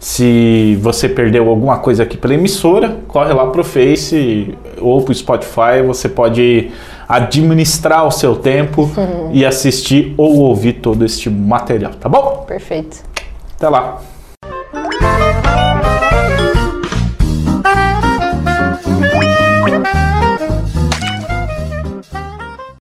Se 0.00 0.76
você 0.82 1.08
perdeu 1.08 1.48
alguma 1.48 1.78
coisa 1.78 2.02
aqui 2.02 2.16
pela 2.16 2.34
emissora, 2.34 2.96
corre 3.06 3.32
lá 3.32 3.46
pro 3.46 3.62
Face 3.62 4.58
ou 4.80 5.02
pro 5.02 5.14
Spotify, 5.14 5.86
você 5.86 6.08
pode 6.08 6.72
administrar 7.08 8.04
o 8.04 8.10
seu 8.10 8.34
tempo 8.34 8.90
e 9.32 9.46
assistir 9.46 10.14
ou 10.16 10.40
ouvir 10.40 10.72
todo 10.72 11.04
este 11.04 11.30
material, 11.30 11.92
tá 12.00 12.08
bom? 12.08 12.44
Perfeito. 12.44 13.04
Até 13.56 13.68
lá. 13.68 14.00